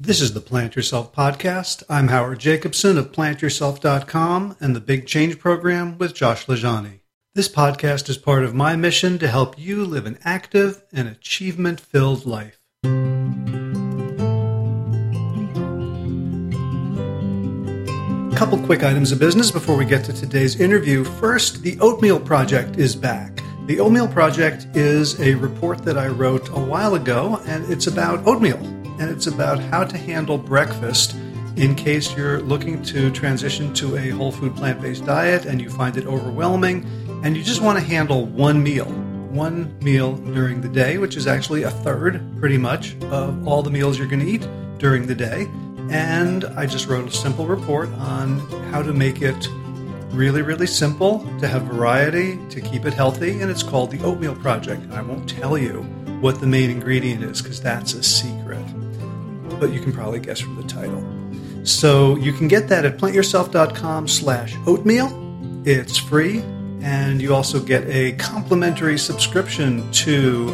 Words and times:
This 0.00 0.20
is 0.20 0.32
the 0.32 0.40
Plant 0.40 0.76
Yourself 0.76 1.12
podcast. 1.12 1.82
I'm 1.90 2.06
Howard 2.06 2.38
Jacobson 2.38 2.96
of 2.98 3.10
plantyourself.com 3.10 4.56
and 4.60 4.76
the 4.76 4.80
Big 4.80 5.08
Change 5.08 5.40
Program 5.40 5.98
with 5.98 6.14
Josh 6.14 6.46
LaJaunie. 6.46 7.00
This 7.34 7.48
podcast 7.48 8.08
is 8.08 8.16
part 8.16 8.44
of 8.44 8.54
my 8.54 8.76
mission 8.76 9.18
to 9.18 9.26
help 9.26 9.58
you 9.58 9.84
live 9.84 10.06
an 10.06 10.20
active 10.22 10.84
and 10.92 11.08
achievement 11.08 11.80
filled 11.80 12.26
life. 12.26 12.60
A 12.84 12.86
couple 18.36 18.64
quick 18.64 18.84
items 18.84 19.10
of 19.10 19.18
business 19.18 19.50
before 19.50 19.76
we 19.76 19.84
get 19.84 20.04
to 20.04 20.12
today's 20.12 20.60
interview. 20.60 21.02
First, 21.02 21.62
the 21.62 21.76
Oatmeal 21.80 22.20
Project 22.20 22.78
is 22.78 22.94
back. 22.94 23.42
The 23.66 23.80
Oatmeal 23.80 24.06
Project 24.06 24.68
is 24.76 25.20
a 25.20 25.34
report 25.34 25.84
that 25.84 25.98
I 25.98 26.06
wrote 26.06 26.50
a 26.50 26.60
while 26.60 26.94
ago, 26.94 27.40
and 27.46 27.68
it's 27.68 27.88
about 27.88 28.24
oatmeal 28.28 28.77
and 28.98 29.10
it's 29.10 29.26
about 29.26 29.58
how 29.58 29.84
to 29.84 29.96
handle 29.96 30.38
breakfast 30.38 31.14
in 31.56 31.74
case 31.74 32.16
you're 32.16 32.40
looking 32.42 32.82
to 32.84 33.10
transition 33.10 33.74
to 33.74 33.96
a 33.96 34.10
whole 34.10 34.30
food 34.30 34.54
plant 34.54 34.80
based 34.80 35.04
diet 35.04 35.44
and 35.44 35.60
you 35.60 35.68
find 35.68 35.96
it 35.96 36.06
overwhelming 36.06 36.86
and 37.24 37.36
you 37.36 37.42
just 37.42 37.60
want 37.60 37.76
to 37.78 37.84
handle 37.84 38.26
one 38.26 38.62
meal. 38.62 38.86
One 38.86 39.76
meal 39.80 40.16
during 40.16 40.60
the 40.60 40.68
day, 40.68 40.98
which 40.98 41.16
is 41.16 41.26
actually 41.26 41.64
a 41.64 41.70
third 41.70 42.22
pretty 42.38 42.58
much 42.58 42.96
of 43.04 43.46
all 43.46 43.62
the 43.62 43.70
meals 43.70 43.98
you're 43.98 44.06
going 44.06 44.24
to 44.24 44.26
eat 44.26 44.46
during 44.78 45.06
the 45.06 45.14
day. 45.14 45.48
And 45.90 46.44
I 46.44 46.66
just 46.66 46.86
wrote 46.86 47.08
a 47.08 47.10
simple 47.10 47.46
report 47.46 47.88
on 47.94 48.38
how 48.70 48.82
to 48.82 48.92
make 48.92 49.20
it 49.20 49.48
really, 50.10 50.42
really 50.42 50.66
simple, 50.66 51.20
to 51.40 51.48
have 51.48 51.62
variety, 51.62 52.38
to 52.50 52.60
keep 52.60 52.86
it 52.86 52.94
healthy. 52.94 53.40
And 53.40 53.50
it's 53.50 53.62
called 53.62 53.90
the 53.90 54.02
Oatmeal 54.04 54.36
Project. 54.36 54.82
And 54.82 54.94
I 54.94 55.02
won't 55.02 55.28
tell 55.28 55.58
you 55.58 55.82
what 56.20 56.40
the 56.40 56.46
main 56.46 56.70
ingredient 56.70 57.22
is 57.24 57.42
because 57.42 57.60
that's 57.60 57.94
a 57.94 58.02
secret 58.02 58.64
but 59.58 59.72
you 59.72 59.80
can 59.80 59.92
probably 59.92 60.20
guess 60.20 60.40
from 60.40 60.56
the 60.56 60.62
title. 60.64 61.04
So 61.64 62.16
you 62.16 62.32
can 62.32 62.48
get 62.48 62.68
that 62.68 62.84
at 62.84 62.98
plantyourself.com 62.98 64.08
slash 64.08 64.56
oatmeal. 64.66 65.08
It's 65.66 65.98
free, 65.98 66.40
and 66.80 67.20
you 67.20 67.34
also 67.34 67.60
get 67.60 67.86
a 67.88 68.12
complimentary 68.12 68.98
subscription 68.98 69.90
to 69.92 70.46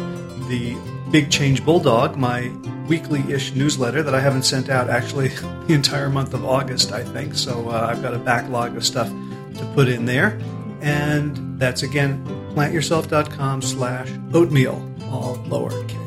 the 0.49 0.75
Big 1.11 1.29
Change 1.29 1.63
Bulldog, 1.63 2.17
my 2.17 2.51
weekly-ish 2.87 3.53
newsletter 3.55 4.03
that 4.03 4.13
I 4.13 4.19
haven't 4.19 4.43
sent 4.43 4.69
out 4.69 4.89
actually 4.89 5.27
the 5.67 5.73
entire 5.73 6.09
month 6.09 6.33
of 6.33 6.45
August, 6.45 6.91
I 6.91 7.03
think. 7.03 7.35
So 7.35 7.69
uh, 7.69 7.87
I've 7.89 8.01
got 8.01 8.13
a 8.13 8.19
backlog 8.19 8.75
of 8.75 8.85
stuff 8.85 9.07
to 9.07 9.71
put 9.73 9.87
in 9.87 10.05
there. 10.05 10.39
And 10.81 11.59
that's 11.59 11.83
again, 11.83 12.23
plantyourself.com 12.53 13.61
slash 13.61 14.09
oatmeal, 14.33 14.93
all 15.09 15.37
lowercase. 15.47 16.04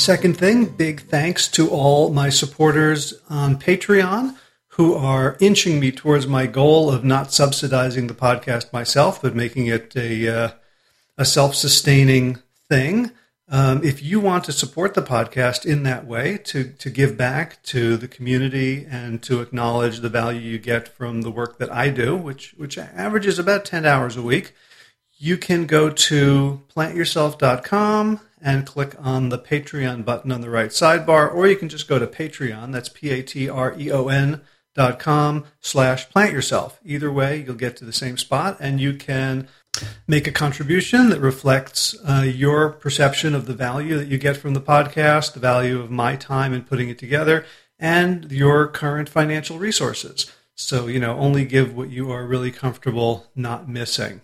Second 0.00 0.38
thing, 0.38 0.64
big 0.64 1.02
thanks 1.02 1.46
to 1.48 1.68
all 1.68 2.08
my 2.08 2.30
supporters 2.30 3.20
on 3.28 3.58
Patreon 3.58 4.34
who 4.68 4.94
are 4.94 5.36
inching 5.40 5.78
me 5.78 5.92
towards 5.92 6.26
my 6.26 6.46
goal 6.46 6.90
of 6.90 7.04
not 7.04 7.34
subsidizing 7.34 8.06
the 8.06 8.14
podcast 8.14 8.72
myself, 8.72 9.20
but 9.20 9.34
making 9.34 9.66
it 9.66 9.94
a, 9.94 10.26
uh, 10.26 10.50
a 11.18 11.26
self 11.26 11.54
sustaining 11.54 12.38
thing. 12.66 13.10
Um, 13.50 13.84
if 13.84 14.02
you 14.02 14.20
want 14.20 14.44
to 14.44 14.52
support 14.52 14.94
the 14.94 15.02
podcast 15.02 15.66
in 15.66 15.82
that 15.82 16.06
way, 16.06 16.38
to, 16.44 16.72
to 16.78 16.88
give 16.88 17.18
back 17.18 17.62
to 17.64 17.98
the 17.98 18.08
community 18.08 18.86
and 18.88 19.22
to 19.24 19.42
acknowledge 19.42 20.00
the 20.00 20.08
value 20.08 20.40
you 20.40 20.58
get 20.58 20.88
from 20.88 21.20
the 21.20 21.30
work 21.30 21.58
that 21.58 21.70
I 21.70 21.90
do, 21.90 22.16
which, 22.16 22.54
which 22.56 22.78
averages 22.78 23.38
about 23.38 23.66
10 23.66 23.84
hours 23.84 24.16
a 24.16 24.22
week, 24.22 24.54
you 25.18 25.36
can 25.36 25.66
go 25.66 25.90
to 25.90 26.62
plantyourself.com 26.74 28.20
and 28.42 28.66
click 28.66 28.94
on 28.98 29.28
the 29.28 29.38
Patreon 29.38 30.04
button 30.04 30.32
on 30.32 30.40
the 30.40 30.50
right 30.50 30.70
sidebar, 30.70 31.32
or 31.32 31.46
you 31.46 31.56
can 31.56 31.68
just 31.68 31.88
go 31.88 31.98
to 31.98 32.06
Patreon. 32.06 32.72
That's 32.72 32.88
P-A-T-R-E-O-N 32.88 34.40
dot 34.74 34.98
com 34.98 35.44
slash 35.60 36.08
plant 36.08 36.32
yourself. 36.32 36.80
Either 36.84 37.10
way, 37.10 37.42
you'll 37.44 37.54
get 37.54 37.76
to 37.76 37.84
the 37.84 37.92
same 37.92 38.16
spot, 38.16 38.56
and 38.60 38.80
you 38.80 38.94
can 38.94 39.48
make 40.06 40.26
a 40.26 40.32
contribution 40.32 41.10
that 41.10 41.20
reflects 41.20 41.96
uh, 42.04 42.22
your 42.22 42.70
perception 42.70 43.34
of 43.34 43.46
the 43.46 43.54
value 43.54 43.96
that 43.96 44.08
you 44.08 44.18
get 44.18 44.36
from 44.36 44.54
the 44.54 44.60
podcast, 44.60 45.32
the 45.32 45.40
value 45.40 45.80
of 45.80 45.90
my 45.90 46.16
time 46.16 46.52
in 46.52 46.62
putting 46.62 46.88
it 46.88 46.98
together, 46.98 47.44
and 47.78 48.30
your 48.30 48.66
current 48.66 49.08
financial 49.08 49.58
resources. 49.58 50.30
So, 50.54 50.88
you 50.88 51.00
know, 51.00 51.16
only 51.16 51.44
give 51.44 51.74
what 51.74 51.90
you 51.90 52.10
are 52.10 52.26
really 52.26 52.50
comfortable 52.50 53.26
not 53.34 53.68
missing. 53.68 54.20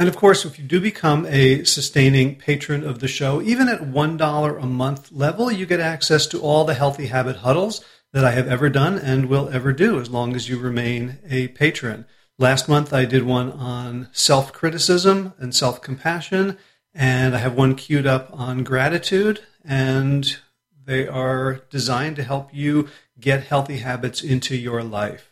And 0.00 0.08
of 0.08 0.16
course, 0.16 0.46
if 0.46 0.58
you 0.58 0.64
do 0.64 0.80
become 0.80 1.26
a 1.26 1.62
sustaining 1.64 2.36
patron 2.36 2.84
of 2.84 3.00
the 3.00 3.06
show, 3.06 3.42
even 3.42 3.68
at 3.68 3.82
$1 3.82 4.62
a 4.62 4.66
month 4.66 5.12
level, 5.12 5.52
you 5.52 5.66
get 5.66 5.78
access 5.78 6.26
to 6.28 6.40
all 6.40 6.64
the 6.64 6.72
healthy 6.72 7.08
habit 7.08 7.36
huddles 7.36 7.84
that 8.14 8.24
I 8.24 8.30
have 8.30 8.48
ever 8.48 8.70
done 8.70 8.96
and 8.96 9.26
will 9.26 9.50
ever 9.50 9.74
do 9.74 10.00
as 10.00 10.08
long 10.08 10.34
as 10.34 10.48
you 10.48 10.58
remain 10.58 11.18
a 11.28 11.48
patron. 11.48 12.06
Last 12.38 12.66
month, 12.66 12.94
I 12.94 13.04
did 13.04 13.24
one 13.24 13.52
on 13.52 14.08
self 14.12 14.54
criticism 14.54 15.34
and 15.36 15.54
self 15.54 15.82
compassion, 15.82 16.56
and 16.94 17.34
I 17.34 17.38
have 17.40 17.54
one 17.54 17.74
queued 17.74 18.06
up 18.06 18.30
on 18.32 18.64
gratitude, 18.64 19.40
and 19.66 20.34
they 20.82 21.06
are 21.06 21.60
designed 21.68 22.16
to 22.16 22.24
help 22.24 22.54
you 22.54 22.88
get 23.20 23.44
healthy 23.44 23.80
habits 23.80 24.22
into 24.22 24.56
your 24.56 24.82
life. 24.82 25.29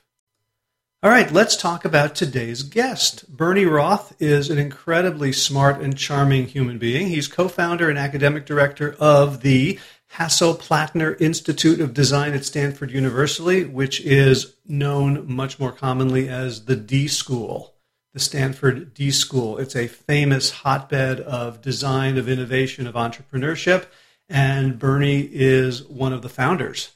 All 1.01 1.11
right, 1.11 1.31
let's 1.31 1.57
talk 1.57 1.85
about 1.85 2.17
today's 2.17 2.65
guest. 2.65 3.29
Bernie 3.29 3.67
Roth 3.67 4.21
is 4.21 4.51
an 4.51 4.59
incredibly 4.59 5.31
smart 5.31 5.81
and 5.81 5.97
charming 5.97 6.49
human 6.49 6.77
being. 6.77 7.07
He's 7.07 7.29
co 7.29 7.47
founder 7.47 7.89
and 7.89 7.97
academic 7.97 8.45
director 8.45 8.97
of 8.99 9.43
the 9.43 9.79
Hasso-Plattner 10.15 11.15
Institute 11.21 11.81
of 11.81 11.95
Design 11.95 12.35
at 12.35 12.45
Stanford 12.45 12.91
University, 12.91 13.65
which 13.65 14.01
is 14.01 14.57
known 14.67 15.33
much 15.33 15.61
more 15.61 15.71
commonly 15.71 16.29
as 16.29 16.65
the 16.65 16.75
D 16.75 17.07
School, 17.07 17.75
the 18.13 18.19
Stanford 18.19 18.93
D 18.93 19.13
School. 19.13 19.57
It's 19.59 19.77
a 19.77 19.87
famous 19.87 20.51
hotbed 20.51 21.21
of 21.21 21.63
design, 21.63 22.19
of 22.19 22.29
innovation, 22.29 22.89
of 22.89 22.97
entrepreneurship, 22.97 23.87
and 24.29 24.81
Bernie 24.81 25.31
is 25.31 25.85
one 25.85 26.13
of 26.13 26.23
the 26.23 26.29
founders. 26.29 26.91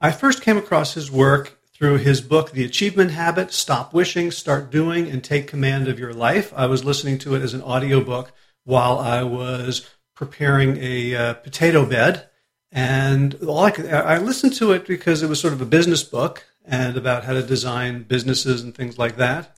I 0.00 0.10
first 0.10 0.40
came 0.40 0.56
across 0.56 0.94
his 0.94 1.10
work 1.10 1.58
through 1.82 1.98
his 1.98 2.20
book, 2.20 2.52
The 2.52 2.62
Achievement 2.62 3.10
Habit 3.10 3.52
Stop 3.52 3.92
Wishing, 3.92 4.30
Start 4.30 4.70
Doing, 4.70 5.10
and 5.10 5.24
Take 5.24 5.48
Command 5.48 5.88
of 5.88 5.98
Your 5.98 6.14
Life. 6.14 6.52
I 6.54 6.66
was 6.66 6.84
listening 6.84 7.18
to 7.18 7.34
it 7.34 7.42
as 7.42 7.54
an 7.54 7.62
audiobook 7.62 8.30
while 8.62 9.00
I 9.00 9.24
was 9.24 9.90
preparing 10.14 10.76
a 10.76 11.16
uh, 11.16 11.34
potato 11.34 11.84
bed. 11.84 12.28
And 12.70 13.34
all 13.42 13.64
I, 13.64 13.72
could, 13.72 13.86
I 13.92 14.18
listened 14.18 14.52
to 14.58 14.70
it 14.70 14.86
because 14.86 15.24
it 15.24 15.28
was 15.28 15.40
sort 15.40 15.54
of 15.54 15.60
a 15.60 15.66
business 15.66 16.04
book 16.04 16.44
and 16.64 16.96
about 16.96 17.24
how 17.24 17.32
to 17.32 17.42
design 17.42 18.04
businesses 18.04 18.62
and 18.62 18.72
things 18.72 18.96
like 18.96 19.16
that. 19.16 19.56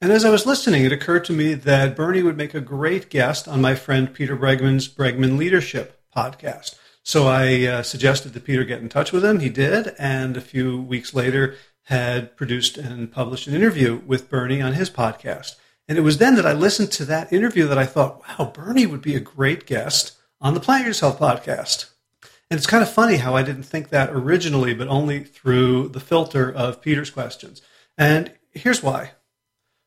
And 0.00 0.10
as 0.10 0.24
I 0.24 0.30
was 0.30 0.46
listening, 0.46 0.86
it 0.86 0.92
occurred 0.92 1.26
to 1.26 1.34
me 1.34 1.52
that 1.52 1.94
Bernie 1.94 2.22
would 2.22 2.38
make 2.38 2.54
a 2.54 2.62
great 2.62 3.10
guest 3.10 3.46
on 3.46 3.60
my 3.60 3.74
friend 3.74 4.14
Peter 4.14 4.38
Bregman's 4.38 4.88
Bregman 4.88 5.36
Leadership 5.36 6.00
podcast. 6.16 6.76
So 7.02 7.26
I 7.26 7.64
uh, 7.64 7.82
suggested 7.82 8.32
that 8.32 8.44
Peter 8.44 8.64
get 8.64 8.80
in 8.80 8.88
touch 8.88 9.12
with 9.12 9.24
him. 9.24 9.40
He 9.40 9.48
did, 9.48 9.94
and 9.98 10.36
a 10.36 10.40
few 10.40 10.80
weeks 10.80 11.14
later 11.14 11.56
had 11.84 12.36
produced 12.36 12.78
and 12.78 13.10
published 13.10 13.48
an 13.48 13.54
interview 13.54 14.00
with 14.06 14.30
Bernie 14.30 14.62
on 14.62 14.74
his 14.74 14.88
podcast. 14.88 15.56
And 15.88 15.98
it 15.98 16.02
was 16.02 16.18
then 16.18 16.36
that 16.36 16.46
I 16.46 16.52
listened 16.52 16.92
to 16.92 17.04
that 17.06 17.32
interview 17.32 17.66
that 17.66 17.78
I 17.78 17.86
thought, 17.86 18.22
wow, 18.26 18.52
Bernie 18.54 18.86
would 18.86 19.02
be 19.02 19.16
a 19.16 19.20
great 19.20 19.66
guest 19.66 20.16
on 20.40 20.54
the 20.54 20.60
Plant 20.60 20.86
Yourself 20.86 21.18
podcast. 21.18 21.90
And 22.50 22.58
it's 22.58 22.66
kind 22.66 22.82
of 22.82 22.92
funny 22.92 23.16
how 23.16 23.34
I 23.34 23.42
didn't 23.42 23.64
think 23.64 23.88
that 23.88 24.10
originally, 24.10 24.74
but 24.74 24.86
only 24.86 25.24
through 25.24 25.88
the 25.88 26.00
filter 26.00 26.52
of 26.52 26.82
Peter's 26.82 27.10
questions. 27.10 27.62
And 27.98 28.32
here's 28.52 28.82
why. 28.82 29.12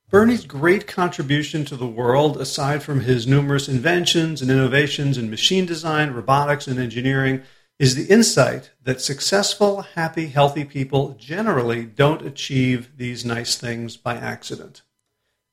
Bernie's 0.10 0.46
great 0.46 0.86
contribution 0.86 1.66
to 1.66 1.76
the 1.76 1.88
world, 1.88 2.38
aside 2.38 2.84
from 2.84 3.02
his 3.02 3.26
numerous 3.26 3.68
inventions 3.68 4.42
and 4.42 4.52
innovations 4.52 5.18
in 5.18 5.30
machine 5.30 5.66
design, 5.66 6.12
robotics, 6.12 6.68
and 6.68 6.80
engineering, 6.80 7.42
is 7.80 7.96
the 7.96 8.06
insight 8.06 8.72
that 8.84 9.02
successful, 9.02 9.82
happy, 9.82 10.28
healthy 10.28 10.64
people 10.64 11.16
generally 11.20 11.86
don't 11.86 12.26
achieve 12.26 12.98
these 12.98 13.26
nice 13.26 13.58
things 13.58 13.98
by 13.98 14.16
accident. 14.16 14.84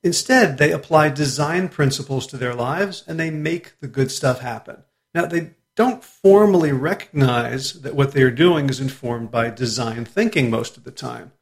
Instead, 0.02 0.58
they 0.58 0.70
apply 0.70 1.08
design 1.08 1.68
principles 1.68 2.26
to 2.26 2.36
their 2.36 2.54
lives 2.54 3.04
and 3.06 3.18
they 3.18 3.30
make 3.30 3.78
the 3.80 3.88
good 3.88 4.10
stuff 4.10 4.40
happen. 4.40 4.82
Now, 5.14 5.26
they 5.26 5.52
don't 5.74 6.04
formally 6.04 6.72
recognize 6.72 7.80
that 7.80 7.94
what 7.94 8.12
they 8.12 8.22
are 8.22 8.30
doing 8.30 8.68
is 8.68 8.80
informed 8.80 9.30
by 9.30 9.50
design 9.50 10.04
thinking 10.04 10.50
most 10.50 10.76
of 10.76 10.84
the 10.84 10.90
time. 10.90 11.32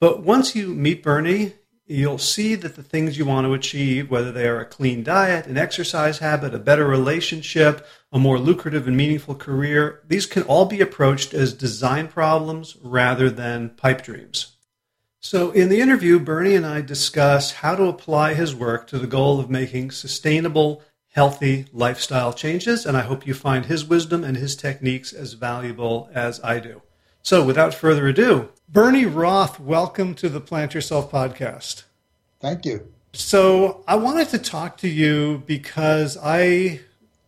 But 0.00 0.22
once 0.22 0.54
you 0.54 0.68
meet 0.68 1.02
Bernie, 1.02 1.54
you'll 1.92 2.18
see 2.18 2.54
that 2.54 2.74
the 2.74 2.82
things 2.82 3.18
you 3.18 3.24
want 3.24 3.46
to 3.46 3.52
achieve, 3.52 4.10
whether 4.10 4.32
they 4.32 4.48
are 4.48 4.60
a 4.60 4.64
clean 4.64 5.02
diet, 5.02 5.46
an 5.46 5.58
exercise 5.58 6.18
habit, 6.18 6.54
a 6.54 6.58
better 6.58 6.86
relationship, 6.86 7.86
a 8.12 8.18
more 8.18 8.38
lucrative 8.38 8.88
and 8.88 8.96
meaningful 8.96 9.34
career, 9.34 10.00
these 10.08 10.26
can 10.26 10.42
all 10.44 10.64
be 10.64 10.80
approached 10.80 11.34
as 11.34 11.52
design 11.52 12.08
problems 12.08 12.76
rather 12.82 13.30
than 13.30 13.70
pipe 13.70 14.02
dreams. 14.02 14.56
So, 15.20 15.52
in 15.52 15.68
the 15.68 15.80
interview, 15.80 16.18
Bernie 16.18 16.56
and 16.56 16.66
I 16.66 16.80
discuss 16.80 17.52
how 17.52 17.76
to 17.76 17.84
apply 17.84 18.34
his 18.34 18.56
work 18.56 18.88
to 18.88 18.98
the 18.98 19.06
goal 19.06 19.38
of 19.38 19.48
making 19.48 19.92
sustainable, 19.92 20.82
healthy 21.10 21.66
lifestyle 21.72 22.32
changes. 22.32 22.84
And 22.84 22.96
I 22.96 23.02
hope 23.02 23.26
you 23.26 23.34
find 23.34 23.66
his 23.66 23.84
wisdom 23.84 24.24
and 24.24 24.36
his 24.36 24.56
techniques 24.56 25.12
as 25.12 25.34
valuable 25.34 26.10
as 26.12 26.40
I 26.42 26.58
do. 26.58 26.82
So, 27.24 27.44
without 27.44 27.72
further 27.72 28.08
ado, 28.08 28.48
Bernie 28.68 29.06
Roth, 29.06 29.60
welcome 29.60 30.12
to 30.16 30.28
the 30.28 30.40
Plant 30.40 30.74
Yourself 30.74 31.12
podcast. 31.12 31.84
Thank 32.40 32.64
you. 32.64 32.92
So, 33.12 33.84
I 33.86 33.94
wanted 33.94 34.30
to 34.30 34.38
talk 34.38 34.76
to 34.78 34.88
you 34.88 35.44
because 35.46 36.18
I 36.20 36.80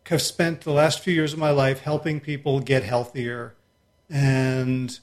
have 0.06 0.20
spent 0.20 0.62
the 0.62 0.72
last 0.72 0.98
few 0.98 1.14
years 1.14 1.32
of 1.32 1.38
my 1.38 1.52
life 1.52 1.82
helping 1.82 2.18
people 2.18 2.58
get 2.58 2.82
healthier 2.82 3.54
and 4.10 4.98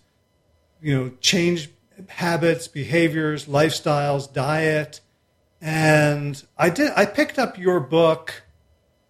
you 0.82 0.94
know 0.94 1.12
change 1.22 1.70
habits, 2.10 2.68
behaviors, 2.68 3.46
lifestyles, 3.46 4.32
diet. 4.32 5.00
And 5.62 6.44
I 6.58 6.70
did 6.70 6.92
I 6.98 7.06
picked 7.06 7.40
up 7.40 7.58
your 7.58 7.80
book 7.80 8.44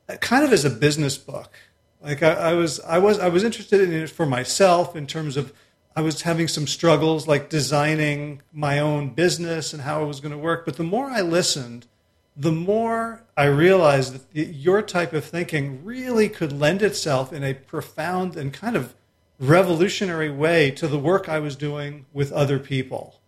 uh, 0.08 0.18
kind 0.18 0.46
of 0.46 0.54
as 0.54 0.64
a 0.64 0.70
business 0.70 1.18
book. 1.18 1.50
Like 2.04 2.22
I, 2.22 2.34
I 2.34 2.54
was 2.54 2.80
I 2.82 3.00
was 3.00 3.18
I 3.18 3.30
was 3.30 3.44
interested 3.44 3.82
in 3.82 3.92
it 3.92 4.12
for 4.12 4.28
myself 4.28 4.96
in 4.96 5.08
terms 5.08 5.38
of 5.38 5.52
I 5.96 6.02
was 6.02 6.22
having 6.22 6.48
some 6.48 6.68
struggles 6.68 7.28
like 7.28 7.50
designing 7.50 8.42
my 8.54 8.80
own 8.80 9.10
business 9.10 9.74
and 9.74 9.82
how 9.82 10.04
it 10.04 10.08
was 10.08 10.20
going 10.20 10.32
to 10.32 10.38
work. 10.38 10.66
But 10.66 10.78
the 10.78 10.84
more 10.84 11.10
I 11.10 11.22
listened, 11.22 11.88
the 12.36 12.52
more 12.52 13.24
I 13.36 13.46
realized 13.46 14.34
that 14.34 14.48
your 14.54 14.82
type 14.82 15.14
of 15.14 15.26
thinking 15.26 15.84
really 15.84 16.30
could 16.30 16.54
lend 16.54 16.82
itself 16.82 17.34
in 17.34 17.44
a 17.44 17.54
profound 17.54 18.38
and 18.38 18.54
kind 18.54 18.76
of 18.76 18.96
revolutionary 19.40 20.30
way 20.30 20.72
to 20.72 20.88
the 20.88 21.00
work 21.00 21.28
I 21.28 21.40
was 21.40 21.56
doing 21.56 22.06
with 22.14 22.32
other 22.32 22.60
people. 22.60 23.20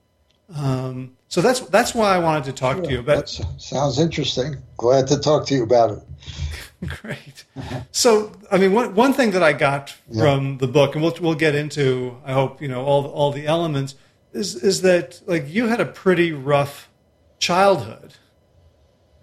Um, 0.55 1.17
so 1.27 1.41
that's 1.41 1.61
that's 1.61 1.95
why 1.95 2.15
I 2.15 2.19
wanted 2.19 2.43
to 2.45 2.53
talk 2.53 2.77
yeah, 2.77 2.83
to 2.83 2.91
you. 2.91 3.01
But 3.01 3.27
that 3.27 3.61
sounds 3.61 3.99
interesting. 3.99 4.57
Glad 4.77 5.07
to 5.07 5.19
talk 5.19 5.47
to 5.47 5.55
you 5.55 5.63
about 5.63 5.91
it. 5.91 6.03
Great. 7.01 7.45
So, 7.91 8.31
I 8.51 8.57
mean, 8.57 8.73
one 8.73 8.95
one 8.95 9.13
thing 9.13 9.31
that 9.31 9.43
I 9.43 9.53
got 9.53 9.95
yeah. 10.09 10.21
from 10.21 10.57
the 10.57 10.67
book, 10.67 10.95
and 10.95 11.03
we'll 11.03 11.15
we'll 11.21 11.35
get 11.35 11.55
into, 11.55 12.17
I 12.25 12.33
hope 12.33 12.61
you 12.61 12.67
know 12.67 12.83
all 12.83 13.05
all 13.05 13.31
the 13.31 13.45
elements, 13.45 13.95
is 14.33 14.55
is 14.55 14.81
that 14.81 15.21
like 15.25 15.47
you 15.47 15.67
had 15.67 15.79
a 15.79 15.85
pretty 15.85 16.31
rough 16.31 16.89
childhood. 17.39 18.15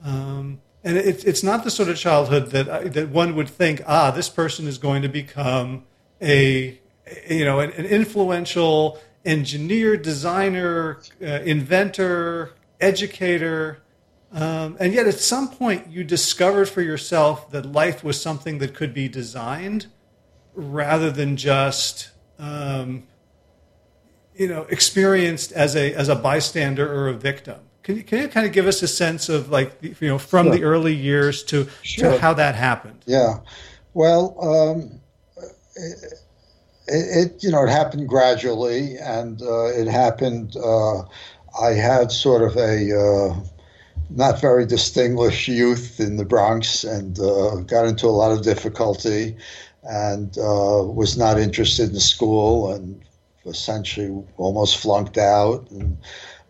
Um, 0.03 0.61
and 0.83 0.97
it, 0.97 1.25
it's 1.27 1.43
not 1.43 1.65
the 1.65 1.71
sort 1.71 1.89
of 1.89 1.97
childhood 1.97 2.51
that 2.53 2.95
that 2.95 3.09
one 3.11 3.37
would 3.37 3.49
think, 3.49 3.83
ah, 3.87 4.11
this 4.11 4.29
person 4.29 4.67
is 4.67 4.79
going 4.79 5.03
to 5.03 5.09
become 5.09 5.85
a 6.21 6.79
you 7.29 7.45
know 7.45 7.61
an, 7.61 7.73
an 7.73 7.87
influential 7.87 8.99
engineer, 9.25 9.97
designer, 9.97 11.01
uh, 11.23 11.27
inventor, 11.27 12.53
educator, 12.81 13.83
um, 14.33 14.77
and 14.79 14.93
yet 14.93 15.07
at 15.07 15.15
some 15.15 15.49
point 15.49 15.89
you 15.89 16.05
discovered 16.05 16.69
for 16.69 16.83
yourself 16.83 17.51
that 17.51 17.67
life 17.67 18.05
was 18.05 18.21
something 18.21 18.59
that 18.59 18.75
could 18.75 18.95
be 18.95 19.09
designed 19.09 19.87
rather 20.55 21.11
than 21.11 21.37
just 21.37 22.11
um, 22.39 23.05
you 24.35 24.49
know 24.49 24.63
experienced 24.71 25.53
as 25.53 25.77
a 25.77 25.93
as 25.95 26.09
a 26.09 26.17
bystander 26.17 26.91
or 26.91 27.09
a 27.09 27.15
victim. 27.15 27.59
Can 27.83 27.97
you, 27.97 28.03
can 28.03 28.23
you 28.23 28.29
kind 28.29 28.47
of 28.47 28.53
give 28.53 28.67
us 28.67 28.83
a 28.83 28.89
sense 28.89 29.29
of 29.29 29.51
like 29.51 29.73
you 29.83 30.09
know 30.09 30.19
from 30.19 30.47
sure. 30.47 30.57
the 30.57 30.65
early 30.65 30.95
years 30.95 31.43
to 31.45 31.69
sure. 31.83 32.13
to 32.13 32.19
how 32.19 32.35
that 32.35 32.55
happened? 32.55 33.03
Yeah, 33.07 33.41
well, 33.95 34.37
um, 34.41 35.01
it, 35.77 36.15
it, 36.87 37.43
you 37.43 37.51
know 37.51 37.65
it 37.65 37.71
happened 37.71 38.09
gradually, 38.09 38.97
and 38.97 39.41
uh, 39.43 39.67
it 39.67 39.89
happened. 39.89 40.57
Uh, 40.57 41.03
I 41.61 41.71
had 41.71 42.13
sort 42.13 42.43
of 42.43 42.57
a 42.57 42.93
uh, 42.97 43.35
not 44.11 44.41
very 44.41 44.67
distinguished 44.67 45.49
youth 45.49 46.01
in 46.01 46.17
the 46.17 46.25
Bronx, 46.25 46.85
and 46.85 47.19
uh, 47.19 47.57
got 47.57 47.87
into 47.87 48.07
a 48.07 48.09
lot 48.09 48.33
of 48.33 48.43
difficulty, 48.43 49.37
and 49.83 50.37
uh, 50.39 50.83
was 50.85 51.17
not 51.17 51.39
interested 51.39 51.91
in 51.91 52.01
school, 52.01 52.73
and 52.73 53.01
essentially 53.47 54.25
almost 54.37 54.77
flunked 54.77 55.19
out, 55.19 55.71
and 55.71 55.97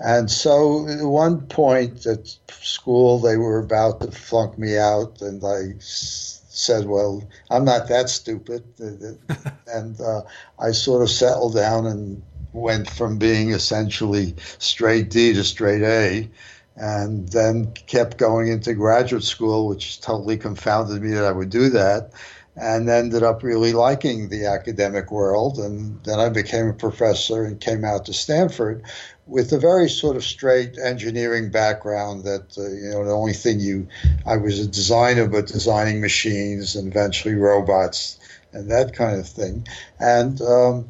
and 0.01 0.31
so 0.31 0.89
at 0.89 1.05
one 1.05 1.43
point 1.43 2.07
at 2.07 2.35
school, 2.49 3.19
they 3.19 3.37
were 3.37 3.59
about 3.59 4.01
to 4.01 4.11
flunk 4.11 4.59
me 4.59 4.79
out, 4.79 5.21
and 5.21 5.45
I 5.45 5.75
said, 5.79 6.87
"Well, 6.87 7.23
I'm 7.51 7.65
not 7.65 7.89
that 7.89 8.09
stupid," 8.09 8.65
and 9.67 10.01
uh, 10.01 10.23
I 10.59 10.73
sort 10.73 11.03
of 11.03 11.11
settled 11.11 11.55
down 11.55 11.87
and 11.87 12.23
went 12.53 12.91
from 12.91 13.19
being 13.19 13.51
essentially 13.51 14.35
straight 14.59 15.11
D 15.11 15.35
to 15.35 15.45
straight 15.45 15.83
A, 15.83 16.29
and 16.77 17.29
then 17.29 17.73
kept 17.87 18.19
going 18.19 18.49
into 18.49 18.75
graduate 18.75 19.25
school, 19.25 19.69
which 19.69 20.01
totally 20.01 20.37
confounded 20.37 21.03
me 21.03 21.11
that 21.11 21.25
I 21.25 21.33
would 21.33 21.51
do 21.51 21.69
that 21.71 22.13
and 22.57 22.89
ended 22.89 23.23
up 23.23 23.43
really 23.43 23.73
liking 23.73 24.29
the 24.29 24.47
academic 24.47 25.11
world. 25.11 25.59
And 25.59 26.03
then 26.05 26.19
I 26.19 26.29
became 26.29 26.69
a 26.69 26.75
professor 26.75 27.45
and 27.45 27.61
came 27.61 27.85
out 27.85 28.07
to 28.07 28.13
Stanford, 28.13 28.83
with 29.31 29.53
a 29.53 29.59
very 29.59 29.89
sort 29.89 30.17
of 30.17 30.25
straight 30.25 30.77
engineering 30.77 31.51
background 31.51 32.25
that 32.25 32.59
uh, 32.59 32.69
you 32.69 32.91
know 32.91 33.05
the 33.05 33.13
only 33.13 33.33
thing 33.33 33.61
you 33.61 33.87
I 34.27 34.37
was 34.37 34.59
a 34.59 34.67
designer 34.67 35.29
but 35.29 35.47
designing 35.47 36.01
machines 36.01 36.75
and 36.75 36.89
eventually 36.89 37.37
robots 37.37 38.19
and 38.53 38.69
that 38.71 38.93
kind 38.93 39.21
of 39.21 39.29
thing 39.29 39.67
and 40.01 40.43
um, 40.43 40.89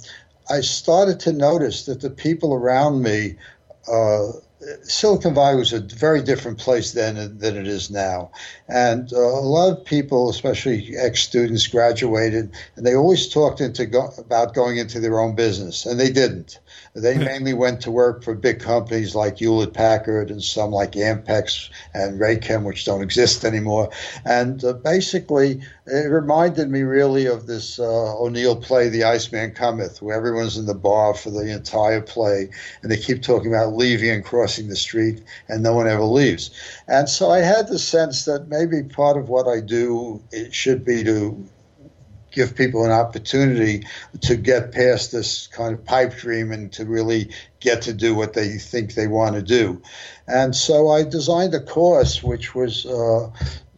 I 0.48 0.62
started 0.62 1.20
to 1.20 1.32
notice 1.32 1.84
that 1.84 2.00
the 2.00 2.08
people 2.08 2.54
around 2.54 3.02
me 3.02 3.36
uh, 3.86 4.28
Silicon 4.82 5.34
Valley 5.34 5.56
was 5.56 5.72
a 5.72 5.80
very 5.80 6.22
different 6.22 6.58
place 6.58 6.92
then 6.92 7.38
than 7.38 7.56
it 7.56 7.66
is 7.66 7.90
now. 7.90 8.30
And 8.68 9.10
uh, 9.12 9.18
a 9.18 9.40
lot 9.40 9.72
of 9.72 9.84
people, 9.84 10.28
especially 10.28 10.96
ex 10.96 11.20
students, 11.20 11.66
graduated, 11.66 12.50
and 12.76 12.86
they 12.86 12.94
always 12.94 13.28
talked 13.28 13.60
into 13.60 13.86
go- 13.86 14.12
about 14.18 14.54
going 14.54 14.76
into 14.76 15.00
their 15.00 15.18
own 15.18 15.34
business, 15.34 15.86
and 15.86 15.98
they 15.98 16.10
didn't. 16.10 16.58
They 16.94 17.16
mainly 17.16 17.54
went 17.54 17.80
to 17.82 17.90
work 17.90 18.22
for 18.22 18.34
big 18.34 18.60
companies 18.60 19.14
like 19.14 19.38
Hewlett 19.38 19.72
Packard 19.72 20.30
and 20.30 20.42
some 20.42 20.72
like 20.72 20.92
Ampex 20.92 21.70
and 21.94 22.20
Raychem, 22.20 22.64
which 22.64 22.84
don't 22.84 23.02
exist 23.02 23.44
anymore. 23.44 23.90
And 24.24 24.62
uh, 24.64 24.74
basically, 24.74 25.62
it 25.90 26.08
reminded 26.08 26.70
me 26.70 26.82
really 26.82 27.26
of 27.26 27.46
this 27.46 27.78
uh, 27.78 28.18
O'Neill 28.18 28.56
play, 28.56 28.88
The 28.88 29.04
Iceman 29.04 29.52
Cometh, 29.52 30.00
where 30.00 30.16
everyone's 30.16 30.56
in 30.56 30.66
the 30.66 30.74
bar 30.74 31.14
for 31.14 31.30
the 31.30 31.52
entire 31.52 32.00
play, 32.00 32.50
and 32.82 32.90
they 32.90 32.96
keep 32.96 33.22
talking 33.22 33.52
about 33.52 33.74
leaving 33.74 34.10
and 34.10 34.24
crossing 34.24 34.68
the 34.68 34.76
street, 34.76 35.22
and 35.48 35.62
no 35.62 35.74
one 35.74 35.88
ever 35.88 36.04
leaves. 36.04 36.50
And 36.86 37.08
so 37.08 37.30
I 37.30 37.40
had 37.40 37.68
the 37.68 37.78
sense 37.78 38.24
that 38.26 38.48
maybe 38.48 38.82
part 38.82 39.16
of 39.16 39.28
what 39.28 39.48
I 39.48 39.60
do 39.60 40.22
it 40.30 40.54
should 40.54 40.84
be 40.84 41.02
to 41.04 41.48
give 42.30 42.54
people 42.54 42.84
an 42.84 42.92
opportunity 42.92 43.84
to 44.20 44.36
get 44.36 44.72
past 44.72 45.12
this 45.12 45.48
kind 45.48 45.74
of 45.74 45.84
pipe 45.84 46.16
dream 46.16 46.52
and 46.52 46.72
to 46.72 46.84
really 46.84 47.30
get 47.58 47.82
to 47.82 47.92
do 47.92 48.14
what 48.14 48.34
they 48.34 48.50
think 48.56 48.94
they 48.94 49.08
want 49.08 49.34
to 49.34 49.42
do. 49.42 49.82
And 50.28 50.54
so 50.54 50.88
I 50.88 51.02
designed 51.02 51.54
a 51.54 51.60
course 51.60 52.22
which 52.22 52.54
was 52.54 52.86
uh, 52.86 53.30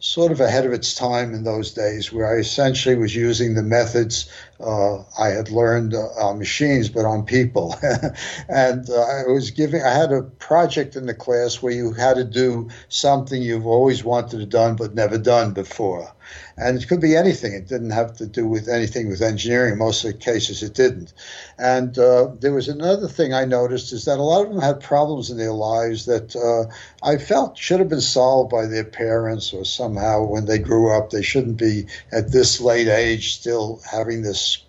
sort 0.03 0.33
of 0.33 0.41
ahead 0.41 0.65
of 0.65 0.73
its 0.73 0.93
time 0.93 1.33
in 1.33 1.45
those 1.45 1.71
days, 1.71 2.11
where 2.11 2.27
I 2.29 2.39
essentially 2.39 2.95
was 2.95 3.15
using 3.15 3.53
the 3.53 3.63
methods 3.63 4.29
uh, 4.59 4.97
I 5.17 5.29
had 5.29 5.49
learned 5.49 5.93
uh, 5.93 6.07
on 6.21 6.39
machines, 6.39 6.89
but 6.89 7.05
on 7.05 7.25
people. 7.25 7.75
and 8.49 8.89
uh, 8.89 9.01
I 9.01 9.31
was 9.31 9.51
giving, 9.51 9.81
I 9.81 9.93
had 9.93 10.11
a 10.11 10.23
project 10.23 10.97
in 10.97 11.05
the 11.05 11.13
class 11.13 11.61
where 11.61 11.71
you 11.71 11.93
had 11.93 12.15
to 12.17 12.25
do 12.25 12.69
something 12.89 13.41
you've 13.41 13.65
always 13.65 14.03
wanted 14.03 14.39
to 14.39 14.45
done 14.45 14.75
but 14.75 14.93
never 14.93 15.17
done 15.17 15.53
before 15.53 16.13
and 16.57 16.77
it 16.77 16.87
could 16.87 17.01
be 17.01 17.15
anything. 17.15 17.53
It 17.53 17.67
didn't 17.67 17.91
have 17.91 18.17
to 18.17 18.25
do 18.27 18.47
with 18.47 18.67
anything 18.67 19.09
with 19.09 19.21
engineering. 19.21 19.77
Most 19.77 20.03
of 20.03 20.11
the 20.11 20.17
cases 20.17 20.63
it 20.63 20.73
didn't. 20.73 21.13
And 21.57 21.97
uh, 21.97 22.31
there 22.39 22.53
was 22.53 22.67
another 22.67 23.07
thing 23.07 23.33
I 23.33 23.45
noticed 23.45 23.93
is 23.93 24.05
that 24.05 24.19
a 24.19 24.23
lot 24.23 24.45
of 24.45 24.49
them 24.49 24.61
had 24.61 24.79
problems 24.79 25.29
in 25.29 25.37
their 25.37 25.53
lives 25.53 26.05
that 26.05 26.35
uh, 26.35 26.73
I 27.03 27.17
felt 27.17 27.57
should 27.57 27.79
have 27.79 27.89
been 27.89 28.01
solved 28.01 28.51
by 28.51 28.65
their 28.65 28.83
parents 28.83 29.53
or 29.53 29.65
somehow 29.65 30.23
when 30.23 30.45
they 30.45 30.59
grew 30.59 30.95
up. 30.95 31.09
They 31.09 31.23
shouldn't 31.23 31.57
be 31.57 31.87
at 32.11 32.31
this 32.31 32.61
late 32.61 32.87
age 32.87 33.35
still 33.35 33.81
having 33.89 34.21
this 34.21 34.62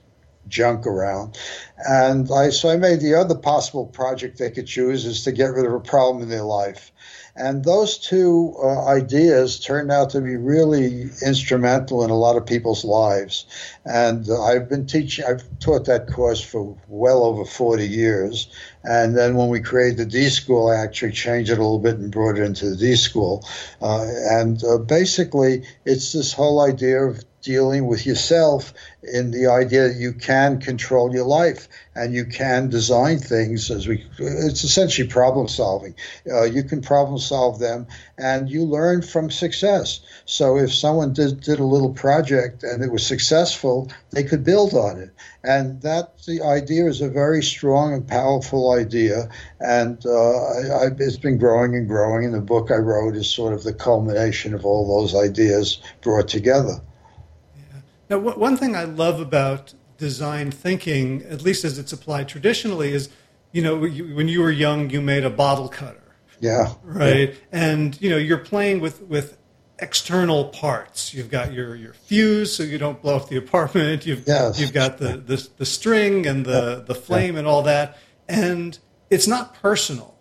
junk 0.49 0.87
around. 0.87 1.39
And 1.89 2.31
I 2.31 2.51
so 2.51 2.71
I 2.71 2.77
made 2.77 3.01
the 3.01 3.15
other 3.15 3.35
possible 3.35 3.87
project 3.87 4.39
they 4.39 4.51
could 4.51 4.67
choose 4.67 5.05
is 5.05 5.25
to 5.25 5.33
get 5.33 5.53
rid 5.53 5.67
of 5.67 5.73
a 5.73 5.81
problem 5.81 6.23
in 6.23 6.29
their 6.29 6.43
life. 6.43 6.93
And 7.37 7.65
those 7.65 7.99
two 7.99 8.55
uh, 8.63 8.87
ideas 8.87 9.59
turned 9.59 9.91
out 9.91 10.11
to 10.11 10.21
be 10.21 10.37
really 10.37 11.11
instrumental 11.21 12.05
in 12.05 12.11
a 12.11 12.17
lot 12.17 12.37
of 12.37 12.47
people's 12.47 12.85
lives. 12.85 13.47
And 13.85 14.29
uh, 14.31 14.41
I've 14.41 14.69
been 14.69 14.87
teaching, 14.87 15.25
I've 15.25 15.43
taught 15.59 15.87
that 15.87 16.07
course 16.07 16.41
for 16.41 16.77
well 16.87 17.25
over 17.25 17.45
40 17.45 17.89
years. 17.89 18.47
And 18.85 19.17
then 19.17 19.35
when 19.35 19.49
we 19.49 19.59
created 19.59 19.97
the 19.97 20.07
D 20.07 20.29
School, 20.29 20.71
I 20.71 20.77
actually 20.77 21.11
changed 21.11 21.51
it 21.51 21.59
a 21.59 21.63
little 21.63 21.81
bit 21.81 21.97
and 21.97 22.13
brought 22.13 22.39
it 22.39 22.45
into 22.45 22.71
the 22.71 22.77
D 22.77 22.95
School. 22.95 23.45
Uh, 23.83 24.07
and 24.31 24.63
uh, 24.63 24.79
basically, 24.79 25.65
it's 25.85 26.13
this 26.13 26.33
whole 26.33 26.61
idea 26.61 27.03
of 27.03 27.25
dealing 27.45 27.87
with 27.87 28.07
yourself 28.07 28.73
in 29.03 29.31
the 29.31 29.47
idea 29.47 29.89
that 29.89 29.97
you 29.97 30.13
can 30.13 30.59
control 30.61 31.15
your 31.15 31.27
life 31.27 31.69
and 31.95 32.15
you 32.15 32.25
can 32.25 32.71
design 32.71 33.19
things 33.19 33.71
as 33.71 33.87
we 33.87 34.05
it's 34.19 34.65
essentially 34.65 35.07
problem 35.07 35.47
solving 35.47 35.95
uh, 36.31 36.45
you 36.45 36.63
can 36.63 36.81
problem 36.81 37.19
solve 37.19 37.59
them, 37.59 37.87
and 38.19 38.49
you 38.49 38.65
learn 38.65 39.03
from 39.03 39.31
success. 39.31 40.01
So 40.25 40.57
if 40.57 40.73
someone 40.73 41.13
did, 41.13 41.41
did 41.41 41.61
a 41.61 41.65
little 41.65 41.93
project 41.93 42.63
and 42.63 42.83
it 42.83 42.91
was 42.91 43.07
successful, 43.07 43.91
they 44.11 44.25
could 44.25 44.45
build 44.45 44.75
on 44.75 44.99
it. 44.99 45.11
And 45.43 45.83
that 45.83 46.25
the 46.25 46.43
idea 46.43 46.87
is 46.87 47.01
a 47.01 47.09
very 47.09 47.43
strong 47.43 47.93
and 47.93 48.07
powerful 48.07 48.73
idea, 48.73 49.29
and 49.61 50.05
uh, 50.07 50.11
I, 50.11 50.87
I, 50.87 50.87
it's 50.99 51.17
been 51.19 51.39
growing 51.39 51.75
and 51.75 51.89
growing. 51.89 52.25
And 52.25 52.35
the 52.35 52.41
book 52.41 52.71
I 52.71 52.77
wrote 52.77 53.17
is 53.17 53.29
sort 53.29 53.53
of 53.53 53.63
the 53.63 53.75
culmination 53.75 54.55
of 54.55 54.65
all 54.65 55.01
those 55.01 55.15
ideas 55.15 55.83
brought 56.01 56.29
together. 56.29 56.81
Now, 58.11 58.19
one 58.19 58.57
thing 58.57 58.77
I 58.77 58.85
love 58.85 59.21
about 59.21 59.75
design 59.97 60.51
thinking, 60.51 61.23
at 61.23 61.43
least 61.43 61.65
as 61.65 61.79
it's 61.79 61.93
applied 61.93 62.29
traditionally, 62.29 62.93
is 62.93 63.09
you 63.53 63.63
know 63.63 63.85
you, 63.85 64.15
when 64.15 64.29
you 64.29 64.41
were 64.41 64.51
young, 64.51 64.91
you 64.91 65.01
made 65.01 65.25
a 65.25 65.31
bottle 65.31 65.69
cutter. 65.69 66.17
Yeah. 66.41 66.75
Right. 66.83 67.31
Yeah. 67.31 67.35
And 67.53 68.01
you 68.01 68.11
know 68.11 68.17
you're 68.17 68.39
playing 68.39 68.81
with 68.81 69.03
with 69.03 69.39
external 69.79 70.47
parts. 70.47 71.15
You've 71.15 71.31
got 71.31 71.53
your, 71.53 71.75
your 71.75 71.93
fuse 71.93 72.55
so 72.55 72.63
you 72.63 72.79
don't 72.79 73.01
blow 73.01 73.17
up 73.17 73.29
the 73.29 73.37
apartment. 73.37 74.07
You've 74.07 74.27
yes. 74.27 74.59
you've 74.61 74.73
got 74.73 74.99
the, 74.99 75.17
the, 75.17 75.49
the 75.57 75.67
string 75.67 76.27
and 76.27 76.45
the, 76.45 76.85
the 76.87 76.95
flame 76.95 77.35
yeah. 77.35 77.41
and 77.41 77.49
all 77.49 77.63
that. 77.63 77.99
And 78.29 78.79
it's 79.11 79.27
not 79.27 79.55
personal. 79.55 80.14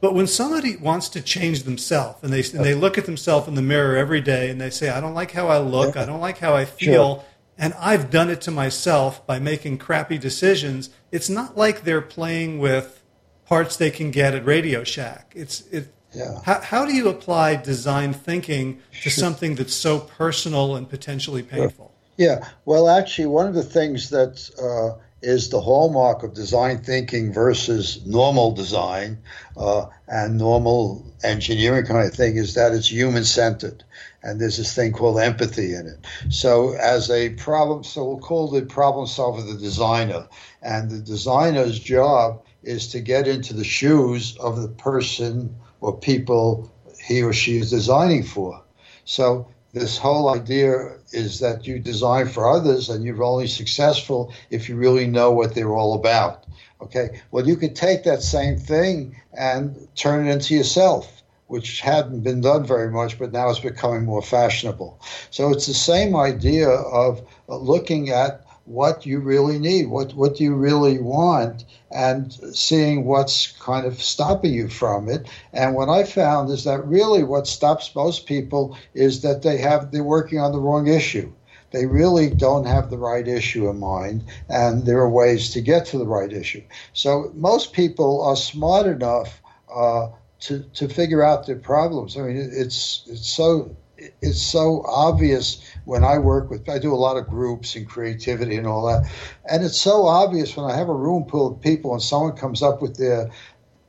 But 0.00 0.14
when 0.14 0.26
somebody 0.26 0.76
wants 0.76 1.08
to 1.10 1.20
change 1.20 1.64
themselves 1.64 2.22
and 2.22 2.32
they 2.32 2.44
and 2.56 2.64
they 2.64 2.74
look 2.74 2.98
at 2.98 3.06
themselves 3.06 3.48
in 3.48 3.54
the 3.54 3.62
mirror 3.62 3.96
every 3.96 4.20
day 4.20 4.48
and 4.48 4.60
they 4.60 4.70
say, 4.70 4.90
I 4.90 5.00
don't 5.00 5.14
like 5.14 5.32
how 5.32 5.48
I 5.48 5.58
look, 5.58 5.96
I 5.96 6.04
don't 6.04 6.20
like 6.20 6.38
how 6.38 6.54
I 6.54 6.64
feel, 6.64 7.16
sure 7.16 7.24
and 7.58 7.74
I've 7.74 8.10
done 8.10 8.30
it 8.30 8.40
to 8.42 8.50
myself 8.50 9.26
by 9.26 9.40
making 9.40 9.78
crappy 9.78 10.16
decisions. 10.16 10.90
It's 11.10 11.28
not 11.28 11.56
like 11.56 11.82
they're 11.82 12.00
playing 12.00 12.60
with 12.60 13.02
parts 13.46 13.76
they 13.76 13.90
can 13.90 14.12
get 14.12 14.34
at 14.34 14.46
Radio 14.46 14.84
Shack. 14.84 15.32
It's 15.34 15.62
it. 15.72 15.92
Yeah. 16.14 16.40
How, 16.44 16.60
how 16.60 16.86
do 16.86 16.94
you 16.94 17.08
apply 17.08 17.56
design 17.56 18.14
thinking 18.14 18.80
to 19.02 19.10
something 19.10 19.56
that's 19.56 19.74
so 19.74 20.00
personal 20.00 20.74
and 20.76 20.88
potentially 20.88 21.42
painful? 21.42 21.92
Yeah. 22.16 22.48
Well, 22.64 22.88
actually, 22.88 23.26
one 23.26 23.46
of 23.46 23.54
the 23.54 23.62
things 23.62 24.08
that 24.10 24.48
uh, 24.58 24.98
is 25.22 25.48
the 25.48 25.60
hallmark 25.60 26.22
of 26.22 26.34
design 26.34 26.78
thinking 26.78 27.32
versus 27.32 28.04
normal 28.06 28.52
design 28.52 29.18
uh, 29.56 29.86
and 30.06 30.38
normal 30.38 31.04
engineering 31.24 31.84
kind 31.84 32.06
of 32.06 32.14
thing 32.14 32.36
is 32.36 32.54
that 32.54 32.72
it's 32.72 32.90
human 32.90 33.24
centered 33.24 33.82
and 34.22 34.40
there's 34.40 34.56
this 34.56 34.74
thing 34.74 34.92
called 34.92 35.18
empathy 35.18 35.74
in 35.74 35.86
it. 35.86 36.06
So, 36.28 36.72
as 36.72 37.10
a 37.10 37.30
problem, 37.30 37.84
so 37.84 38.04
we'll 38.04 38.18
call 38.18 38.48
the 38.48 38.62
problem 38.62 39.06
solver 39.06 39.42
the 39.42 39.58
designer, 39.58 40.28
and 40.62 40.90
the 40.90 40.98
designer's 40.98 41.78
job 41.78 42.42
is 42.62 42.88
to 42.88 43.00
get 43.00 43.28
into 43.28 43.54
the 43.54 43.64
shoes 43.64 44.36
of 44.38 44.60
the 44.60 44.68
person 44.68 45.54
or 45.80 45.96
people 45.96 46.72
he 47.00 47.22
or 47.22 47.32
she 47.32 47.58
is 47.58 47.70
designing 47.70 48.24
for. 48.24 48.62
So, 49.04 49.48
this 49.72 49.98
whole 49.98 50.28
idea 50.28 50.96
is 51.12 51.40
that 51.40 51.66
you 51.66 51.78
design 51.78 52.28
for 52.28 52.48
others 52.48 52.88
and 52.88 53.04
you're 53.04 53.22
only 53.22 53.46
successful 53.46 54.32
if 54.50 54.68
you 54.68 54.76
really 54.76 55.06
know 55.06 55.30
what 55.30 55.54
they're 55.54 55.74
all 55.74 55.94
about. 55.94 56.44
Okay, 56.80 57.20
well, 57.30 57.46
you 57.46 57.56
could 57.56 57.74
take 57.74 58.04
that 58.04 58.22
same 58.22 58.56
thing 58.56 59.20
and 59.36 59.88
turn 59.94 60.26
it 60.26 60.32
into 60.32 60.54
yourself 60.54 61.18
which 61.48 61.80
hadn't 61.80 62.20
been 62.20 62.42
done 62.42 62.64
very 62.64 62.90
much, 62.90 63.18
but 63.18 63.32
now 63.32 63.48
it's 63.48 63.58
becoming 63.58 64.04
more 64.04 64.22
fashionable. 64.22 65.00
So 65.30 65.50
it's 65.50 65.66
the 65.66 65.74
same 65.74 66.14
idea 66.14 66.68
of 66.68 67.26
looking 67.48 68.10
at 68.10 68.44
what 68.68 69.06
you 69.06 69.18
really 69.18 69.58
need, 69.58 69.88
what 69.88 70.14
what 70.14 70.38
you 70.40 70.54
really 70.54 70.98
want, 70.98 71.64
and 71.90 72.32
seeing 72.52 73.04
what's 73.04 73.52
kind 73.52 73.86
of 73.86 74.02
stopping 74.02 74.52
you 74.52 74.68
from 74.68 75.08
it. 75.08 75.26
And 75.52 75.74
what 75.74 75.88
I 75.88 76.04
found 76.04 76.50
is 76.50 76.64
that 76.64 76.86
really 76.86 77.22
what 77.22 77.46
stops 77.46 77.94
most 77.94 78.26
people 78.26 78.76
is 78.94 79.22
that 79.22 79.42
they 79.42 79.56
have 79.58 79.90
they're 79.90 80.04
working 80.04 80.38
on 80.38 80.52
the 80.52 80.60
wrong 80.60 80.86
issue. 80.86 81.32
They 81.70 81.86
really 81.86 82.30
don't 82.30 82.66
have 82.66 82.90
the 82.90 82.98
right 82.98 83.26
issue 83.26 83.68
in 83.68 83.78
mind, 83.78 84.24
and 84.48 84.84
there 84.86 84.98
are 84.98 85.10
ways 85.10 85.50
to 85.52 85.60
get 85.60 85.86
to 85.86 85.98
the 85.98 86.06
right 86.06 86.32
issue. 86.32 86.62
So 86.92 87.30
most 87.34 87.72
people 87.72 88.22
are 88.22 88.36
smart 88.36 88.86
enough 88.86 89.42
uh, 89.74 90.08
to 90.40 90.60
to 90.74 90.88
figure 90.88 91.22
out 91.22 91.46
their 91.46 91.56
problems. 91.56 92.16
I 92.16 92.22
mean, 92.22 92.36
it's 92.36 93.04
it's 93.06 93.28
so 93.28 93.76
it's 94.22 94.40
so 94.42 94.84
obvious 94.86 95.62
when 95.84 96.04
I 96.04 96.18
work 96.18 96.50
with. 96.50 96.68
I 96.68 96.78
do 96.78 96.94
a 96.94 96.96
lot 96.96 97.16
of 97.16 97.26
groups 97.28 97.74
and 97.76 97.88
creativity 97.88 98.56
and 98.56 98.66
all 98.66 98.86
that, 98.86 99.10
and 99.50 99.64
it's 99.64 99.80
so 99.80 100.06
obvious 100.06 100.56
when 100.56 100.70
I 100.70 100.76
have 100.76 100.88
a 100.88 100.94
room 100.94 101.26
full 101.28 101.54
of 101.54 101.60
people 101.60 101.92
and 101.92 102.02
someone 102.02 102.36
comes 102.36 102.62
up 102.62 102.80
with 102.82 102.96
their 102.96 103.30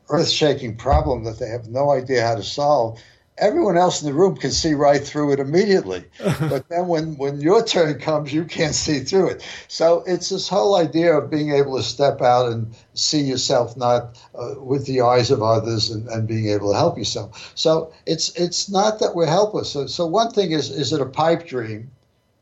earth-shaking 0.10 0.76
problem 0.76 1.24
that 1.24 1.40
they 1.40 1.48
have 1.48 1.68
no 1.68 1.92
idea 1.92 2.26
how 2.26 2.36
to 2.36 2.44
solve 2.44 3.00
everyone 3.40 3.78
else 3.78 4.02
in 4.02 4.08
the 4.08 4.14
room 4.14 4.36
can 4.36 4.52
see 4.52 4.74
right 4.74 5.04
through 5.04 5.34
it 5.34 5.40
immediately. 5.40 6.06
but 6.40 6.68
then 6.70 6.88
when, 6.88 7.18
when 7.18 7.42
your 7.42 7.64
turn 7.64 8.00
comes, 8.00 8.34
you 8.34 8.46
can't 8.46 8.76
see 8.76 9.00
through 9.00 9.30
it. 9.30 9.66
So 9.68 10.04
it's 10.06 10.30
this 10.30 10.48
whole 10.48 10.76
idea 10.76 11.18
of 11.18 11.30
being 11.30 11.52
able 11.52 11.78
to 11.78 11.84
step 11.84 12.22
out 12.22 12.52
and 12.52 12.76
see 12.94 13.22
yourself 13.22 13.76
not 13.78 14.22
uh, 14.36 14.56
with 14.60 14.86
the 14.86 15.02
eyes 15.02 15.32
of 15.32 15.42
others 15.42 15.90
and, 15.90 16.08
and 16.10 16.28
being 16.28 16.50
able 16.50 16.72
to 16.72 16.78
help 16.78 16.98
yourself. 16.98 17.52
So 17.56 17.94
it's 18.06 18.30
it's 18.36 18.70
not 18.70 19.00
that 19.00 19.16
we're 19.16 19.26
helpless. 19.26 19.72
So, 19.72 19.88
so 19.88 20.06
one 20.06 20.32
thing 20.32 20.52
is, 20.52 20.70
is 20.70 20.94
it 20.94 21.02
a 21.02 21.06
pipe 21.06 21.48
dream 21.48 21.92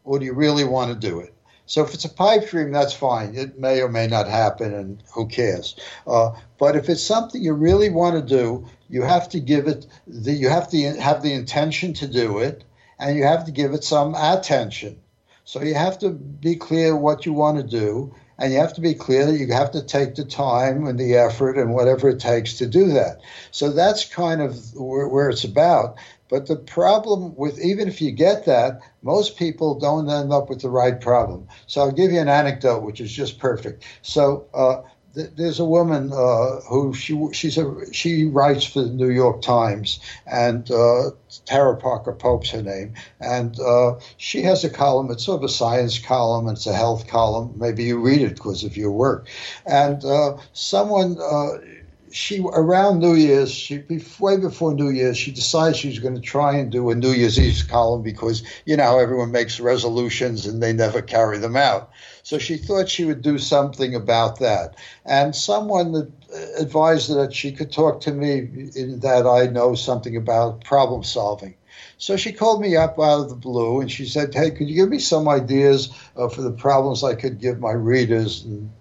or 0.03 0.19
do 0.19 0.25
you 0.25 0.33
really 0.33 0.63
want 0.63 0.91
to 0.91 1.07
do 1.07 1.19
it? 1.19 1.33
So 1.67 1.83
if 1.83 1.93
it's 1.93 2.05
a 2.05 2.09
pipe 2.09 2.49
dream, 2.49 2.71
that's 2.71 2.93
fine. 2.93 3.35
It 3.35 3.59
may 3.59 3.81
or 3.81 3.89
may 3.89 4.07
not 4.07 4.25
happen, 4.25 4.73
and 4.73 5.03
who 5.13 5.27
cares? 5.27 5.75
Uh, 6.07 6.31
but 6.57 6.77
if 6.77 6.87
it's 6.87 7.03
something 7.03 7.43
you 7.43 7.53
really 7.53 7.89
want 7.89 8.15
to 8.15 8.21
do, 8.35 8.65
you 8.89 9.01
have 9.01 9.29
to 9.29 9.39
give 9.39 9.67
it 9.67 9.87
the 10.07 10.31
you 10.31 10.49
have 10.49 10.69
to 10.69 10.77
have 10.99 11.21
the 11.21 11.33
intention 11.33 11.93
to 11.95 12.07
do 12.07 12.39
it, 12.39 12.63
and 12.99 13.17
you 13.17 13.23
have 13.23 13.45
to 13.45 13.51
give 13.51 13.73
it 13.73 13.83
some 13.83 14.15
attention. 14.15 14.99
So 15.43 15.61
you 15.61 15.75
have 15.75 15.97
to 15.99 16.09
be 16.09 16.55
clear 16.55 16.95
what 16.95 17.25
you 17.25 17.33
want 17.33 17.57
to 17.57 17.63
do, 17.63 18.13
and 18.37 18.51
you 18.51 18.59
have 18.59 18.73
to 18.73 18.81
be 18.81 18.93
clear 18.93 19.25
that 19.25 19.37
you 19.37 19.51
have 19.53 19.71
to 19.71 19.81
take 19.81 20.15
the 20.15 20.25
time 20.25 20.85
and 20.85 20.99
the 20.99 21.15
effort 21.15 21.57
and 21.57 21.73
whatever 21.73 22.09
it 22.09 22.19
takes 22.19 22.53
to 22.55 22.67
do 22.67 22.89
that. 22.89 23.21
So 23.51 23.71
that's 23.71 24.05
kind 24.05 24.41
of 24.41 24.73
where, 24.75 25.29
it's 25.29 25.43
about. 25.43 25.97
But 26.29 26.47
the 26.47 26.57
problem 26.57 27.33
with 27.35 27.59
even 27.61 27.87
if 27.87 28.01
you 28.01 28.11
get 28.11 28.45
that, 28.45 28.81
most 29.01 29.37
people 29.37 29.79
don't 29.79 30.09
end 30.09 30.33
up 30.33 30.49
with 30.49 30.61
the 30.61 30.69
right 30.69 30.99
problem. 30.99 31.47
So 31.67 31.81
I'll 31.81 31.91
give 31.91 32.11
you 32.11 32.19
an 32.19 32.27
anecdote, 32.27 32.83
which 32.83 32.99
is 32.99 33.11
just 33.11 33.39
perfect. 33.39 33.85
So 34.01 34.45
uh, 34.53 34.81
there's 35.17 35.59
a 35.59 35.65
woman 35.65 36.11
uh, 36.13 36.61
who 36.69 36.93
she 36.93 37.17
she's 37.33 37.57
a 37.57 37.93
she 37.93 38.25
writes 38.25 38.65
for 38.65 38.83
the 38.83 38.89
New 38.89 39.09
York 39.09 39.41
Times, 39.41 39.99
and 40.25 40.69
uh, 40.71 41.11
Tara 41.45 41.75
Parker 41.75 42.13
Pope's 42.13 42.51
her 42.51 42.61
name, 42.61 42.93
and 43.19 43.59
uh, 43.59 43.99
she 44.17 44.41
has 44.43 44.63
a 44.63 44.69
column. 44.69 45.11
It's 45.11 45.25
sort 45.25 45.39
of 45.39 45.43
a 45.43 45.49
science 45.49 45.99
column. 45.99 46.47
It's 46.47 46.67
a 46.67 46.73
health 46.73 47.07
column. 47.07 47.53
Maybe 47.57 47.83
you 47.83 47.99
read 47.99 48.21
it 48.21 48.35
because 48.35 48.63
of 48.63 48.77
your 48.77 48.91
work. 48.91 49.27
And 49.65 50.03
uh, 50.05 50.37
someone 50.53 51.17
uh, 51.19 51.57
she 52.11 52.39
around 52.39 52.99
New 52.99 53.15
Year's, 53.15 53.51
she 53.51 53.83
way 54.19 54.37
before 54.37 54.73
New 54.73 54.89
Year's, 54.89 55.17
she 55.17 55.31
decides 55.31 55.77
she's 55.77 55.99
going 55.99 56.15
to 56.15 56.21
try 56.21 56.55
and 56.55 56.71
do 56.71 56.89
a 56.89 56.95
New 56.95 57.11
Year's 57.11 57.39
Eve 57.39 57.67
column 57.67 58.01
because 58.01 58.43
you 58.65 58.77
know 58.77 58.99
everyone 58.99 59.31
makes 59.31 59.59
resolutions 59.59 60.45
and 60.45 60.61
they 60.61 60.73
never 60.73 61.01
carry 61.01 61.37
them 61.37 61.55
out. 61.55 61.91
So 62.27 62.39
she 62.39 62.57
thought 62.57 62.89
she 62.89 63.05
would 63.05 63.21
do 63.21 63.37
something 63.37 63.95
about 63.95 64.39
that. 64.39 64.75
And 65.05 65.33
someone 65.33 66.11
advised 66.57 67.07
her 67.07 67.15
that 67.15 67.33
she 67.33 67.53
could 67.53 67.71
talk 67.71 68.01
to 68.01 68.11
me 68.11 68.39
in 68.75 68.99
that 68.99 69.25
I 69.25 69.45
know 69.45 69.75
something 69.75 70.17
about 70.17 70.65
problem 70.65 71.05
solving. 71.05 71.55
So 71.97 72.17
she 72.17 72.33
called 72.33 72.59
me 72.59 72.75
up 72.75 72.99
out 72.99 73.21
of 73.21 73.29
the 73.29 73.35
blue 73.35 73.79
and 73.79 73.89
she 73.89 74.05
said, 74.05 74.33
Hey, 74.33 74.51
could 74.51 74.67
you 74.67 74.75
give 74.75 74.89
me 74.89 74.99
some 74.99 75.29
ideas 75.29 75.89
uh, 76.17 76.27
for 76.27 76.41
the 76.41 76.51
problems 76.51 77.01
I 77.01 77.15
could 77.15 77.39
give 77.39 77.61
my 77.61 77.71
readers 77.71 78.43
and, 78.43 78.71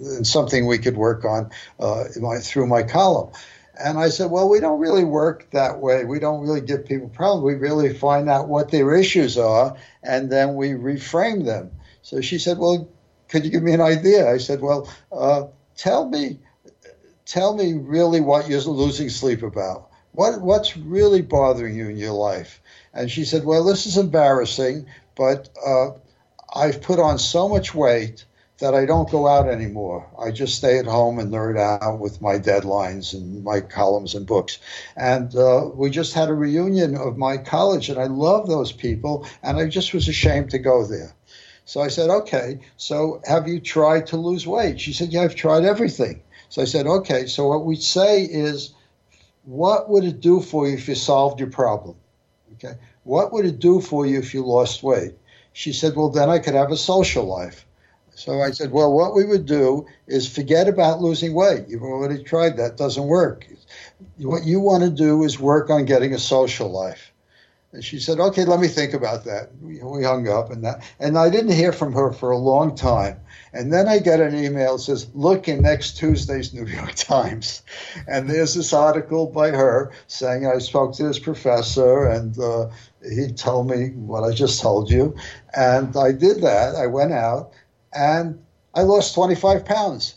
and 0.00 0.26
something 0.26 0.66
we 0.66 0.78
could 0.78 0.96
work 0.96 1.24
on 1.24 1.52
uh, 1.78 2.02
my, 2.20 2.38
through 2.38 2.66
my 2.66 2.82
column? 2.82 3.30
And 3.80 3.96
I 3.96 4.08
said, 4.08 4.32
Well, 4.32 4.48
we 4.48 4.58
don't 4.58 4.80
really 4.80 5.04
work 5.04 5.48
that 5.52 5.78
way. 5.78 6.04
We 6.04 6.18
don't 6.18 6.42
really 6.42 6.62
give 6.62 6.84
people 6.84 7.10
problems. 7.10 7.44
We 7.44 7.54
really 7.54 7.94
find 7.94 8.28
out 8.28 8.48
what 8.48 8.72
their 8.72 8.92
issues 8.96 9.38
are 9.38 9.76
and 10.02 10.32
then 10.32 10.56
we 10.56 10.70
reframe 10.70 11.44
them. 11.44 11.70
So 12.02 12.20
she 12.20 12.38
said, 12.38 12.58
Well, 12.58 12.88
could 13.28 13.44
you 13.44 13.50
give 13.50 13.62
me 13.62 13.72
an 13.72 13.80
idea? 13.80 14.30
I 14.30 14.38
said, 14.38 14.60
Well, 14.60 14.90
uh, 15.12 15.44
tell 15.76 16.08
me. 16.08 16.40
Tell 17.26 17.54
me 17.54 17.74
really 17.74 18.20
what 18.20 18.48
you're 18.48 18.60
losing 18.62 19.10
sleep 19.10 19.42
about. 19.42 19.90
What 20.12 20.40
what's 20.40 20.78
really 20.78 21.20
bothering 21.20 21.76
you 21.76 21.88
in 21.88 21.98
your 21.98 22.14
life? 22.14 22.62
And 22.94 23.10
she 23.10 23.24
said, 23.24 23.44
Well, 23.44 23.64
this 23.64 23.86
is 23.86 23.98
embarrassing, 23.98 24.86
but 25.14 25.50
uh, 25.64 25.90
I've 26.54 26.80
put 26.80 26.98
on 26.98 27.18
so 27.18 27.48
much 27.48 27.74
weight 27.74 28.24
that 28.58 28.74
I 28.74 28.86
don't 28.86 29.10
go 29.10 29.28
out 29.28 29.48
anymore. 29.48 30.08
I 30.18 30.30
just 30.32 30.56
stay 30.56 30.78
at 30.78 30.86
home 30.86 31.18
and 31.18 31.32
nerd 31.32 31.58
out 31.58 32.00
with 32.00 32.20
my 32.20 32.38
deadlines 32.38 33.14
and 33.14 33.44
my 33.44 33.60
columns 33.60 34.14
and 34.14 34.26
books. 34.26 34.58
And 34.96 35.34
uh, 35.36 35.70
we 35.74 35.90
just 35.90 36.14
had 36.14 36.28
a 36.28 36.34
reunion 36.34 36.96
of 36.96 37.16
my 37.16 37.36
college, 37.36 37.88
and 37.88 37.98
I 38.00 38.06
love 38.06 38.48
those 38.48 38.72
people, 38.72 39.26
and 39.42 39.58
I 39.58 39.68
just 39.68 39.94
was 39.94 40.08
ashamed 40.08 40.50
to 40.50 40.58
go 40.58 40.84
there. 40.84 41.14
So 41.68 41.82
I 41.82 41.88
said, 41.88 42.08
okay, 42.08 42.60
so 42.78 43.20
have 43.26 43.46
you 43.46 43.60
tried 43.60 44.06
to 44.06 44.16
lose 44.16 44.46
weight? 44.46 44.80
She 44.80 44.94
said, 44.94 45.12
yeah, 45.12 45.20
I've 45.20 45.34
tried 45.34 45.66
everything. 45.66 46.22
So 46.48 46.62
I 46.62 46.64
said, 46.64 46.86
okay, 46.86 47.26
so 47.26 47.46
what 47.46 47.66
we 47.66 47.76
say 47.76 48.22
is 48.22 48.72
what 49.44 49.90
would 49.90 50.02
it 50.02 50.22
do 50.22 50.40
for 50.40 50.66
you 50.66 50.78
if 50.78 50.88
you 50.88 50.94
solved 50.94 51.40
your 51.40 51.50
problem? 51.50 51.96
Okay. 52.54 52.72
What 53.04 53.34
would 53.34 53.44
it 53.44 53.58
do 53.58 53.82
for 53.82 54.06
you 54.06 54.18
if 54.18 54.32
you 54.32 54.46
lost 54.46 54.82
weight? 54.82 55.12
She 55.52 55.74
said, 55.74 55.94
Well, 55.94 56.08
then 56.08 56.30
I 56.30 56.38
could 56.38 56.54
have 56.54 56.72
a 56.72 56.76
social 56.76 57.26
life. 57.26 57.66
So 58.14 58.40
I 58.40 58.52
said, 58.52 58.72
Well, 58.72 58.90
what 58.90 59.14
we 59.14 59.26
would 59.26 59.44
do 59.44 59.86
is 60.06 60.26
forget 60.26 60.68
about 60.68 61.02
losing 61.02 61.34
weight. 61.34 61.68
You've 61.68 61.82
already 61.82 62.24
tried 62.24 62.56
that, 62.56 62.78
doesn't 62.78 63.06
work. 63.06 63.46
What 64.16 64.44
you 64.44 64.60
want 64.60 64.84
to 64.84 64.90
do 64.90 65.22
is 65.22 65.38
work 65.38 65.68
on 65.68 65.84
getting 65.84 66.14
a 66.14 66.18
social 66.18 66.70
life. 66.70 67.12
And 67.70 67.84
she 67.84 68.00
said, 68.00 68.18
"Okay, 68.18 68.46
let 68.46 68.60
me 68.60 68.68
think 68.68 68.94
about 68.94 69.24
that." 69.24 69.50
We, 69.60 69.78
we 69.82 70.02
hung 70.02 70.26
up, 70.26 70.50
and 70.50 70.64
that, 70.64 70.82
and 70.98 71.18
I 71.18 71.28
didn't 71.28 71.52
hear 71.52 71.72
from 71.72 71.92
her 71.92 72.12
for 72.12 72.30
a 72.30 72.38
long 72.38 72.74
time. 72.74 73.20
And 73.52 73.70
then 73.72 73.86
I 73.88 73.98
get 73.98 74.20
an 74.20 74.34
email 74.34 74.76
that 74.76 74.82
says, 74.82 75.06
"Look 75.14 75.48
in 75.48 75.60
next 75.62 75.98
Tuesday's 75.98 76.54
New 76.54 76.64
York 76.64 76.94
Times," 76.96 77.62
and 78.06 78.28
there's 78.28 78.54
this 78.54 78.72
article 78.72 79.26
by 79.26 79.50
her 79.50 79.92
saying 80.06 80.46
I 80.46 80.58
spoke 80.58 80.94
to 80.94 81.02
this 81.02 81.18
professor, 81.18 82.06
and 82.06 82.38
uh, 82.38 82.70
he 83.06 83.32
told 83.32 83.68
me 83.68 83.90
what 83.90 84.24
I 84.24 84.32
just 84.32 84.62
told 84.62 84.90
you, 84.90 85.14
and 85.54 85.94
I 85.94 86.12
did 86.12 86.40
that. 86.40 86.74
I 86.74 86.86
went 86.86 87.12
out, 87.12 87.52
and 87.92 88.42
I 88.74 88.82
lost 88.82 89.14
25 89.14 89.66
pounds. 89.66 90.14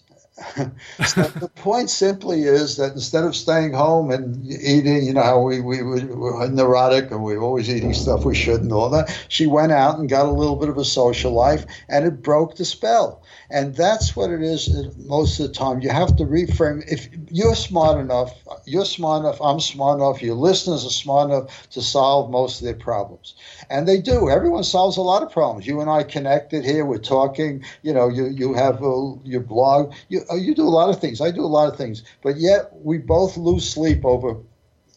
The 0.98 1.52
point 1.56 1.90
simply 1.90 2.42
is 2.44 2.78
that 2.78 2.94
instead 2.94 3.24
of 3.24 3.36
staying 3.36 3.74
home 3.74 4.12
and 4.12 4.46
eating, 4.46 5.04
you 5.04 5.14
know 5.14 5.24
how 5.24 5.42
we, 5.42 5.62
we, 5.62 5.84
we 5.84 6.04
were 6.06 6.48
neurotic 6.50 7.12
and 7.12 7.24
we 7.24 7.38
were 7.38 7.44
always 7.44 7.70
eating 7.70 7.94
stuff 7.94 8.26
we 8.26 8.36
shouldn't, 8.36 8.72
all 8.72 8.90
that, 8.90 9.26
she 9.28 9.48
went 9.48 9.72
out 9.72 10.00
and 10.00 10.10
got 10.10 10.26
a 10.26 10.32
little 10.32 10.56
bit 10.56 10.70
of 10.70 10.78
a 10.78 10.86
social 10.86 11.32
life 11.32 11.66
and 11.90 12.06
it 12.06 12.22
broke 12.22 12.56
the 12.56 12.66
spell. 12.66 13.21
And 13.52 13.76
that's 13.76 14.16
what 14.16 14.32
it 14.32 14.42
is 14.42 14.70
most 15.06 15.40
of 15.40 15.48
the 15.48 15.54
time. 15.54 15.82
You 15.82 15.90
have 15.90 16.16
to 16.16 16.24
reframe. 16.24 16.84
If 16.88 17.10
you're 17.30 17.56
smart 17.56 18.00
enough, 18.00 18.34
you're 18.66 18.86
smart 18.86 19.26
enough, 19.26 19.42
I'm 19.42 19.60
smart 19.60 20.00
enough, 20.00 20.22
your 20.22 20.36
listeners 20.36 20.86
are 20.86 20.90
smart 20.90 21.30
enough 21.30 21.70
to 21.72 21.82
solve 21.82 22.32
most 22.32 22.62
of 22.62 22.66
their 22.66 22.76
problems. 22.76 23.36
And 23.70 23.88
they 23.88 24.00
do. 24.00 24.30
Everyone 24.30 24.64
solves 24.64 24.96
a 24.96 25.02
lot 25.02 25.22
of 25.22 25.32
problems. 25.32 25.68
You 25.68 25.82
and 25.82 25.90
I 25.90 26.04
connected 26.04 26.64
here, 26.64 26.86
we're 26.86 26.98
talking, 26.98 27.64
you 27.82 27.94
know, 27.94 28.08
you, 28.08 28.28
you 28.28 28.54
have 28.54 28.82
a, 28.82 29.16
your 29.26 29.42
blog, 29.42 29.94
you, 30.08 30.22
uh, 30.32 30.36
you 30.36 30.56
do 30.56 30.64
a 30.64 30.70
lot 30.70 30.90
of 30.90 31.02
things. 31.02 31.20
I 31.20 31.32
do 31.32 31.42
a 31.42 31.48
lot 31.48 31.72
of 31.72 31.78
things. 31.78 32.04
But 32.24 32.38
yet 32.38 32.72
we 32.74 33.00
both 33.00 33.36
lose 33.36 33.70
sleep 33.70 34.06
over 34.06 34.38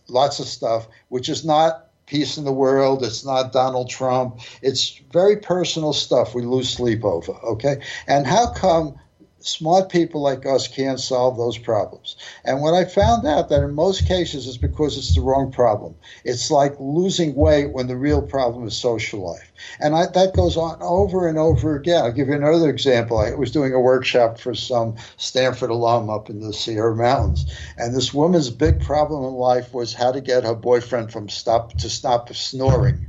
lots 0.09 0.39
of 0.39 0.47
stuff, 0.47 0.87
which 1.09 1.29
is 1.29 1.45
not 1.45 1.89
peace 2.07 2.37
in 2.37 2.45
the 2.45 2.53
world. 2.53 3.03
It's 3.03 3.25
not 3.25 3.53
Donald 3.53 3.89
Trump. 3.91 4.41
It's 4.63 5.01
very 5.13 5.37
personal 5.37 5.93
stuff 5.93 6.35
we 6.35 6.43
lose 6.43 6.69
sleep 6.69 7.05
over. 7.05 7.33
Okay. 7.33 7.83
And 8.07 8.27
how 8.27 8.53
come 8.53 8.99
smart 9.45 9.91
people 9.91 10.23
like 10.23 10.47
us 10.47 10.67
can't 10.67 10.99
solve 10.99 11.37
those 11.37 11.59
problems. 11.59 12.17
And 12.45 12.63
what 12.63 12.75
I 12.75 12.85
found 12.85 13.27
out 13.27 13.51
that 13.51 13.63
in 13.63 13.75
most 13.75 14.09
cases 14.09 14.47
is 14.47 14.57
because 14.57 14.97
it's 14.97 15.15
the 15.15 15.21
wrong 15.21 15.53
problem. 15.53 15.95
It's 16.25 16.51
like 16.51 16.75
losing 16.79 17.35
weight 17.35 17.73
when 17.73 17.87
the 17.87 17.97
real 17.97 18.23
problem 18.23 18.67
is 18.67 18.75
social 18.75 19.21
life. 19.21 19.53
And 19.81 19.95
I, 19.95 20.07
that 20.07 20.35
goes 20.35 20.57
on 20.57 20.79
over 20.81 21.29
and 21.29 21.39
over 21.39 21.77
again. 21.77 22.05
I'll 22.05 22.13
give 22.13 22.29
you 22.29 22.35
another 22.35 22.71
example. 22.71 23.19
I 23.19 23.35
was 23.35 23.51
doing 23.51 23.75
a 23.75 23.81
workshop 23.81 24.39
for 24.39 24.55
some 24.55 24.97
Stanford 25.19 25.71
alum 25.71 26.09
up 26.09 26.31
in 26.31 26.41
the 26.41 26.53
Sierra 26.53 26.97
Mountains, 26.97 27.53
and 27.77 27.95
this 27.95 28.15
woman's 28.15 28.51
big 28.51 28.81
problem 28.81 29.25
in 29.25 29.35
life 29.35 29.75
was 29.75 29.93
how 29.93 30.13
to 30.13 30.21
get 30.21 30.45
her 30.45 30.55
boyfriend 30.55 31.13
from 31.13 31.29
stop 31.29 31.75
to 31.79 31.91
stop 31.91 32.33
snoring 32.35 33.07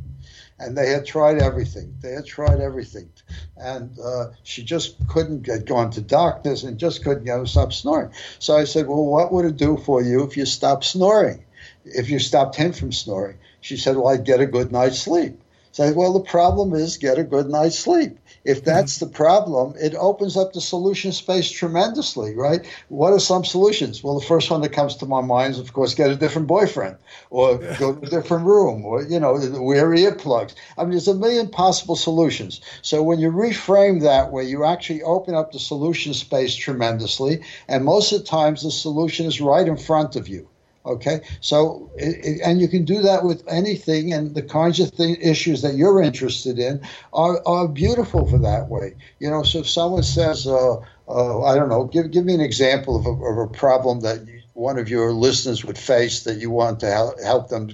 and 0.59 0.77
they 0.77 0.89
had 0.89 1.05
tried 1.05 1.39
everything. 1.39 1.95
They 2.01 2.11
had 2.11 2.25
tried 2.25 2.59
everything, 2.59 3.09
and 3.57 3.97
uh, 3.99 4.27
she 4.43 4.63
just 4.63 4.95
couldn't 5.07 5.43
get 5.43 5.65
gone 5.65 5.91
to 5.91 6.01
doctors 6.01 6.63
and 6.63 6.77
just 6.77 7.03
couldn't 7.03 7.25
get 7.25 7.37
her 7.37 7.43
to 7.43 7.49
stop 7.49 7.73
snoring. 7.73 8.11
So 8.39 8.55
I 8.55 8.63
said, 8.63 8.87
"Well, 8.87 9.05
what 9.05 9.31
would 9.33 9.45
it 9.45 9.57
do 9.57 9.77
for 9.77 10.01
you 10.01 10.23
if 10.23 10.37
you 10.37 10.45
stopped 10.45 10.85
snoring? 10.85 11.43
If 11.83 12.09
you 12.09 12.19
stopped 12.19 12.55
him 12.55 12.71
from 12.73 12.91
snoring?" 12.91 13.37
She 13.61 13.77
said, 13.77 13.97
"Well, 13.97 14.07
I'd 14.07 14.25
get 14.25 14.41
a 14.41 14.45
good 14.45 14.71
night's 14.71 14.99
sleep." 14.99 15.39
I 15.41 15.71
said, 15.71 15.95
"Well, 15.95 16.13
the 16.13 16.21
problem 16.21 16.73
is 16.73 16.97
get 16.97 17.19
a 17.19 17.23
good 17.23 17.49
night's 17.49 17.77
sleep." 17.77 18.19
If 18.45 18.57
mm-hmm. 18.57 18.65
that's 18.65 18.99
the 18.99 19.07
problem, 19.07 19.73
it 19.79 19.95
opens 19.95 20.37
up 20.37 20.53
the 20.53 20.61
solution 20.61 21.11
space 21.11 21.49
tremendously, 21.49 22.35
right? 22.35 22.65
What 22.89 23.11
are 23.11 23.19
some 23.19 23.43
solutions? 23.43 24.03
Well, 24.03 24.19
the 24.19 24.25
first 24.25 24.51
one 24.51 24.61
that 24.61 24.71
comes 24.71 24.95
to 24.97 25.05
my 25.05 25.21
mind 25.21 25.53
is, 25.53 25.59
of 25.59 25.73
course, 25.73 25.95
get 25.95 26.11
a 26.11 26.15
different 26.15 26.47
boyfriend 26.47 26.97
or 27.31 27.57
go 27.79 27.93
to 27.95 28.05
a 28.05 28.09
different 28.09 28.45
room 28.45 28.85
or, 28.85 29.03
you 29.03 29.19
know, 29.19 29.33
wear 29.59 29.89
earplugs. 29.89 30.53
I 30.77 30.83
mean, 30.83 30.91
there's 30.91 31.07
a 31.07 31.15
million 31.15 31.49
possible 31.49 31.95
solutions. 31.95 32.61
So 32.81 33.01
when 33.01 33.19
you 33.19 33.31
reframe 33.31 34.01
that 34.01 34.31
way, 34.31 34.43
you 34.43 34.63
actually 34.63 35.01
open 35.03 35.35
up 35.35 35.51
the 35.51 35.59
solution 35.59 36.13
space 36.13 36.55
tremendously. 36.55 37.41
And 37.67 37.83
most 37.83 38.11
of 38.11 38.19
the 38.19 38.25
times, 38.25 38.61
the 38.61 38.71
solution 38.71 39.25
is 39.25 39.41
right 39.41 39.67
in 39.67 39.77
front 39.77 40.15
of 40.15 40.27
you. 40.27 40.47
Okay, 40.85 41.21
so 41.41 41.89
and 41.97 42.61
you 42.61 42.67
can 42.67 42.85
do 42.85 43.01
that 43.01 43.23
with 43.23 43.43
anything, 43.47 44.13
and 44.13 44.35
the 44.35 44.43
kinds 44.43 44.79
of 44.79 44.91
thing, 44.91 45.15
issues 45.19 45.63
that 45.63 45.73
you're 45.73 45.99
interested 45.99 46.59
in 46.59 46.81
are, 47.11 47.41
are 47.47 47.67
beautiful 47.67 48.29
for 48.29 48.37
that 48.39 48.69
way. 48.69 48.95
You 49.19 49.31
know, 49.31 49.41
so 49.41 49.59
if 49.59 49.69
someone 49.69 50.03
says, 50.03 50.45
uh, 50.45 50.75
uh, 51.07 51.43
I 51.43 51.55
don't 51.55 51.69
know, 51.69 51.85
give 51.85 52.11
give 52.11 52.23
me 52.23 52.35
an 52.35 52.41
example 52.41 52.97
of 52.97 53.05
a, 53.07 53.25
of 53.25 53.49
a 53.49 53.51
problem 53.51 54.01
that 54.01 54.27
you, 54.27 54.41
one 54.53 54.77
of 54.77 54.87
your 54.87 55.11
listeners 55.11 55.65
would 55.65 55.77
face 55.77 56.23
that 56.23 56.37
you 56.37 56.51
want 56.51 56.81
to 56.81 56.87
help, 56.91 57.19
help 57.19 57.49
them 57.49 57.69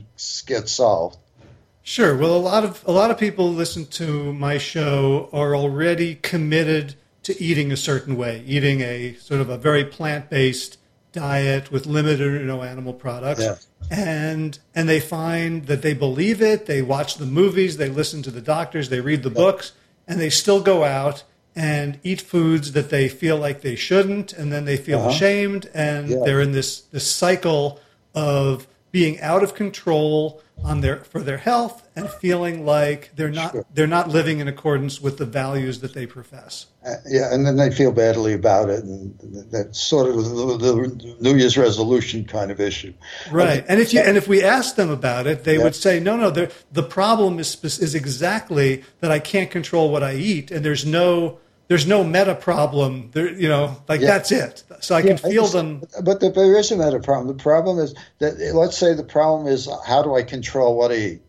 get 0.45 0.69
solved. 0.69 1.17
Sure. 1.83 2.15
Well, 2.15 2.35
a 2.35 2.37
lot 2.37 2.63
of 2.63 2.83
a 2.87 2.91
lot 2.91 3.11
of 3.11 3.17
people 3.17 3.51
listen 3.51 3.87
to 3.87 4.31
my 4.33 4.57
show 4.57 5.29
are 5.33 5.53
already 5.55 6.15
committed 6.15 6.95
to 7.23 7.41
eating 7.43 7.71
a 7.71 7.77
certain 7.77 8.15
way, 8.15 8.43
eating 8.45 8.81
a 8.81 9.15
sort 9.15 9.41
of 9.41 9.49
a 9.49 9.57
very 9.57 9.83
plant 9.83 10.29
based 10.29 10.77
diet 11.11 11.71
with 11.71 11.85
limited 11.85 12.21
or 12.21 12.39
no 12.45 12.63
animal 12.63 12.93
products. 12.93 13.41
Yeah. 13.41 13.55
And 13.89 14.57
and 14.73 14.87
they 14.87 14.99
find 14.99 15.65
that 15.65 15.81
they 15.81 15.93
believe 15.93 16.41
it, 16.41 16.65
they 16.65 16.81
watch 16.81 17.15
the 17.15 17.25
movies, 17.25 17.77
they 17.77 17.89
listen 17.89 18.21
to 18.23 18.31
the 18.31 18.41
doctors, 18.41 18.89
they 18.89 19.01
read 19.01 19.23
the 19.23 19.29
yeah. 19.29 19.35
books, 19.35 19.73
and 20.07 20.19
they 20.19 20.29
still 20.29 20.61
go 20.61 20.83
out 20.83 21.23
and 21.55 21.99
eat 22.03 22.21
foods 22.21 22.71
that 22.71 22.89
they 22.89 23.09
feel 23.09 23.37
like 23.37 23.61
they 23.61 23.75
shouldn't 23.75 24.31
and 24.31 24.53
then 24.53 24.65
they 24.65 24.77
feel 24.77 24.99
uh-huh. 24.99 25.09
ashamed 25.09 25.69
and 25.73 26.09
yeah. 26.09 26.17
they're 26.23 26.41
in 26.41 26.53
this 26.53 26.81
this 26.81 27.09
cycle 27.09 27.79
of 28.15 28.67
being 28.91 29.19
out 29.21 29.43
of 29.43 29.55
control 29.55 30.41
on 30.63 30.81
their 30.81 30.97
for 30.97 31.21
their 31.21 31.37
health 31.37 31.87
and 31.95 32.09
feeling 32.09 32.65
like 32.65 33.11
they're 33.15 33.29
not 33.29 33.51
sure. 33.51 33.65
they're 33.73 33.87
not 33.87 34.09
living 34.09 34.39
in 34.39 34.47
accordance 34.47 35.01
with 35.01 35.17
the 35.17 35.25
values 35.25 35.79
that 35.79 35.93
they 35.93 36.05
profess. 36.05 36.67
Uh, 36.85 36.95
yeah, 37.07 37.33
and 37.33 37.45
then 37.45 37.55
they 37.55 37.71
feel 37.71 37.91
badly 37.91 38.33
about 38.33 38.69
it, 38.69 38.83
and 38.83 39.15
that's 39.51 39.79
sort 39.79 40.07
of 40.09 40.15
the, 40.15 40.57
the 40.57 41.15
New 41.19 41.35
Year's 41.35 41.57
resolution 41.57 42.25
kind 42.25 42.51
of 42.51 42.59
issue. 42.59 42.93
Right, 43.31 43.65
and 43.67 43.79
if 43.79 43.93
you 43.93 44.01
and 44.01 44.17
if 44.17 44.27
we 44.27 44.43
asked 44.43 44.75
them 44.75 44.89
about 44.89 45.27
it, 45.27 45.43
they 45.43 45.57
yeah. 45.57 45.63
would 45.63 45.75
say, 45.75 45.99
"No, 45.99 46.15
no, 46.15 46.29
the 46.29 46.83
problem 46.83 47.39
is 47.39 47.63
is 47.63 47.95
exactly 47.95 48.83
that 48.99 49.11
I 49.11 49.19
can't 49.19 49.49
control 49.49 49.91
what 49.91 50.03
I 50.03 50.15
eat, 50.15 50.51
and 50.51 50.63
there's 50.63 50.85
no." 50.85 51.39
There's 51.71 51.87
no 51.87 52.03
meta 52.03 52.35
problem. 52.35 53.11
There, 53.13 53.31
you 53.31 53.47
know, 53.47 53.77
like 53.87 54.01
yeah. 54.01 54.07
that's 54.07 54.33
it. 54.33 54.61
So 54.81 54.93
I 54.93 54.99
yeah, 54.99 55.15
can 55.15 55.31
feel 55.31 55.47
them. 55.47 55.83
But 56.03 56.19
the, 56.19 56.29
there 56.29 56.57
is 56.57 56.69
a 56.69 56.75
meta 56.75 56.99
problem. 56.99 57.27
The 57.27 57.41
problem 57.41 57.79
is 57.79 57.95
that 58.19 58.37
let's 58.53 58.77
say 58.77 58.93
the 58.93 59.05
problem 59.05 59.47
is 59.47 59.69
how 59.87 60.03
do 60.03 60.13
I 60.13 60.23
control 60.23 60.77
what 60.77 60.91
I 60.91 60.95
eat? 60.95 61.21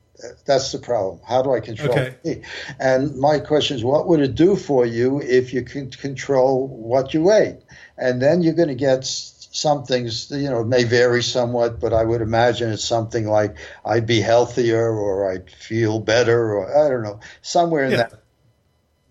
That's 0.44 0.72
the 0.72 0.80
problem. 0.80 1.20
How 1.24 1.42
do 1.42 1.54
I 1.54 1.60
control 1.60 1.96
okay. 1.96 2.42
And 2.80 3.16
my 3.18 3.38
question 3.38 3.76
is, 3.76 3.84
what 3.84 4.08
would 4.08 4.18
it 4.18 4.34
do 4.34 4.56
for 4.56 4.84
you 4.84 5.20
if 5.22 5.54
you 5.54 5.62
can 5.62 5.92
control 5.92 6.66
what 6.66 7.14
you 7.14 7.30
ate? 7.30 7.60
And 7.96 8.20
then 8.20 8.42
you're 8.42 8.54
going 8.54 8.66
to 8.66 8.74
get 8.74 9.04
some 9.04 9.84
things, 9.84 10.28
you 10.32 10.50
know, 10.50 10.62
it 10.62 10.66
may 10.66 10.82
vary 10.82 11.22
somewhat, 11.22 11.78
but 11.78 11.92
I 11.92 12.02
would 12.02 12.20
imagine 12.20 12.72
it's 12.72 12.82
something 12.82 13.28
like 13.28 13.58
I'd 13.84 14.06
be 14.06 14.20
healthier 14.20 14.90
or 14.90 15.30
I'd 15.30 15.50
feel 15.50 16.00
better 16.00 16.56
or 16.56 16.84
I 16.84 16.88
don't 16.88 17.04
know, 17.04 17.20
somewhere 17.42 17.84
in 17.84 17.92
yeah. 17.92 17.96
that 17.98 18.21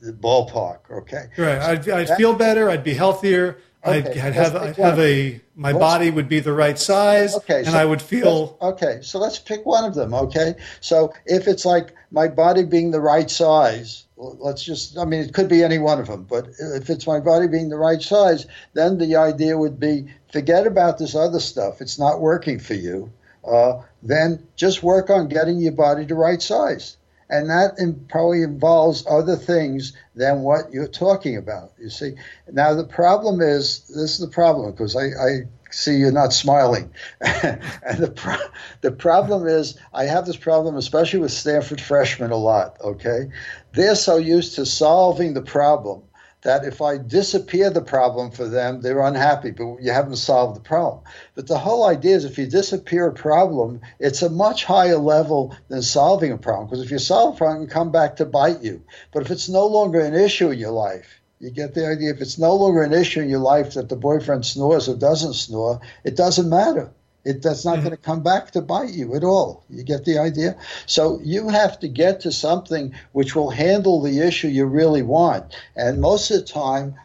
ballpark. 0.03 0.79
Okay. 0.89 1.27
Right. 1.37 1.59
I'd, 1.59 1.89
I'd 1.89 2.17
feel 2.17 2.33
better. 2.33 2.69
I'd 2.69 2.83
be 2.83 2.93
healthier. 2.93 3.57
Okay. 3.85 3.97
I'd, 3.97 4.07
I'd 4.07 4.33
have 4.33 4.55
I'd 4.55 4.77
have 4.77 4.99
a 4.99 5.41
my 5.55 5.73
body 5.73 6.11
would 6.11 6.29
be 6.29 6.39
the 6.39 6.53
right 6.53 6.77
size. 6.77 7.35
Okay. 7.35 7.59
And 7.59 7.67
so 7.67 7.77
I 7.77 7.85
would 7.85 8.01
feel. 8.01 8.57
Okay. 8.61 8.99
So 9.01 9.19
let's 9.19 9.39
pick 9.39 9.65
one 9.65 9.85
of 9.85 9.95
them. 9.95 10.13
Okay. 10.13 10.55
So 10.81 11.13
if 11.25 11.47
it's 11.47 11.65
like 11.65 11.93
my 12.11 12.27
body 12.27 12.63
being 12.63 12.91
the 12.91 13.01
right 13.01 13.29
size, 13.29 14.05
let's 14.17 14.63
just. 14.63 14.97
I 14.97 15.05
mean, 15.05 15.21
it 15.21 15.33
could 15.33 15.49
be 15.49 15.63
any 15.63 15.77
one 15.77 15.99
of 15.99 16.07
them. 16.07 16.23
But 16.23 16.49
if 16.59 16.89
it's 16.89 17.07
my 17.07 17.19
body 17.19 17.47
being 17.47 17.69
the 17.69 17.77
right 17.77 18.01
size, 18.01 18.45
then 18.73 18.97
the 18.97 19.15
idea 19.15 19.57
would 19.57 19.79
be 19.79 20.07
forget 20.31 20.67
about 20.67 20.97
this 20.97 21.15
other 21.15 21.39
stuff. 21.39 21.81
It's 21.81 21.99
not 21.99 22.21
working 22.21 22.59
for 22.59 22.75
you. 22.75 23.11
Uh, 23.43 23.81
then 24.03 24.47
just 24.55 24.83
work 24.83 25.09
on 25.09 25.27
getting 25.27 25.57
your 25.57 25.71
body 25.71 26.05
the 26.05 26.13
right 26.13 26.41
size 26.41 26.97
and 27.31 27.49
that 27.49 28.05
probably 28.09 28.43
involves 28.43 29.05
other 29.09 29.37
things 29.37 29.93
than 30.15 30.41
what 30.41 30.71
you're 30.71 30.87
talking 30.87 31.37
about. 31.37 31.71
You 31.79 31.89
see, 31.89 32.15
now 32.51 32.73
the 32.73 32.83
problem 32.83 33.41
is 33.41 33.87
this 33.87 34.11
is 34.11 34.19
the 34.19 34.27
problem 34.27 34.71
because 34.71 34.95
I, 34.95 35.05
I 35.05 35.39
see 35.71 35.95
you're 35.95 36.11
not 36.11 36.33
smiling, 36.33 36.93
and 37.21 37.97
the 37.97 38.11
pro- 38.13 38.49
the 38.81 38.91
problem 38.91 39.47
is 39.47 39.77
I 39.93 40.03
have 40.03 40.25
this 40.25 40.37
problem 40.37 40.75
especially 40.75 41.19
with 41.19 41.31
Stanford 41.31 41.79
freshmen 41.79 42.31
a 42.31 42.37
lot. 42.37 42.77
Okay, 42.81 43.29
they're 43.73 43.95
so 43.95 44.17
used 44.17 44.55
to 44.55 44.65
solving 44.65 45.33
the 45.33 45.41
problem 45.41 46.03
that 46.43 46.65
if 46.65 46.81
I 46.81 46.97
disappear 46.97 47.69
the 47.69 47.81
problem 47.81 48.31
for 48.31 48.47
them, 48.47 48.81
they're 48.81 49.01
unhappy, 49.01 49.51
but 49.51 49.77
you 49.81 49.91
haven't 49.91 50.15
solved 50.15 50.55
the 50.55 50.61
problem. 50.61 51.03
But 51.35 51.47
the 51.47 51.59
whole 51.59 51.85
idea 51.85 52.15
is 52.15 52.25
if 52.25 52.37
you 52.37 52.47
disappear 52.47 53.07
a 53.07 53.13
problem, 53.13 53.81
it's 53.99 54.21
a 54.21 54.29
much 54.29 54.65
higher 54.65 54.97
level 54.97 55.55
than 55.67 55.81
solving 55.81 56.31
a 56.31 56.37
problem. 56.37 56.67
Because 56.67 56.83
if 56.83 56.91
you 56.91 56.99
solve 56.99 57.35
a 57.35 57.37
problem, 57.37 57.63
it 57.63 57.67
can 57.67 57.73
come 57.73 57.91
back 57.91 58.15
to 58.15 58.25
bite 58.25 58.63
you. 58.63 58.83
But 59.13 59.23
if 59.23 59.31
it's 59.31 59.49
no 59.49 59.67
longer 59.67 59.99
an 60.01 60.15
issue 60.15 60.49
in 60.49 60.59
your 60.59 60.71
life, 60.71 61.21
you 61.39 61.51
get 61.51 61.73
the 61.73 61.87
idea. 61.87 62.11
If 62.11 62.21
it's 62.21 62.37
no 62.37 62.55
longer 62.55 62.83
an 62.83 62.93
issue 62.93 63.21
in 63.21 63.29
your 63.29 63.39
life 63.39 63.73
that 63.73 63.89
the 63.89 63.95
boyfriend 63.95 64.45
snores 64.45 64.87
or 64.87 64.95
doesn't 64.95 65.33
snore, 65.33 65.79
it 66.03 66.15
doesn't 66.15 66.49
matter. 66.49 66.91
It, 67.23 67.43
that's 67.43 67.65
not 67.65 67.75
mm-hmm. 67.75 67.83
going 67.85 67.97
to 67.97 68.01
come 68.01 68.23
back 68.23 68.51
to 68.51 68.61
bite 68.61 68.91
you 68.91 69.15
at 69.15 69.23
all. 69.23 69.63
You 69.69 69.83
get 69.83 70.05
the 70.05 70.17
idea? 70.17 70.55
So 70.87 71.19
you 71.23 71.49
have 71.49 71.79
to 71.81 71.87
get 71.87 72.21
to 72.21 72.31
something 72.31 72.93
which 73.11 73.35
will 73.35 73.51
handle 73.51 74.01
the 74.01 74.19
issue 74.19 74.47
you 74.47 74.65
really 74.65 75.03
want. 75.03 75.55
And 75.75 76.01
most 76.01 76.31
of 76.31 76.39
the 76.39 76.45
time, 76.45 76.95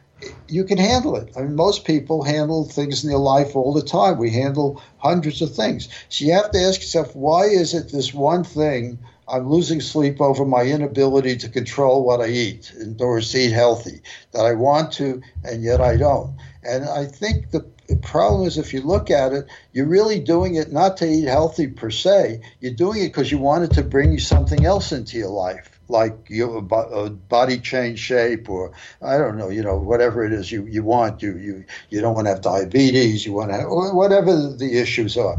you 0.49 0.65
can 0.65 0.79
handle 0.79 1.17
it. 1.17 1.31
I 1.37 1.43
mean, 1.43 1.55
most 1.55 1.85
people 1.85 2.23
handle 2.23 2.65
things 2.65 3.05
in 3.05 3.11
their 3.11 3.19
life 3.19 3.55
all 3.55 3.75
the 3.75 3.83
time. 3.83 4.17
We 4.17 4.31
handle 4.31 4.83
hundreds 4.99 5.43
of 5.43 5.55
things. 5.55 5.89
So 6.09 6.25
you 6.25 6.33
have 6.33 6.51
to 6.53 6.59
ask 6.59 6.81
yourself, 6.81 7.15
why 7.15 7.45
is 7.45 7.75
it 7.75 7.93
this 7.93 8.15
one 8.15 8.45
thing 8.45 8.99
I'm 9.29 9.51
losing 9.51 9.81
sleep 9.81 10.21
over 10.21 10.45
my 10.45 10.63
inability 10.63 11.37
to 11.39 11.49
control 11.49 12.05
what 12.05 12.21
I 12.21 12.29
eat, 12.29 12.73
other 12.81 13.09
words, 13.09 13.35
eat 13.35 13.51
healthy, 13.51 14.01
that 14.33 14.47
I 14.47 14.53
want 14.53 14.93
to, 14.93 15.21
and 15.43 15.63
yet 15.63 15.81
I 15.81 15.97
don't. 15.97 16.37
And 16.63 16.85
I 16.85 17.07
think 17.07 17.51
the 17.51 17.67
the 17.89 17.97
problem 17.97 18.47
is, 18.47 18.59
if 18.59 18.73
you 18.73 18.81
look 18.81 19.11
at 19.11 19.33
it, 19.33 19.47
you're 19.73 19.87
really 19.87 20.19
doing 20.19 20.57
it 20.57 20.73
not 20.73 20.97
to 20.99 21.07
eat 21.07 21.27
healthy 21.27 21.69
per 21.69 21.91
se. 21.91 22.41
You're 22.61 22.75
doing 22.75 23.03
it 23.03 23.09
because 23.09 23.31
you 23.31 23.39
want 23.39 23.65
it 23.65 23.73
to 23.73 23.83
bring 23.83 24.13
you 24.13 24.19
something 24.19 24.65
else 24.65 24.93
into 24.93 25.17
your 25.17 25.31
life, 25.31 25.81
like 25.89 26.17
you 26.29 26.53
have 26.53 26.73
a 26.73 27.11
body 27.11 27.59
change 27.59 27.99
shape, 27.99 28.49
or 28.49 28.73
I 29.01 29.19
don't 29.19 29.39
know, 29.39 29.51
you 29.51 29.63
know, 29.63 29.77
whatever 29.77 30.25
it 30.25 30.33
is 30.33 30.51
you, 30.51 30.67
you 30.67 30.83
want. 30.83 31.23
You 31.23 31.37
you 31.37 31.65
you 31.91 32.01
don't 32.01 32.15
want 32.15 32.27
to 32.27 32.31
have 32.31 32.43
diabetes. 32.43 33.25
You 33.25 33.33
want 33.33 33.51
to 33.51 33.59
have 33.59 33.69
whatever 33.69 34.35
the 34.35 34.79
issues 34.79 35.17
are. 35.17 35.37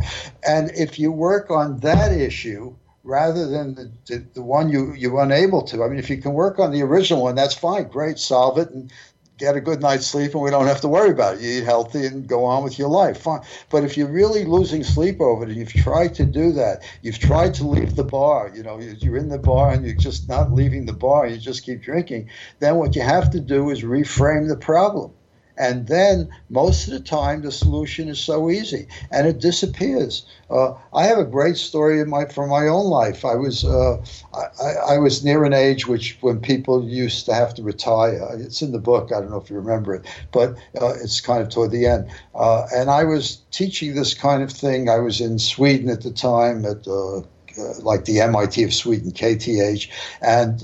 And 0.47 0.71
if 0.71 0.99
you 0.99 1.11
work 1.11 1.51
on 1.51 1.79
that 1.79 2.11
issue 2.11 2.75
rather 3.03 3.47
than 3.47 3.73
the, 3.73 3.91
the, 4.05 4.17
the, 4.33 4.41
one 4.41 4.69
you, 4.69 4.93
you're 4.93 5.21
unable 5.23 5.61
to. 5.61 5.81
I 5.81 5.87
mean, 5.87 5.97
if 5.97 6.09
you 6.09 6.17
can 6.17 6.33
work 6.33 6.59
on 6.59 6.71
the 6.71 6.81
original 6.81 7.23
one, 7.23 7.35
that's 7.35 7.53
fine, 7.53 7.87
great, 7.87 8.19
solve 8.19 8.57
it, 8.57 8.69
and 8.71 8.91
get 9.37 9.55
a 9.55 9.61
good 9.61 9.81
night's 9.81 10.07
sleep 10.07 10.33
and 10.33 10.41
we 10.41 10.49
don't 10.49 10.67
have 10.67 10.81
to 10.81 10.87
worry 10.87 11.11
about 11.11 11.35
it. 11.35 11.41
You 11.41 11.59
eat 11.59 11.63
healthy 11.63 12.05
and 12.05 12.27
go 12.27 12.43
on 12.45 12.63
with 12.63 12.79
your 12.79 12.89
life. 12.89 13.19
Fine. 13.19 13.41
But 13.69 13.83
if 13.83 13.95
you're 13.95 14.07
really 14.07 14.45
losing 14.45 14.83
sleep 14.83 15.21
over 15.21 15.43
it 15.43 15.49
and 15.49 15.57
you've 15.57 15.73
tried 15.73 16.15
to 16.15 16.25
do 16.25 16.51
that, 16.53 16.83
you've 17.01 17.19
tried 17.19 17.53
to 17.55 17.67
leave 17.67 17.95
the 17.95 18.03
bar, 18.03 18.51
you 18.55 18.63
know, 18.63 18.79
you're 18.79 19.17
in 19.17 19.29
the 19.29 19.37
bar 19.37 19.71
and 19.71 19.85
you're 19.85 19.95
just 19.95 20.27
not 20.27 20.51
leaving 20.51 20.85
the 20.85 20.93
bar, 20.93 21.27
you 21.27 21.37
just 21.37 21.63
keep 21.63 21.81
drinking, 21.81 22.29
then 22.59 22.75
what 22.75 22.95
you 22.95 23.01
have 23.01 23.29
to 23.31 23.39
do 23.39 23.69
is 23.69 23.83
reframe 23.83 24.47
the 24.47 24.57
problem. 24.57 25.13
And 25.57 25.87
then 25.87 26.29
most 26.49 26.87
of 26.87 26.93
the 26.93 26.99
time, 26.99 27.41
the 27.41 27.51
solution 27.51 28.09
is 28.09 28.19
so 28.19 28.49
easy 28.49 28.87
and 29.11 29.25
it 29.27 29.39
disappears. 29.39 30.25
Uh, 30.49 30.73
I 30.93 31.05
have 31.05 31.17
a 31.17 31.25
great 31.25 31.57
story 31.57 32.03
my 32.05 32.25
from 32.25 32.49
my 32.49 32.67
own 32.67 32.85
life. 32.85 33.25
I 33.25 33.35
was 33.35 33.65
uh, 33.65 33.97
I, 34.33 34.93
I, 34.93 34.97
was 34.99 35.25
near 35.25 35.43
an 35.43 35.53
age 35.53 35.87
which 35.87 36.17
when 36.21 36.39
people 36.39 36.87
used 36.87 37.25
to 37.25 37.33
have 37.33 37.53
to 37.55 37.63
retire. 37.63 38.29
It's 38.33 38.61
in 38.61 38.71
the 38.71 38.79
book. 38.79 39.11
I 39.11 39.19
don't 39.19 39.31
know 39.31 39.41
if 39.41 39.49
you 39.49 39.57
remember 39.57 39.95
it, 39.95 40.05
but 40.31 40.51
uh, 40.79 40.93
it's 41.01 41.19
kind 41.19 41.41
of 41.41 41.49
toward 41.49 41.71
the 41.71 41.87
end. 41.87 42.09
Uh, 42.35 42.67
and 42.73 42.89
I 42.89 43.03
was 43.03 43.41
teaching 43.51 43.95
this 43.95 44.13
kind 44.13 44.43
of 44.43 44.51
thing. 44.51 44.89
I 44.89 44.99
was 44.99 45.19
in 45.19 45.39
Sweden 45.39 45.89
at 45.89 46.01
the 46.01 46.11
time 46.11 46.65
at 46.65 46.87
uh, 46.87 47.17
uh, 47.17 47.23
like 47.81 48.05
the 48.05 48.21
MIT 48.21 48.63
of 48.63 48.73
Sweden, 48.73 49.11
KTH, 49.11 49.89
and 50.21 50.63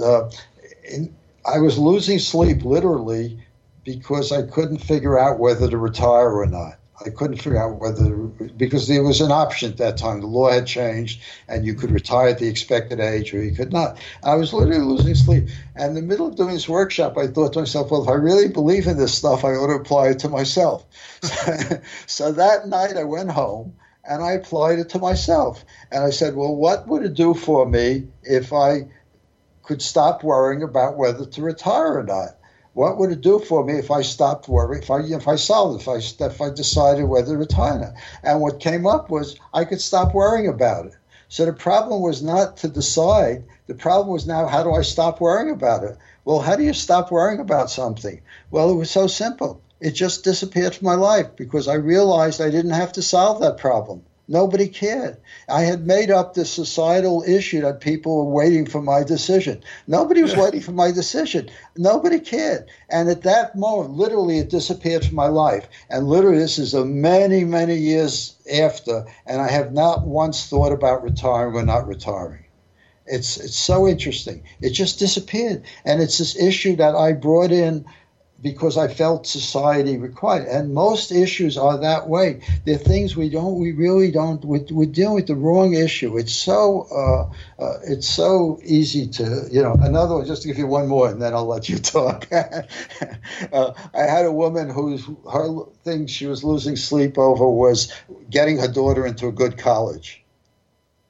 in, 0.84 1.14
I 1.46 1.60
was 1.60 1.78
losing 1.78 2.20
sleep 2.20 2.64
literally 2.64 3.43
because 3.84 4.32
I 4.32 4.44
couldn't 4.44 4.80
figure 4.80 5.20
out 5.20 5.40
whether 5.40 5.70
to 5.70 5.78
retire 5.78 6.32
or 6.32 6.46
not. 6.46 6.80
I 7.06 7.10
couldn't 7.10 7.38
figure 7.38 7.62
out 7.62 7.80
whether 7.80 8.16
because 8.56 8.88
there 8.88 9.04
was 9.04 9.20
an 9.20 9.32
option 9.32 9.72
at 9.72 9.78
that 9.78 9.98
time. 9.98 10.22
The 10.22 10.28
law 10.28 10.52
had 10.52 10.68
changed, 10.68 11.22
and 11.48 11.66
you 11.66 11.74
could 11.74 11.92
retire 11.92 12.30
at 12.30 12.40
the 12.40 12.48
expected 12.48 13.00
age, 13.00 13.34
or 13.34 13.44
you 13.44 13.54
could 13.54 13.74
not. 13.74 13.98
I 14.24 14.36
was 14.36 14.54
literally 14.54 14.80
losing 14.80 15.16
sleep. 15.16 15.50
And 15.76 15.90
in 15.90 15.96
the 15.96 16.02
middle 16.02 16.28
of 16.28 16.36
doing 16.36 16.54
this 16.54 16.70
workshop, 16.70 17.18
I 17.18 17.28
thought 17.28 17.54
to 17.54 17.60
myself, 17.60 17.92
"Well, 17.92 18.04
if 18.04 18.10
I 18.10 18.14
really 18.14 18.48
believe 18.48 18.88
in 18.88 18.98
this 18.98 19.14
stuff, 19.14 19.44
I 19.44 19.50
ought 19.50 19.68
to 19.68 19.74
apply 19.74 20.10
it 20.10 20.20
to 20.20 20.30
myself." 20.30 20.86
so 22.06 22.32
that 22.32 22.68
night, 22.68 22.96
I 22.96 23.04
went 23.04 23.32
home 23.32 23.74
and 24.06 24.24
I 24.24 24.34
applied 24.34 24.80
it 24.80 24.90
to 24.90 25.00
myself. 25.00 25.66
And 25.92 26.04
I 26.04 26.12
said, 26.12 26.36
"Well, 26.36 26.56
what 26.56 26.88
would 26.88 27.04
it 27.04 27.16
do 27.16 27.34
for 27.34 27.66
me 27.66 28.08
if 28.22 28.54
I 28.54 28.88
could 29.64 29.82
stop 29.82 30.24
worrying 30.24 30.62
about 30.62 30.98
whether 30.98 31.26
to 31.26 31.42
retire 31.42 31.98
or 31.98 32.04
not?" 32.04 32.38
What 32.76 32.98
would 32.98 33.12
it 33.12 33.22
do 33.22 33.38
for 33.38 33.64
me 33.64 33.74
if 33.74 33.92
I 33.92 34.02
stopped 34.02 34.50
worrying, 34.50 34.82
if 34.82 34.90
I 34.90 35.02
if 35.02 35.28
I 35.28 35.36
solved 35.36 35.82
if 35.82 35.88
I 35.88 35.98
if 36.26 36.42
I 36.42 36.50
decided 36.50 37.04
whether 37.04 37.34
to 37.34 37.38
retire? 37.38 37.94
And 38.24 38.42
what 38.42 38.60
came 38.60 38.88
up 38.88 39.12
was 39.12 39.36
I 39.54 39.64
could 39.64 39.80
stop 39.80 40.16
worrying 40.16 40.48
about 40.48 40.88
it. 40.88 40.96
So 41.28 41.46
the 41.46 41.54
problem 41.54 42.02
was 42.02 42.24
not 42.24 42.58
to 42.58 42.68
decide. 42.68 43.44
The 43.68 43.76
problem 43.76 44.10
was 44.10 44.26
now 44.26 44.48
how 44.48 44.64
do 44.64 44.72
I 44.72 44.82
stop 44.82 45.22
worrying 45.22 45.52
about 45.52 45.84
it? 45.84 45.98
Well, 46.26 46.40
how 46.40 46.56
do 46.56 46.64
you 46.64 46.74
stop 46.74 47.12
worrying 47.12 47.40
about 47.40 47.70
something? 47.70 48.22
Well, 48.50 48.72
it 48.72 48.76
was 48.76 48.90
so 48.90 49.06
simple. 49.06 49.62
It 49.80 49.92
just 49.92 50.24
disappeared 50.24 50.74
from 50.74 50.86
my 50.86 50.96
life 50.96 51.36
because 51.36 51.68
I 51.68 51.76
realized 51.76 52.42
I 52.42 52.50
didn't 52.50 52.72
have 52.72 52.94
to 52.94 53.02
solve 53.04 53.42
that 53.42 53.58
problem. 53.58 54.04
Nobody 54.28 54.70
cared. 54.70 55.18
I 55.50 55.64
had 55.64 55.86
made 55.86 56.10
up 56.10 56.34
this 56.34 56.50
societal 56.50 57.24
issue 57.28 57.62
that 57.62 57.82
people 57.82 58.18
were 58.18 58.32
waiting 58.32 58.66
for 58.66 58.82
my 58.82 59.04
decision. 59.04 59.62
Nobody 59.86 60.22
was 60.22 60.36
waiting 60.36 60.62
for 60.62 60.72
my 60.72 60.92
decision. 60.92 61.50
Nobody 61.76 62.20
cared. 62.20 62.70
And 62.90 63.10
at 63.10 63.24
that 63.24 63.58
moment, 63.58 63.92
literally, 63.92 64.40
it 64.40 64.50
disappeared 64.50 65.06
from 65.06 65.16
my 65.16 65.28
life. 65.28 65.68
And 65.90 66.08
literally, 66.08 66.38
this 66.38 66.58
is 66.58 66.74
a 66.74 66.86
many, 66.86 67.44
many 67.44 67.76
years 67.76 68.38
after, 68.52 69.06
and 69.26 69.42
I 69.42 69.50
have 69.50 69.74
not 69.74 70.08
once 70.08 70.48
thought 70.48 70.72
about 70.72 71.04
retiring 71.04 71.56
or 71.56 71.64
not 71.64 71.86
retiring. 71.86 72.46
It's 73.06 73.36
it's 73.36 73.58
so 73.58 73.86
interesting. 73.86 74.44
It 74.62 74.70
just 74.70 74.98
disappeared, 74.98 75.64
and 75.84 76.02
it's 76.02 76.20
this 76.20 76.38
issue 76.38 76.78
that 76.78 76.96
I 76.96 77.12
brought 77.12 77.52
in 77.52 77.84
because 78.44 78.78
I 78.78 78.90
felt 78.90 79.26
society 79.26 79.98
required. 79.98 80.48
And 80.48 80.74
most 80.74 81.14
issues 81.14 81.58
are 81.58 81.78
that 81.80 82.10
way. 82.10 82.42
They're 82.66 82.78
things 82.78 83.16
we 83.16 83.30
don't, 83.30 83.58
we 83.58 83.72
really 83.72 84.12
don't, 84.12 84.44
we're, 84.44 84.66
we're 84.70 84.86
dealing 84.86 85.16
with 85.16 85.28
the 85.28 85.36
wrong 85.36 85.74
issue. 85.74 86.18
It's 86.18 86.34
so, 86.34 86.86
uh, 86.92 87.64
uh, 87.64 87.80
it's 87.84 88.08
so 88.08 88.60
easy 88.62 89.08
to, 89.08 89.48
you 89.50 89.64
know, 89.64 89.74
another 89.80 90.16
one, 90.16 90.26
just 90.26 90.42
to 90.42 90.50
give 90.50 90.58
you 90.58 90.68
one 90.68 90.90
more 90.90 91.10
and 91.10 91.22
then 91.22 91.34
I'll 91.34 91.48
let 91.48 91.70
you 91.70 91.78
talk. 91.80 92.28
uh, 92.34 93.74
I 93.94 94.02
had 94.02 94.26
a 94.26 94.32
woman 94.32 94.70
whose, 94.70 95.08
her 95.32 95.64
thing 95.86 96.08
she 96.08 96.26
was 96.26 96.44
losing 96.44 96.76
sleep 96.76 97.18
over 97.18 97.50
was 97.50 97.94
getting 98.30 98.58
her 98.60 98.68
daughter 98.68 99.08
into 99.08 99.28
a 99.28 99.32
good 99.32 99.58
college. 99.58 100.22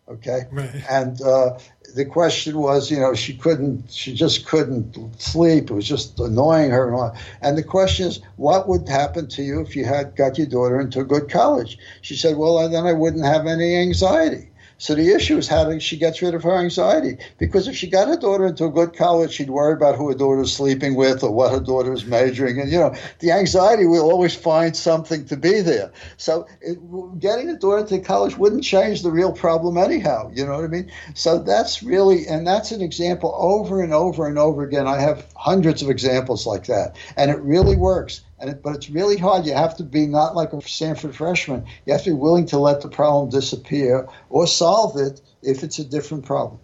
Okay. 0.07 0.41
Right. 0.51 0.83
And, 0.87 1.19
uh, 1.19 1.57
the 1.95 2.05
question 2.05 2.57
was, 2.57 2.89
you 2.89 2.99
know, 2.99 3.13
she 3.13 3.35
couldn't, 3.35 3.91
she 3.91 4.13
just 4.13 4.45
couldn't 4.45 5.21
sleep. 5.21 5.69
It 5.69 5.73
was 5.73 5.87
just 5.87 6.19
annoying 6.19 6.71
her. 6.71 6.87
And, 6.87 6.95
all. 6.95 7.17
and 7.41 7.57
the 7.57 7.63
question 7.63 8.07
is, 8.07 8.19
what 8.37 8.67
would 8.67 8.87
happen 8.87 9.27
to 9.29 9.43
you 9.43 9.61
if 9.61 9.75
you 9.75 9.85
had 9.85 10.15
got 10.15 10.37
your 10.37 10.47
daughter 10.47 10.79
into 10.79 10.99
a 11.01 11.05
good 11.05 11.29
college? 11.29 11.77
She 12.01 12.15
said, 12.15 12.37
well, 12.37 12.67
then 12.69 12.85
I 12.85 12.93
wouldn't 12.93 13.25
have 13.25 13.45
any 13.47 13.75
anxiety. 13.75 14.49
So 14.77 14.95
the 14.95 15.13
issue 15.13 15.37
is 15.37 15.47
how 15.47 15.77
she 15.79 15.97
gets 15.97 16.21
rid 16.21 16.33
of 16.33 16.43
her 16.43 16.55
anxiety. 16.55 17.17
Because 17.37 17.67
if 17.67 17.75
she 17.75 17.87
got 17.87 18.07
her 18.07 18.17
daughter 18.17 18.45
into 18.47 18.65
a 18.65 18.71
good 18.71 18.95
college, 18.95 19.33
she'd 19.33 19.49
worry 19.49 19.73
about 19.73 19.95
who 19.95 20.09
her 20.09 20.15
daughter's 20.15 20.53
sleeping 20.53 20.95
with 20.95 21.23
or 21.23 21.31
what 21.31 21.51
her 21.51 21.59
daughter 21.59 21.93
is 21.93 22.05
majoring 22.05 22.57
in. 22.57 22.69
You 22.69 22.79
know, 22.79 22.95
the 23.19 23.31
anxiety 23.31 23.85
will 23.85 24.09
always 24.09 24.35
find 24.35 24.75
something 24.75 25.25
to 25.25 25.37
be 25.37 25.61
there. 25.61 25.91
So 26.17 26.47
it, 26.61 26.77
getting 27.19 27.47
the 27.47 27.57
daughter 27.57 27.79
into 27.79 27.99
college 27.99 28.37
wouldn't 28.37 28.63
change 28.63 29.03
the 29.03 29.11
real 29.11 29.31
problem 29.31 29.77
anyhow. 29.77 30.31
You 30.33 30.45
know 30.45 30.55
what 30.55 30.65
I 30.65 30.67
mean? 30.67 30.91
So 31.13 31.39
that's 31.39 31.83
really, 31.83 32.27
and 32.27 32.45
that's 32.45 32.71
an 32.71 32.81
example 32.81 33.35
over 33.37 33.81
and 33.81 33.93
over 33.93 34.27
and 34.27 34.37
over 34.37 34.63
again. 34.63 34.87
I 34.87 34.99
have 34.99 35.25
hundreds 35.35 35.81
of 35.81 35.89
examples 35.89 36.45
like 36.45 36.65
that, 36.65 36.95
and 37.15 37.31
it 37.31 37.39
really 37.39 37.75
works. 37.75 38.21
It, 38.49 38.61
but 38.61 38.75
it's 38.75 38.89
really 38.89 39.17
hard. 39.17 39.45
You 39.45 39.53
have 39.53 39.77
to 39.77 39.83
be 39.83 40.05
not 40.05 40.35
like 40.35 40.53
a 40.53 40.61
Stanford 40.61 41.15
freshman. 41.15 41.65
You 41.85 41.93
have 41.93 42.03
to 42.03 42.11
be 42.11 42.15
willing 42.15 42.45
to 42.47 42.59
let 42.59 42.81
the 42.81 42.89
problem 42.89 43.29
disappear 43.29 44.07
or 44.29 44.47
solve 44.47 44.97
it 44.97 45.21
if 45.41 45.63
it's 45.63 45.79
a 45.79 45.85
different 45.85 46.25
problem. 46.25 46.59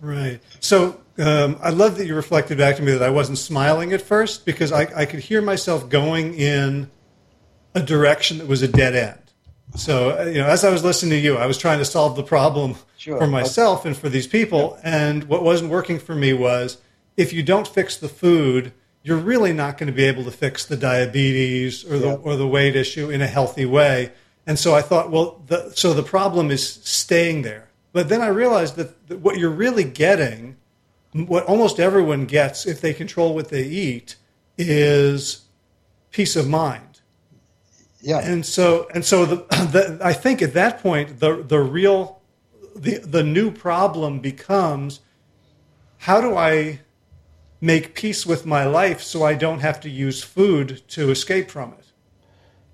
Right. 0.00 0.40
So 0.60 1.00
um, 1.18 1.58
I 1.62 1.70
love 1.70 1.98
that 1.98 2.06
you 2.06 2.14
reflected 2.14 2.58
back 2.58 2.76
to 2.76 2.82
me 2.82 2.92
that 2.92 3.02
I 3.02 3.10
wasn't 3.10 3.38
smiling 3.38 3.92
at 3.92 4.00
first 4.00 4.46
because 4.46 4.72
I, 4.72 4.88
I 4.94 5.04
could 5.04 5.20
hear 5.20 5.42
myself 5.42 5.88
going 5.88 6.34
in 6.34 6.90
a 7.74 7.82
direction 7.82 8.38
that 8.38 8.48
was 8.48 8.62
a 8.62 8.68
dead 8.68 8.96
end. 8.96 9.18
So, 9.76 10.18
uh, 10.18 10.24
you 10.24 10.38
know, 10.40 10.46
as 10.46 10.64
I 10.64 10.70
was 10.70 10.82
listening 10.82 11.10
to 11.12 11.18
you, 11.18 11.36
I 11.36 11.46
was 11.46 11.56
trying 11.56 11.78
to 11.78 11.84
solve 11.84 12.16
the 12.16 12.22
problem 12.22 12.74
sure. 12.96 13.18
for 13.18 13.26
myself 13.26 13.84
and 13.84 13.96
for 13.96 14.08
these 14.08 14.26
people. 14.26 14.78
Yeah. 14.82 15.06
And 15.06 15.24
what 15.24 15.44
wasn't 15.44 15.70
working 15.70 15.98
for 15.98 16.14
me 16.14 16.32
was 16.32 16.78
if 17.16 17.32
you 17.32 17.42
don't 17.42 17.68
fix 17.68 17.96
the 17.96 18.08
food, 18.08 18.72
you're 19.02 19.16
really 19.16 19.52
not 19.52 19.78
going 19.78 19.86
to 19.86 19.92
be 19.92 20.04
able 20.04 20.24
to 20.24 20.30
fix 20.30 20.66
the 20.66 20.76
diabetes 20.76 21.84
or 21.84 21.98
the 21.98 22.08
yeah. 22.08 22.14
or 22.14 22.36
the 22.36 22.46
weight 22.46 22.76
issue 22.76 23.10
in 23.10 23.22
a 23.22 23.26
healthy 23.26 23.64
way. 23.64 24.12
And 24.46 24.58
so 24.58 24.74
I 24.74 24.82
thought, 24.82 25.10
well, 25.10 25.42
the, 25.46 25.70
so 25.74 25.94
the 25.94 26.02
problem 26.02 26.50
is 26.50 26.66
staying 26.66 27.42
there. 27.42 27.68
But 27.92 28.08
then 28.08 28.20
I 28.20 28.28
realized 28.28 28.76
that, 28.76 29.08
that 29.08 29.18
what 29.18 29.38
you're 29.38 29.50
really 29.50 29.84
getting, 29.84 30.56
what 31.12 31.44
almost 31.44 31.80
everyone 31.80 32.26
gets 32.26 32.66
if 32.66 32.80
they 32.80 32.94
control 32.94 33.34
what 33.34 33.48
they 33.48 33.64
eat, 33.64 34.16
is 34.58 35.42
peace 36.10 36.36
of 36.36 36.48
mind. 36.48 37.00
Yeah. 38.00 38.18
And 38.18 38.44
so 38.44 38.88
and 38.94 39.04
so 39.04 39.24
the, 39.24 39.36
the 39.72 39.98
I 40.02 40.12
think 40.12 40.42
at 40.42 40.54
that 40.54 40.82
point 40.82 41.20
the 41.20 41.42
the 41.42 41.60
real 41.60 42.20
the 42.76 42.98
the 42.98 43.22
new 43.22 43.50
problem 43.50 44.20
becomes 44.20 45.00
how 45.98 46.20
do 46.20 46.36
I 46.36 46.80
make 47.60 47.94
peace 47.94 48.24
with 48.24 48.46
my 48.46 48.64
life 48.64 49.02
so 49.02 49.22
I 49.24 49.34
don't 49.34 49.60
have 49.60 49.80
to 49.80 49.90
use 49.90 50.22
food 50.22 50.82
to 50.88 51.10
escape 51.10 51.50
from 51.50 51.72
it? 51.74 51.90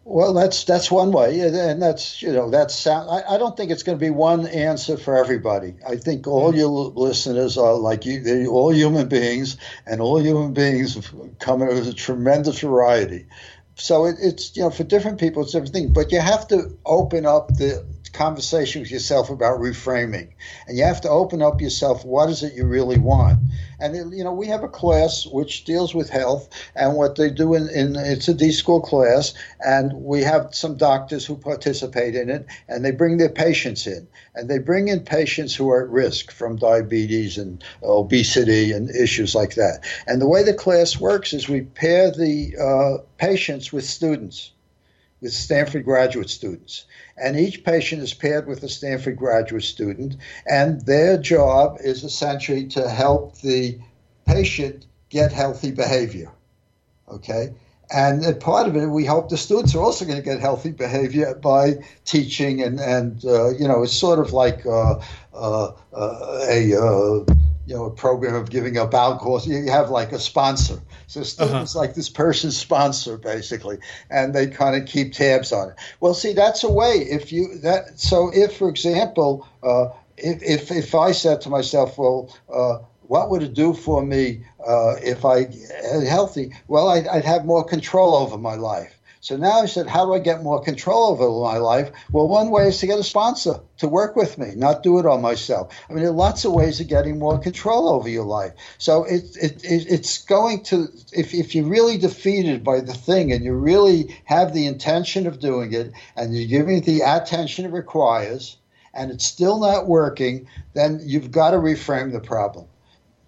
Well, 0.09 0.35
that's 0.35 0.63
that's 0.63 0.89
one 0.89 1.11
way, 1.11 1.41
and 1.41 1.83
that's 1.83 2.23
you 2.23 2.31
know 2.31 2.49
that's 2.49 2.87
I, 2.87 3.25
I 3.29 3.39
don't 3.39 3.57
think 3.57 3.73
it's 3.73 3.83
going 3.83 3.99
to 3.99 4.05
be 4.05 4.11
one 4.11 4.47
answer 4.47 4.97
for 4.97 5.17
everybody. 5.17 5.75
I 5.85 5.97
think 5.97 6.29
all 6.29 6.55
your 6.55 6.69
listeners 6.69 7.59
are 7.59 7.75
like 7.75 8.07
you, 8.07 8.49
all 8.53 8.73
human 8.73 9.09
beings, 9.09 9.57
and 9.85 10.01
all 10.01 10.23
human 10.23 10.53
beings 10.53 10.97
come 11.41 11.61
in 11.61 11.69
with 11.69 11.89
a 11.89 11.93
tremendous 11.93 12.61
variety. 12.61 13.27
So 13.75 14.05
it, 14.07 14.15
it's 14.21 14.57
you 14.57 14.63
know 14.63 14.71
for 14.71 14.85
different 14.85 15.19
people 15.19 15.43
it's 15.43 15.51
different 15.51 15.73
things, 15.73 15.91
but 15.91 16.13
you 16.13 16.21
have 16.21 16.47
to 16.49 16.79
open 16.87 17.27
up 17.27 17.49
the 17.57 17.85
conversation 18.17 18.81
with 18.81 18.91
yourself 18.91 19.31
about 19.31 19.61
reframing, 19.61 20.29
and 20.67 20.79
you 20.79 20.85
have 20.85 21.01
to 21.03 21.11
open 21.11 21.43
up 21.43 21.61
yourself. 21.61 22.05
What 22.05 22.31
is 22.31 22.43
it 22.43 22.55
you 22.55 22.65
really 22.65 22.99
want? 22.99 23.39
And 23.79 23.95
you 24.17 24.25
know, 24.25 24.33
we 24.33 24.47
have 24.47 24.65
a 24.65 24.69
class 24.69 25.27
which 25.27 25.65
deals 25.65 25.95
with 25.95 26.09
health, 26.09 26.49
and 26.75 26.95
what 26.95 27.17
they 27.17 27.31
do 27.31 27.55
in, 27.55 27.69
in 27.69 27.95
it's 27.97 28.29
a 28.29 28.35
D 28.35 28.51
school 28.53 28.81
class, 28.81 29.35
and 29.65 29.93
we 29.93 30.23
have 30.23 30.55
some 30.55 30.77
doctors 30.77 31.27
who 31.27 31.37
participate 31.37 32.15
in 32.15 32.31
it, 32.31 32.47
and 32.69 32.85
they 32.85 32.91
bring 32.91 33.19
their 33.19 33.29
patients 33.29 33.87
in, 33.87 34.09
and 34.35 34.49
they 34.49 34.59
bring 34.59 34.89
in 34.89 35.01
patients 35.01 35.55
who 35.55 35.69
are 35.71 35.83
at 35.83 35.91
risk 35.91 36.31
from 36.33 36.57
diabetes 36.57 37.37
and 37.37 37.63
obesity 37.83 38.73
and 38.73 38.91
issues 38.91 39.35
like 39.35 39.55
that. 39.57 39.85
And 40.07 40.21
the 40.21 40.29
way 40.29 40.43
the 40.43 40.55
class 40.55 40.99
works 40.99 41.33
is 41.33 41.49
we 41.49 41.63
pair 41.63 42.11
the 42.11 42.57
uh, 42.57 43.05
patients 43.19 43.73
with 43.73 43.85
students, 43.85 44.53
with 45.21 45.33
Stanford 45.33 45.85
graduate 45.85 46.31
students 46.31 46.85
and 47.19 47.39
each 47.39 47.65
patient 47.65 48.03
is 48.03 48.15
paired 48.15 48.47
with 48.47 48.63
a 48.63 48.69
Stanford 48.69 49.17
graduate 49.17 49.63
student, 49.63 50.17
and 50.47 50.81
their 50.83 51.17
job 51.17 51.79
is 51.81 52.05
essentially 52.05 52.67
to 52.69 52.89
help 52.89 53.39
the 53.39 53.79
patient 54.27 54.87
get 55.09 55.33
healthy 55.33 55.71
behavior. 55.71 56.31
Okay? 57.09 57.55
And 57.91 58.41
part 58.41 58.67
of 58.67 58.77
it, 58.77 58.87
we 58.87 59.05
hope 59.05 59.29
the 59.29 59.37
students 59.37 59.75
are 59.75 59.83
also 59.83 60.05
going 60.05 60.19
to 60.19 60.25
get 60.25 60.41
healthy 60.41 60.73
behavior 60.73 61.35
by 61.37 61.75
teaching, 62.05 62.61
and, 62.61 62.81
and 62.81 63.25
uh, 63.25 63.51
you 63.51 63.67
know, 63.69 63.85
it's 63.85 63.95
sort 63.95 64.19
of 64.19 64.33
like 64.33 64.67
uh, 64.67 65.01
uh, 65.33 65.73
uh 65.93 66.47
a 66.51 66.75
uh, 66.75 67.25
you 67.67 67.75
know 67.75 67.85
a 67.85 67.91
program 67.91 68.35
of 68.35 68.51
giving 68.51 68.79
up 68.79 68.95
alcohol. 68.95 69.41
So 69.41 69.51
you 69.51 69.71
have 69.71 69.91
like 69.91 70.13
a 70.13 70.19
sponsor. 70.19 70.81
So 71.07 71.23
students 71.23 71.75
uh-huh. 71.75 71.87
like 71.87 71.95
this 71.95 72.09
person's 72.09 72.57
sponsor 72.57 73.19
basically, 73.19 73.79
and 74.11 74.35
they 74.35 74.47
kind 74.47 74.81
of 74.81 74.89
keep 74.89 75.13
tabs 75.13 75.53
on 75.53 75.71
it. 75.71 75.77
Well, 76.01 76.15
see, 76.15 76.33
that's 76.33 76.65
a 76.65 76.71
way. 76.71 77.07
If 77.11 77.33
you 77.33 77.59
that 77.59 77.99
so 77.99 78.31
if 78.33 78.57
for 78.57 78.69
example, 78.69 79.47
uh, 79.63 79.89
if, 80.17 80.43
if 80.43 80.71
if 80.71 80.95
I 80.95 81.13
said 81.13 81.41
to 81.43 81.51
myself, 81.51 81.99
well. 81.99 82.35
Uh, 82.53 82.79
what 83.09 83.31
would 83.31 83.41
it 83.41 83.55
do 83.55 83.73
for 83.73 84.05
me 84.05 84.45
uh, 84.67 84.97
if 84.97 85.25
I 85.25 85.47
healthy? 86.09 86.53
Well, 86.67 86.89
I'd, 86.89 87.07
I'd 87.07 87.25
have 87.25 87.45
more 87.45 87.63
control 87.63 88.17
over 88.17 88.37
my 88.37 88.57
life. 88.57 88.99
So 89.27 89.37
now 89.37 89.61
I 89.61 89.67
said, 89.67 89.89
how 89.89 90.07
do 90.07 90.15
I 90.15 90.21
get 90.21 90.45
more 90.45 90.63
control 90.63 91.09
over 91.09 91.29
my 91.53 91.59
life? 91.59 91.91
Well, 92.13 92.29
one 92.29 92.51
way 92.51 92.69
is 92.69 92.79
to 92.79 92.87
get 92.87 93.01
a 93.01 93.03
sponsor 93.03 93.59
to 93.79 93.89
work 93.89 94.15
with 94.15 94.39
me, 94.39 94.53
not 94.55 94.85
do 94.85 95.01
it 95.01 95.05
all 95.05 95.19
myself. 95.19 95.75
I 95.91 95.95
mean, 95.95 96.05
there 96.05 96.13
are 96.13 96.15
lots 96.15 96.45
of 96.45 96.53
ways 96.53 96.79
of 96.79 96.87
getting 96.87 97.19
more 97.19 97.37
control 97.37 97.89
over 97.89 98.09
your 98.09 98.25
life. 98.25 98.53
So 98.79 99.03
it, 99.03 99.37
it, 99.43 99.65
it, 99.65 99.87
it's 99.89 100.19
going 100.19 100.63
to, 100.67 100.87
if, 101.13 101.35
if 101.35 101.57
you're 101.57 101.65
really 101.65 101.99
defeated 101.99 102.63
by 102.63 102.79
the 102.79 102.95
thing 102.95 103.33
and 103.33 103.45
you 103.45 103.55
really 103.55 104.17
have 104.27 104.55
the 104.55 104.67
intention 104.67 105.27
of 105.27 105.41
doing 105.41 105.73
it 105.73 105.91
and 106.15 106.33
you're 106.33 106.47
giving 106.47 106.77
it 106.77 106.85
the 106.85 107.01
attention 107.01 107.65
it 107.65 107.73
requires 107.73 108.59
and 108.95 109.11
it's 109.11 109.27
still 109.27 109.59
not 109.59 109.89
working, 109.89 110.47
then 110.75 111.01
you've 111.03 111.33
got 111.33 111.51
to 111.51 111.57
reframe 111.57 112.13
the 112.13 112.21
problem 112.21 112.69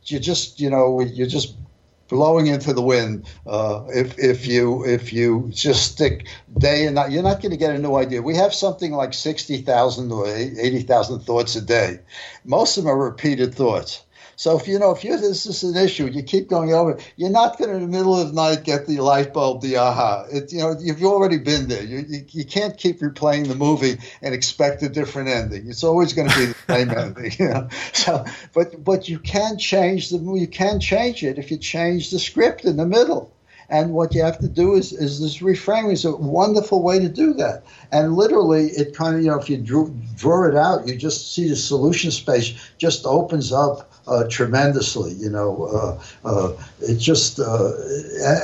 you 0.04 0.18
just 0.18 0.58
you 0.58 0.70
know 0.70 1.00
you're 1.00 1.26
just 1.26 1.54
blowing 2.08 2.46
into 2.46 2.72
the 2.72 2.82
wind. 2.82 3.26
Uh, 3.46 3.84
if 3.88 4.18
if 4.18 4.46
you 4.46 4.84
if 4.84 5.12
you 5.12 5.50
just 5.50 5.92
stick 5.92 6.26
day 6.58 6.86
and 6.86 6.96
night, 6.96 7.12
you're 7.12 7.22
not 7.22 7.40
going 7.40 7.52
to 7.52 7.56
get 7.56 7.74
a 7.74 7.78
new 7.78 7.94
idea. 7.96 8.22
We 8.22 8.34
have 8.36 8.52
something 8.52 8.92
like 8.92 9.14
sixty 9.14 9.58
thousand 9.58 10.10
or 10.12 10.26
eighty 10.28 10.82
thousand 10.82 11.20
thoughts 11.20 11.56
a 11.56 11.60
day. 11.60 12.00
Most 12.44 12.76
of 12.76 12.84
them 12.84 12.92
are 12.92 12.98
repeated 12.98 13.54
thoughts. 13.54 14.02
So 14.38 14.56
if 14.56 14.68
you 14.68 14.78
know 14.78 14.92
if 14.92 15.02
you 15.02 15.18
this 15.18 15.46
is 15.46 15.64
an 15.64 15.76
issue, 15.76 16.06
you 16.06 16.22
keep 16.22 16.48
going 16.48 16.72
over. 16.72 16.96
You're 17.16 17.28
not 17.28 17.58
going 17.58 17.70
to 17.70 17.76
in 17.76 17.82
the 17.82 17.88
middle 17.88 18.16
of 18.16 18.28
the 18.28 18.34
night 18.34 18.62
get 18.62 18.86
the 18.86 19.00
light 19.00 19.34
bulb, 19.34 19.62
the 19.62 19.78
aha. 19.78 20.26
It, 20.30 20.52
you 20.52 20.60
know 20.60 20.76
you've 20.78 21.02
already 21.02 21.38
been 21.38 21.66
there. 21.66 21.82
You, 21.82 22.04
you, 22.08 22.24
you 22.28 22.44
can't 22.44 22.76
keep 22.76 23.00
replaying 23.00 23.48
the 23.48 23.56
movie 23.56 23.98
and 24.22 24.32
expect 24.32 24.84
a 24.84 24.88
different 24.88 25.28
ending. 25.28 25.68
It's 25.68 25.82
always 25.82 26.12
going 26.12 26.28
to 26.28 26.38
be 26.38 26.46
the 26.46 26.54
same 26.68 26.90
ending. 26.90 27.32
You 27.36 27.48
know. 27.48 27.68
So 27.92 28.24
but 28.54 28.84
but 28.84 29.08
you 29.08 29.18
can 29.18 29.58
change 29.58 30.10
the 30.10 30.18
you 30.18 30.46
can 30.46 30.78
change 30.78 31.24
it 31.24 31.38
if 31.38 31.50
you 31.50 31.56
change 31.56 32.12
the 32.12 32.20
script 32.20 32.64
in 32.64 32.76
the 32.76 32.86
middle. 32.86 33.34
And 33.70 33.92
what 33.92 34.14
you 34.14 34.22
have 34.22 34.38
to 34.38 34.48
do 34.48 34.76
is, 34.76 34.92
is 34.92 35.20
this 35.20 35.38
reframing 35.38 35.92
is 35.92 36.06
a 36.06 36.16
wonderful 36.16 36.82
way 36.82 37.00
to 37.00 37.08
do 37.08 37.34
that. 37.34 37.64
And 37.92 38.14
literally, 38.14 38.68
it 38.68 38.94
kind 38.94 39.16
of, 39.16 39.22
you 39.22 39.28
know, 39.28 39.38
if 39.38 39.50
you 39.50 39.58
draw, 39.58 39.90
draw 40.16 40.48
it 40.48 40.56
out, 40.56 40.88
you 40.88 40.96
just 40.96 41.34
see 41.34 41.50
the 41.50 41.56
solution 41.56 42.10
space 42.10 42.54
just 42.78 43.04
opens 43.04 43.52
up 43.52 43.87
uh, 44.08 44.28
tremendously. 44.28 45.12
You 45.12 45.30
know, 45.30 46.00
uh, 46.24 46.28
uh, 46.28 46.52
it 46.80 46.96
just 46.96 47.38
uh, 47.38 47.72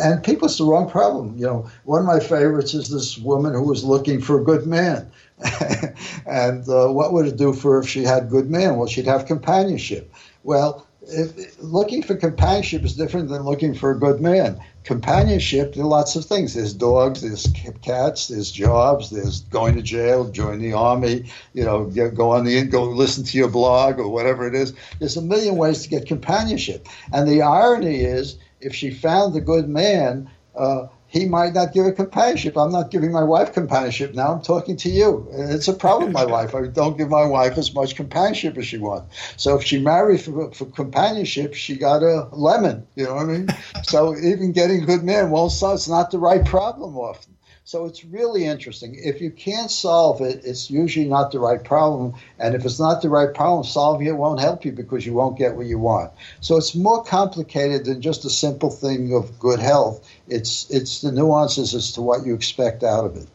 and, 0.03 0.23
people, 0.23 0.47
it's 0.47 0.59
the 0.59 0.65
wrong 0.65 0.89
problem. 0.89 1.37
You 1.37 1.47
know, 1.47 1.71
one 1.85 2.01
of 2.01 2.07
my 2.07 2.21
favorites 2.21 2.75
is 2.75 2.89
this 2.89 3.19
woman 3.19 3.53
who 3.53 3.63
was 3.63 3.85
looking 3.85 4.21
for 4.21 4.41
a 4.41 4.45
good 4.45 4.67
man. 4.67 5.11
and 6.27 6.69
uh, 6.69 6.89
what 6.89 7.13
would 7.13 7.27
it 7.27 7.37
do 7.37 7.53
for 7.53 7.75
her 7.75 7.81
if 7.81 7.89
she 7.89 8.03
had 8.03 8.31
good 8.31 8.51
man? 8.51 8.77
Well, 8.77 8.87
she'd 8.87 9.07
have 9.07 9.27
companionship. 9.27 10.13
Well, 10.45 10.87
if, 11.03 11.61
looking 11.63 12.03
for 12.03 12.15
companionship 12.15 12.83
is 12.83 12.95
different 12.97 13.29
than 13.29 13.43
looking 13.43 13.75
for 13.75 13.91
a 13.91 13.99
good 13.99 14.21
man. 14.21 14.61
Companionship, 14.85 15.75
there 15.75 15.85
are 15.85 15.89
lots 15.89 16.15
of 16.15 16.27
things. 16.27 16.55
There's 16.55 16.75
dogs, 16.75 17.23
there's 17.23 17.47
cats, 17.83 18.29
there's 18.29 18.53
jobs, 18.53 19.09
there's 19.11 19.41
going 19.41 19.77
to 19.77 19.83
jail, 19.83 20.31
join 20.31 20.61
the 20.61 20.75
army, 20.75 21.25
you 21.55 21.65
know, 21.65 21.87
go 21.87 22.31
on 22.33 22.45
the 22.45 22.63
go 22.65 22.85
listen 22.85 23.25
to 23.25 23.39
your 23.39 23.49
blog 23.49 23.99
or 23.99 24.09
whatever 24.09 24.47
it 24.47 24.55
is. 24.55 24.75
There's 24.99 25.17
a 25.17 25.23
million 25.23 25.57
ways 25.57 25.83
to 25.83 25.89
get 25.89 26.07
companionship. 26.07 26.87
And 27.13 27.27
the 27.27 27.43
irony 27.43 28.01
is, 28.01 28.37
if 28.61 28.75
she 28.75 28.91
found 28.91 29.35
the 29.35 29.41
good 29.41 29.69
man, 29.69 30.31
uh, 30.55 30.89
he 31.15 31.27
might 31.27 31.55
not 31.55 31.73
give 31.73 31.87
a 31.87 31.93
companionship. 31.93 32.59
I'm 32.59 32.73
not 32.73 32.91
giving 32.91 33.13
my 33.13 33.23
wife 33.23 33.53
companionship 33.53 34.15
now. 34.15 34.33
I'm 34.33 34.43
talking 34.43 34.77
to 34.79 34.91
you. 34.91 35.29
It's 35.31 35.69
a 35.69 35.73
problem 35.73 36.09
in 36.09 36.13
my 36.13 36.25
life. 36.25 36.57
I 36.57 36.67
don't 36.67 36.99
give 36.99 37.09
my 37.09 37.25
wife 37.25 37.57
as 37.57 37.73
much 37.73 37.95
companionship 37.95 38.59
as 38.59 38.67
she 38.67 38.79
wants. 38.79 39.15
So 39.37 39.57
if 39.57 39.63
she 39.63 39.79
married 39.79 40.23
for, 40.23 40.51
for 40.51 40.65
companionship, 40.67 41.55
she 41.55 41.77
got 41.77 42.03
a 42.03 42.29
lemon. 42.33 42.89
You 42.97 43.05
know 43.05 43.15
what 43.15 43.27
I 43.27 43.29
mean? 43.29 43.49
so 43.85 44.17
even 44.17 44.51
getting 44.51 44.83
a 44.83 44.87
good 44.87 45.05
man 45.05 45.31
solve. 45.51 45.77
It's 45.77 45.89
not 45.89 46.11
the 46.11 46.19
right 46.19 46.45
problem 46.45 46.97
often. 46.97 47.34
So 47.67 47.87
it's 47.87 48.05
really 48.05 48.45
interesting. 48.45 48.95
If 48.95 49.23
you 49.23 49.31
can't 49.31 49.71
solve 49.71 50.21
it, 50.21 50.43
it's 50.45 50.71
usually 50.71 51.09
not 51.09 51.33
the 51.33 51.39
right 51.39 51.65
problem. 51.65 52.13
And 52.39 52.55
if 52.55 52.67
it's 52.67 52.79
not 52.79 53.01
the 53.01 53.09
right 53.09 53.33
problem, 53.33 53.65
solving 53.65 54.07
it 54.07 54.17
won't 54.17 54.39
help 54.39 54.67
you 54.67 54.73
because 54.73 55.07
you 55.07 55.15
won't 55.15 55.39
get 55.39 55.57
what 55.57 55.65
you 55.65 55.79
want. 55.79 56.13
So 56.41 56.59
it's 56.59 56.75
more 56.75 57.03
complicated 57.03 57.87
than 57.87 58.03
just 58.03 58.27
a 58.27 58.31
simple 58.31 58.71
thing 58.71 59.15
of 59.15 59.39
good 59.39 59.61
health. 59.61 60.07
It's 60.29 60.69
it's 60.69 61.01
the 61.01 61.11
nuances 61.11 61.75
as 61.75 61.91
to 61.93 62.03
what 62.03 62.27
you 62.27 62.35
expect 62.35 62.83
out 62.83 63.07
of 63.07 63.17
it. 63.17 63.29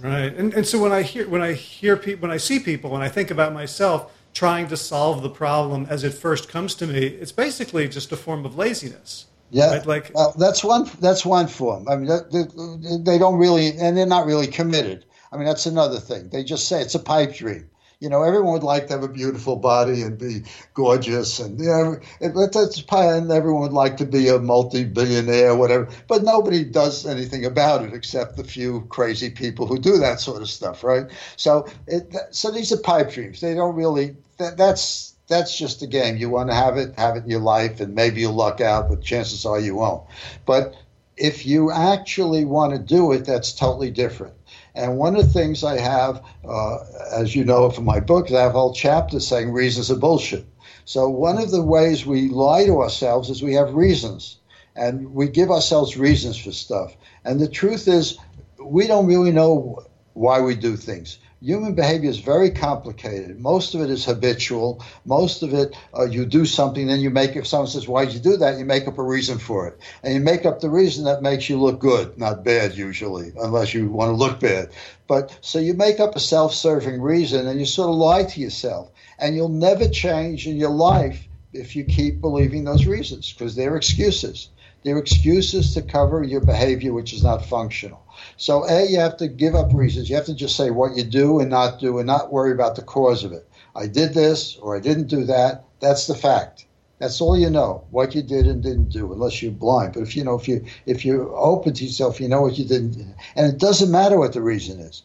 Right. 0.00 0.34
And 0.34 0.54
and 0.54 0.66
so 0.66 0.80
when 0.80 0.92
I 0.92 1.02
hear 1.02 1.28
when 1.28 1.42
I 1.42 1.52
hear 1.52 1.98
people 1.98 2.22
when 2.22 2.34
I 2.34 2.38
see 2.38 2.58
people 2.58 2.90
when 2.90 3.02
I 3.02 3.10
think 3.10 3.30
about 3.30 3.52
myself 3.52 4.10
trying 4.32 4.68
to 4.68 4.78
solve 4.78 5.22
the 5.22 5.28
problem 5.28 5.86
as 5.90 6.04
it 6.04 6.14
first 6.14 6.48
comes 6.48 6.74
to 6.76 6.86
me, 6.86 7.04
it's 7.04 7.32
basically 7.32 7.86
just 7.86 8.10
a 8.12 8.16
form 8.16 8.46
of 8.46 8.56
laziness. 8.56 9.26
Yeah, 9.52 9.76
right? 9.76 9.86
like 9.86 10.10
well, 10.14 10.34
that's 10.38 10.64
one. 10.64 10.90
That's 11.00 11.26
one 11.26 11.46
form. 11.46 11.86
I 11.86 11.96
mean, 11.96 12.08
they, 12.32 12.96
they 13.12 13.18
don't 13.18 13.38
really, 13.38 13.76
and 13.76 13.96
they're 13.96 14.06
not 14.06 14.26
really 14.26 14.46
committed. 14.46 15.04
I 15.30 15.36
mean, 15.36 15.46
that's 15.46 15.66
another 15.66 16.00
thing. 16.00 16.30
They 16.30 16.42
just 16.42 16.68
say 16.68 16.80
it's 16.80 16.94
a 16.94 16.98
pipe 16.98 17.34
dream. 17.34 17.68
You 18.00 18.08
know, 18.08 18.22
everyone 18.22 18.54
would 18.54 18.62
like 18.64 18.86
to 18.88 18.94
have 18.94 19.02
a 19.02 19.08
beautiful 19.08 19.56
body 19.56 20.02
and 20.02 20.18
be 20.18 20.42
gorgeous, 20.72 21.38
and 21.38 21.60
you 21.60 21.66
know, 21.66 22.00
that's 22.46 22.82
and 22.90 23.30
everyone 23.30 23.62
would 23.62 23.72
like 23.72 23.98
to 23.98 24.06
be 24.06 24.26
a 24.28 24.38
multi-billionaire, 24.38 25.50
or 25.50 25.56
whatever. 25.56 25.88
But 26.08 26.24
nobody 26.24 26.64
does 26.64 27.06
anything 27.06 27.44
about 27.44 27.84
it 27.84 27.92
except 27.92 28.38
the 28.38 28.44
few 28.44 28.86
crazy 28.88 29.30
people 29.30 29.66
who 29.66 29.78
do 29.78 29.98
that 29.98 30.18
sort 30.18 30.40
of 30.40 30.48
stuff, 30.48 30.82
right? 30.82 31.06
So, 31.36 31.68
it, 31.86 32.12
so 32.30 32.50
these 32.50 32.72
are 32.72 32.78
pipe 32.78 33.12
dreams. 33.12 33.40
They 33.42 33.54
don't 33.54 33.76
really. 33.76 34.16
That, 34.38 34.56
that's 34.56 35.11
that's 35.28 35.56
just 35.56 35.82
a 35.82 35.86
game. 35.86 36.16
You 36.16 36.28
want 36.30 36.50
to 36.50 36.54
have 36.54 36.76
it, 36.76 36.98
have 36.98 37.16
it 37.16 37.24
in 37.24 37.30
your 37.30 37.40
life, 37.40 37.80
and 37.80 37.94
maybe 37.94 38.20
you'll 38.20 38.34
luck 38.34 38.60
out, 38.60 38.88
but 38.88 39.02
chances 39.02 39.46
are 39.46 39.60
you 39.60 39.76
won't. 39.76 40.04
But 40.46 40.74
if 41.16 41.46
you 41.46 41.70
actually 41.70 42.44
want 42.44 42.72
to 42.72 42.78
do 42.78 43.12
it, 43.12 43.24
that's 43.24 43.52
totally 43.52 43.90
different. 43.90 44.34
And 44.74 44.98
one 44.98 45.16
of 45.16 45.24
the 45.26 45.32
things 45.32 45.64
I 45.64 45.78
have, 45.78 46.22
uh, 46.48 46.78
as 47.12 47.34
you 47.36 47.44
know 47.44 47.70
from 47.70 47.84
my 47.84 48.00
book, 48.00 48.30
I 48.32 48.40
have 48.42 48.54
a 48.54 48.58
whole 48.58 48.74
chapter 48.74 49.20
saying 49.20 49.52
reasons 49.52 49.90
are 49.90 49.96
bullshit. 49.96 50.46
So 50.84 51.08
one 51.08 51.38
of 51.38 51.50
the 51.50 51.62
ways 51.62 52.04
we 52.06 52.28
lie 52.28 52.64
to 52.66 52.80
ourselves 52.80 53.30
is 53.30 53.42
we 53.42 53.54
have 53.54 53.74
reasons. 53.74 54.38
and 54.74 55.12
we 55.14 55.28
give 55.28 55.50
ourselves 55.50 55.96
reasons 55.96 56.36
for 56.38 56.52
stuff. 56.52 56.96
And 57.24 57.38
the 57.40 57.48
truth 57.48 57.88
is, 57.88 58.18
we 58.58 58.86
don't 58.86 59.06
really 59.06 59.32
know 59.32 59.84
why 60.14 60.40
we 60.40 60.54
do 60.54 60.76
things. 60.76 61.18
Human 61.44 61.74
behavior 61.74 62.08
is 62.08 62.20
very 62.20 62.50
complicated. 62.50 63.40
Most 63.40 63.74
of 63.74 63.80
it 63.80 63.90
is 63.90 64.04
habitual. 64.04 64.80
Most 65.04 65.42
of 65.42 65.52
it, 65.52 65.74
uh, 65.92 66.04
you 66.04 66.24
do 66.24 66.46
something, 66.46 66.86
then 66.86 67.00
you 67.00 67.10
make. 67.10 67.34
If 67.34 67.48
someone 67.48 67.66
says, 67.66 67.88
"Why 67.88 68.04
did 68.04 68.14
you 68.14 68.20
do 68.20 68.36
that?" 68.36 68.60
you 68.60 68.64
make 68.64 68.86
up 68.86 68.96
a 68.96 69.02
reason 69.02 69.38
for 69.38 69.66
it, 69.66 69.76
and 70.04 70.14
you 70.14 70.20
make 70.20 70.46
up 70.46 70.60
the 70.60 70.70
reason 70.70 71.04
that 71.04 71.20
makes 71.20 71.48
you 71.48 71.60
look 71.60 71.80
good, 71.80 72.16
not 72.16 72.44
bad 72.44 72.76
usually, 72.76 73.32
unless 73.42 73.74
you 73.74 73.88
want 73.88 74.12
to 74.12 74.16
look 74.16 74.38
bad. 74.38 74.68
But 75.08 75.36
so 75.40 75.58
you 75.58 75.74
make 75.74 75.98
up 75.98 76.14
a 76.14 76.20
self-serving 76.20 77.02
reason, 77.02 77.48
and 77.48 77.58
you 77.58 77.66
sort 77.66 77.88
of 77.88 77.96
lie 77.96 78.22
to 78.22 78.40
yourself, 78.40 78.92
and 79.18 79.34
you'll 79.34 79.48
never 79.48 79.88
change 79.88 80.46
in 80.46 80.56
your 80.56 80.70
life 80.70 81.26
if 81.52 81.76
you 81.76 81.84
keep 81.84 82.20
believing 82.20 82.64
those 82.64 82.86
reasons 82.86 83.32
because 83.32 83.54
they're 83.54 83.76
excuses. 83.76 84.48
They're 84.84 84.98
excuses 84.98 85.74
to 85.74 85.82
cover 85.82 86.24
your 86.24 86.40
behavior, 86.40 86.92
which 86.92 87.12
is 87.12 87.22
not 87.22 87.44
functional. 87.44 88.04
So, 88.36 88.68
A, 88.68 88.90
you 88.90 88.98
have 88.98 89.16
to 89.18 89.28
give 89.28 89.54
up 89.54 89.72
reasons. 89.72 90.10
You 90.10 90.16
have 90.16 90.26
to 90.26 90.34
just 90.34 90.56
say 90.56 90.70
what 90.70 90.96
you 90.96 91.04
do 91.04 91.38
and 91.38 91.50
not 91.50 91.78
do 91.78 91.98
and 91.98 92.06
not 92.06 92.32
worry 92.32 92.52
about 92.52 92.74
the 92.74 92.82
cause 92.82 93.22
of 93.22 93.32
it. 93.32 93.48
I 93.76 93.86
did 93.86 94.12
this 94.12 94.56
or 94.56 94.76
I 94.76 94.80
didn't 94.80 95.06
do 95.06 95.24
that. 95.24 95.64
That's 95.80 96.06
the 96.06 96.14
fact. 96.14 96.66
That's 97.02 97.20
all 97.20 97.36
you 97.36 97.50
know, 97.50 97.84
what 97.90 98.14
you 98.14 98.22
did 98.22 98.46
and 98.46 98.62
didn't 98.62 98.90
do, 98.90 99.12
unless 99.12 99.42
you're 99.42 99.50
blind. 99.50 99.94
But 99.94 100.04
if 100.04 100.14
you 100.14 100.22
know, 100.22 100.36
if 100.36 100.46
you 100.46 100.64
if 100.86 101.04
you're 101.04 101.34
open 101.36 101.74
to 101.74 101.84
yourself, 101.84 102.20
you 102.20 102.28
know 102.28 102.42
what 102.42 102.56
you 102.56 102.64
didn't, 102.64 102.96
and 103.34 103.52
it 103.52 103.58
doesn't 103.58 103.90
matter 103.90 104.16
what 104.16 104.34
the 104.34 104.40
reason 104.40 104.78
is. 104.78 105.02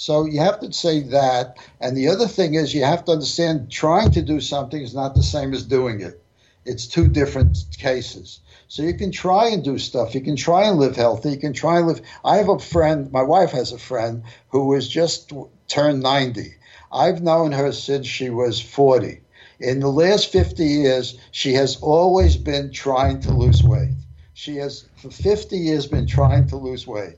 So 0.00 0.26
you 0.26 0.38
have 0.38 0.60
to 0.60 0.72
say 0.72 1.00
that. 1.00 1.56
And 1.80 1.96
the 1.96 2.06
other 2.06 2.28
thing 2.28 2.54
is, 2.54 2.72
you 2.72 2.84
have 2.84 3.04
to 3.06 3.12
understand 3.12 3.68
trying 3.68 4.12
to 4.12 4.22
do 4.22 4.40
something 4.40 4.80
is 4.80 4.94
not 4.94 5.16
the 5.16 5.24
same 5.24 5.52
as 5.52 5.64
doing 5.64 6.00
it. 6.00 6.22
It's 6.64 6.86
two 6.86 7.08
different 7.08 7.58
cases. 7.78 8.38
So 8.68 8.84
you 8.84 8.94
can 8.94 9.10
try 9.10 9.48
and 9.48 9.64
do 9.64 9.76
stuff. 9.76 10.14
You 10.14 10.20
can 10.20 10.36
try 10.36 10.68
and 10.68 10.78
live 10.78 10.94
healthy. 10.94 11.30
You 11.30 11.36
can 11.38 11.52
try 11.52 11.78
and 11.78 11.88
live. 11.88 12.00
I 12.24 12.36
have 12.36 12.48
a 12.48 12.60
friend, 12.60 13.10
my 13.10 13.22
wife 13.22 13.50
has 13.50 13.72
a 13.72 13.78
friend 13.78 14.22
who 14.50 14.72
has 14.74 14.86
just 14.86 15.32
turned 15.66 16.00
90. 16.00 16.54
I've 16.92 17.20
known 17.20 17.50
her 17.50 17.72
since 17.72 18.06
she 18.06 18.30
was 18.30 18.60
40. 18.60 19.20
In 19.58 19.80
the 19.80 19.88
last 19.88 20.30
50 20.30 20.64
years, 20.64 21.18
she 21.32 21.54
has 21.54 21.74
always 21.82 22.36
been 22.36 22.70
trying 22.70 23.18
to 23.22 23.32
lose 23.32 23.64
weight. 23.64 23.96
She 24.32 24.58
has, 24.58 24.84
for 24.94 25.10
50 25.10 25.58
years, 25.58 25.88
been 25.88 26.06
trying 26.06 26.46
to 26.50 26.56
lose 26.56 26.86
weight. 26.86 27.16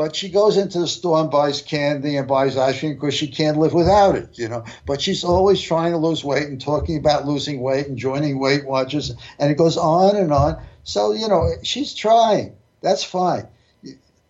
But 0.00 0.16
she 0.16 0.30
goes 0.30 0.56
into 0.56 0.78
the 0.78 0.88
store 0.88 1.20
and 1.20 1.30
buys 1.30 1.60
candy 1.60 2.16
and 2.16 2.26
buys 2.26 2.56
ice 2.56 2.80
cream 2.80 2.94
because 2.94 3.12
she 3.12 3.28
can't 3.28 3.58
live 3.58 3.74
without 3.74 4.14
it, 4.14 4.38
you 4.38 4.48
know. 4.48 4.64
But 4.86 5.02
she's 5.02 5.24
always 5.24 5.60
trying 5.60 5.92
to 5.92 5.98
lose 5.98 6.24
weight 6.24 6.48
and 6.48 6.58
talking 6.58 6.96
about 6.96 7.26
losing 7.26 7.60
weight 7.60 7.86
and 7.86 7.98
joining 7.98 8.38
Weight 8.38 8.64
Watchers. 8.64 9.14
And 9.38 9.50
it 9.52 9.58
goes 9.58 9.76
on 9.76 10.16
and 10.16 10.32
on. 10.32 10.64
So, 10.84 11.12
you 11.12 11.28
know, 11.28 11.50
she's 11.64 11.92
trying. 11.92 12.56
That's 12.80 13.04
fine. 13.04 13.46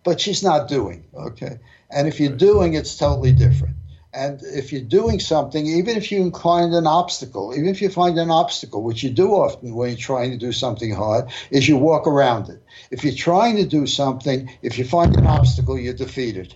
But 0.03 0.19
she's 0.19 0.43
not 0.43 0.67
doing, 0.67 1.05
okay? 1.15 1.59
And 1.89 2.05
if 2.05 2.19
you're 2.19 2.35
doing, 2.35 2.73
it's 2.73 2.97
totally 2.97 3.31
different. 3.31 3.77
And 4.13 4.41
if 4.43 4.73
you're 4.73 4.81
doing 4.81 5.19
something, 5.19 5.65
even 5.65 5.95
if 5.95 6.11
you 6.11 6.21
incline 6.21 6.73
an 6.73 6.85
obstacle, 6.85 7.53
even 7.53 7.69
if 7.69 7.81
you 7.81 7.89
find 7.89 8.19
an 8.19 8.29
obstacle, 8.29 8.83
which 8.83 9.03
you 9.03 9.09
do 9.09 9.31
often 9.31 9.73
when 9.73 9.89
you're 9.89 9.97
trying 9.97 10.31
to 10.31 10.37
do 10.37 10.51
something 10.51 10.93
hard, 10.93 11.29
is 11.49 11.69
you 11.69 11.77
walk 11.77 12.07
around 12.07 12.49
it. 12.49 12.61
If 12.91 13.05
you're 13.05 13.13
trying 13.13 13.55
to 13.55 13.65
do 13.65 13.87
something, 13.87 14.49
if 14.61 14.77
you 14.77 14.83
find 14.83 15.15
an 15.15 15.27
obstacle, 15.27 15.79
you're 15.79 15.93
defeated. 15.93 16.55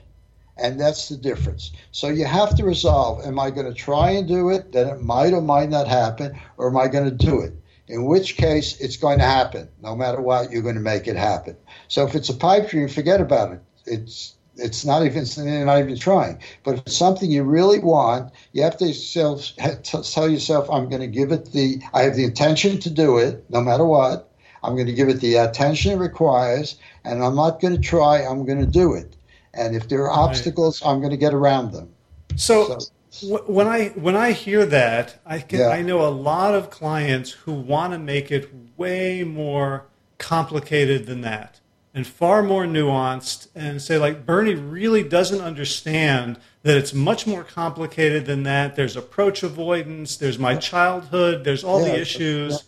And 0.58 0.80
that's 0.80 1.10
the 1.10 1.18
difference. 1.18 1.72
So 1.92 2.08
you 2.08 2.26
have 2.26 2.56
to 2.56 2.66
resolve 2.66 3.26
am 3.26 3.40
I 3.40 3.52
going 3.52 3.68
to 3.68 3.74
try 3.74 4.12
and 4.12 4.28
do 4.28 4.50
it? 4.50 4.74
Then 4.74 4.88
it 4.88 5.02
might 5.02 5.34
or 5.34 5.42
might 5.42 5.70
not 5.70 5.88
happen, 5.88 6.38
or 6.58 6.70
am 6.70 6.78
I 6.78 6.88
going 6.88 7.06
to 7.06 7.26
do 7.26 7.42
it? 7.42 7.54
In 7.88 8.06
which 8.06 8.36
case, 8.36 8.80
it's 8.80 8.98
going 8.98 9.20
to 9.20 9.26
happen. 9.26 9.70
No 9.82 9.96
matter 9.96 10.20
what, 10.20 10.52
you're 10.52 10.64
going 10.64 10.76
to 10.76 10.82
make 10.82 11.08
it 11.08 11.16
happen. 11.16 11.56
So 11.88 12.06
if 12.06 12.16
it's 12.16 12.30
a 12.30 12.34
pipe 12.34 12.70
dream, 12.70 12.88
forget 12.90 13.22
about 13.22 13.54
it. 13.54 13.62
It's 13.86 14.35
it's 14.58 14.86
not 14.86 15.06
even 15.06 15.26
you're 15.38 15.66
not 15.66 15.80
even 15.80 15.98
trying. 15.98 16.40
But 16.64 16.76
if 16.76 16.80
it's 16.82 16.98
something 16.98 17.32
you 17.32 17.44
really 17.44 17.80
want, 17.80 18.32
you 18.54 18.64
have 18.64 18.78
to 18.78 18.94
self, 18.94 19.52
tell 19.84 20.30
yourself, 20.30 20.70
"I'm 20.72 20.90
going 20.90 21.02
to 21.02 21.08
give 21.08 21.32
it 21.32 21.52
the. 21.52 21.82
I 21.94 22.04
have 22.04 22.16
the 22.16 22.24
intention 22.24 22.80
to 22.80 22.90
do 22.90 23.18
it, 23.18 23.46
no 23.50 23.62
matter 23.62 23.86
what. 23.86 24.32
I'm 24.64 24.76
going 24.76 24.88
to 24.88 24.94
give 24.94 25.10
it 25.10 25.20
the 25.20 25.36
attention 25.36 25.92
it 25.92 25.98
requires, 25.98 26.78
and 27.04 27.24
I'm 27.24 27.36
not 27.36 27.60
going 27.60 27.76
to 27.76 27.82
try. 27.82 28.26
I'm 28.26 28.46
going 28.46 28.60
to 28.60 28.66
do 28.66 28.94
it. 28.94 29.16
And 29.54 29.76
if 29.76 29.88
there 29.90 30.04
are 30.04 30.12
obstacles, 30.12 30.82
I'm 30.84 31.00
going 31.00 31.12
to 31.12 31.18
get 31.18 31.34
around 31.34 31.72
them." 31.72 31.90
So, 32.36 32.80
so 33.10 33.44
when 33.46 33.68
I 33.68 33.90
when 33.90 34.16
I 34.16 34.32
hear 34.32 34.66
that, 34.66 35.20
I 35.26 35.40
can 35.40 35.60
yeah. 35.60 35.70
I 35.70 35.82
know 35.82 36.06
a 36.06 36.10
lot 36.10 36.56
of 36.56 36.70
clients 36.70 37.32
who 37.32 37.54
want 37.54 37.94
to 37.94 38.00
make 38.00 38.32
it 38.32 38.50
way 38.78 39.24
more 39.24 39.86
complicated 40.18 41.06
than 41.06 41.22
that 41.22 41.60
and 41.96 42.06
far 42.06 42.44
more 42.44 42.66
nuanced 42.66 43.48
and 43.56 43.82
say 43.82 43.98
like 43.98 44.26
Bernie 44.26 44.54
really 44.54 45.02
doesn't 45.02 45.40
understand 45.40 46.38
that 46.64 46.76
it's 46.78 46.94
much 46.94 47.26
more 47.26 47.44
complicated 47.44 48.26
than 48.26 48.44
that. 48.44 48.76
There's 48.76 48.98
approach 48.98 49.42
avoidance, 49.42 50.18
there's 50.18 50.38
my 50.38 50.58
childhood, 50.58 51.46
there's 51.46 51.64
all 51.64 51.82
yeah, 51.82 51.94
the 51.94 52.02
issues. 52.02 52.64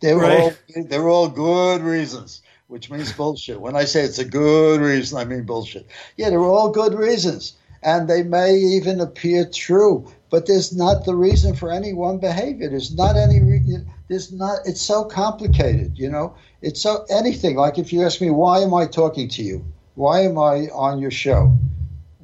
They're 0.00 0.16
right? 0.16 0.40
all 0.40 0.52
they're 0.86 1.08
all 1.08 1.28
good 1.28 1.82
reasons, 1.82 2.42
which 2.66 2.90
means 2.90 3.12
bullshit. 3.12 3.60
When 3.60 3.76
I 3.76 3.84
say 3.84 4.02
it's 4.02 4.18
a 4.18 4.24
good 4.24 4.80
reason, 4.80 5.18
I 5.18 5.26
mean 5.26 5.44
bullshit. 5.44 5.86
Yeah, 6.16 6.30
they're 6.30 6.40
all 6.40 6.70
good 6.70 6.94
reasons 6.94 7.54
and 7.82 8.08
they 8.08 8.22
may 8.22 8.54
even 8.54 9.00
appear 9.00 9.44
true 9.44 10.06
but 10.30 10.46
there's 10.46 10.74
not 10.74 11.04
the 11.04 11.14
reason 11.14 11.54
for 11.54 11.70
any 11.70 11.92
one 11.92 12.18
behavior 12.18 12.68
there's 12.68 12.94
not 12.94 13.16
any 13.16 13.40
re- 13.40 13.84
there's 14.08 14.32
not 14.32 14.60
it's 14.64 14.80
so 14.80 15.04
complicated 15.04 15.98
you 15.98 16.10
know? 16.10 16.34
It's 16.60 16.80
so 16.80 17.04
anything 17.10 17.56
like 17.56 17.78
if 17.78 17.92
you 17.92 18.04
ask 18.04 18.20
me 18.20 18.30
why 18.30 18.60
am 18.60 18.74
i 18.74 18.86
talking 18.86 19.28
to 19.30 19.42
you? 19.42 19.64
Why 19.94 20.20
am 20.20 20.38
i 20.38 20.68
on 20.72 20.98
your 20.98 21.10
show 21.10 21.56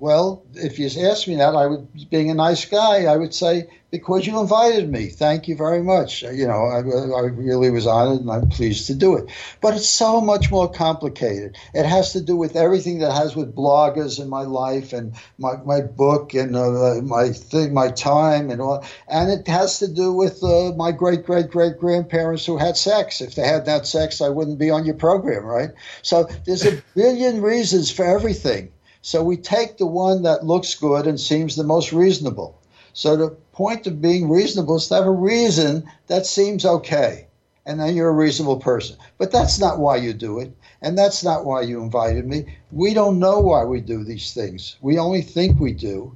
well, 0.00 0.44
if 0.54 0.78
you 0.78 0.86
asked 0.86 1.26
me 1.26 1.36
that, 1.36 1.54
I 1.54 1.66
would, 1.66 2.10
being 2.10 2.30
a 2.30 2.34
nice 2.34 2.64
guy, 2.64 3.04
I 3.04 3.16
would 3.16 3.34
say, 3.34 3.68
because 3.90 4.26
you 4.26 4.38
invited 4.38 4.90
me. 4.90 5.06
Thank 5.06 5.48
you 5.48 5.56
very 5.56 5.82
much. 5.82 6.22
You 6.22 6.46
know, 6.46 6.64
I, 6.66 6.78
I, 6.78 7.22
really 7.28 7.70
was 7.70 7.86
honored 7.86 8.20
and 8.20 8.30
I'm 8.30 8.48
pleased 8.48 8.86
to 8.88 8.94
do 8.94 9.16
it. 9.16 9.30
But 9.60 9.74
it's 9.74 9.88
so 9.88 10.20
much 10.20 10.50
more 10.50 10.70
complicated. 10.70 11.56
It 11.72 11.86
has 11.86 12.12
to 12.12 12.20
do 12.20 12.36
with 12.36 12.54
everything 12.54 12.98
that 12.98 13.12
has 13.12 13.34
with 13.34 13.54
bloggers 13.54 14.20
in 14.20 14.28
my 14.28 14.42
life 14.42 14.92
and 14.92 15.14
my, 15.38 15.56
my 15.64 15.80
book 15.80 16.34
and 16.34 16.54
uh, 16.54 17.00
my 17.02 17.30
thing, 17.30 17.72
my 17.72 17.90
time 17.90 18.50
and 18.50 18.60
all. 18.60 18.84
And 19.08 19.30
it 19.30 19.48
has 19.48 19.78
to 19.78 19.88
do 19.88 20.12
with 20.12 20.44
uh, 20.44 20.72
my 20.76 20.92
great, 20.92 21.24
great, 21.24 21.50
great 21.50 21.78
grandparents 21.78 22.44
who 22.44 22.58
had 22.58 22.76
sex. 22.76 23.20
If 23.20 23.34
they 23.36 23.46
had 23.46 23.64
that 23.66 23.86
sex, 23.86 24.20
I 24.20 24.28
wouldn't 24.28 24.58
be 24.58 24.70
on 24.70 24.84
your 24.84 24.96
program, 24.96 25.44
right? 25.44 25.70
So 26.02 26.28
there's 26.44 26.66
a 26.66 26.82
billion 26.94 27.40
reasons 27.40 27.90
for 27.90 28.04
everything. 28.04 28.70
So 29.08 29.22
we 29.22 29.38
take 29.38 29.78
the 29.78 29.86
one 29.86 30.24
that 30.24 30.44
looks 30.44 30.74
good 30.74 31.06
and 31.06 31.18
seems 31.18 31.56
the 31.56 31.64
most 31.64 31.94
reasonable. 31.94 32.60
So 32.92 33.16
the 33.16 33.30
point 33.52 33.86
of 33.86 34.02
being 34.02 34.28
reasonable 34.28 34.76
is 34.76 34.86
to 34.88 34.96
have 34.96 35.06
a 35.06 35.10
reason 35.10 35.90
that 36.08 36.26
seems 36.26 36.66
okay. 36.66 37.26
And 37.64 37.80
then 37.80 37.96
you're 37.96 38.10
a 38.10 38.24
reasonable 38.24 38.58
person. 38.58 38.98
But 39.16 39.32
that's 39.32 39.58
not 39.58 39.78
why 39.78 39.96
you 39.96 40.12
do 40.12 40.40
it. 40.40 40.54
And 40.82 40.98
that's 40.98 41.24
not 41.24 41.46
why 41.46 41.62
you 41.62 41.80
invited 41.80 42.26
me. 42.26 42.54
We 42.70 42.92
don't 42.92 43.18
know 43.18 43.40
why 43.40 43.64
we 43.64 43.80
do 43.80 44.04
these 44.04 44.34
things. 44.34 44.76
We 44.82 44.98
only 44.98 45.22
think 45.22 45.58
we 45.58 45.72
do. 45.72 46.14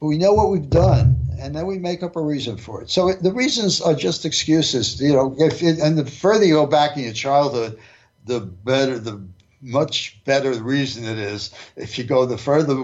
But 0.00 0.06
we 0.06 0.16
know 0.16 0.32
what 0.32 0.48
we've 0.50 0.70
done, 0.70 1.18
and 1.38 1.54
then 1.54 1.66
we 1.66 1.78
make 1.78 2.02
up 2.02 2.16
a 2.16 2.22
reason 2.22 2.56
for 2.56 2.80
it. 2.80 2.88
So 2.88 3.10
it, 3.10 3.22
the 3.22 3.34
reasons 3.34 3.82
are 3.82 3.94
just 3.94 4.24
excuses. 4.24 4.98
You 4.98 5.12
know, 5.12 5.36
if 5.36 5.62
it, 5.62 5.78
and 5.80 5.98
the 5.98 6.06
further 6.06 6.46
you 6.46 6.54
go 6.54 6.66
back 6.66 6.96
in 6.96 7.04
your 7.04 7.12
childhood, 7.12 7.78
the 8.24 8.40
better, 8.40 8.98
the 8.98 9.22
much 9.62 10.22
better 10.24 10.52
reason 10.62 11.04
it 11.04 11.18
is. 11.18 11.50
If 11.76 11.96
you 11.96 12.04
go 12.04 12.26
the 12.26 12.36
further 12.36 12.74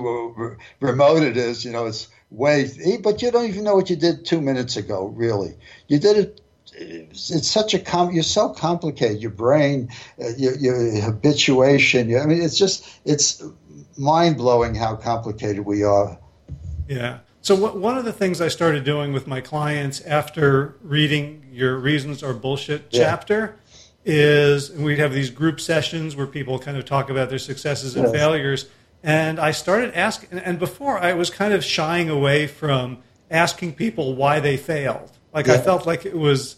remote 0.81 1.23
it 1.23 1.37
is, 1.37 1.65
you 1.65 1.73
know, 1.73 1.87
it's 1.87 2.09
way. 2.31 2.71
But 3.03 3.21
you 3.21 3.31
don't 3.31 3.47
even 3.47 3.65
know 3.65 3.75
what 3.75 3.91
you 3.91 3.97
did 3.97 4.25
two 4.25 4.41
minutes 4.41 4.77
ago. 4.77 5.07
Really, 5.09 5.55
you 5.89 5.99
did 5.99 6.17
it. 6.17 6.41
It's 6.81 7.49
such 7.49 7.75
a 7.75 7.79
com. 7.79 8.13
You're 8.13 8.23
so 8.23 8.51
complicated. 8.51 9.21
Your 9.21 9.33
brain, 9.33 9.89
uh, 10.23 10.29
your, 10.37 10.57
your 10.59 11.01
habituation. 11.01 12.17
I 12.17 12.27
mean, 12.27 12.41
it's 12.41 12.57
just 12.57 13.01
it's 13.05 13.43
mind 13.97 14.37
blowing 14.37 14.77
how 14.77 14.95
complicated 14.95 15.65
we 15.65 15.83
are. 15.83 16.17
Yeah. 16.89 17.19
So 17.41 17.55
one 17.55 17.97
of 17.97 18.05
the 18.05 18.13
things 18.13 18.41
I 18.41 18.49
started 18.49 18.85
doing 18.85 19.13
with 19.13 19.27
my 19.27 19.41
clients 19.41 20.01
after 20.03 20.77
reading 20.83 21.47
your 21.51 21.79
reasons 21.79 22.23
or 22.23 22.35
bullshit 22.35 22.87
yeah. 22.91 23.05
chapter 23.05 23.57
is 24.09 24.71
we'd 24.73 24.99
have 24.99 25.13
these 25.13 25.29
group 25.29 25.61
sessions 25.61 26.17
where 26.17 26.27
people 26.27 26.59
kind 26.59 26.79
of 26.79 26.87
talk 26.87 27.11
about 27.11 27.29
their 27.29 27.39
successes 27.39 27.95
and 27.95 28.05
yes. 28.05 28.13
failures. 28.13 28.67
And 29.03 29.39
I 29.39 29.51
started 29.51 29.95
asking, 29.95 30.39
and 30.39 30.59
before 30.59 30.99
I 30.99 31.13
was 31.13 31.29
kind 31.29 31.53
of 31.53 31.63
shying 31.63 32.09
away 32.09 32.47
from 32.47 33.03
asking 33.31 33.75
people 33.75 34.17
why 34.17 34.41
they 34.41 34.57
failed. 34.57 35.13
Like 35.35 35.47
yeah. 35.47 35.55
I 35.55 35.59
felt 35.59 35.87
like 35.87 36.07
it 36.07 36.17
was, 36.17 36.57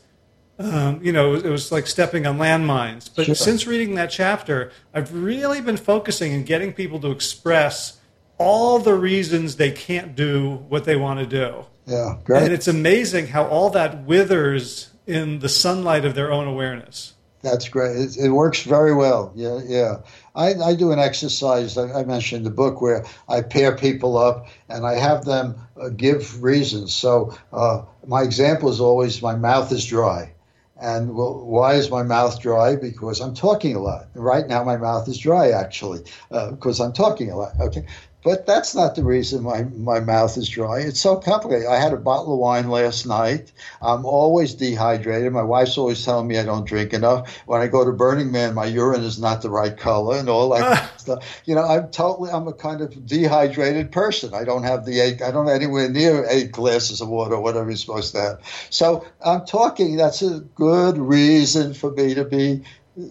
um, 0.61 1.01
you 1.03 1.13
know, 1.13 1.35
it 1.35 1.45
was 1.45 1.73
like 1.73 1.89
stepping 1.89 2.25
on 2.25 2.39
landmines. 2.39 3.11
But 3.15 3.27
sure. 3.27 3.35
since 3.35 3.67
reading 3.67 3.97
that 3.97 4.11
chapter, 4.11 4.71
I've 4.95 5.13
really 5.13 5.61
been 5.61 5.77
focusing 5.77 6.33
and 6.33 6.47
getting 6.47 6.73
people 6.73 7.01
to 7.01 7.11
express 7.11 7.99
all 8.39 8.79
the 8.79 8.95
reasons 8.95 9.57
they 9.57 9.73
can't 9.73 10.15
do 10.15 10.65
what 10.69 10.85
they 10.85 10.95
want 10.95 11.19
to 11.19 11.27
do. 11.27 11.67
Yeah, 11.87 12.17
great. 12.23 12.45
And 12.45 12.53
it's 12.53 12.69
amazing 12.69 13.27
how 13.27 13.47
all 13.47 13.71
that 13.71 14.05
withers 14.05 14.91
in 15.05 15.41
the 15.41 15.49
sunlight 15.49 16.05
of 16.05 16.15
their 16.15 16.31
own 16.31 16.47
awareness. 16.47 17.15
That's 17.43 17.69
great. 17.69 17.97
It, 17.97 18.17
it, 18.19 18.31
works 18.31 18.63
very 18.63 18.95
well. 18.95 19.33
Yeah, 19.35 19.61
yeah. 19.65 19.97
I, 20.35 20.55
I 20.55 20.75
do 20.75 20.93
an 20.93 20.99
exercise 20.99 21.79
I, 21.79 22.01
I, 22.01 22.05
mentioned 22.05 22.45
the 22.45 22.51
book 22.51 22.83
where 22.83 23.07
I 23.29 23.41
pair 23.41 23.75
people 23.77 24.19
up 24.19 24.47
and 24.69 24.85
I 24.85 24.95
have 24.95 25.25
them 25.25 25.55
uh, 25.81 25.89
give 25.89 26.43
reasons. 26.43 26.95
So 26.95 27.35
uh, 27.53 27.83
my 28.07 28.23
example 28.23 28.69
is 28.69 28.81
always 28.81 29.23
my 29.23 29.37
mouth 29.37 29.73
is 29.73 29.87
dry. 29.87 30.35
And 30.81 31.15
well, 31.15 31.45
why 31.45 31.75
is 31.75 31.91
my 31.91 32.03
mouth 32.03 32.41
dry? 32.41 32.75
Because 32.77 33.21
I'm 33.21 33.35
talking 33.35 33.77
a 33.77 33.81
lot. 33.81 34.09
Right 34.15 34.47
now, 34.47 34.65
my 34.65 34.79
mouth 34.79 35.09
is 35.09 35.19
dry, 35.19 35.51
actually, 35.51 36.01
uh, 36.31 36.53
because 36.53 36.81
I'm 36.81 36.95
talking 36.95 37.31
a 37.31 37.37
lot. 37.37 37.53
Okay. 37.61 37.85
But 38.23 38.47
that's 38.47 38.75
not 38.75 38.97
the 38.97 39.05
reason 39.05 39.43
my, 39.43 39.63
my 39.63 40.01
mouth 40.01 40.37
is 40.37 40.49
dry. 40.49 40.81
It's 40.81 41.01
so 41.01 41.17
complicated. 41.17 41.67
I 41.67 41.77
had 41.77 41.95
a 41.95 41.97
bottle 41.97 42.35
of 42.35 42.39
wine 42.39 42.69
last 42.69 43.07
night. 43.07 43.51
I'm 43.81 44.05
always 44.05 44.55
dehydrated. 44.55 45.33
My 45.33 45.43
wife's 45.43 45.79
always 45.79 46.05
telling 46.05 46.29
me 46.29 46.39
I 46.39 46.45
don't 46.45 46.67
drink 46.67 46.93
enough. 46.93 47.35
When 47.47 47.63
I 47.63 47.67
go 47.67 47.83
to 47.83 47.93
Burning 47.93 48.31
Man, 48.31 48.55
my 48.55 48.67
urine 48.67 49.05
is 49.05 49.19
not 49.19 49.41
the 49.41 49.49
right 49.49 49.75
color 49.75 50.19
and 50.19 50.29
all 50.29 50.51
that 50.51 50.63
ah. 50.63 50.93
stuff. 50.99 51.43
You 51.47 51.55
know, 51.55 51.65
I'm 51.65 51.91
totally, 51.91 52.31
I'm 52.31 52.47
a 52.47 52.53
kind 52.53 52.83
of 52.83 53.07
dehydrated 53.07 53.91
person. 53.91 54.35
I 54.35 54.45
don't 54.45 54.65
have 54.65 54.85
the 54.85 55.01
eight, 55.01 55.23
I 55.23 55.31
don't 55.31 55.47
have 55.47 55.57
anywhere 55.57 55.89
near 55.89 56.27
eight 56.29 56.53
glasses 56.53 57.01
of 57.01 57.09
water, 57.09 57.41
whatever 57.41 57.71
you're 57.71 57.77
supposed 57.79 58.13
to 58.15 58.21
have. 58.21 58.69
So 58.69 59.07
I'm 59.25 59.47
talking, 59.47 59.97
that's 59.97 60.21
a 60.21 60.41
good 60.41 60.99
reason 60.99 61.73
for 61.73 61.91
me 61.91 62.15
to 62.15 62.25
be 62.25 62.65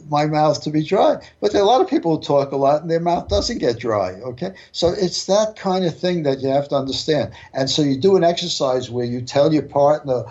my 0.09 0.25
mouth 0.25 0.61
to 0.63 0.69
be 0.69 0.83
dry. 0.83 1.17
But 1.39 1.53
a 1.53 1.63
lot 1.63 1.81
of 1.81 1.89
people 1.89 2.19
talk 2.19 2.51
a 2.51 2.57
lot 2.57 2.81
and 2.81 2.91
their 2.91 2.99
mouth 2.99 3.27
doesn't 3.27 3.59
get 3.59 3.79
dry. 3.79 4.13
Okay. 4.13 4.53
So 4.71 4.89
it's 4.89 5.25
that 5.25 5.55
kind 5.55 5.85
of 5.85 5.97
thing 5.97 6.23
that 6.23 6.41
you 6.41 6.49
have 6.49 6.69
to 6.69 6.75
understand. 6.75 7.33
And 7.53 7.69
so 7.69 7.81
you 7.81 7.97
do 7.97 8.15
an 8.15 8.23
exercise 8.23 8.89
where 8.89 9.05
you 9.05 9.21
tell 9.21 9.53
your 9.53 9.63
partner 9.63 10.25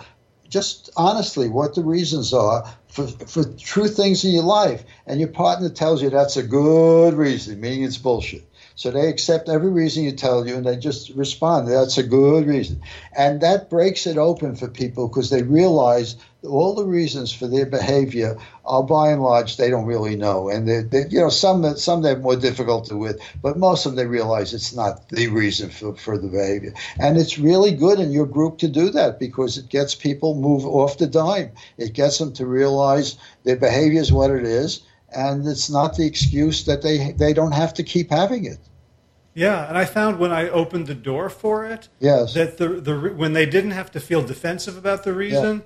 just 0.49 0.89
honestly 0.97 1.47
what 1.47 1.75
the 1.75 1.83
reasons 1.83 2.33
are 2.33 2.65
for, 2.87 3.07
for 3.07 3.43
true 3.43 3.87
things 3.87 4.25
in 4.25 4.31
your 4.31 4.43
life. 4.43 4.83
And 5.05 5.19
your 5.19 5.29
partner 5.29 5.69
tells 5.69 6.01
you 6.01 6.09
that's 6.09 6.37
a 6.37 6.43
good 6.43 7.13
reason, 7.13 7.59
meaning 7.59 7.83
it's 7.83 7.97
bullshit. 7.97 8.48
So 8.79 8.91
they 8.91 9.09
accept 9.09 9.49
every 9.49 9.69
reason 9.69 10.05
you 10.05 10.13
tell 10.13 10.47
you 10.47 10.55
and 10.55 10.65
they 10.65 10.77
just 10.77 11.09
respond. 11.09 11.67
That's 11.67 11.97
a 11.97 12.01
good 12.01 12.47
reason. 12.47 12.81
And 13.11 13.41
that 13.41 13.69
breaks 13.69 14.07
it 14.07 14.17
open 14.17 14.55
for 14.55 14.69
people 14.69 15.09
because 15.09 15.29
they 15.29 15.43
realize 15.43 16.15
all 16.47 16.73
the 16.75 16.85
reasons 16.85 17.33
for 17.33 17.45
their 17.45 17.65
behavior 17.65 18.37
are 18.63 18.81
by 18.81 19.09
and 19.09 19.21
large 19.21 19.57
they 19.57 19.69
don't 19.69 19.85
really 19.85 20.15
know. 20.15 20.47
And 20.47 20.65
they, 20.65 20.83
they, 20.83 21.09
you 21.09 21.19
know, 21.19 21.27
some 21.27 21.75
some 21.75 22.03
they're 22.03 22.19
more 22.19 22.37
difficult 22.37 22.89
with, 22.89 23.19
but 23.41 23.57
most 23.57 23.85
of 23.85 23.91
them 23.91 23.97
they 23.97 24.09
realize 24.09 24.53
it's 24.53 24.73
not 24.73 25.09
the 25.09 25.27
reason 25.27 25.69
for, 25.69 25.93
for 25.97 26.17
the 26.17 26.29
behavior. 26.29 26.73
And 27.01 27.17
it's 27.17 27.37
really 27.37 27.71
good 27.71 27.99
in 27.99 28.13
your 28.13 28.27
group 28.27 28.59
to 28.59 28.69
do 28.69 28.91
that 28.91 29.19
because 29.19 29.57
it 29.57 29.67
gets 29.67 29.93
people 29.93 30.35
move 30.35 30.65
off 30.65 30.99
the 30.99 31.07
dime. 31.07 31.51
It 31.77 31.91
gets 31.91 32.17
them 32.17 32.31
to 32.35 32.45
realize 32.45 33.17
their 33.43 33.57
behavior 33.57 33.99
is 33.99 34.13
what 34.13 34.31
it 34.31 34.45
is 34.45 34.83
and 35.15 35.47
it's 35.47 35.69
not 35.69 35.95
the 35.95 36.05
excuse 36.05 36.65
that 36.65 36.81
they 36.81 37.11
they 37.11 37.33
don't 37.33 37.53
have 37.53 37.73
to 37.75 37.83
keep 37.83 38.11
having 38.11 38.45
it. 38.45 38.59
Yeah, 39.33 39.67
and 39.67 39.77
I 39.77 39.85
found 39.85 40.19
when 40.19 40.31
I 40.31 40.49
opened 40.49 40.87
the 40.87 40.95
door 40.95 41.29
for 41.29 41.65
it, 41.65 41.87
yes. 41.99 42.33
that 42.33 42.57
the 42.57 42.67
the 42.67 43.13
when 43.15 43.33
they 43.33 43.45
didn't 43.45 43.71
have 43.71 43.91
to 43.91 43.99
feel 43.99 44.21
defensive 44.21 44.77
about 44.77 45.03
the 45.03 45.13
reason, 45.13 45.57
yeah. 45.57 45.65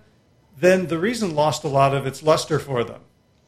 then 0.60 0.88
the 0.88 1.00
reason 1.00 1.34
lost 1.34 1.64
a 1.64 1.68
lot 1.68 1.96
of 1.96 2.06
its 2.06 2.22
luster 2.22 2.60
for 2.60 2.84
them. 2.84 3.02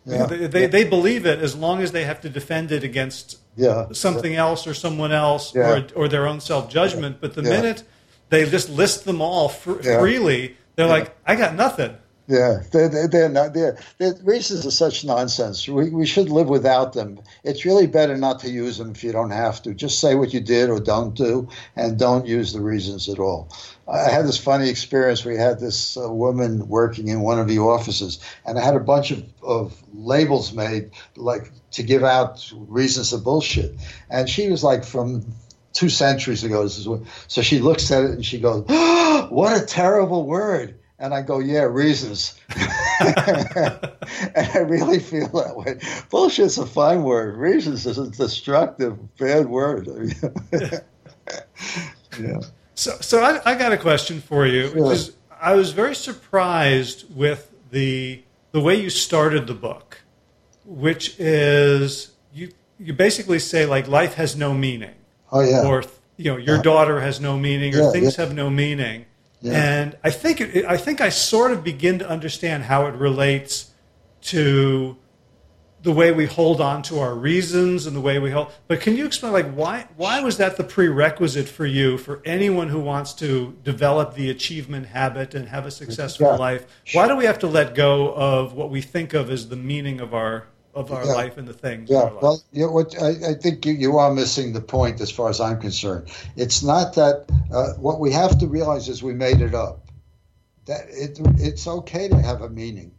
Yeah. 0.05 0.25
They, 0.27 0.47
they, 0.47 0.61
yeah. 0.61 0.67
they, 0.67 0.83
believe 0.83 1.25
it 1.25 1.39
as 1.39 1.55
long 1.55 1.81
as 1.81 1.91
they 1.91 2.03
have 2.03 2.21
to 2.21 2.29
defend 2.29 2.71
it 2.71 2.83
against 2.83 3.39
yeah. 3.55 3.87
something 3.91 4.35
else 4.35 4.67
or 4.67 4.75
someone 4.75 5.11
else 5.11 5.55
or, 5.55 5.87
or 5.95 6.07
their 6.07 6.27
own 6.27 6.39
self 6.41 6.69
judgment. 6.69 7.17
But 7.19 7.33
the 7.33 7.41
minute 7.41 7.83
they 8.29 8.47
just 8.47 8.69
list 8.69 9.05
them 9.05 9.21
all 9.21 9.49
fr- 9.49 9.81
freely, 9.81 10.57
they're 10.75 10.87
like, 10.87 11.15
I 11.25 11.35
got 11.35 11.55
nothing. 11.55 11.97
Yeah, 12.28 12.63
they're, 12.71 12.89
they're, 12.89 13.07
they're 13.07 13.30
not. 13.30 13.53
They're, 13.53 13.78
they're, 13.99 14.15
races 14.23 14.65
are 14.65 14.71
such 14.71 15.05
nonsense. 15.05 15.67
We, 15.67 15.91
we 15.91 16.07
should 16.07 16.30
live 16.30 16.47
without 16.47 16.93
them. 16.93 17.19
It's 17.43 17.65
really 17.65 17.86
better 17.86 18.17
not 18.17 18.39
to 18.39 18.49
use 18.49 18.80
them 18.80 18.91
if 18.91 19.03
you 19.03 19.11
don't 19.11 19.30
have 19.30 19.61
to. 19.63 19.76
Just 19.76 19.99
say 19.99 20.15
what 20.15 20.34
you 20.34 20.39
did 20.39 20.71
or 20.71 20.80
don't 20.80 21.13
do, 21.13 21.47
and 21.76 21.99
don't 21.99 22.26
use 22.26 22.51
the 22.51 22.61
reasons 22.61 23.09
at 23.09 23.19
all. 23.19 23.49
I 23.88 24.09
had 24.09 24.26
this 24.26 24.39
funny 24.39 24.69
experience. 24.69 25.23
We 25.23 25.38
had 25.38 25.59
this 25.59 25.97
uh, 25.97 26.11
woman 26.11 26.67
working 26.67 27.09
in 27.09 27.21
one 27.21 27.39
of 27.39 27.47
the 27.47 27.59
offices, 27.59 28.19
and 28.43 28.57
I 28.57 28.65
had 28.65 28.76
a 28.76 28.80
bunch 28.80 29.11
of, 29.11 29.23
of 29.43 29.84
labels 29.93 30.51
made, 30.51 30.89
like 31.15 31.51
to 31.71 31.84
give 31.84 32.03
out 32.03 32.51
reasons 32.55 33.13
of 33.13 33.23
bullshit. 33.23 33.76
And 34.09 34.28
she 34.28 34.49
was 34.49 34.63
like 34.63 34.84
from 34.84 35.23
two 35.73 35.89
centuries 35.89 36.43
ago. 36.43 36.67
So 36.67 37.41
she 37.43 37.59
looks 37.59 37.91
at 37.91 38.03
it 38.03 38.11
and 38.11 38.26
she 38.26 38.39
goes, 38.39 38.65
oh, 38.67 39.28
"What 39.30 39.61
a 39.61 39.63
terrible 39.63 40.26
word." 40.26 40.80
And 40.97 41.13
I 41.13 41.21
go, 41.21 41.39
yeah, 41.39 41.63
reasons. 41.63 42.39
and 42.49 42.67
I 44.35 44.59
really 44.65 44.99
feel 44.99 45.27
that 45.29 45.55
way. 45.55 45.75
Bullshit's 46.09 46.57
a 46.57 46.65
fine 46.65 47.03
word. 47.03 47.35
Reasons 47.35 47.85
is 47.85 47.97
a 47.97 48.09
destructive, 48.09 49.17
bad 49.17 49.47
word. 49.47 49.87
yeah. 50.51 52.39
So, 52.75 52.97
so 53.01 53.21
I, 53.21 53.41
I, 53.45 53.55
got 53.55 53.73
a 53.73 53.77
question 53.77 54.21
for 54.21 54.45
you. 54.45 54.69
Sure. 54.69 54.95
I 55.41 55.55
was 55.55 55.71
very 55.71 55.95
surprised 55.95 57.13
with 57.15 57.51
the 57.71 58.23
the 58.51 58.61
way 58.61 58.75
you 58.75 58.89
started 58.89 59.47
the 59.47 59.53
book, 59.53 60.01
which 60.65 61.19
is 61.19 62.11
you 62.33 62.51
you 62.79 62.93
basically 62.93 63.39
say 63.39 63.65
like 63.65 63.87
life 63.87 64.15
has 64.15 64.35
no 64.35 64.53
meaning. 64.53 64.95
Oh 65.31 65.41
yeah. 65.41 65.67
Or 65.67 65.83
you 66.17 66.31
know 66.31 66.37
your 66.37 66.59
uh, 66.59 66.61
daughter 66.61 67.01
has 67.01 67.19
no 67.19 67.37
meaning, 67.37 67.75
or 67.75 67.83
yeah, 67.83 67.91
things 67.91 68.17
yeah. 68.17 68.25
have 68.25 68.33
no 68.33 68.49
meaning. 68.49 69.05
Yeah. 69.45 69.53
And 69.53 69.97
I 70.03 70.09
think 70.09 70.41
it, 70.41 70.65
I 70.65 70.77
think 70.77 71.01
I 71.01 71.09
sort 71.09 71.51
of 71.51 71.63
begin 71.63 71.99
to 71.99 72.09
understand 72.09 72.63
how 72.63 72.87
it 72.87 72.95
relates 72.95 73.71
to 74.21 74.97
the 75.83 75.91
way 75.91 76.11
we 76.11 76.25
hold 76.25 76.59
on 76.59 76.81
to 76.81 76.99
our 76.99 77.13
reasons 77.13 77.85
and 77.85 77.95
the 77.95 78.01
way 78.01 78.17
we 78.17 78.31
hold. 78.31 78.51
But 78.67 78.81
can 78.81 78.97
you 78.97 79.05
explain, 79.05 79.33
like, 79.33 79.53
why 79.53 79.87
why 79.97 80.19
was 80.21 80.37
that 80.37 80.57
the 80.57 80.63
prerequisite 80.63 81.47
for 81.47 81.67
you 81.67 81.99
for 81.99 82.23
anyone 82.25 82.69
who 82.69 82.79
wants 82.79 83.13
to 83.15 83.55
develop 83.63 84.15
the 84.15 84.31
achievement 84.31 84.87
habit 84.87 85.35
and 85.35 85.47
have 85.49 85.67
a 85.67 85.71
successful 85.71 86.25
yeah. 86.25 86.37
life? 86.37 86.65
Why 86.93 87.07
do 87.07 87.15
we 87.15 87.25
have 87.25 87.37
to 87.39 87.47
let 87.47 87.75
go 87.75 88.15
of 88.15 88.53
what 88.53 88.71
we 88.71 88.81
think 88.81 89.13
of 89.13 89.29
as 89.29 89.49
the 89.49 89.55
meaning 89.55 90.01
of 90.01 90.15
our 90.15 90.47
of 90.76 90.91
our 90.91 91.05
yeah. 91.05 91.13
life 91.13 91.38
and 91.38 91.47
the 91.47 91.53
things. 91.53 91.89
Yeah, 91.89 92.11
well, 92.21 92.43
you 92.51 92.65
know, 92.65 92.71
what, 92.71 93.01
I, 93.01 93.30
I, 93.30 93.34
think 93.34 93.65
you, 93.65 93.73
you 93.73 93.97
are 93.97 94.13
missing 94.13 94.51
the 94.51 94.61
point 94.61 94.99
as 94.99 95.09
far 95.09 95.30
as 95.30 95.39
I'm 95.39 95.59
concerned. 95.59 96.09
It's 96.36 96.61
not 96.61 96.93
that 96.95 97.26
uh, 97.51 97.73
what 97.73 97.99
we 97.99 98.11
have 98.11 98.38
to 98.39 98.47
realize 98.47 98.89
is 98.89 99.01
we 99.01 99.13
made 99.13 99.41
it 99.41 99.55
up. 99.55 99.88
That 100.65 100.88
it, 100.89 101.19
it's 101.39 101.67
okay 101.67 102.09
to 102.09 102.17
have 102.17 102.41
a 102.41 102.49
meaning, 102.49 102.91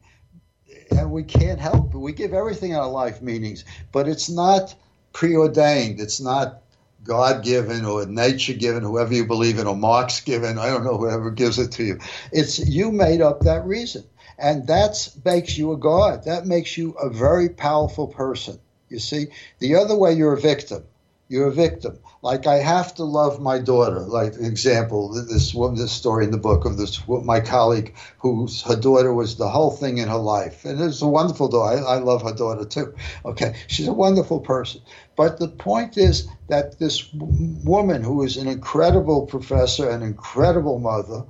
and 0.91 1.11
we 1.11 1.23
can't 1.23 1.61
help 1.61 1.95
it. 1.95 1.99
We 1.99 2.13
give 2.13 2.33
everything 2.33 2.71
in 2.71 2.77
our 2.77 2.89
life 2.89 3.21
meanings, 3.21 3.65
but 3.93 4.09
it's 4.09 4.31
not 4.31 4.75
preordained. 5.13 6.01
It's 6.01 6.21
not 6.21 6.63
God 7.03 7.45
given 7.45 7.85
or 7.85 8.07
nature 8.07 8.55
given, 8.55 8.83
whoever 8.83 9.13
you 9.13 9.27
believe 9.27 9.59
in, 9.59 9.67
or 9.67 9.77
Marx 9.77 10.21
given. 10.21 10.59
I 10.59 10.67
don't 10.67 10.85
know 10.85 10.97
whoever 10.97 11.31
gives 11.31 11.59
it 11.59 11.73
to 11.73 11.85
you. 11.85 11.99
It's 12.33 12.59
you 12.59 12.91
made 12.91 13.21
up 13.21 13.41
that 13.41 13.65
reason. 13.65 14.05
And 14.39 14.67
that 14.67 15.09
makes 15.25 15.57
you 15.57 15.73
a 15.73 15.77
god. 15.77 16.25
That 16.25 16.47
makes 16.47 16.77
you 16.77 16.93
a 16.93 17.09
very 17.09 17.49
powerful 17.49 18.07
person. 18.07 18.59
You 18.89 18.99
see, 18.99 19.29
the 19.59 19.77
other 19.77 19.97
way 19.97 20.13
you're 20.13 20.35
a 20.35 20.41
victim. 20.41 20.85
You're 21.29 21.49
a 21.49 21.53
victim. 21.53 21.99
Like 22.23 22.47
I 22.47 22.59
have 22.59 22.95
to 22.97 23.05
love 23.05 23.41
my 23.41 23.59
daughter. 23.59 24.01
Like 24.01 24.35
example, 24.35 25.09
this 25.13 25.53
woman, 25.53 25.77
this 25.77 25.91
story 25.91 26.25
in 26.25 26.31
the 26.31 26.39
book 26.39 26.65
of 26.65 26.77
this 26.77 27.01
my 27.09 27.41
colleague 27.41 27.97
whose 28.19 28.63
her 28.63 28.77
daughter 28.77 29.13
was 29.13 29.37
the 29.37 29.49
whole 29.49 29.73
thing 29.73 29.99
in 29.99 30.09
her 30.09 30.19
life, 30.19 30.65
and 30.65 30.81
it's 30.81 31.03
a 31.03 31.09
wonderful 31.09 31.49
daughter. 31.49 31.85
I, 31.85 31.95
I 31.95 31.99
love 31.99 32.23
her 32.23 32.33
daughter 32.33 32.65
too. 32.65 32.95
Okay, 33.25 33.57
she's 33.67 33.89
a 33.89 33.93
wonderful 33.93 34.39
person. 34.39 34.83
But 35.17 35.39
the 35.39 35.49
point 35.49 35.99
is 35.99 36.29
that 36.49 36.79
this 36.79 37.13
woman 37.13 38.05
who 38.05 38.23
is 38.23 38.37
an 38.37 38.47
incredible 38.47 39.27
professor, 39.27 39.91
an 39.91 40.03
incredible 40.03 40.79
mother, 40.79 41.25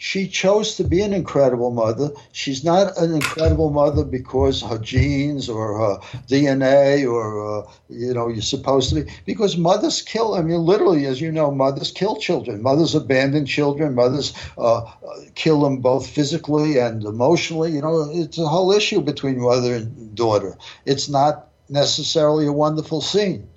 she 0.00 0.28
chose 0.28 0.76
to 0.76 0.84
be 0.84 1.00
an 1.02 1.12
incredible 1.12 1.72
mother. 1.72 2.12
She's 2.30 2.62
not 2.62 2.96
an 2.96 3.12
incredible 3.12 3.70
mother 3.70 4.04
because 4.04 4.62
her 4.62 4.78
genes 4.78 5.48
or 5.48 5.76
her 5.76 5.98
DNA 6.28 7.04
or, 7.10 7.62
uh, 7.64 7.70
you 7.90 8.14
know, 8.14 8.28
you're 8.28 8.40
supposed 8.40 8.90
to 8.90 9.02
be. 9.02 9.10
Because 9.26 9.56
mothers 9.56 10.00
kill, 10.00 10.34
I 10.34 10.42
mean, 10.42 10.60
literally, 10.60 11.06
as 11.06 11.20
you 11.20 11.32
know, 11.32 11.50
mothers 11.50 11.90
kill 11.90 12.14
children. 12.14 12.62
Mothers 12.62 12.94
abandon 12.94 13.44
children. 13.44 13.96
Mothers 13.96 14.32
uh, 14.56 14.82
kill 15.34 15.62
them 15.62 15.78
both 15.78 16.08
physically 16.08 16.78
and 16.78 17.02
emotionally. 17.02 17.72
You 17.72 17.82
know, 17.82 18.08
it's 18.12 18.38
a 18.38 18.46
whole 18.46 18.70
issue 18.70 19.00
between 19.00 19.40
mother 19.40 19.74
and 19.74 20.14
daughter. 20.14 20.56
It's 20.86 21.08
not 21.08 21.48
necessarily 21.68 22.46
a 22.46 22.52
wonderful 22.52 23.00
scene. 23.00 23.48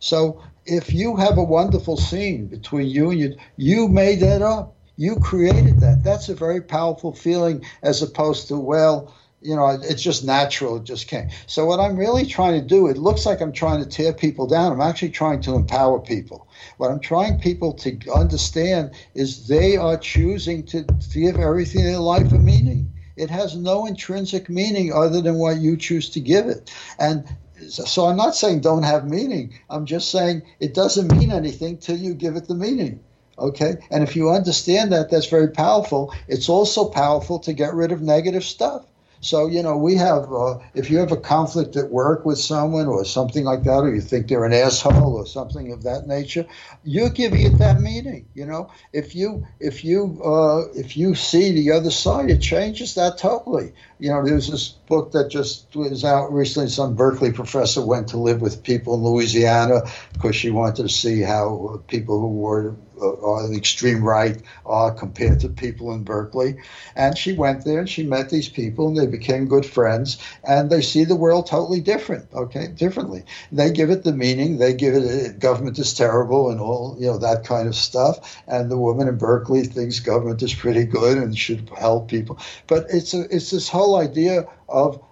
So 0.00 0.42
if 0.66 0.92
you 0.92 1.14
have 1.16 1.38
a 1.38 1.44
wonderful 1.44 1.96
scene 1.96 2.46
between 2.46 2.88
you 2.88 3.10
and 3.10 3.20
you, 3.20 3.36
you 3.56 3.88
made 3.88 4.20
that 4.20 4.42
up 4.42 4.74
you 4.98 5.14
created 5.14 5.78
that. 5.78 6.02
That's 6.02 6.28
a 6.28 6.34
very 6.34 6.60
powerful 6.60 7.12
feeling 7.14 7.64
as 7.82 8.02
opposed 8.02 8.48
to, 8.48 8.58
well, 8.58 9.14
you 9.40 9.54
know, 9.54 9.68
it's 9.68 10.02
just 10.02 10.24
natural. 10.24 10.78
It 10.78 10.84
just 10.84 11.06
came. 11.06 11.30
So 11.46 11.64
what 11.66 11.78
I'm 11.78 11.96
really 11.96 12.26
trying 12.26 12.60
to 12.60 12.66
do, 12.66 12.88
it 12.88 12.98
looks 12.98 13.24
like 13.24 13.40
I'm 13.40 13.52
trying 13.52 13.80
to 13.80 13.88
tear 13.88 14.12
people 14.12 14.48
down. 14.48 14.72
I'm 14.72 14.80
actually 14.80 15.10
trying 15.10 15.40
to 15.42 15.54
empower 15.54 16.00
people. 16.00 16.48
What 16.78 16.90
I'm 16.90 16.98
trying 16.98 17.38
people 17.38 17.74
to 17.74 17.96
understand 18.12 18.90
is 19.14 19.46
they 19.46 19.76
are 19.76 19.96
choosing 19.96 20.66
to 20.66 20.82
give 21.14 21.36
everything 21.36 21.86
in 21.86 22.00
life 22.00 22.32
a 22.32 22.38
meaning. 22.38 22.92
it 23.16 23.30
has 23.30 23.56
no 23.56 23.86
intrinsic 23.86 24.48
meaning 24.48 24.92
other 24.92 25.20
than 25.20 25.36
what 25.36 25.58
you 25.58 25.76
choose 25.76 26.10
to 26.10 26.20
give 26.20 26.46
it. 26.46 26.72
And 26.98 27.24
so 27.68 28.06
I'm 28.06 28.16
not 28.16 28.34
saying 28.34 28.60
don't 28.60 28.84
have 28.84 29.08
meaning. 29.08 29.54
I'm 29.70 29.86
just 29.86 30.10
saying 30.10 30.42
it 30.60 30.74
doesn't 30.74 31.16
mean 31.16 31.30
anything 31.32 31.78
till 31.78 31.96
you 31.96 32.14
give 32.14 32.36
it 32.36 32.48
the 32.48 32.54
meaning. 32.54 33.04
Okay? 33.38 33.76
And 33.90 34.02
if 34.02 34.16
you 34.16 34.30
understand 34.30 34.92
that, 34.92 35.10
that's 35.10 35.26
very 35.26 35.48
powerful. 35.48 36.14
It's 36.26 36.48
also 36.48 36.88
powerful 36.88 37.38
to 37.40 37.52
get 37.52 37.74
rid 37.74 37.92
of 37.92 38.02
negative 38.02 38.44
stuff. 38.44 38.84
So, 39.20 39.48
you 39.48 39.62
know, 39.64 39.76
we 39.76 39.96
have, 39.96 40.32
uh, 40.32 40.58
if 40.74 40.90
you 40.90 40.98
have 40.98 41.10
a 41.10 41.16
conflict 41.16 41.76
at 41.76 41.90
work 41.90 42.24
with 42.24 42.38
someone 42.38 42.86
or 42.86 43.04
something 43.04 43.44
like 43.44 43.64
that, 43.64 43.80
or 43.80 43.92
you 43.92 44.00
think 44.00 44.28
they're 44.28 44.44
an 44.44 44.52
asshole 44.52 45.16
or 45.16 45.26
something 45.26 45.72
of 45.72 45.82
that 45.82 46.06
nature, 46.06 46.46
you're 46.84 47.10
giving 47.10 47.42
it 47.42 47.58
that 47.58 47.80
meaning. 47.80 48.26
You 48.34 48.46
know, 48.46 48.70
if 48.92 49.16
you, 49.16 49.44
if 49.58 49.84
you, 49.84 50.20
uh, 50.24 50.68
if 50.74 50.96
you 50.96 51.16
see 51.16 51.52
the 51.52 51.72
other 51.72 51.90
side, 51.90 52.30
it 52.30 52.40
changes 52.40 52.94
that 52.94 53.18
totally. 53.18 53.72
You 53.98 54.10
know, 54.10 54.24
there's 54.24 54.50
this 54.50 54.74
book 54.88 55.12
that 55.12 55.28
just 55.28 55.74
was 55.76 56.04
out 56.04 56.32
recently. 56.32 56.68
Some 56.68 56.94
Berkeley 56.94 57.32
professor 57.32 57.84
went 57.84 58.08
to 58.08 58.16
live 58.16 58.40
with 58.40 58.62
people 58.62 58.94
in 58.94 59.04
Louisiana 59.04 59.82
because 60.14 60.34
she 60.34 60.50
wanted 60.50 60.82
to 60.82 60.88
see 60.88 61.20
how 61.20 61.82
people 61.86 62.20
who 62.20 62.28
were 62.28 62.74
on 63.00 63.44
uh, 63.44 63.46
the 63.48 63.56
extreme 63.56 64.02
right 64.02 64.40
are 64.66 64.92
compared 64.92 65.40
to 65.40 65.48
people 65.48 65.92
in 65.92 66.04
Berkeley. 66.04 66.56
And 66.96 67.16
she 67.16 67.32
went 67.32 67.64
there 67.64 67.80
and 67.80 67.88
she 67.88 68.02
met 68.02 68.30
these 68.30 68.48
people 68.48 68.88
and 68.88 68.96
they 68.96 69.06
became 69.06 69.46
good 69.46 69.66
friends 69.66 70.18
and 70.44 70.70
they 70.70 70.82
see 70.82 71.04
the 71.04 71.16
world 71.16 71.46
totally 71.46 71.80
different, 71.80 72.26
okay, 72.34 72.68
differently. 72.68 73.24
They 73.52 73.70
give 73.70 73.90
it 73.90 74.04
the 74.04 74.12
meaning, 74.12 74.58
they 74.58 74.74
give 74.74 74.94
it, 74.94 75.04
uh, 75.04 75.32
government 75.38 75.78
is 75.78 75.94
terrible 75.94 76.50
and 76.50 76.60
all, 76.60 76.96
you 76.98 77.06
know, 77.06 77.18
that 77.18 77.44
kind 77.44 77.68
of 77.68 77.74
stuff. 77.74 78.42
And 78.46 78.70
the 78.70 78.78
woman 78.78 79.08
in 79.08 79.18
Berkeley 79.18 79.64
thinks 79.64 80.00
government 80.00 80.42
is 80.42 80.54
pretty 80.54 80.84
good 80.84 81.18
and 81.18 81.36
should 81.36 81.68
help 81.76 82.08
people. 82.08 82.38
But 82.66 82.86
it's, 82.90 83.14
a, 83.14 83.22
it's 83.34 83.50
this 83.50 83.68
whole 83.68 83.96
idea 83.96 84.48
of 84.68 85.02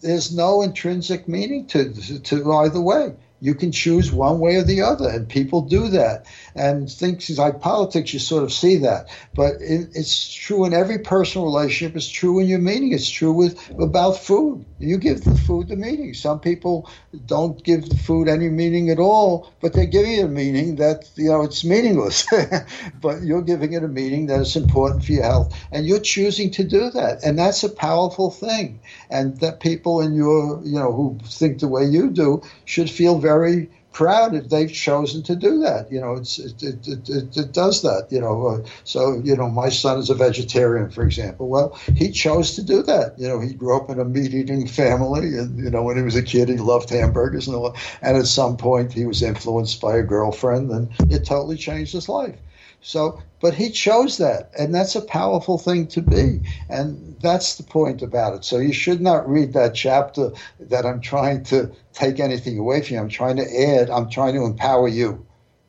there's 0.00 0.34
no 0.34 0.62
intrinsic 0.62 1.26
meaning 1.26 1.66
to, 1.68 2.20
to 2.20 2.52
either 2.52 2.80
way. 2.80 3.14
You 3.40 3.54
can 3.54 3.72
choose 3.72 4.12
one 4.12 4.38
way 4.38 4.56
or 4.56 4.62
the 4.62 4.82
other, 4.82 5.08
and 5.08 5.28
people 5.28 5.62
do 5.62 5.88
that. 5.88 6.26
And 6.56 6.90
things 6.90 7.36
like 7.38 7.60
politics, 7.60 8.12
you 8.12 8.20
sort 8.20 8.44
of 8.44 8.52
see 8.52 8.76
that. 8.78 9.08
But 9.34 9.54
it, 9.60 9.90
it's 9.94 10.32
true 10.32 10.64
in 10.64 10.72
every 10.72 10.98
personal 10.98 11.46
relationship. 11.46 11.96
It's 11.96 12.08
true 12.08 12.38
in 12.38 12.46
your 12.46 12.60
meaning. 12.60 12.92
It's 12.92 13.10
true 13.10 13.32
with 13.32 13.58
about 13.80 14.18
food. 14.18 14.64
You 14.78 14.98
give 14.98 15.24
the 15.24 15.36
food 15.36 15.68
the 15.68 15.76
meaning. 15.76 16.14
Some 16.14 16.40
people 16.40 16.88
don't 17.26 17.62
give 17.64 17.88
the 17.88 17.96
food 17.96 18.28
any 18.28 18.48
meaning 18.50 18.90
at 18.90 18.98
all, 18.98 19.50
but 19.60 19.72
they're 19.72 19.86
giving 19.86 20.12
it 20.12 20.24
a 20.24 20.28
meaning 20.28 20.76
that 20.76 21.10
you 21.16 21.28
know 21.28 21.42
it's 21.42 21.64
meaningless. 21.64 22.26
but 23.00 23.22
you're 23.22 23.42
giving 23.42 23.72
it 23.72 23.84
a 23.84 23.88
meaning 23.88 24.26
that 24.26 24.40
is 24.40 24.56
important 24.56 25.04
for 25.04 25.12
your 25.12 25.24
health, 25.24 25.58
and 25.72 25.86
you're 25.86 26.00
choosing 26.00 26.50
to 26.52 26.64
do 26.64 26.90
that, 26.90 27.24
and 27.24 27.38
that's 27.38 27.64
a 27.64 27.68
powerful 27.68 28.30
thing. 28.30 28.80
And 29.10 29.38
that 29.40 29.60
people 29.60 30.00
in 30.00 30.14
your 30.14 30.60
you 30.64 30.78
know 30.78 30.92
who 30.92 31.18
think 31.24 31.60
the 31.60 31.68
way 31.68 31.84
you 31.84 32.10
do 32.10 32.42
should 32.64 32.90
feel 32.90 33.18
very 33.18 33.70
proud 33.94 34.34
if 34.34 34.50
they've 34.50 34.70
chosen 34.70 35.22
to 35.22 35.34
do 35.34 35.60
that. 35.60 35.90
You 35.90 36.00
know, 36.00 36.12
it's 36.14 36.38
it 36.38 36.62
it, 36.62 36.86
it, 37.08 37.36
it 37.36 37.52
does 37.52 37.80
that. 37.82 38.08
You 38.10 38.20
know, 38.20 38.46
uh, 38.46 38.68
so 38.84 39.22
you 39.24 39.34
know, 39.34 39.48
my 39.48 39.70
son 39.70 39.98
is 39.98 40.10
a 40.10 40.14
vegetarian, 40.14 40.90
for 40.90 41.02
example. 41.04 41.48
Well, 41.48 41.78
he 41.96 42.10
chose 42.10 42.54
to 42.56 42.62
do 42.62 42.82
that. 42.82 43.18
You 43.18 43.28
know, 43.28 43.40
he 43.40 43.54
grew 43.54 43.74
up 43.74 43.88
in 43.88 43.98
a 43.98 44.04
meat-eating 44.04 44.66
family, 44.66 45.38
and 45.38 45.58
you 45.58 45.70
know, 45.70 45.82
when 45.82 45.96
he 45.96 46.02
was 46.02 46.16
a 46.16 46.22
kid, 46.22 46.50
he 46.50 46.56
loved 46.56 46.90
hamburgers 46.90 47.46
and 47.46 47.56
all. 47.56 47.74
And 48.02 48.18
at 48.18 48.26
some 48.26 48.58
point, 48.58 48.92
he 48.92 49.06
was 49.06 49.22
influenced 49.22 49.80
by 49.80 49.96
a 49.96 50.02
girlfriend, 50.02 50.70
and 50.70 50.90
it 51.10 51.24
totally 51.24 51.56
changed 51.56 51.92
his 51.92 52.08
life. 52.08 52.36
So, 52.84 53.22
but 53.40 53.54
he 53.54 53.70
chose 53.70 54.18
that, 54.18 54.50
and 54.58 54.74
that's 54.74 54.94
a 54.94 55.00
powerful 55.00 55.56
thing 55.56 55.86
to 55.88 56.02
be, 56.02 56.40
and 56.68 57.16
that's 57.22 57.56
the 57.56 57.62
point 57.62 58.02
about 58.02 58.34
it. 58.34 58.44
So 58.44 58.58
you 58.58 58.74
should 58.74 59.00
not 59.00 59.26
read 59.26 59.54
that 59.54 59.74
chapter 59.74 60.32
that 60.60 60.84
I'm 60.84 61.00
trying 61.00 61.44
to 61.44 61.72
take 61.94 62.20
anything 62.20 62.58
away 62.58 62.82
from 62.82 62.94
you. 62.94 63.00
I'm 63.00 63.08
trying 63.08 63.36
to 63.36 63.42
add. 63.42 63.88
I'm 63.88 64.10
trying 64.10 64.34
to 64.34 64.44
empower 64.44 64.86
you. 64.86 65.24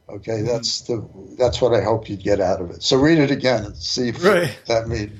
Okay, 0.09 0.39
mm-hmm. 0.39 0.47
that's 0.47 0.81
the 0.81 1.07
that's 1.37 1.61
what 1.61 1.73
I 1.73 1.81
hope 1.81 2.09
you'd 2.09 2.21
get 2.21 2.41
out 2.41 2.59
of 2.59 2.69
it. 2.71 2.83
So 2.83 2.97
read 2.97 3.17
it 3.17 3.31
again 3.31 3.63
and 3.63 3.77
see 3.77 4.09
if 4.09 4.21
right. 4.21 4.59
that 4.67 4.89
means. 4.89 5.17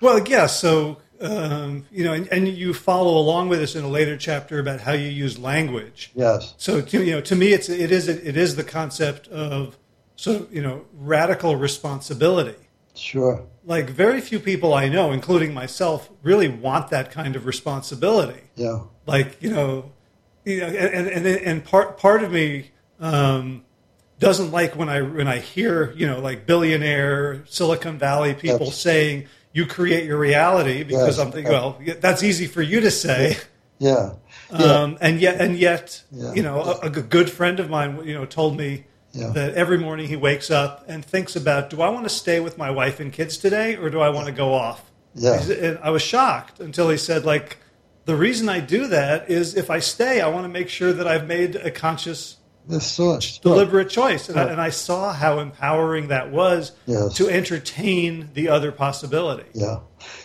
Well, 0.00 0.26
yeah. 0.26 0.46
So 0.46 0.96
um, 1.20 1.84
you 1.90 2.04
know, 2.04 2.14
and, 2.14 2.26
and, 2.28 2.48
you 2.48 2.72
follow 2.72 3.18
along 3.18 3.48
with 3.50 3.60
us 3.60 3.74
in 3.74 3.84
a 3.84 3.88
later 3.88 4.16
chapter 4.16 4.58
about 4.58 4.80
how 4.80 4.92
you 4.92 5.08
use 5.08 5.38
language. 5.38 6.10
Yes. 6.14 6.54
So 6.56 6.80
to, 6.80 7.04
you 7.04 7.12
know, 7.12 7.20
to 7.22 7.36
me, 7.36 7.52
it's 7.52 7.68
it 7.68 7.90
is 7.90 8.08
it 8.08 8.36
is 8.36 8.56
the 8.56 8.64
concept 8.64 9.28
of 9.28 9.76
so 10.16 10.48
you 10.50 10.62
know 10.62 10.84
radical 10.94 11.56
responsibility. 11.56 12.56
Sure. 12.94 13.46
Like 13.64 13.90
very 13.90 14.20
few 14.20 14.40
people 14.40 14.72
I 14.74 14.88
know, 14.88 15.12
including 15.12 15.52
myself, 15.52 16.08
really 16.22 16.48
want 16.48 16.90
that 16.90 17.10
kind 17.10 17.36
of 17.36 17.46
responsibility. 17.46 18.40
Yeah. 18.54 18.80
Like 19.06 19.40
you 19.42 19.50
know, 19.50 19.92
you 20.44 20.60
know, 20.60 20.66
and 20.66 21.06
and 21.06 21.26
and 21.26 21.64
part 21.64 21.98
part 21.98 22.24
of 22.24 22.32
me 22.32 22.70
um, 22.98 23.64
doesn't 24.18 24.50
like 24.50 24.74
when 24.74 24.88
I 24.88 25.02
when 25.02 25.28
I 25.28 25.38
hear 25.38 25.92
you 25.92 26.06
know 26.06 26.20
like 26.20 26.46
billionaire 26.46 27.44
Silicon 27.46 27.98
Valley 27.98 28.34
people 28.34 28.70
saying 28.70 29.28
you 29.52 29.66
create 29.66 30.04
your 30.04 30.18
reality 30.18 30.82
because 30.82 31.16
yes, 31.16 31.18
I'm 31.18 31.32
thinking, 31.32 31.50
well, 31.50 31.80
that's 32.00 32.22
easy 32.22 32.46
for 32.46 32.60
you 32.62 32.80
to 32.80 32.90
say. 32.90 33.36
Yeah. 33.78 34.14
yeah. 34.50 34.56
Um, 34.58 34.98
and 35.00 35.20
yet, 35.20 35.40
and 35.40 35.56
yet, 35.56 36.02
yeah. 36.10 36.32
you 36.34 36.42
know, 36.42 36.62
a, 36.62 36.86
a, 36.86 36.90
good 36.90 37.30
friend 37.30 37.60
of 37.60 37.68
mine, 37.68 38.06
you 38.06 38.14
know, 38.14 38.24
told 38.24 38.56
me 38.56 38.84
yeah. 39.16 39.28
That 39.28 39.54
every 39.54 39.78
morning 39.78 40.08
he 40.08 40.16
wakes 40.16 40.50
up 40.50 40.84
and 40.88 41.04
thinks 41.04 41.36
about, 41.36 41.70
do 41.70 41.80
I 41.80 41.88
want 41.88 42.04
to 42.04 42.10
stay 42.10 42.38
with 42.38 42.58
my 42.58 42.70
wife 42.70 43.00
and 43.00 43.12
kids 43.12 43.38
today, 43.38 43.76
or 43.76 43.88
do 43.88 44.00
I 44.00 44.10
want 44.10 44.26
to 44.26 44.32
go 44.32 44.52
off? 44.52 44.90
Yeah. 45.14 45.40
And 45.42 45.78
I 45.82 45.90
was 45.90 46.02
shocked 46.02 46.60
until 46.60 46.90
he 46.90 46.98
said, 46.98 47.24
like, 47.24 47.56
the 48.04 48.14
reason 48.14 48.48
I 48.48 48.60
do 48.60 48.88
that 48.88 49.30
is 49.30 49.54
if 49.56 49.70
I 49.70 49.78
stay, 49.78 50.20
I 50.20 50.28
want 50.28 50.44
to 50.44 50.48
make 50.48 50.68
sure 50.68 50.92
that 50.92 51.08
I've 51.08 51.26
made 51.26 51.56
a 51.56 51.70
conscious, 51.70 52.36
deliberate 53.40 53.88
choice. 53.88 54.28
And, 54.28 54.38
I, 54.38 54.44
and, 54.50 54.60
I, 54.60 54.70
saw 54.70 55.12
how 55.12 55.38
empowering 55.38 56.08
that 56.08 56.30
was 56.30 56.72
yes. 56.84 57.14
to 57.14 57.28
entertain 57.28 58.30
the 58.34 58.48
other 58.48 58.70
possibility. 58.70 59.48
Yeah. 59.54 59.80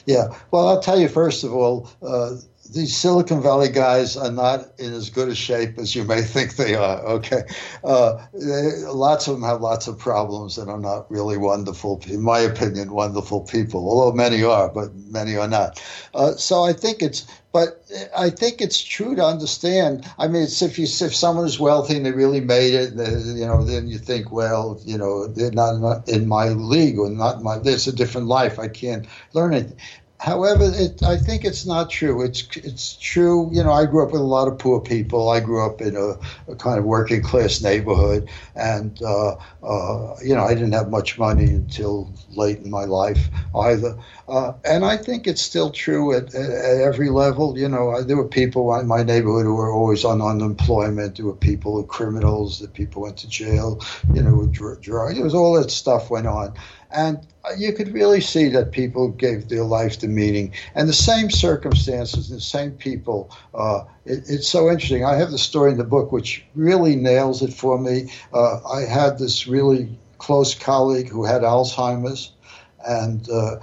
Yeah. 0.06 0.36
Well, 0.52 0.68
I'll 0.68 0.82
tell 0.82 1.00
you, 1.00 1.08
first 1.08 1.44
of 1.44 1.54
all, 1.54 1.90
uh, 2.02 2.36
these 2.72 2.96
Silicon 2.96 3.42
Valley 3.42 3.68
guys 3.68 4.16
are 4.16 4.32
not 4.32 4.66
in 4.80 4.94
as 4.94 5.10
good 5.10 5.28
a 5.28 5.36
shape 5.36 5.78
as 5.78 5.94
you 5.94 6.06
may 6.06 6.22
think 6.22 6.56
they 6.56 6.74
are. 6.74 7.00
Okay, 7.06 7.44
uh, 7.84 8.26
they, 8.34 8.86
lots 8.88 9.28
of 9.28 9.34
them 9.34 9.44
have 9.44 9.62
lots 9.62 9.88
of 9.88 10.00
problems 10.00 10.58
and 10.58 10.70
are 10.70 10.80
not 10.80 11.12
really 11.12 11.38
wonderful, 11.38 12.02
in 12.08 12.22
my 12.22 12.40
opinion, 12.40 12.94
wonderful 12.94 13.42
people. 13.42 13.90
Although 13.90 14.16
many 14.16 14.44
are, 14.44 14.70
but 14.70 14.96
many 14.96 15.36
are 15.36 15.50
not. 15.50 15.84
Uh, 16.14 16.32
so 16.36 16.64
I 16.64 16.72
think 16.72 17.02
it's, 17.02 17.28
but 17.52 17.84
I 18.16 18.30
think 18.30 18.62
it's 18.62 18.82
true 18.82 19.16
to 19.16 19.26
understand. 19.26 20.10
I 20.18 20.30
mean, 20.30 20.44
it's 20.44 20.62
if 20.62 20.80
you 20.80 20.86
if 20.86 21.14
someone 21.14 21.46
is 21.46 21.60
wealthy 21.60 21.98
and 21.98 22.06
they 22.06 22.12
really 22.12 22.40
made 22.40 22.74
it, 22.74 22.94
you 22.94 23.46
know, 23.46 23.66
then 23.66 23.90
you 23.90 23.98
think, 23.98 24.32
well, 24.32 24.80
you 24.86 24.98
know, 24.98 25.28
they're 25.28 25.52
not 25.52 26.08
in 26.08 26.28
my 26.28 26.50
league 26.50 26.98
or 26.98 27.10
not 27.10 27.44
my. 27.44 27.58
There's 27.58 27.88
a 27.88 27.94
different 27.94 28.28
life. 28.28 28.60
I 28.60 28.70
can't 28.70 29.06
learn 29.34 29.54
anything. 29.54 29.78
However, 30.22 30.72
it, 30.72 31.02
I 31.02 31.18
think 31.18 31.46
it's 31.46 31.66
not 31.66 31.90
true. 31.90 32.22
It's 32.22 32.48
it's 32.56 32.96
true. 32.96 33.50
You 33.52 33.64
know, 33.64 33.72
I 33.72 33.88
grew 33.88 34.06
up 34.06 34.12
with 34.12 34.22
a 34.22 34.24
lot 34.24 34.48
of 34.48 34.60
poor 34.60 34.80
people. 34.80 35.30
I 35.30 35.40
grew 35.40 35.66
up 35.66 35.82
in 35.82 35.96
a, 35.96 36.14
a 36.48 36.56
kind 36.56 36.78
of 36.78 36.86
working 36.86 37.24
class 37.24 37.60
neighborhood, 37.64 38.30
and 38.56 39.02
uh, 39.02 39.38
uh, 39.64 40.16
you 40.24 40.36
know, 40.36 40.44
I 40.44 40.54
didn't 40.54 40.74
have 40.74 40.92
much 40.92 41.18
money 41.18 41.46
until 41.46 42.14
late 42.36 42.60
in 42.60 42.70
my 42.70 42.86
life 42.86 43.30
either. 43.56 43.98
Uh, 44.30 44.54
and 44.64 44.86
I 44.86 44.96
think 44.96 45.26
it's 45.26 45.42
still 45.42 45.72
true 45.72 46.16
at, 46.16 46.36
at, 46.36 46.52
at 46.52 46.82
every 46.82 47.10
level. 47.10 47.58
You 47.58 47.68
know, 47.68 48.04
there 48.04 48.16
were 48.16 48.28
people 48.28 48.76
in 48.76 48.86
my 48.86 49.02
neighborhood 49.02 49.46
who 49.46 49.56
were 49.56 49.74
always 49.74 50.06
on 50.06 50.22
unemployment. 50.22 51.18
There 51.18 51.26
were 51.26 51.34
people 51.34 51.72
who 51.72 51.78
were 51.82 51.88
criminals. 51.88 52.60
That 52.60 52.76
people 52.76 53.02
went 53.02 53.18
to 53.18 53.28
jail. 53.28 53.82
You 54.14 54.22
know, 54.22 54.46
drugs. 54.46 55.18
It 55.18 55.24
was 55.24 55.34
all 55.34 55.60
that 55.60 55.72
stuff 55.72 56.12
went 56.12 56.28
on. 56.28 56.54
And 56.94 57.26
you 57.58 57.74
could 57.74 57.94
really 57.94 58.22
see 58.22 58.50
that 58.50 58.72
people 58.72 59.10
gave 59.10 59.50
their 59.50 59.64
life 59.64 60.00
to 60.00 60.08
meaning. 60.08 60.54
And 60.76 60.88
the 60.88 60.94
same 60.94 61.30
circumstances, 61.30 62.30
the 62.30 62.40
same 62.40 62.72
people. 62.72 63.32
Uh, 63.54 63.84
it, 64.06 64.24
it's 64.28 64.48
so 64.48 64.70
interesting. 64.70 65.04
I 65.04 65.16
have 65.16 65.32
the 65.32 65.38
story 65.38 65.72
in 65.72 65.78
the 65.78 65.84
book 65.84 66.12
which 66.12 66.46
really 66.56 66.96
nails 66.96 67.42
it 67.42 67.54
for 67.54 67.78
me. 67.78 68.12
Uh, 68.34 68.60
I 68.68 68.82
had 68.82 69.18
this 69.18 69.48
really 69.48 69.90
close 70.18 70.54
colleague 70.54 71.10
who 71.10 71.26
had 71.26 71.42
Alzheimer's, 71.42 72.32
and 72.88 73.28
uh, 73.30 73.58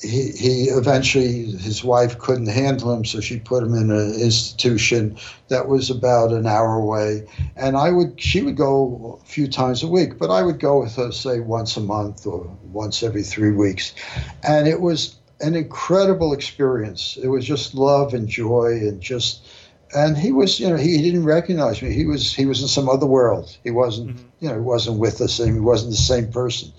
he, 0.00 0.30
he 0.30 0.64
eventually 0.64 1.52
his 1.52 1.82
wife 1.82 2.18
couldn't 2.18 2.48
handle 2.48 2.92
him 2.92 3.04
so 3.04 3.20
she 3.20 3.38
put 3.38 3.62
him 3.62 3.74
in 3.74 3.90
an 3.90 4.14
institution 4.14 5.16
that 5.48 5.66
was 5.68 5.90
about 5.90 6.32
an 6.32 6.46
hour 6.46 6.74
away. 6.74 7.26
And 7.56 7.76
i 7.76 7.90
would 7.90 8.20
she 8.20 8.42
would 8.42 8.56
go 8.56 9.20
a 9.22 9.26
few 9.26 9.48
times 9.48 9.82
a 9.82 9.88
week 9.88 10.18
but 10.18 10.30
i 10.30 10.42
would 10.42 10.60
go 10.60 10.80
with 10.80 10.94
her 10.96 11.10
say 11.10 11.40
once 11.40 11.76
a 11.76 11.80
month 11.80 12.26
or 12.26 12.44
once 12.64 13.02
every 13.02 13.22
three 13.22 13.52
weeks. 13.52 13.94
And 14.42 14.68
it 14.68 14.80
was 14.80 15.16
an 15.40 15.54
incredible 15.54 16.32
experience. 16.32 17.16
It 17.22 17.28
was 17.28 17.44
just 17.44 17.74
love 17.74 18.14
and 18.14 18.28
joy 18.28 18.72
and 18.72 19.00
just 19.00 19.46
and 19.94 20.18
he 20.18 20.32
was 20.32 20.60
you 20.60 20.68
know 20.68 20.76
he, 20.76 20.98
he 20.98 21.02
didn't 21.02 21.24
recognize 21.24 21.82
me. 21.82 21.92
He 21.92 22.04
was 22.04 22.32
he 22.32 22.46
was 22.46 22.60
in 22.62 22.68
some 22.68 22.88
other 22.88 23.06
world. 23.06 23.56
He 23.64 23.70
wasn't 23.70 24.10
mm-hmm. 24.10 24.26
you 24.40 24.48
know 24.48 24.54
he 24.54 24.60
wasn't 24.60 24.98
with 24.98 25.20
us 25.20 25.40
and 25.40 25.52
he 25.52 25.60
wasn't 25.60 25.90
the 25.90 25.96
same 25.96 26.30
person 26.30 26.72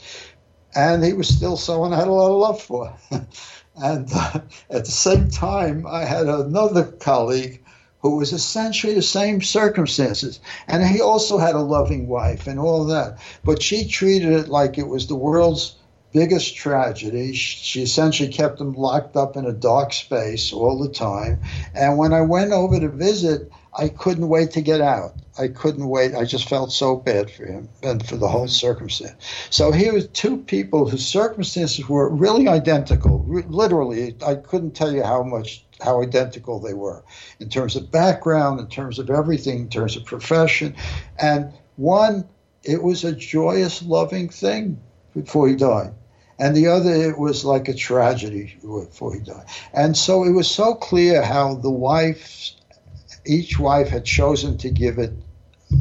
and 0.76 1.04
he 1.04 1.14
was 1.14 1.28
still 1.28 1.58
someone 1.58 1.94
I 1.94 1.98
had 1.98 2.08
a 2.08 2.12
lot 2.12 2.32
of 2.32 2.38
love 2.38 2.62
for. 2.62 2.94
And 3.82 4.10
uh, 4.14 4.42
at 4.70 4.86
the 4.86 4.92
same 4.92 5.30
time, 5.30 5.88
I 5.88 6.04
had 6.04 6.28
another 6.28 6.84
colleague 6.84 7.64
who 8.02 8.18
was 8.18 8.34
essentially 8.34 8.94
the 8.94 9.02
same 9.02 9.42
circumstances. 9.42 10.40
And 10.68 10.86
he 10.86 11.02
also 11.02 11.38
had 11.38 11.56
a 11.56 11.62
loving 11.62 12.08
wife 12.08 12.48
and 12.48 12.60
all 12.60 12.82
of 12.82 12.90
that. 12.90 13.20
But 13.44 13.62
she 13.62 13.88
treated 13.88 14.32
it 14.32 14.50
like 14.50 14.78
it 14.78 14.88
was 14.88 15.08
the 15.08 15.16
world's 15.16 15.76
biggest 16.12 16.56
tragedy. 16.56 17.34
She 17.34 17.82
essentially 17.82 18.30
kept 18.30 18.60
him 18.60 18.74
locked 18.74 19.16
up 19.16 19.38
in 19.38 19.46
a 19.46 19.54
dark 19.54 19.94
space 19.94 20.52
all 20.52 20.78
the 20.80 20.90
time. 20.90 21.42
And 21.74 21.98
when 21.98 22.14
I 22.14 22.22
went 22.22 22.52
over 22.52 22.80
to 22.80 22.90
visit, 22.90 23.52
I 23.78 23.90
couldn't 23.90 24.28
wait 24.28 24.52
to 24.52 24.62
get 24.62 24.82
out. 24.82 25.14
I 25.38 25.48
couldn't 25.48 25.88
wait. 25.88 26.16
I 26.16 26.26
just 26.26 26.50
felt 26.50 26.72
so 26.72 26.96
bad 26.96 27.32
for 27.32 27.46
him 27.46 27.70
and 27.84 28.06
for 28.06 28.18
the 28.18 28.28
whole 28.28 28.46
mm-hmm. 28.46 28.68
circumstance. 28.68 29.14
So 29.50 29.72
here 29.72 29.94
was 29.94 30.08
two 30.08 30.38
people 30.38 30.90
whose 30.90 31.06
circumstances 31.06 31.88
were 31.88 32.10
really 32.10 32.48
identical. 32.48 33.26
Literally, 33.28 34.16
I 34.26 34.36
couldn't 34.36 34.72
tell 34.72 34.92
you 34.92 35.04
how 35.04 35.24
much 35.24 35.64
how 35.82 36.02
identical 36.02 36.60
they 36.60 36.74
were 36.74 37.04
in 37.40 37.48
terms 37.48 37.78
of 37.78 37.90
background, 37.90 38.60
in 38.60 38.68
terms 38.68 39.00
of 39.00 39.10
everything, 39.10 39.60
in 39.60 39.70
terms 39.70 39.96
of 39.96 40.04
profession. 40.04 40.76
And 41.18 41.54
one, 41.78 42.28
it 42.64 42.84
was 42.84 43.06
a 43.06 43.14
joyous, 43.14 43.82
loving 43.82 44.28
thing 44.28 44.82
before 45.16 45.48
he 45.48 45.56
died 45.56 45.94
and 46.40 46.56
the 46.56 46.68
other 46.68 46.94
it 46.94 47.20
was 47.20 47.44
like 47.44 47.68
a 47.68 47.74
tragedy 47.74 48.58
before 48.62 49.14
he 49.14 49.20
died. 49.20 49.46
And 49.74 49.96
so 49.96 50.24
it 50.24 50.32
was 50.32 50.50
so 50.50 50.74
clear 50.74 51.22
how 51.22 51.56
the 51.56 51.70
wife, 51.70 52.52
each 53.30 53.60
wife 53.60 53.88
had 53.90 54.04
chosen 54.04 54.58
to 54.58 54.70
give 54.70 54.98
it 54.98 55.14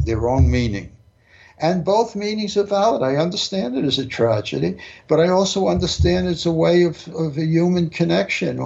their 0.05 0.29
own 0.29 0.49
meaning. 0.49 0.91
And 1.61 1.83
both 1.83 2.15
meanings 2.15 2.55
are 2.55 2.63
valid. 2.63 3.01
I 3.01 3.17
understand 3.17 3.75
it 3.77 3.83
as 3.83 3.99
a 3.99 4.05
tragedy, 4.05 4.77
but 5.09 5.19
I 5.19 5.27
also 5.27 5.67
understand 5.67 6.29
it's 6.29 6.45
a 6.45 6.53
way 6.53 6.83
of, 6.83 7.05
of 7.09 7.37
a 7.37 7.45
human 7.45 7.89
connection. 7.89 8.61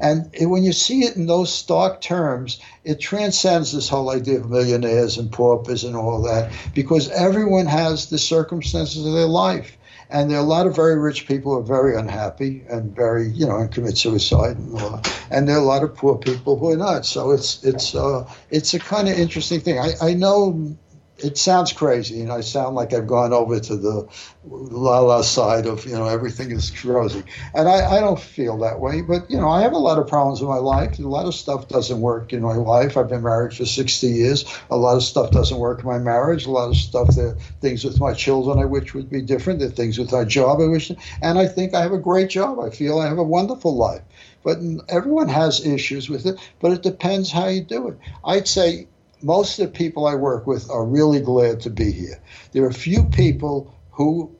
And 0.00 0.28
when 0.40 0.64
you 0.64 0.72
see 0.72 1.02
it 1.04 1.14
in 1.14 1.26
those 1.26 1.54
stark 1.54 2.00
terms, 2.00 2.58
it 2.82 2.98
transcends 2.98 3.70
this 3.70 3.88
whole 3.88 4.10
idea 4.10 4.40
of 4.40 4.50
millionaires 4.50 5.18
and 5.18 5.30
paupers 5.30 5.84
and 5.84 5.94
all 5.94 6.20
that, 6.22 6.50
because 6.74 7.08
everyone 7.10 7.66
has 7.66 8.10
the 8.10 8.18
circumstances 8.18 9.06
of 9.06 9.12
their 9.12 9.28
life. 9.28 9.76
And 10.12 10.30
there 10.30 10.36
are 10.36 10.42
a 10.42 10.46
lot 10.46 10.66
of 10.66 10.76
very 10.76 10.98
rich 10.98 11.26
people 11.26 11.52
who 11.52 11.60
are 11.60 11.62
very 11.62 11.96
unhappy 11.96 12.64
and 12.68 12.94
very, 12.94 13.28
you 13.28 13.46
know, 13.46 13.56
and 13.56 13.72
commit 13.72 13.96
suicide. 13.96 14.58
And, 14.58 14.78
all 14.78 15.00
and 15.30 15.48
there 15.48 15.56
are 15.56 15.60
a 15.60 15.64
lot 15.64 15.82
of 15.82 15.96
poor 15.96 16.18
people 16.18 16.58
who 16.58 16.70
are 16.70 16.76
not. 16.76 17.06
So 17.06 17.30
it's 17.30 17.64
it's 17.64 17.94
uh, 17.94 18.30
it's 18.50 18.74
a 18.74 18.78
kind 18.78 19.08
of 19.08 19.18
interesting 19.18 19.60
thing. 19.60 19.78
I, 19.78 19.92
I 20.02 20.14
know 20.14 20.76
it 21.18 21.38
sounds 21.38 21.72
crazy, 21.72 22.20
and 22.20 22.32
I 22.32 22.40
sound 22.40 22.74
like 22.74 22.92
I've 22.92 23.06
gone 23.06 23.32
over 23.32 23.60
to 23.60 23.76
the 23.76 24.08
la 24.44 25.00
la 25.00 25.22
side 25.22 25.66
of 25.66 25.84
you 25.84 25.92
know 25.92 26.06
everything 26.06 26.50
is 26.50 26.84
rosy, 26.84 27.22
and 27.54 27.68
I, 27.68 27.96
I 27.96 28.00
don't 28.00 28.18
feel 28.18 28.58
that 28.58 28.80
way. 28.80 29.02
But 29.02 29.30
you 29.30 29.36
know, 29.38 29.48
I 29.48 29.62
have 29.62 29.72
a 29.72 29.78
lot 29.78 29.98
of 29.98 30.08
problems 30.08 30.40
in 30.40 30.48
my 30.48 30.56
life. 30.56 30.98
A 30.98 31.02
lot 31.02 31.26
of 31.26 31.34
stuff 31.34 31.68
doesn't 31.68 32.00
work 32.00 32.32
in 32.32 32.42
my 32.42 32.54
life. 32.54 32.96
I've 32.96 33.08
been 33.08 33.22
married 33.22 33.54
for 33.54 33.64
sixty 33.64 34.08
years. 34.08 34.44
A 34.70 34.76
lot 34.76 34.96
of 34.96 35.02
stuff 35.02 35.30
doesn't 35.30 35.58
work 35.58 35.80
in 35.80 35.86
my 35.86 35.98
marriage. 35.98 36.46
A 36.46 36.50
lot 36.50 36.68
of 36.68 36.76
stuff 36.76 37.08
there 37.14 37.36
things 37.60 37.84
with 37.84 38.00
my 38.00 38.12
children 38.14 38.58
I 38.58 38.64
wish 38.64 38.94
would 38.94 39.10
be 39.10 39.22
different. 39.22 39.60
The 39.60 39.70
things 39.70 39.98
with 39.98 40.12
my 40.12 40.24
job 40.24 40.60
I 40.60 40.66
wish, 40.66 40.90
and 41.20 41.38
I 41.38 41.46
think 41.46 41.74
I 41.74 41.82
have 41.82 41.92
a 41.92 41.98
great 41.98 42.30
job. 42.30 42.58
I 42.58 42.70
feel 42.70 42.98
I 42.98 43.08
have 43.08 43.18
a 43.18 43.22
wonderful 43.22 43.76
life. 43.76 44.02
But 44.42 44.58
everyone 44.88 45.28
has 45.28 45.64
issues 45.64 46.08
with 46.08 46.26
it, 46.26 46.36
but 46.60 46.72
it 46.72 46.82
depends 46.82 47.30
how 47.30 47.46
you 47.46 47.62
do 47.62 47.88
it. 47.88 47.98
I'd 48.24 48.48
say 48.48 48.88
most 49.22 49.58
of 49.58 49.66
the 49.66 49.78
people 49.78 50.06
I 50.06 50.14
work 50.14 50.46
with 50.46 50.70
are 50.70 50.84
really 50.84 51.20
glad 51.20 51.60
to 51.60 51.70
be 51.70 51.92
here. 51.92 52.20
There 52.52 52.64
are 52.64 52.68
a 52.68 52.74
few 52.74 53.04
people 53.04 53.74
who 53.90 54.34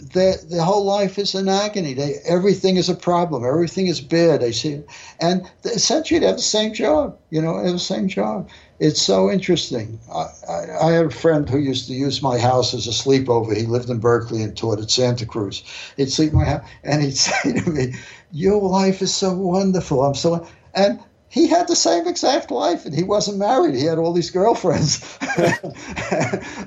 their, 0.00 0.36
their 0.36 0.62
whole 0.62 0.84
life 0.84 1.18
is 1.18 1.34
an 1.34 1.48
agony. 1.48 1.92
They, 1.92 2.14
everything 2.26 2.76
is 2.76 2.88
a 2.88 2.94
problem. 2.94 3.44
Everything 3.44 3.88
is 3.88 4.00
bad. 4.00 4.40
They 4.40 4.52
see, 4.52 4.82
and 5.20 5.50
essentially 5.64 6.20
they 6.20 6.26
have 6.26 6.36
the 6.36 6.42
same 6.42 6.72
job. 6.72 7.18
You 7.30 7.42
know, 7.42 7.58
they 7.58 7.64
have 7.64 7.72
the 7.72 7.78
same 7.80 8.08
job. 8.08 8.48
It's 8.78 9.02
so 9.02 9.28
interesting. 9.28 9.98
I, 10.12 10.26
I, 10.48 10.86
I 10.88 10.92
had 10.92 11.06
a 11.06 11.10
friend 11.10 11.48
who 11.48 11.58
used 11.58 11.88
to 11.88 11.94
use 11.94 12.22
my 12.22 12.38
house 12.38 12.74
as 12.74 12.86
a 12.86 12.90
sleepover. 12.90 13.56
He 13.56 13.66
lived 13.66 13.90
in 13.90 13.98
Berkeley 13.98 14.42
and 14.42 14.56
taught 14.56 14.78
at 14.78 14.90
Santa 14.90 15.26
Cruz. 15.26 15.64
He'd 15.96 16.12
sleep 16.12 16.32
in 16.32 16.38
my 16.38 16.44
house, 16.44 16.66
and 16.84 17.02
he'd 17.02 17.16
say 17.16 17.60
to 17.60 17.70
me, 17.70 17.94
"Your 18.30 18.62
life 18.62 19.02
is 19.02 19.14
so 19.14 19.32
wonderful. 19.34 20.04
I'm 20.04 20.14
so." 20.14 20.46
And 20.74 21.00
he 21.30 21.46
had 21.46 21.68
the 21.68 21.76
same 21.76 22.06
exact 22.06 22.50
life 22.50 22.86
and 22.86 22.94
he 22.94 23.02
wasn't 23.02 23.38
married. 23.38 23.74
He 23.74 23.84
had 23.84 23.98
all 23.98 24.12
these 24.12 24.30
girlfriends. 24.30 25.18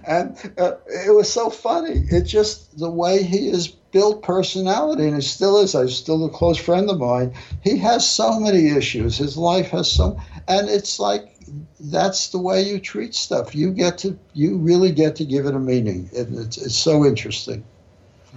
and 0.06 0.38
uh, 0.58 0.74
it 0.88 1.16
was 1.16 1.32
so 1.32 1.50
funny. 1.50 2.06
It 2.12 2.24
just, 2.24 2.78
the 2.78 2.90
way 2.90 3.24
he 3.24 3.50
is 3.50 3.68
built 3.68 4.24
personality, 4.24 5.06
and 5.06 5.16
he 5.16 5.22
still 5.22 5.60
is, 5.60 5.74
I'm 5.74 5.90
still 5.90 6.26
a 6.26 6.30
close 6.30 6.58
friend 6.58 6.90
of 6.90 7.00
mine. 7.00 7.34
He 7.64 7.78
has 7.80 8.10
so 8.10 8.40
many 8.40 8.70
issues. 8.70 9.18
His 9.18 9.36
life 9.36 9.70
has 9.70 9.92
some, 9.92 10.22
and 10.48 10.70
it's 10.70 11.00
like, 11.00 11.28
that's 11.80 12.30
the 12.30 12.38
way 12.38 12.62
you 12.62 12.80
treat 12.80 13.16
stuff. 13.16 13.56
You 13.56 13.72
get 13.72 13.98
to, 14.00 14.18
you 14.34 14.58
really 14.58 14.92
get 14.92 15.16
to 15.18 15.26
give 15.26 15.48
it 15.48 15.56
a 15.56 15.60
meaning. 15.60 16.10
It, 16.14 16.28
it's, 16.32 16.58
it's 16.58 16.78
so 16.78 17.04
interesting. 17.04 17.64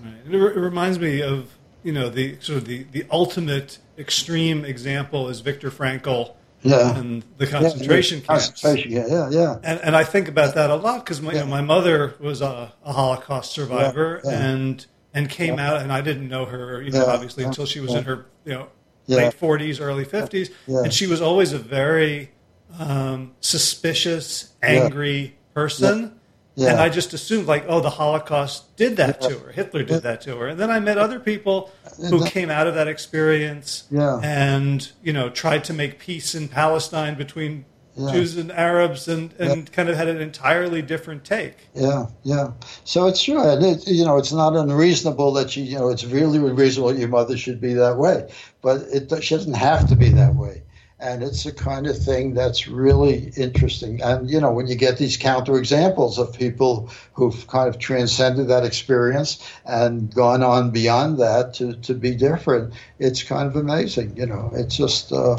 Right. 0.02 0.14
It, 0.26 0.36
re- 0.36 0.54
it 0.54 0.58
reminds 0.58 0.98
me 0.98 1.22
of, 1.22 1.50
you 1.82 1.92
know, 1.92 2.08
the 2.08 2.38
sort 2.40 2.58
of 2.58 2.64
the, 2.64 2.84
the 2.90 3.04
ultimate 3.10 3.78
extreme 3.98 4.64
example 4.64 5.28
is 5.28 5.40
Viktor 5.40 5.70
Frankl 5.70 6.34
yeah. 6.62 6.96
and 6.96 7.24
the 7.38 7.46
concentration 7.46 8.20
yeah, 8.20 8.26
camps. 8.26 8.48
Concentration, 8.48 8.92
yeah, 8.92 9.06
yeah, 9.06 9.30
yeah. 9.30 9.58
And, 9.62 9.80
and 9.80 9.96
I 9.96 10.04
think 10.04 10.28
about 10.28 10.54
that 10.54 10.70
a 10.70 10.76
lot 10.76 11.04
because 11.04 11.20
my, 11.20 11.32
yeah. 11.32 11.40
you 11.40 11.44
know, 11.44 11.50
my 11.50 11.60
mother 11.60 12.14
was 12.18 12.40
a, 12.40 12.72
a 12.84 12.92
Holocaust 12.92 13.52
survivor 13.52 14.20
yeah, 14.24 14.30
and 14.30 14.86
and 15.12 15.30
came 15.30 15.60
out, 15.60 15.80
and 15.80 15.92
I 15.92 16.00
didn't 16.00 16.28
know 16.28 16.44
her, 16.44 16.82
you 16.82 16.90
know, 16.90 17.06
obviously 17.06 17.44
until 17.44 17.66
she 17.66 17.78
was 17.78 17.94
in 17.94 18.02
her, 18.04 18.26
you 18.44 18.54
know, 18.54 18.68
late 19.06 19.34
forties, 19.34 19.78
early 19.78 20.04
fifties, 20.04 20.50
and 20.66 20.92
she 20.92 21.06
was 21.06 21.20
always 21.22 21.52
a 21.52 21.58
very 21.58 22.32
um, 22.78 23.34
suspicious, 23.40 24.54
angry 24.62 25.36
person. 25.54 26.18
Yeah. 26.56 26.70
And 26.70 26.80
I 26.80 26.88
just 26.88 27.12
assumed, 27.12 27.46
like, 27.46 27.64
oh, 27.66 27.80
the 27.80 27.90
Holocaust 27.90 28.76
did 28.76 28.96
that 28.98 29.18
yeah. 29.20 29.28
to 29.28 29.38
her. 29.40 29.52
Hitler 29.52 29.82
did 29.82 30.02
that 30.04 30.20
to 30.22 30.36
her. 30.36 30.46
And 30.46 30.60
then 30.60 30.70
I 30.70 30.78
met 30.78 30.98
other 30.98 31.18
people 31.18 31.72
who 32.10 32.24
came 32.26 32.48
out 32.48 32.66
of 32.66 32.74
that 32.74 32.86
experience 32.86 33.84
yeah. 33.90 34.20
and, 34.22 34.90
you 35.02 35.12
know, 35.12 35.30
tried 35.30 35.64
to 35.64 35.72
make 35.72 35.98
peace 35.98 36.34
in 36.34 36.48
Palestine 36.48 37.16
between 37.16 37.64
Jews 37.96 38.36
and 38.36 38.50
Arabs 38.50 39.06
and, 39.08 39.32
and 39.34 39.70
kind 39.72 39.88
of 39.88 39.96
had 39.96 40.08
an 40.08 40.20
entirely 40.20 40.82
different 40.82 41.24
take. 41.24 41.68
Yeah, 41.74 42.06
yeah. 42.24 42.52
So 42.84 43.06
it's 43.06 43.22
true. 43.22 43.40
And, 43.40 43.64
it, 43.64 43.86
you 43.86 44.04
know, 44.04 44.16
it's 44.16 44.32
not 44.32 44.54
unreasonable 44.54 45.32
that 45.34 45.56
you, 45.56 45.62
you 45.62 45.78
know, 45.78 45.88
it's 45.90 46.04
really 46.04 46.38
reasonable 46.38 46.96
your 46.96 47.08
mother 47.08 47.36
should 47.36 47.60
be 47.60 47.74
that 47.74 47.96
way. 47.96 48.28
But 48.62 48.82
it, 48.92 49.22
she 49.22 49.34
doesn't 49.36 49.54
have 49.54 49.88
to 49.88 49.96
be 49.96 50.08
that 50.10 50.34
way 50.34 50.62
and 51.04 51.22
it's 51.22 51.44
the 51.44 51.52
kind 51.52 51.86
of 51.86 52.02
thing 52.02 52.32
that's 52.32 52.66
really 52.66 53.30
interesting. 53.36 54.00
And 54.02 54.30
you 54.30 54.40
know, 54.40 54.52
when 54.52 54.66
you 54.66 54.74
get 54.74 54.96
these 54.96 55.18
counterexamples 55.18 56.18
of 56.18 56.32
people 56.32 56.88
who've 57.12 57.46
kind 57.46 57.68
of 57.68 57.78
transcended 57.78 58.48
that 58.48 58.64
experience 58.64 59.46
and 59.66 60.12
gone 60.12 60.42
on 60.42 60.70
beyond 60.70 61.18
that 61.18 61.52
to, 61.54 61.74
to 61.74 61.92
be 61.92 62.14
different, 62.14 62.72
it's 62.98 63.22
kind 63.22 63.46
of 63.46 63.54
amazing. 63.54 64.16
You 64.16 64.26
know, 64.26 64.50
it's 64.54 64.76
just. 64.76 65.12
Uh, 65.12 65.36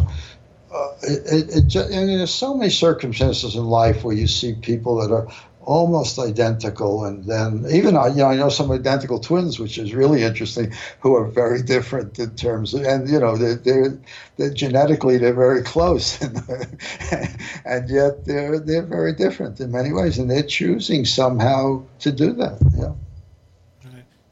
uh, 0.72 0.94
it, 1.04 1.50
it, 1.50 1.76
it 1.76 1.76
and 1.76 2.10
there's 2.10 2.34
so 2.34 2.54
many 2.54 2.70
circumstances 2.70 3.56
in 3.56 3.64
life 3.64 4.04
where 4.04 4.16
you 4.16 4.28
see 4.28 4.54
people 4.56 4.98
that 4.98 5.10
are 5.10 5.26
almost 5.66 6.18
identical. 6.18 7.06
And 7.06 7.26
then 7.26 7.66
even 7.72 7.96
you 7.96 8.24
know 8.24 8.28
I 8.28 8.36
know 8.36 8.50
some 8.50 8.72
identical 8.72 9.20
twins, 9.20 9.60
which 9.60 9.78
is 9.78 9.94
really 9.94 10.24
interesting, 10.24 10.74
who 11.00 11.16
are 11.16 11.28
very 11.28 11.62
different 11.62 12.18
in 12.20 12.36
terms 12.36 12.74
of, 12.74 12.84
and 12.84 13.10
you 13.10 13.20
know 13.20 13.38
they're, 13.38 13.56
they're, 13.56 13.98
they're 14.38 14.54
genetically 14.54 15.18
they're 15.18 15.34
very 15.34 15.64
close, 15.64 16.22
and 17.66 17.90
yet 17.90 18.26
they're 18.26 18.60
they're 18.60 18.86
very 18.86 19.14
different 19.14 19.60
in 19.60 19.72
many 19.72 19.92
ways, 19.92 20.18
and 20.18 20.30
they're 20.30 20.44
choosing 20.44 21.06
somehow 21.06 21.84
to 22.00 22.12
do 22.12 22.34
that. 22.34 22.60
Yeah. 22.78 22.94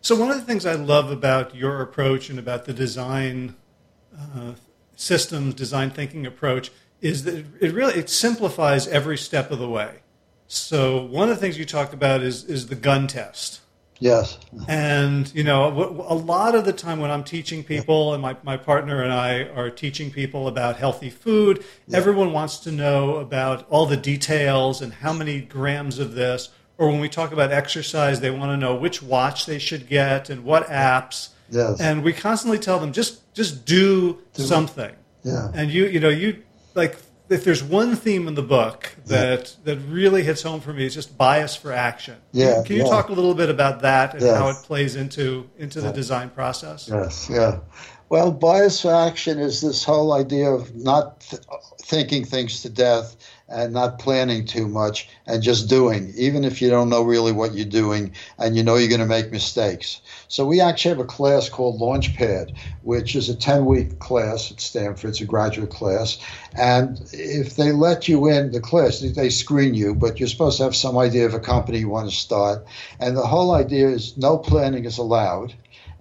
So 0.01 0.15
one 0.15 0.31
of 0.31 0.35
the 0.35 0.43
things 0.43 0.65
I 0.65 0.73
love 0.73 1.11
about 1.11 1.55
your 1.55 1.81
approach 1.81 2.29
and 2.29 2.37
about 2.37 2.65
the 2.65 2.73
design 2.73 3.55
uh, 4.13 4.51
systems, 4.97 5.53
design 5.53 5.91
thinking 5.91 6.25
approach 6.25 6.71
is 6.99 7.23
that 7.23 7.45
it 7.61 7.73
really 7.73 7.93
it 7.93 8.09
simplifies 8.09 8.85
every 8.87 9.17
step 9.17 9.49
of 9.49 9.59
the 9.59 9.69
way. 9.69 10.02
So 10.47 11.03
one 11.03 11.29
of 11.29 11.35
the 11.35 11.41
things 11.41 11.57
you 11.57 11.65
talked 11.65 11.93
about 11.93 12.21
is 12.21 12.43
is 12.43 12.67
the 12.67 12.75
gun 12.75 13.07
test. 13.07 13.61
Yes. 14.03 14.37
And 14.67 15.33
you 15.33 15.45
know, 15.45 15.67
a 16.07 16.13
lot 16.13 16.55
of 16.55 16.65
the 16.65 16.73
time 16.73 16.99
when 16.99 17.09
I'm 17.09 17.23
teaching 17.23 17.63
people, 17.63 18.13
and 18.13 18.21
my, 18.21 18.35
my 18.43 18.57
partner 18.57 19.01
and 19.01 19.13
I 19.13 19.43
are 19.43 19.69
teaching 19.69 20.11
people 20.11 20.49
about 20.49 20.75
healthy 20.75 21.09
food, 21.09 21.63
yeah. 21.87 21.97
everyone 21.97 22.33
wants 22.33 22.57
to 22.59 22.71
know 22.71 23.15
about 23.15 23.65
all 23.69 23.85
the 23.85 23.95
details 23.95 24.81
and 24.81 24.93
how 24.93 25.13
many 25.13 25.39
grams 25.39 25.99
of 25.99 26.15
this. 26.15 26.49
Or 26.77 26.89
when 26.89 26.99
we 26.99 27.07
talk 27.07 27.31
about 27.31 27.53
exercise, 27.53 28.19
they 28.19 28.29
want 28.29 28.51
to 28.51 28.57
know 28.57 28.75
which 28.75 29.01
watch 29.01 29.45
they 29.45 29.59
should 29.59 29.87
get 29.87 30.29
and 30.29 30.43
what 30.43 30.67
apps. 30.67 31.29
Yes. 31.49 31.79
And 31.79 32.03
we 32.03 32.11
constantly 32.11 32.59
tell 32.59 32.79
them 32.79 32.91
just 32.91 33.33
just 33.33 33.65
do, 33.65 34.19
do 34.33 34.43
something. 34.43 34.93
Yeah. 35.23 35.49
And 35.53 35.71
you 35.71 35.85
you 35.85 36.01
know 36.01 36.09
you 36.09 36.43
like 36.75 36.97
if 37.33 37.43
there's 37.43 37.63
one 37.63 37.95
theme 37.95 38.27
in 38.27 38.35
the 38.35 38.43
book 38.43 38.95
that 39.07 39.55
that 39.63 39.77
really 39.89 40.23
hits 40.23 40.43
home 40.43 40.61
for 40.61 40.71
me, 40.71 40.85
it's 40.85 40.95
just 40.95 41.17
bias 41.17 41.55
for 41.55 41.71
action. 41.71 42.17
Yeah. 42.31 42.63
Can 42.65 42.77
you 42.77 42.83
yeah. 42.83 42.89
talk 42.89 43.09
a 43.09 43.13
little 43.13 43.33
bit 43.33 43.49
about 43.49 43.81
that 43.81 44.13
and 44.13 44.23
how 44.23 44.49
it 44.49 44.57
plays 44.57 44.95
into 44.95 45.49
into 45.57 45.81
the 45.81 45.91
design 45.91 46.29
process? 46.29 46.87
Yes. 46.87 47.29
Yeah. 47.29 47.59
Well, 48.09 48.31
bias 48.31 48.81
for 48.81 48.93
action 48.93 49.39
is 49.39 49.61
this 49.61 49.83
whole 49.83 50.13
idea 50.13 50.51
of 50.51 50.75
not 50.75 51.21
th- 51.21 51.41
thinking 51.81 52.25
things 52.25 52.61
to 52.61 52.69
death 52.69 53.15
and 53.53 53.71
not 53.71 53.99
planning 53.99 54.45
too 54.45 54.67
much 54.67 55.07
and 55.27 55.43
just 55.43 55.69
doing, 55.69 56.11
even 56.17 56.43
if 56.43 56.61
you 56.61 56.69
don't 56.69 56.89
know 56.89 57.03
really 57.03 57.31
what 57.31 57.53
you're 57.53 57.65
doing 57.65 58.11
and 58.39 58.57
you 58.57 58.63
know 58.63 58.75
you're 58.75 58.89
going 58.89 58.99
to 58.99 59.05
make 59.05 59.31
mistakes. 59.31 60.01
So 60.27 60.45
we 60.45 60.59
actually 60.59 60.89
have 60.89 60.99
a 60.99 61.05
class 61.05 61.49
called 61.49 61.79
Launchpad, 61.79 62.57
which 62.81 63.15
is 63.15 63.29
a 63.29 63.35
10 63.35 63.65
week 63.65 63.99
class 63.99 64.51
at 64.51 64.59
Stanford. 64.59 65.11
It's 65.11 65.21
a 65.21 65.25
graduate 65.25 65.69
class. 65.69 66.17
And 66.57 66.99
if 67.13 67.55
they 67.55 67.71
let 67.71 68.07
you 68.07 68.27
in 68.27 68.51
the 68.51 68.59
class, 68.59 68.99
they 68.99 69.29
screen 69.29 69.75
you, 69.75 69.93
but 69.93 70.19
you're 70.19 70.29
supposed 70.29 70.57
to 70.57 70.63
have 70.63 70.75
some 70.75 70.97
idea 70.97 71.25
of 71.25 71.33
a 71.33 71.39
company 71.39 71.79
you 71.79 71.89
want 71.89 72.09
to 72.09 72.15
start. 72.15 72.65
And 72.99 73.15
the 73.15 73.27
whole 73.27 73.53
idea 73.53 73.89
is 73.89 74.17
no 74.17 74.37
planning 74.37 74.85
is 74.85 74.97
allowed 74.97 75.53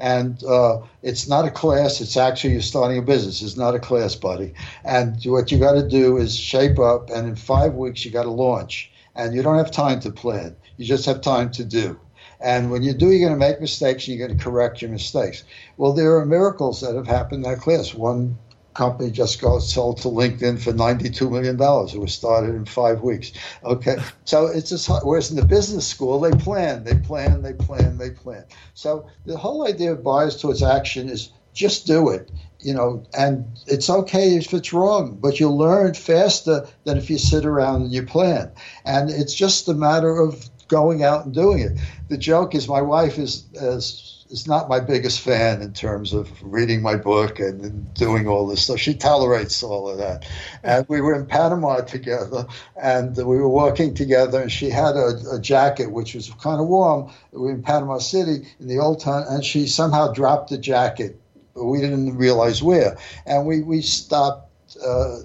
and 0.02 0.42
uh, 0.42 0.80
it's 1.02 1.28
not 1.28 1.46
a 1.46 1.50
class. 1.50 2.00
It's 2.00 2.16
actually 2.16 2.54
you're 2.54 2.60
starting 2.60 2.98
a 2.98 3.02
business. 3.02 3.40
It's 3.40 3.56
not 3.56 3.76
a 3.76 3.78
class, 3.78 4.16
buddy. 4.16 4.52
And 4.84 5.16
what 5.24 5.52
you 5.52 5.58
got 5.58 5.74
to 5.74 5.88
do 5.88 6.16
is 6.16 6.36
shape 6.36 6.80
up, 6.80 7.08
and 7.08 7.28
in 7.28 7.36
five 7.36 7.74
weeks 7.74 8.04
you 8.04 8.10
got 8.10 8.24
to 8.24 8.30
launch. 8.30 8.90
And 9.14 9.32
you 9.32 9.42
don't 9.42 9.58
have 9.58 9.70
time 9.70 10.00
to 10.00 10.10
plan. 10.10 10.56
You 10.76 10.86
just 10.86 11.06
have 11.06 11.20
time 11.20 11.52
to 11.52 11.64
do. 11.64 12.00
And 12.40 12.72
when 12.72 12.82
you 12.82 12.92
do, 12.92 13.12
you're 13.12 13.28
going 13.28 13.38
to 13.38 13.46
make 13.46 13.60
mistakes 13.60 14.08
and 14.08 14.16
you're 14.16 14.26
going 14.26 14.36
to 14.36 14.44
correct 14.44 14.82
your 14.82 14.90
mistakes. 14.90 15.44
Well, 15.76 15.92
there 15.92 16.16
are 16.16 16.26
miracles 16.26 16.80
that 16.80 16.96
have 16.96 17.06
happened 17.06 17.44
in 17.44 17.52
that 17.52 17.60
class. 17.60 17.94
One 17.94 18.36
company 18.74 19.10
just 19.10 19.40
got 19.40 19.60
sold 19.60 19.98
to 19.98 20.08
LinkedIn 20.08 20.62
for 20.62 20.72
$92 20.72 21.30
million. 21.30 21.54
It 21.56 22.00
was 22.00 22.14
started 22.14 22.54
in 22.54 22.64
five 22.64 23.02
weeks. 23.02 23.32
Okay. 23.64 23.96
So 24.24 24.46
it's 24.46 24.70
just, 24.70 24.88
whereas 25.04 25.30
in 25.30 25.36
the 25.36 25.44
business 25.44 25.86
school, 25.86 26.20
they 26.20 26.32
plan, 26.32 26.84
they 26.84 26.96
plan, 26.96 27.42
they 27.42 27.52
plan, 27.52 27.98
they 27.98 28.10
plan. 28.10 28.44
So 28.74 29.08
the 29.26 29.36
whole 29.36 29.66
idea 29.66 29.92
of 29.92 30.02
bias 30.02 30.40
towards 30.40 30.62
action 30.62 31.08
is 31.08 31.30
just 31.52 31.86
do 31.86 32.08
it, 32.08 32.30
you 32.60 32.72
know, 32.72 33.04
and 33.16 33.46
it's 33.66 33.90
okay 33.90 34.36
if 34.36 34.54
it's 34.54 34.72
wrong, 34.72 35.18
but 35.20 35.38
you'll 35.38 35.58
learn 35.58 35.94
faster 35.94 36.66
than 36.84 36.96
if 36.96 37.10
you 37.10 37.18
sit 37.18 37.44
around 37.44 37.82
and 37.82 37.92
you 37.92 38.02
plan. 38.04 38.50
And 38.84 39.10
it's 39.10 39.34
just 39.34 39.68
a 39.68 39.74
matter 39.74 40.18
of 40.18 40.48
going 40.68 41.02
out 41.02 41.26
and 41.26 41.34
doing 41.34 41.58
it. 41.58 41.72
The 42.08 42.16
joke 42.16 42.54
is 42.54 42.68
my 42.68 42.80
wife 42.80 43.18
is, 43.18 43.44
is 43.52 44.11
is 44.32 44.48
not 44.48 44.68
my 44.68 44.80
biggest 44.80 45.20
fan 45.20 45.60
in 45.60 45.74
terms 45.74 46.14
of 46.14 46.30
reading 46.42 46.80
my 46.80 46.96
book 46.96 47.38
and, 47.38 47.92
doing 47.92 48.26
all 48.26 48.46
this 48.46 48.62
stuff. 48.64 48.78
She 48.78 48.94
tolerates 48.94 49.62
all 49.62 49.88
of 49.88 49.98
that. 49.98 50.26
And 50.62 50.86
we 50.88 51.02
were 51.02 51.14
in 51.14 51.26
Panama 51.26 51.82
together, 51.82 52.46
and 52.82 53.14
we 53.14 53.36
were 53.36 53.48
working 53.48 53.94
together, 53.94 54.40
and 54.40 54.50
she 54.50 54.70
had 54.70 54.96
a, 54.96 55.20
a 55.32 55.38
jacket 55.38 55.92
which 55.92 56.14
was 56.14 56.30
kind 56.40 56.60
of 56.60 56.66
warm. 56.66 57.12
We 57.32 57.40
were 57.40 57.50
in 57.52 57.62
Panama 57.62 57.98
City 57.98 58.48
in 58.58 58.66
the 58.66 58.78
old 58.78 59.00
town, 59.00 59.24
and 59.28 59.44
she 59.44 59.66
somehow 59.66 60.12
dropped 60.12 60.48
the 60.50 60.58
jacket. 60.58 61.20
But 61.54 61.66
we 61.66 61.80
didn't 61.80 62.16
realize 62.16 62.62
where. 62.62 62.96
And 63.26 63.46
we, 63.46 63.60
we 63.60 63.82
stopped. 63.82 64.48
Uh, 64.84 65.18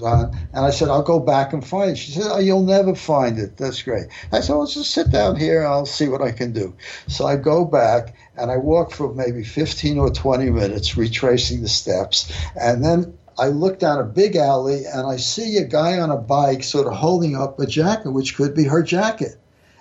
and 0.00 0.34
I 0.54 0.70
said, 0.70 0.88
I'll 0.88 1.02
go 1.02 1.20
back 1.20 1.52
and 1.52 1.64
find 1.64 1.90
it. 1.90 1.98
She 1.98 2.12
said, 2.12 2.24
Oh, 2.26 2.38
you'll 2.38 2.62
never 2.62 2.94
find 2.94 3.38
it. 3.38 3.56
That's 3.56 3.82
great. 3.82 4.06
I 4.32 4.40
said, 4.40 4.54
Well, 4.54 4.66
just 4.66 4.92
sit 4.92 5.10
down 5.10 5.36
here 5.36 5.58
and 5.58 5.68
I'll 5.68 5.86
see 5.86 6.08
what 6.08 6.22
I 6.22 6.32
can 6.32 6.52
do. 6.52 6.74
So 7.08 7.26
I 7.26 7.36
go 7.36 7.64
back 7.64 8.14
and 8.36 8.50
I 8.50 8.56
walk 8.56 8.92
for 8.92 9.12
maybe 9.12 9.44
15 9.44 9.98
or 9.98 10.10
20 10.10 10.50
minutes, 10.50 10.96
retracing 10.96 11.62
the 11.62 11.68
steps. 11.68 12.32
And 12.58 12.84
then 12.84 13.18
I 13.38 13.48
look 13.48 13.78
down 13.78 13.98
a 13.98 14.04
big 14.04 14.36
alley 14.36 14.84
and 14.84 15.06
I 15.06 15.16
see 15.16 15.56
a 15.56 15.64
guy 15.64 15.98
on 15.98 16.10
a 16.10 16.16
bike 16.16 16.62
sort 16.62 16.86
of 16.86 16.94
holding 16.94 17.36
up 17.36 17.58
a 17.58 17.66
jacket, 17.66 18.10
which 18.10 18.36
could 18.36 18.54
be 18.54 18.64
her 18.64 18.82
jacket. 18.82 19.36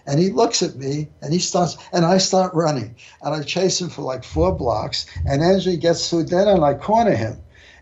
And 0.08 0.20
he 0.20 0.30
looks 0.30 0.64
at 0.64 0.76
me 0.76 1.10
and 1.22 1.32
he 1.32 1.40
starts, 1.40 1.78
and 1.94 2.06
I 2.06 2.18
start 2.18 2.54
running. 2.54 2.96
And 3.22 3.36
I 3.36 3.44
chase 3.44 3.80
him 3.80 3.90
for 3.90 4.02
like 4.02 4.24
four 4.24 4.54
blocks. 4.54 5.06
And 5.26 5.44
as 5.44 5.66
he 5.66 5.78
gets 5.78 6.10
through, 6.10 6.24
then 6.24 6.48
and 6.48 6.64
I 6.64 6.74
corner 6.74 7.16
him. 7.16 7.38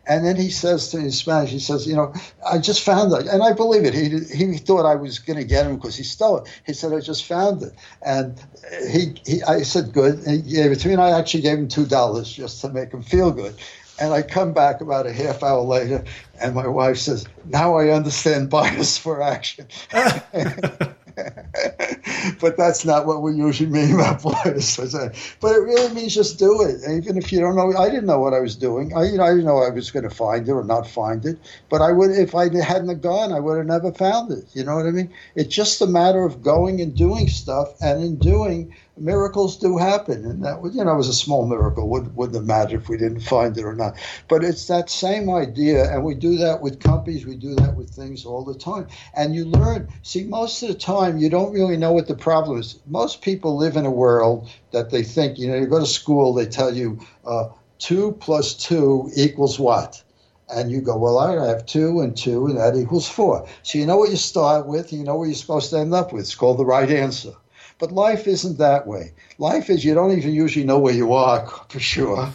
And 0.09 0.25
then 0.25 0.35
he 0.35 0.49
says 0.49 0.89
to 0.89 0.97
me 0.97 1.03
in 1.05 1.11
Spanish, 1.11 1.51
he 1.51 1.59
says, 1.59 1.87
you 1.87 1.95
know, 1.95 2.11
I 2.45 2.57
just 2.57 2.81
found 2.83 3.13
it. 3.13 3.27
And 3.27 3.43
I 3.43 3.53
believe 3.53 3.85
it. 3.85 3.93
He, 3.93 4.09
he 4.35 4.57
thought 4.57 4.83
I 4.83 4.95
was 4.95 5.19
going 5.19 5.37
to 5.37 5.45
get 5.45 5.67
him 5.67 5.75
because 5.75 5.95
he 5.95 6.03
stole 6.03 6.37
it. 6.37 6.61
He 6.65 6.73
said, 6.73 6.93
I 6.93 6.99
just 6.99 7.25
found 7.25 7.61
it. 7.61 7.73
And 8.01 8.43
he, 8.89 9.15
he 9.23 9.43
I 9.43 9.61
said, 9.61 9.93
good. 9.93 10.15
And 10.25 10.43
he 10.43 10.53
gave 10.53 10.71
it 10.71 10.79
to 10.79 10.87
me. 10.87 10.93
And 10.95 11.01
I 11.01 11.11
actually 11.17 11.41
gave 11.41 11.59
him 11.59 11.67
$2 11.67 12.33
just 12.33 12.59
to 12.61 12.69
make 12.69 12.91
him 12.91 13.03
feel 13.03 13.31
good. 13.31 13.55
And 13.99 14.11
I 14.11 14.23
come 14.23 14.51
back 14.51 14.81
about 14.81 15.05
a 15.05 15.13
half 15.13 15.43
hour 15.43 15.61
later, 15.61 16.05
and 16.41 16.55
my 16.55 16.67
wife 16.67 16.97
says, 16.97 17.27
Now 17.45 17.75
I 17.75 17.89
understand 17.89 18.49
bias 18.49 18.97
for 18.97 19.21
action. 19.21 19.67
but 22.41 22.57
that's 22.57 22.85
not 22.85 23.05
what 23.05 23.21
we 23.21 23.33
usually 23.33 23.69
mean 23.69 23.95
about 23.95 24.21
bias. 24.43 24.77
But 24.77 25.55
it 25.55 25.59
really 25.59 25.93
means 25.93 26.15
just 26.15 26.39
do 26.39 26.61
it. 26.61 26.81
Even 26.89 27.17
if 27.17 27.31
you 27.31 27.39
don't 27.39 27.55
know, 27.55 27.75
I 27.77 27.89
didn't 27.89 28.05
know 28.05 28.19
what 28.19 28.33
I 28.33 28.39
was 28.39 28.55
doing. 28.55 28.95
I, 28.95 29.05
you 29.05 29.17
know, 29.17 29.23
I 29.23 29.29
didn't 29.29 29.45
know 29.45 29.57
I 29.57 29.69
was 29.69 29.91
going 29.91 30.07
to 30.07 30.09
find 30.09 30.47
it 30.47 30.51
or 30.51 30.63
not 30.63 30.87
find 30.87 31.25
it. 31.25 31.37
But 31.69 31.81
I 31.81 31.91
would, 31.91 32.11
if 32.11 32.35
I 32.35 32.53
hadn't 32.63 33.01
gone, 33.01 33.31
I 33.31 33.39
would 33.39 33.57
have 33.57 33.65
never 33.65 33.91
found 33.91 34.31
it. 34.31 34.45
You 34.53 34.63
know 34.63 34.75
what 34.75 34.85
I 34.85 34.91
mean? 34.91 35.11
It's 35.35 35.53
just 35.53 35.81
a 35.81 35.87
matter 35.87 36.23
of 36.23 36.41
going 36.43 36.81
and 36.81 36.95
doing 36.95 37.27
stuff, 37.27 37.73
and 37.81 38.03
in 38.03 38.15
doing, 38.17 38.73
miracles 38.99 39.57
do 39.57 39.77
happen, 39.77 40.25
and 40.25 40.43
that 40.43 40.61
would, 40.61 40.73
you 40.73 40.83
know, 40.83 40.93
it 40.93 40.97
was 40.97 41.07
a 41.07 41.13
small 41.13 41.45
miracle. 41.45 41.87
Wouldn't 41.89 42.15
wouldn't 42.15 42.35
have 42.35 42.45
mattered 42.45 42.81
if 42.81 42.89
we 42.89 42.97
didn't 42.97 43.21
find 43.21 43.57
it 43.57 43.63
or 43.63 43.75
not. 43.75 43.95
But 44.27 44.43
it's 44.43 44.67
that 44.67 44.89
same 44.89 45.29
idea, 45.29 45.91
and 45.91 46.03
we 46.03 46.15
do 46.15 46.37
that 46.37 46.61
with 46.61 46.79
companies. 46.79 47.25
We 47.25 47.35
do 47.35 47.55
that 47.55 47.75
with 47.75 47.89
things 47.89 48.25
all 48.25 48.43
the 48.43 48.57
time, 48.57 48.87
and 49.15 49.33
you 49.35 49.45
learn. 49.45 49.87
See, 50.03 50.23
most 50.23 50.61
of 50.63 50.69
the 50.69 50.75
time, 50.75 51.17
you 51.17 51.29
don't 51.29 51.53
really 51.53 51.77
know 51.77 51.91
what 51.91 52.07
the 52.07 52.15
problem 52.15 52.59
is. 52.59 52.79
Most 52.87 53.21
people 53.21 53.57
live 53.57 53.75
in 53.75 53.85
a 53.85 53.91
world 53.91 54.49
that 54.71 54.89
they 54.89 55.03
think. 55.03 55.39
You 55.39 55.49
know, 55.49 55.55
you 55.55 55.67
go 55.67 55.79
to 55.79 55.85
school, 55.85 56.33
they 56.33 56.45
tell 56.45 56.73
you 56.73 56.99
uh, 57.25 57.49
two 57.77 58.13
plus 58.19 58.53
two 58.53 59.09
equals 59.15 59.59
what 59.59 60.03
and 60.51 60.71
you 60.71 60.81
go, 60.81 60.97
well, 60.97 61.19
I 61.19 61.47
have 61.47 61.65
two 61.65 62.01
and 62.01 62.15
two, 62.17 62.47
and 62.47 62.57
that 62.57 62.75
equals 62.75 63.07
four. 63.07 63.47
So 63.63 63.77
you 63.77 63.85
know 63.85 63.97
what 63.97 64.09
you 64.09 64.15
start 64.15 64.65
with, 64.67 64.91
you 64.91 65.03
know 65.03 65.15
what 65.15 65.25
you're 65.25 65.35
supposed 65.35 65.69
to 65.71 65.77
end 65.77 65.93
up 65.93 66.11
with. 66.11 66.23
It's 66.23 66.35
called 66.35 66.57
the 66.57 66.65
right 66.65 66.89
answer. 66.89 67.33
But 67.79 67.93
life 67.93 68.27
isn't 68.27 68.57
that 68.57 68.87
way. 68.87 69.13
Life 69.37 69.69
is 69.69 69.85
you 69.85 69.93
don't 69.93 70.11
even 70.17 70.33
usually 70.33 70.65
know 70.65 70.79
where 70.79 70.93
you 70.93 71.13
are 71.13 71.47
for 71.69 71.79
sure. 71.79 72.29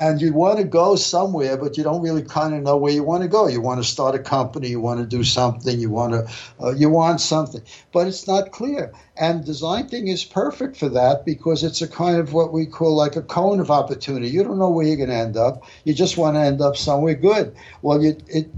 and 0.00 0.20
you 0.20 0.32
want 0.32 0.58
to 0.58 0.64
go 0.64 0.94
somewhere, 0.94 1.56
but 1.56 1.76
you 1.76 1.82
don't 1.82 2.00
really 2.00 2.22
kind 2.22 2.54
of 2.54 2.62
know 2.62 2.76
where 2.76 2.92
you 2.92 3.02
want 3.02 3.24
to 3.24 3.28
go. 3.28 3.48
You 3.48 3.60
want 3.60 3.82
to 3.82 3.88
start 3.88 4.14
a 4.14 4.20
company, 4.20 4.68
you 4.68 4.80
want 4.80 5.00
to 5.00 5.06
do 5.06 5.24
something, 5.24 5.80
you 5.80 5.90
want 5.90 6.12
to, 6.12 6.32
uh, 6.64 6.70
you 6.70 6.88
want 6.88 7.20
something, 7.20 7.62
but 7.92 8.06
it's 8.06 8.28
not 8.28 8.52
clear. 8.52 8.92
And 9.16 9.44
design 9.44 9.88
thing 9.88 10.06
is 10.06 10.24
perfect 10.24 10.76
for 10.76 10.88
that 10.90 11.24
because 11.24 11.64
it's 11.64 11.82
a 11.82 11.88
kind 11.88 12.18
of 12.18 12.32
what 12.32 12.52
we 12.52 12.64
call 12.64 12.94
like 12.94 13.16
a 13.16 13.22
cone 13.22 13.58
of 13.58 13.72
opportunity. 13.72 14.28
You 14.28 14.44
don't 14.44 14.58
know 14.58 14.70
where 14.70 14.86
you're 14.86 14.96
going 14.96 15.08
to 15.08 15.16
end 15.16 15.36
up. 15.36 15.64
You 15.82 15.92
just 15.92 16.16
want 16.16 16.36
to 16.36 16.40
end 16.40 16.60
up 16.60 16.76
somewhere 16.76 17.14
good. 17.14 17.56
Well, 17.82 18.00
you, 18.00 18.16
it, 18.28 18.48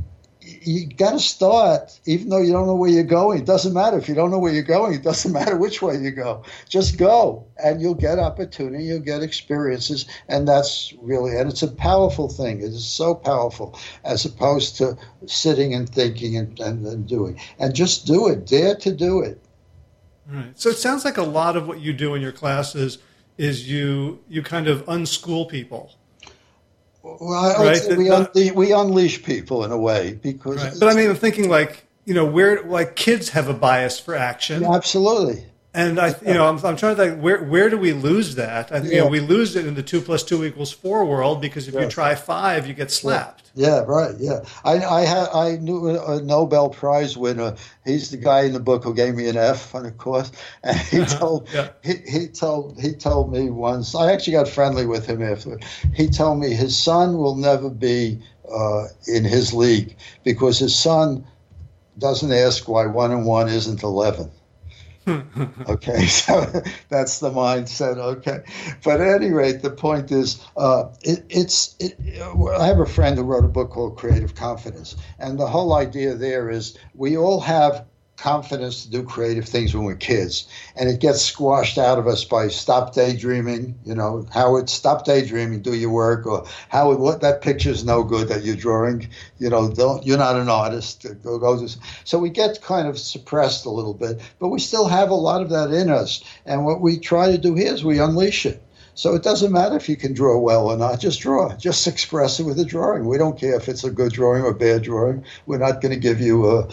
you 0.66 0.86
got 0.88 1.12
to 1.12 1.20
start, 1.20 1.98
even 2.06 2.28
though 2.28 2.40
you 2.40 2.52
don't 2.52 2.66
know 2.66 2.74
where 2.74 2.90
you're 2.90 3.04
going. 3.04 3.38
It 3.38 3.46
doesn't 3.46 3.72
matter 3.72 3.96
if 3.98 4.08
you 4.08 4.14
don't 4.14 4.30
know 4.30 4.38
where 4.38 4.52
you're 4.52 4.62
going. 4.62 4.94
It 4.94 5.02
doesn't 5.02 5.32
matter 5.40 5.56
which 5.56 5.80
way 5.80 5.96
you 5.96 6.10
go. 6.10 6.42
Just 6.68 6.98
go, 6.98 7.46
and 7.62 7.80
you'll 7.80 7.94
get 7.94 8.18
opportunity. 8.18 8.84
You'll 8.84 9.00
get 9.00 9.22
experiences, 9.22 10.06
and 10.28 10.46
that's 10.48 10.92
really 11.00 11.36
and 11.36 11.48
it's 11.48 11.62
a 11.62 11.68
powerful 11.68 12.28
thing. 12.28 12.58
It 12.58 12.64
is 12.64 12.84
so 12.84 13.14
powerful 13.14 13.78
as 14.04 14.24
opposed 14.24 14.76
to 14.78 14.96
sitting 15.26 15.74
and 15.74 15.88
thinking 15.88 16.36
and, 16.36 16.58
and, 16.58 16.84
and 16.86 17.06
doing. 17.06 17.40
And 17.58 17.74
just 17.74 18.06
do 18.06 18.28
it. 18.28 18.46
Dare 18.46 18.74
to 18.76 18.92
do 18.92 19.20
it. 19.20 19.40
Right. 20.28 20.58
So 20.58 20.70
it 20.70 20.78
sounds 20.78 21.04
like 21.04 21.18
a 21.18 21.22
lot 21.22 21.56
of 21.56 21.68
what 21.68 21.80
you 21.80 21.92
do 21.92 22.14
in 22.14 22.22
your 22.22 22.32
classes 22.32 22.98
is 23.38 23.68
you 23.70 24.24
you 24.28 24.42
kind 24.42 24.66
of 24.66 24.84
unschool 24.86 25.48
people 25.48 25.92
well, 27.20 27.64
right? 27.64 27.80
we, 27.96 28.06
unle- 28.06 28.54
we 28.54 28.72
unleash 28.72 29.22
people 29.22 29.64
in 29.64 29.72
a 29.72 29.78
way 29.78 30.14
because. 30.14 30.62
Right. 30.62 30.74
But 30.78 30.88
I 30.88 30.94
mean, 30.94 31.10
I'm 31.10 31.16
thinking 31.16 31.48
like 31.48 31.86
you 32.04 32.14
know 32.14 32.24
where 32.24 32.62
like 32.62 32.96
kids 32.96 33.30
have 33.30 33.48
a 33.48 33.54
bias 33.54 33.98
for 33.98 34.14
action. 34.14 34.64
Absolutely. 34.64 35.44
And 35.76 36.00
I, 36.00 36.14
you 36.26 36.32
know, 36.32 36.48
I'm, 36.48 36.56
I'm, 36.64 36.74
trying 36.74 36.96
to 36.96 37.04
think 37.04 37.22
where 37.22 37.44
where 37.44 37.68
do 37.68 37.76
we 37.76 37.92
lose 37.92 38.36
that? 38.36 38.72
I, 38.72 38.78
you 38.78 38.96
know, 38.96 39.08
we 39.08 39.20
lose 39.20 39.56
it 39.56 39.66
in 39.66 39.74
the 39.74 39.82
two 39.82 40.00
plus 40.00 40.24
two 40.24 40.42
equals 40.42 40.72
four 40.72 41.04
world 41.04 41.42
because 41.42 41.68
if 41.68 41.74
you 41.74 41.86
try 41.86 42.14
five, 42.14 42.66
you 42.66 42.72
get 42.72 42.90
slapped. 42.90 43.52
Yeah, 43.54 43.84
right. 43.86 44.14
Yeah, 44.18 44.40
I 44.64 44.82
I 44.82 45.00
had 45.02 45.28
I 45.34 45.56
knew 45.56 45.90
a 45.90 46.22
Nobel 46.22 46.70
Prize 46.70 47.18
winner. 47.18 47.56
He's 47.84 48.10
the 48.10 48.16
guy 48.16 48.44
in 48.44 48.54
the 48.54 48.60
book 48.60 48.84
who 48.84 48.94
gave 48.94 49.16
me 49.16 49.28
an 49.28 49.36
F 49.36 49.74
on 49.74 49.84
a 49.84 49.90
course, 49.90 50.32
and 50.62 50.78
he 50.78 51.04
told 51.04 51.46
yeah. 51.52 51.68
he, 51.84 51.96
he 52.08 52.28
told 52.28 52.80
he 52.80 52.94
told 52.94 53.30
me 53.30 53.50
once. 53.50 53.94
I 53.94 54.12
actually 54.12 54.32
got 54.32 54.48
friendly 54.48 54.86
with 54.86 55.06
him 55.06 55.22
after. 55.22 55.58
He 55.94 56.08
told 56.08 56.40
me 56.40 56.54
his 56.54 56.74
son 56.74 57.18
will 57.18 57.36
never 57.36 57.68
be 57.68 58.22
uh, 58.50 58.86
in 59.06 59.24
his 59.24 59.52
league 59.52 59.94
because 60.24 60.58
his 60.58 60.74
son 60.74 61.26
doesn't 61.98 62.32
ask 62.32 62.66
why 62.66 62.86
one 62.86 63.12
and 63.12 63.26
one 63.26 63.48
isn't 63.48 63.82
eleven. 63.82 64.30
Okay, 65.08 66.06
so 66.06 66.40
that's 66.88 67.20
the 67.20 67.30
mindset. 67.30 67.96
Okay, 67.96 68.40
but 68.84 69.00
at 69.00 69.22
any 69.22 69.30
rate, 69.30 69.62
the 69.62 69.70
point 69.70 70.10
is, 70.10 70.44
uh, 70.56 70.90
it, 71.02 71.24
it's. 71.28 71.76
It, 71.78 71.96
I 72.58 72.66
have 72.66 72.80
a 72.80 72.86
friend 72.86 73.16
who 73.16 73.24
wrote 73.24 73.44
a 73.44 73.48
book 73.48 73.70
called 73.70 73.96
Creative 73.96 74.34
Confidence, 74.34 74.96
and 75.18 75.38
the 75.38 75.46
whole 75.46 75.74
idea 75.74 76.14
there 76.14 76.50
is 76.50 76.76
we 76.94 77.16
all 77.16 77.40
have 77.40 77.86
confidence 78.16 78.84
to 78.84 78.90
do 78.90 79.02
creative 79.02 79.44
things 79.44 79.74
when 79.74 79.84
we're 79.84 79.94
kids, 79.94 80.48
and 80.74 80.88
it 80.88 81.00
gets 81.00 81.22
squashed 81.22 81.78
out 81.78 81.98
of 81.98 82.06
us 82.06 82.24
by 82.24 82.48
stop 82.48 82.94
daydreaming. 82.94 83.78
You 83.84 83.94
know, 83.94 84.26
Howard, 84.32 84.68
stop 84.68 85.04
daydreaming, 85.04 85.62
do 85.62 85.74
your 85.74 85.90
work, 85.90 86.26
or 86.26 86.46
Howard, 86.68 86.98
what 86.98 87.20
that 87.20 87.42
picture's 87.42 87.84
no 87.84 88.02
good 88.02 88.28
that 88.28 88.44
you're 88.44 88.56
drawing. 88.56 89.08
You 89.38 89.50
know, 89.50 89.70
don't 89.70 90.04
you're 90.06 90.18
not 90.18 90.36
an 90.36 90.48
artist. 90.48 91.06
Go, 91.22 91.38
go 91.38 91.58
to, 91.58 91.76
so 92.04 92.18
we 92.18 92.30
get 92.30 92.62
kind 92.62 92.88
of 92.88 92.98
suppressed 92.98 93.66
a 93.66 93.70
little 93.70 93.94
bit, 93.94 94.20
but 94.38 94.48
we 94.48 94.58
still 94.58 94.88
have 94.88 95.10
a 95.10 95.14
lot 95.14 95.42
of 95.42 95.50
that 95.50 95.70
in 95.70 95.90
us, 95.90 96.24
and 96.44 96.64
what 96.64 96.80
we 96.80 96.98
try 96.98 97.30
to 97.30 97.38
do 97.38 97.54
here 97.54 97.72
is 97.72 97.84
we 97.84 97.98
unleash 97.98 98.46
it. 98.46 98.62
So 98.96 99.14
it 99.14 99.22
doesn't 99.22 99.52
matter 99.52 99.76
if 99.76 99.90
you 99.90 99.96
can 99.96 100.14
draw 100.14 100.38
well 100.38 100.68
or 100.68 100.76
not. 100.78 101.00
Just 101.00 101.20
draw. 101.20 101.54
Just 101.56 101.86
express 101.86 102.40
it 102.40 102.44
with 102.44 102.58
a 102.58 102.64
drawing. 102.64 103.04
We 103.04 103.18
don't 103.18 103.38
care 103.38 103.54
if 103.54 103.68
it's 103.68 103.84
a 103.84 103.90
good 103.90 104.10
drawing 104.10 104.42
or 104.42 104.54
bad 104.54 104.84
drawing. 104.84 105.22
We're 105.44 105.58
not 105.58 105.82
going 105.82 105.92
to 105.92 106.00
give 106.00 106.18
you 106.18 106.48
a, 106.48 106.68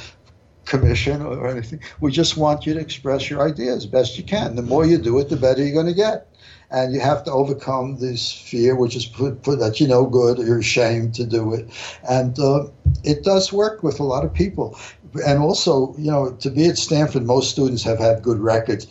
commission 0.66 1.22
or 1.22 1.47
anything. 1.47 1.82
We 1.99 2.11
just 2.11 2.38
want 2.38 2.66
you 2.66 2.74
to 2.74 2.80
express 2.80 3.30
your 3.30 3.41
ideas 3.47 3.86
best 3.86 4.18
you 4.18 4.24
can. 4.24 4.55
The 4.55 4.61
more 4.61 4.86
you 4.86 4.97
do 4.97 5.20
it, 5.20 5.30
the 5.30 5.38
better 5.38 5.64
you're 5.64 5.74
going 5.74 5.88
to 5.88 5.93
get. 5.93 6.28
And 6.72 6.93
you 6.93 7.01
have 7.01 7.24
to 7.26 7.32
overcome 7.32 7.99
this 7.99 8.32
fear, 8.32 8.76
which 8.76 8.95
is 8.95 9.05
put, 9.05 9.43
put 9.43 9.59
that 9.59 9.80
you 9.80 9.88
know 9.88 10.05
good, 10.07 10.39
you're 10.39 10.59
ashamed 10.59 11.14
to 11.16 11.26
do 11.26 11.53
it. 11.53 11.70
And 12.09 12.38
uh, 12.39 12.66
it 13.03 13.24
does 13.24 13.53
work 13.53 13.84
with 13.84 13.99
a 13.99 14.03
lot 14.03 14.26
of 14.26 14.34
people. 14.34 14.80
And 15.28 15.39
also, 15.39 15.95
you 15.97 16.09
know, 16.09 16.32
to 16.32 16.49
be 16.49 16.68
at 16.68 16.80
Stanford, 16.80 17.24
most 17.24 17.51
students 17.51 17.84
have 17.84 17.99
had 17.99 18.24
good 18.24 18.39
records 18.39 18.88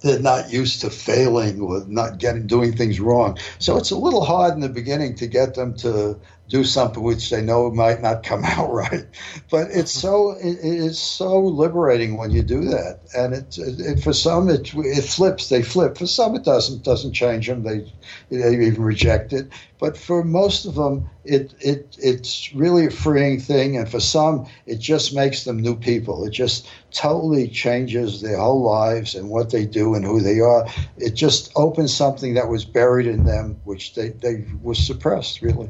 they're 0.00 0.20
not 0.20 0.52
used 0.52 0.80
to 0.82 0.90
failing 0.90 1.60
or 1.60 1.84
not 1.88 2.18
getting 2.18 2.46
doing 2.46 2.76
things 2.76 3.00
wrong. 3.00 3.38
So 3.58 3.76
it's 3.76 3.90
a 3.90 3.96
little 3.96 4.24
hard 4.24 4.54
in 4.54 4.60
the 4.60 4.68
beginning 4.68 5.14
to 5.16 5.26
get 5.26 5.54
them 5.54 5.74
to 5.78 6.18
do 6.48 6.62
something 6.62 7.02
which 7.02 7.30
they 7.30 7.42
know 7.42 7.70
might 7.70 8.00
not 8.00 8.22
come 8.22 8.44
out 8.44 8.72
right. 8.72 9.04
But 9.50 9.68
it's 9.70 9.92
so 9.92 10.32
it, 10.32 10.58
is 10.62 10.98
so 10.98 11.40
liberating 11.40 12.16
when 12.16 12.30
you 12.30 12.42
do 12.42 12.64
that, 12.66 13.00
and 13.16 13.34
it, 13.34 13.58
it 13.58 14.00
for 14.00 14.12
some 14.12 14.48
it 14.48 14.72
it 14.74 15.04
flips. 15.04 15.48
They 15.48 15.62
flip. 15.62 15.98
For 15.98 16.06
some 16.06 16.34
it 16.36 16.44
doesn't 16.44 16.84
doesn't 16.84 17.12
change 17.12 17.48
them. 17.48 17.62
They 17.64 17.92
they 18.30 18.66
even 18.66 18.82
reject 18.82 19.32
it. 19.32 19.48
But 19.78 19.96
for 19.96 20.24
most 20.24 20.64
of 20.64 20.76
them, 20.76 21.08
it 21.24 21.52
it 21.60 21.96
it's 22.00 22.54
really 22.54 22.86
a 22.86 22.90
freeing 22.90 23.40
thing, 23.40 23.76
and 23.76 23.88
for 23.88 24.00
some 24.00 24.46
it 24.66 24.76
just 24.78 25.14
makes 25.14 25.44
them 25.44 25.58
new 25.58 25.76
people. 25.76 26.24
It 26.24 26.30
just 26.30 26.68
totally 26.92 27.48
changes 27.48 28.20
their 28.20 28.38
whole 28.38 28.62
lives 28.62 29.14
and 29.14 29.28
what 29.28 29.50
they 29.50 29.66
do 29.66 29.94
and 29.94 30.04
who 30.04 30.20
they 30.20 30.40
are. 30.40 30.66
It 30.96 31.14
just 31.14 31.52
opens 31.56 31.94
something 31.94 32.34
that 32.34 32.48
was 32.48 32.64
buried 32.64 33.06
in 33.06 33.24
them, 33.24 33.60
which 33.64 33.94
they 33.94 34.10
they 34.10 34.46
was 34.62 34.78
suppressed 34.78 35.42
really. 35.42 35.68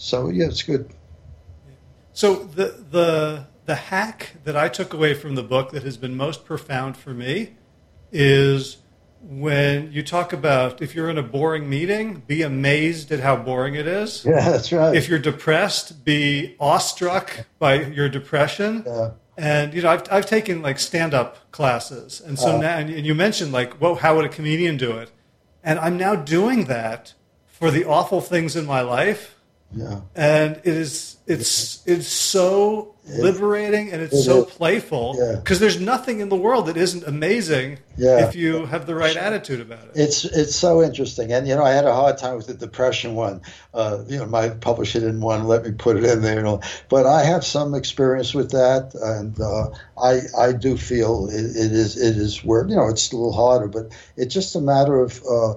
So 0.00 0.30
yeah, 0.30 0.46
it's 0.46 0.62
good. 0.62 0.94
So 2.14 2.36
the 2.36 2.82
the 2.90 3.46
the 3.66 3.74
hack 3.74 4.36
that 4.44 4.56
I 4.56 4.70
took 4.70 4.94
away 4.94 5.12
from 5.12 5.34
the 5.34 5.42
book 5.42 5.72
that 5.72 5.82
has 5.82 5.98
been 5.98 6.16
most 6.16 6.46
profound 6.46 6.96
for 6.96 7.10
me 7.10 7.50
is 8.10 8.78
when 9.20 9.92
you 9.92 10.02
talk 10.02 10.32
about 10.32 10.80
if 10.80 10.94
you're 10.94 11.10
in 11.10 11.18
a 11.18 11.22
boring 11.22 11.68
meeting, 11.68 12.22
be 12.26 12.40
amazed 12.40 13.12
at 13.12 13.20
how 13.20 13.36
boring 13.36 13.74
it 13.74 13.86
is. 13.86 14.24
Yeah, 14.30 14.48
that's 14.48 14.72
right. 14.72 14.96
If 14.96 15.06
you're 15.06 15.18
depressed, 15.18 16.02
be 16.02 16.56
awestruck 16.58 17.44
by 17.58 17.82
your 17.82 18.08
depression. 18.08 18.84
Yeah. 18.86 19.10
And 19.36 19.74
you 19.74 19.82
know, 19.82 19.90
I've 19.90 20.10
I've 20.10 20.26
taken 20.26 20.62
like 20.62 20.78
stand 20.78 21.12
up 21.12 21.52
classes, 21.52 22.22
and 22.22 22.38
so 22.38 22.56
uh, 22.56 22.58
now 22.58 22.78
and 22.78 22.88
you 22.88 23.14
mentioned 23.14 23.52
like, 23.52 23.78
well, 23.78 23.96
how 23.96 24.16
would 24.16 24.24
a 24.24 24.30
comedian 24.30 24.78
do 24.78 24.92
it? 24.92 25.12
And 25.62 25.78
I'm 25.78 25.98
now 25.98 26.14
doing 26.14 26.64
that 26.64 27.12
for 27.46 27.70
the 27.70 27.84
awful 27.84 28.22
things 28.22 28.56
in 28.56 28.64
my 28.64 28.80
life 28.80 29.36
yeah. 29.72 30.00
And 30.16 30.56
it 30.56 30.66
is 30.66 31.16
it's 31.26 31.86
it's 31.86 32.08
so 32.08 32.96
liberating 33.06 33.92
and 33.92 34.02
it's 34.02 34.14
it 34.14 34.22
so 34.22 34.44
is. 34.44 34.52
playful 34.52 35.12
because 35.12 35.58
yeah. 35.58 35.60
there's 35.60 35.80
nothing 35.80 36.20
in 36.20 36.28
the 36.28 36.36
world 36.36 36.66
that 36.66 36.76
isn't 36.76 37.04
amazing 37.04 37.78
yeah. 37.96 38.26
if 38.26 38.34
you 38.34 38.66
have 38.66 38.86
the 38.86 38.94
right 38.94 39.16
attitude 39.16 39.60
about 39.60 39.84
it. 39.84 39.92
It's 39.94 40.24
it's 40.24 40.56
so 40.56 40.82
interesting, 40.82 41.32
and 41.32 41.46
you 41.46 41.54
know 41.54 41.62
I 41.62 41.70
had 41.70 41.84
a 41.84 41.94
hard 41.94 42.18
time 42.18 42.36
with 42.36 42.48
the 42.48 42.54
depression 42.54 43.14
one. 43.14 43.42
Uh, 43.72 44.02
you 44.08 44.18
know 44.18 44.26
my 44.26 44.48
publisher 44.48 44.98
didn't 44.98 45.20
want 45.20 45.42
to 45.42 45.46
let 45.46 45.64
me 45.64 45.70
put 45.70 45.96
it 45.96 46.04
in 46.04 46.20
there, 46.22 46.36
you 46.36 46.42
know, 46.42 46.60
but 46.88 47.06
I 47.06 47.22
have 47.22 47.44
some 47.44 47.74
experience 47.74 48.34
with 48.34 48.50
that, 48.50 48.94
and 48.94 49.40
uh, 49.40 49.70
I 50.02 50.20
I 50.36 50.52
do 50.52 50.76
feel 50.76 51.28
it, 51.28 51.44
it 51.44 51.72
is 51.72 51.96
it 51.96 52.16
is 52.16 52.44
where 52.44 52.66
you 52.66 52.74
know 52.74 52.88
it's 52.88 53.12
a 53.12 53.16
little 53.16 53.32
harder, 53.32 53.68
but 53.68 53.92
it's 54.16 54.34
just 54.34 54.56
a 54.56 54.60
matter 54.60 55.00
of. 55.00 55.22
Uh, 55.24 55.54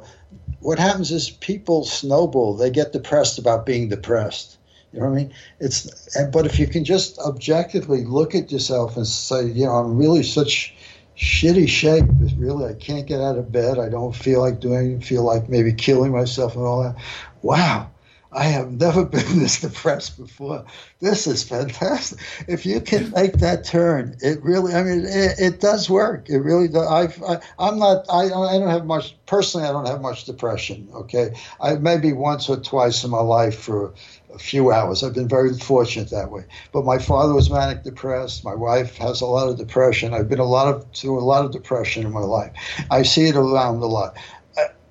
what 0.60 0.80
happens 0.80 1.12
is 1.12 1.30
people 1.30 1.84
snowball. 1.84 2.56
They 2.56 2.70
get 2.70 2.94
depressed 2.94 3.38
about 3.38 3.66
being 3.66 3.90
depressed. 3.90 4.58
You 4.94 5.00
know 5.00 5.08
what 5.08 5.14
I 5.14 5.16
mean? 5.16 5.34
It's 5.60 6.18
but 6.32 6.46
if 6.46 6.60
you 6.60 6.68
can 6.68 6.86
just 6.86 7.18
objectively 7.20 8.06
look 8.06 8.36
at 8.36 8.52
yourself 8.52 8.96
and 8.96 9.08
say, 9.08 9.46
you 9.48 9.66
know, 9.66 9.72
I'm 9.72 9.98
really 9.98 10.24
such 10.24 10.76
shitty 11.18 11.68
shape. 11.68 12.06
Really, 12.38 12.66
I 12.66 12.74
can't 12.76 13.08
get 13.08 13.20
out 13.20 13.38
of 13.38 13.52
bed. 13.52 13.80
I 13.80 13.90
don't 13.90 14.16
feel 14.16 14.40
like 14.40 14.60
doing. 14.60 15.02
Feel 15.02 15.24
like 15.24 15.50
maybe 15.50 15.74
killing 15.74 16.12
myself 16.12 16.56
and 16.56 16.64
all 16.64 16.84
that. 16.84 16.96
Wow, 17.42 17.90
I 18.36 18.44
have 18.46 18.72
never 18.72 19.06
been 19.16 19.40
this 19.40 19.62
depressed 19.62 20.18
before. 20.18 20.66
This 21.00 21.28
is 21.28 21.44
fantastic. 21.44 22.20
If 22.48 22.66
you 22.66 22.82
can 22.82 23.12
make 23.12 23.34
that 23.34 23.64
turn, 23.64 24.18
it 24.22 24.44
really, 24.44 24.74
I 24.74 24.84
mean, 24.84 25.06
it, 25.06 25.40
it 25.40 25.60
does 25.60 25.90
work. 25.90 26.30
It 26.30 26.40
really 26.40 26.68
does. 26.68 26.88
I've, 26.88 27.24
I, 27.24 27.40
I'm 27.60 27.80
not, 27.80 28.06
I, 28.10 28.26
I 28.26 28.58
don't 28.60 28.70
have 28.70 28.86
much, 28.86 29.16
personally, 29.26 29.68
I 29.68 29.72
don't 29.72 29.88
have 29.88 30.02
much 30.02 30.26
depression, 30.26 30.90
okay? 30.94 31.34
I 31.62 31.76
maybe 31.76 32.14
once 32.14 32.50
or 32.50 32.58
twice 32.58 33.04
in 33.04 33.12
my 33.12 33.22
life 33.22 33.60
for 33.60 33.94
a 34.34 34.40
few 34.40 34.72
hours. 34.72 35.04
I've 35.04 35.14
been 35.14 35.28
very 35.28 35.54
fortunate 35.54 36.10
that 36.10 36.32
way. 36.32 36.46
But 36.72 36.86
my 36.86 36.98
father 36.98 37.34
was 37.34 37.50
manic 37.50 37.84
depressed. 37.84 38.44
My 38.44 38.56
wife 38.56 38.98
has 38.98 39.22
a 39.22 39.26
lot 39.26 39.50
of 39.50 39.58
depression. 39.58 40.14
I've 40.14 40.30
been 40.30 40.40
a 40.40 40.46
lot 40.46 40.74
of 40.74 40.92
through 40.94 41.20
a 41.20 41.22
lot 41.22 41.46
of 41.46 41.52
depression 41.52 42.06
in 42.06 42.12
my 42.12 42.22
life. 42.22 42.52
I 42.90 43.04
see 43.04 43.28
it 43.28 43.36
around 43.36 43.78
a 43.78 43.86
lot. 43.86 44.18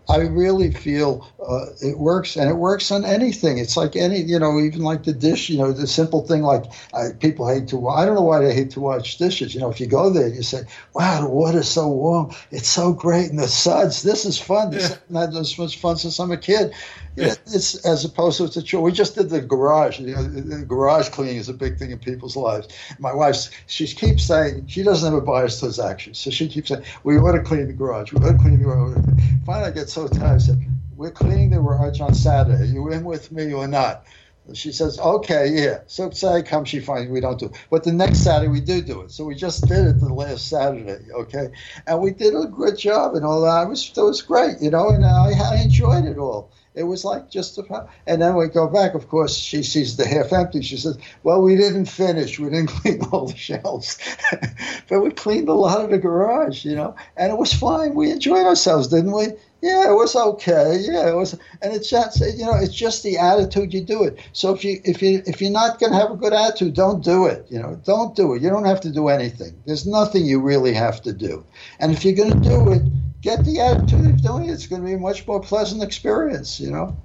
I 0.09 0.19
really 0.19 0.73
feel 0.73 1.27
uh, 1.47 1.67
it 1.81 1.99
works, 1.99 2.37
and 2.37 2.51
it 2.51 2.55
works 2.55 2.91
on 2.91 3.05
anything. 3.05 3.59
It's 3.59 3.77
like 3.77 3.95
any, 3.95 4.21
you 4.21 4.39
know, 4.39 4.59
even 4.59 4.83
like 4.83 5.05
the 5.05 5.13
dish, 5.13 5.49
you 5.49 5.59
know, 5.59 5.73
the 5.73 5.87
simple 5.87 6.27
thing 6.27 6.43
like 6.43 6.65
uh, 6.93 7.11
people 7.21 7.49
hate 7.49 7.69
to. 7.69 7.89
I 7.89 8.05
don't 8.05 8.17
know 8.17 8.23
why 8.23 8.41
they 8.41 8.53
hate 8.55 8.71
to 8.73 8.81
wash 8.81 9.17
dishes. 9.19 9.55
You 9.55 9.61
know, 9.61 9.71
if 9.71 9.81
you 9.81 9.87
go 9.87 10.11
there, 10.11 10.29
you 10.29 10.43
say, 10.43 10.65
"Wow, 10.95 11.21
the 11.21 11.29
water's 11.29 11.69
so 11.69 11.89
warm. 11.89 12.33
It's 12.51 12.69
so 12.69 12.93
great, 12.93 13.31
and 13.31 13.39
the 13.39 13.49
suds. 13.49 14.03
This 14.03 14.25
is 14.25 14.39
fun. 14.39 14.71
This 14.71 14.91
yeah. 14.91 14.97
not 15.09 15.37
as 15.37 15.57
much 15.57 15.79
fun 15.79 15.97
since 15.97 16.19
I'm 16.19 16.33
a 16.33 16.37
kid." 16.37 16.73
Yeah. 17.15 17.35
It's 17.47 17.75
as 17.85 18.05
opposed 18.05 18.39
to 18.39 18.59
a 18.59 18.63
chore. 18.63 18.83
We 18.83 18.93
just 18.93 19.15
did 19.15 19.29
the 19.29 19.41
garage. 19.41 20.01
You 20.01 20.15
know, 20.15 20.23
the 20.23 20.65
garage 20.65 21.11
cleaning 21.11 21.37
is 21.37 21.49
a 21.49 21.53
big 21.55 21.79
thing 21.79 21.91
in 21.91 21.99
people's 21.99 22.37
lives. 22.37 22.69
My 22.99 23.13
wife, 23.13 23.51
she 23.67 23.87
keeps 23.87 24.25
saying 24.25 24.67
she 24.69 24.83
doesn't 24.83 25.13
have 25.13 25.23
a 25.23 25.25
bias 25.25 25.61
towards 25.61 25.79
action, 25.79 26.15
so 26.15 26.31
she 26.31 26.49
keeps 26.49 26.69
saying, 26.69 26.85
"We 27.05 27.19
want 27.19 27.37
to 27.37 27.43
clean 27.43 27.67
the 27.67 27.75
garage. 27.75 28.13
We 28.13 28.21
want 28.21 28.39
to 28.39 28.43
clean 28.43 28.59
the 28.59 28.65
garage." 28.65 28.97
Finally, 29.45 29.71
I 29.71 29.75
get 29.75 29.91
so 29.91 30.09
tired. 30.09 30.37
I 30.37 30.39
said, 30.39 30.65
"We're 30.97 31.11
cleaning 31.11 31.51
the 31.51 31.61
garage 31.61 32.01
on 32.01 32.15
Saturday. 32.15 32.63
Are 32.63 32.65
you 32.65 32.91
in 32.91 33.05
with 33.05 33.31
me 33.31 33.53
or 33.53 33.69
not?" 33.69 34.07
She 34.55 34.73
says, 34.73 34.99
okay, 34.99 35.49
yeah. 35.51 35.79
So 35.87 36.11
Saturday 36.11 36.47
comes, 36.47 36.69
she 36.69 36.81
finds 36.81 37.09
we 37.11 37.21
don't 37.21 37.39
do 37.39 37.47
it. 37.47 37.53
But 37.71 37.85
the 37.85 37.93
next 37.93 38.25
Saturday, 38.25 38.51
we 38.51 38.61
do 38.61 38.83
do 38.83 39.03
it. 39.03 39.13
So 39.13 39.25
we 39.25 39.37
just 39.37 39.69
did 39.69 39.87
it 39.87 40.01
the 40.01 40.13
last 40.13 40.49
Saturday, 40.49 40.99
okay? 41.13 41.49
And 41.87 42.01
we 42.01 42.11
did 42.11 42.35
a 42.35 42.47
good 42.47 42.77
job 42.77 43.15
and 43.15 43.25
all 43.25 43.41
that. 43.43 43.69
Was, 43.69 43.93
it 43.97 44.01
was 44.01 44.21
great, 44.21 44.61
you 44.61 44.71
know, 44.71 44.89
and 44.89 45.05
I, 45.07 45.31
I 45.31 45.63
enjoyed 45.63 46.07
it 46.07 46.19
all. 46.19 46.51
It 46.75 46.85
was 46.85 47.05
like 47.05 47.29
just 47.29 47.59
a, 47.59 47.87
and 48.07 48.23
then 48.23 48.35
we 48.35 48.49
go 48.49 48.67
back. 48.67 48.95
Of 48.95 49.09
course, 49.09 49.37
she 49.37 49.63
sees 49.63 49.97
the 49.97 50.07
half 50.07 50.33
empty. 50.33 50.63
She 50.63 50.79
says, 50.79 50.97
"Well, 51.23 51.43
we 51.43 51.55
didn't 51.55 51.85
finish. 51.85 52.39
We 52.39 52.49
didn't 52.49 52.67
clean 52.81 53.03
all 53.13 53.27
the 53.27 53.37
shelves, 53.37 53.99
but 54.89 55.01
we 55.01 55.11
cleaned 55.11 55.51
a 55.51 55.55
lot 55.55 55.85
of 55.85 55.91
the 55.91 55.99
garage, 55.99 56.65
you 56.65 56.75
know, 56.75 56.95
and 57.17 57.31
it 57.31 57.37
was 57.37 57.53
fine. 57.53 57.95
We 57.95 58.11
enjoyed 58.11 58.47
ourselves, 58.47 58.89
didn't 58.89 59.13
we? 59.13 59.27
Yeah, 59.61 59.91
it 59.91 59.95
was 59.95 60.17
okay. 60.17 60.79
Yeah, 60.81 61.09
it 61.09 61.15
was, 61.15 61.35
and 61.61 61.73
it's 61.73 61.89
just 61.89 62.21
you 62.21 62.45
know, 62.45 62.55
it's 62.55 62.75
just 62.75 63.03
the 63.03 63.19
attitude 63.19 63.75
you 63.75 63.83
do 63.83 64.03
it. 64.05 64.19
So 64.33 64.53
if 64.55 64.65
you 64.65 64.81
if 64.85 65.03
you 65.03 65.23
if 65.27 65.43
you're 65.43 65.53
not 65.53 65.79
going 65.79 65.93
to 65.93 65.99
have 65.99 66.11
a 66.11 66.17
good 66.17 66.33
attitude, 66.33 66.75
don't 66.75 67.05
do 67.05 67.27
it. 67.27 67.47
You 67.51 67.61
know, 67.61 67.81
don't 67.85 68.17
do 68.17 68.35
it. 68.35 68.43
You 68.43 68.49
don't 68.49 68.65
have 68.65 68.81
to 68.81 68.91
do 68.91 69.09
anything. 69.09 69.63
There's 69.67 69.87
nothing 69.87 70.25
you 70.25 70.41
really 70.41 70.73
have 70.73 71.03
to 71.03 71.13
do. 71.13 71.45
And 71.79 71.93
if 71.93 72.05
you're 72.05 72.15
going 72.15 72.43
to 72.43 72.49
do 72.49 72.73
it, 72.73 72.83
get 73.23 73.45
the 73.45 73.61
attitude 73.61 74.07
of 74.07 74.23
doing 74.23 74.49
it. 74.49 74.53
It's 74.53 74.67
going 74.67 74.83
to 74.83 74.87
be 74.87 74.95
a 74.95 74.99
much 74.99 75.27
more 75.27 75.41
pleasant 75.41 75.83
experience, 75.83 76.61
you 76.61 76.71
know? 76.71 76.97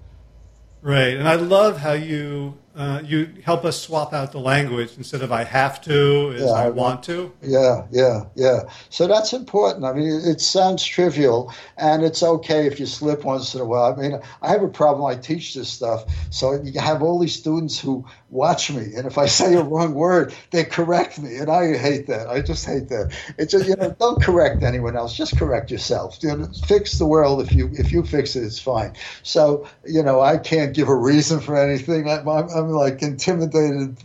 Right. 0.82 1.16
And 1.16 1.28
I 1.28 1.36
love 1.36 1.78
how 1.78 1.94
you 1.94 2.58
uh, 2.78 3.02
you 3.04 3.34
help 3.44 3.66
us 3.66 3.82
swap 3.82 4.14
out 4.14 4.32
the 4.32 4.40
language 4.40 4.94
instead 4.98 5.24
of 5.24 5.32
I 5.32 5.44
have 5.44 5.82
to 5.82 6.30
is 6.30 6.44
yeah, 6.44 6.50
I, 6.50 6.66
I 6.66 6.70
want 6.70 7.02
to. 7.06 7.34
Yeah, 7.42 7.88
yeah, 7.90 8.26
yeah. 8.36 8.70
So 8.92 9.08
that's 9.08 9.34
important. 9.34 9.84
I 9.84 9.94
mean, 9.94 10.22
it, 10.24 10.40
sounds 10.42 10.86
trivial, 10.86 11.52
and 11.78 12.04
it's 12.04 12.22
okay 12.22 12.68
if 12.68 12.80
you 12.80 12.86
slip 12.86 13.24
once 13.24 13.56
in 13.56 13.62
a 13.62 13.66
while. 13.66 13.92
I 13.92 13.96
mean, 14.00 14.20
I 14.44 14.50
have 14.50 14.62
a 14.62 14.68
problem. 14.68 15.06
I 15.06 15.20
teach 15.20 15.56
this 15.56 15.70
stuff, 15.70 16.06
so 16.30 16.62
you 16.62 16.80
have 16.80 17.02
all 17.02 17.18
these 17.18 17.34
students 17.34 17.80
who 17.80 18.06
watch 18.30 18.70
me, 18.70 18.94
and 18.96 19.08
if 19.08 19.18
I 19.18 19.26
say 19.26 19.56
a 19.56 19.64
wrong 19.64 19.96
word, 19.96 20.36
they 20.52 20.64
correct 20.64 21.20
me, 21.20 21.38
and 21.38 21.50
I 21.50 21.76
hate 21.76 22.06
that. 22.08 22.28
I 22.30 22.42
just 22.42 22.64
hate 22.64 22.90
that. 22.90 23.12
It's 23.40 23.52
just 23.52 23.68
you 23.68 23.76
know, 23.76 23.96
don't 24.00 24.22
correct 24.22 24.62
anyone 24.62 24.96
else. 24.96 25.18
Just 25.18 25.36
correct 25.36 25.72
yourself. 25.72 26.20
You 26.22 26.38
know, 26.38 26.50
fix 26.68 27.00
the 27.00 27.08
world. 27.08 27.42
If 27.42 27.52
you 27.54 27.72
if 27.74 27.92
you 27.92 28.04
fix 28.04 28.36
it, 28.36 28.44
it's 28.44 28.60
fine. 28.60 28.94
So 29.24 29.68
you 29.84 30.04
know, 30.04 30.22
I 30.22 30.38
can't 30.38 30.76
give 30.76 30.90
a 30.90 30.96
reason 30.96 31.40
for 31.40 31.58
anything. 31.58 32.08
I, 32.08 32.20
I'm, 32.20 32.50
I'm 32.50 32.67
I'm 32.68 32.74
like 32.74 33.02
intimidated 33.02 33.98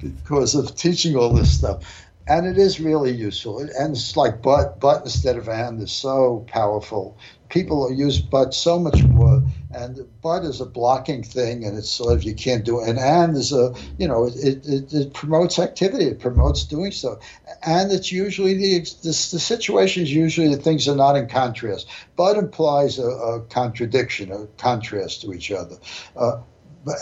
because 0.00 0.54
of 0.54 0.76
teaching 0.76 1.16
all 1.16 1.32
this 1.32 1.58
stuff. 1.58 1.82
and 2.26 2.46
it 2.46 2.56
is 2.56 2.80
really 2.80 3.10
useful. 3.12 3.58
And 3.58 3.94
it's 3.94 4.16
like 4.16 4.40
but, 4.40 4.80
but 4.80 5.02
instead 5.02 5.36
of 5.36 5.48
and 5.48 5.82
is 5.82 5.92
so 5.92 6.46
powerful. 6.48 7.18
People 7.50 7.92
use 7.92 8.20
but 8.20 8.54
so 8.54 8.78
much 8.80 9.04
more, 9.04 9.42
and 9.72 10.08
but 10.22 10.42
is 10.44 10.60
a 10.60 10.66
blocking 10.66 11.22
thing, 11.22 11.64
and 11.64 11.78
it's 11.78 11.90
sort 11.90 12.14
of 12.14 12.24
you 12.24 12.34
can't 12.34 12.64
do 12.64 12.80
it. 12.80 12.88
And 12.88 12.98
and 12.98 13.36
is 13.36 13.52
a 13.52 13.74
you 13.98 14.08
know 14.08 14.24
it, 14.24 14.66
it, 14.66 14.92
it 14.92 15.12
promotes 15.12 15.58
activity, 15.60 16.06
it 16.06 16.18
promotes 16.18 16.64
doing 16.64 16.90
so, 16.90 17.20
and 17.62 17.92
it's 17.92 18.10
usually 18.10 18.54
the 18.54 18.80
the, 19.02 19.08
the 19.08 19.12
situation 19.12 20.02
is 20.02 20.12
usually 20.12 20.48
that 20.54 20.62
things 20.62 20.88
are 20.88 20.96
not 20.96 21.16
in 21.16 21.28
contrast. 21.28 21.86
But 22.16 22.38
implies 22.38 22.98
a, 22.98 23.06
a 23.06 23.40
contradiction, 23.42 24.32
a 24.32 24.46
contrast 24.56 25.22
to 25.22 25.32
each 25.32 25.52
other. 25.52 25.76
Uh, 26.16 26.40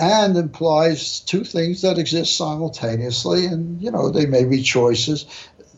and 0.01 0.37
implies 0.37 1.21
two 1.21 1.45
things 1.45 1.83
that 1.83 1.99
exist 1.99 2.37
simultaneously, 2.37 3.47
and 3.47 3.81
you 3.81 3.91
know 3.91 4.11
they 4.11 4.27
may 4.27 4.45
be 4.45 4.63
choices. 4.63 5.27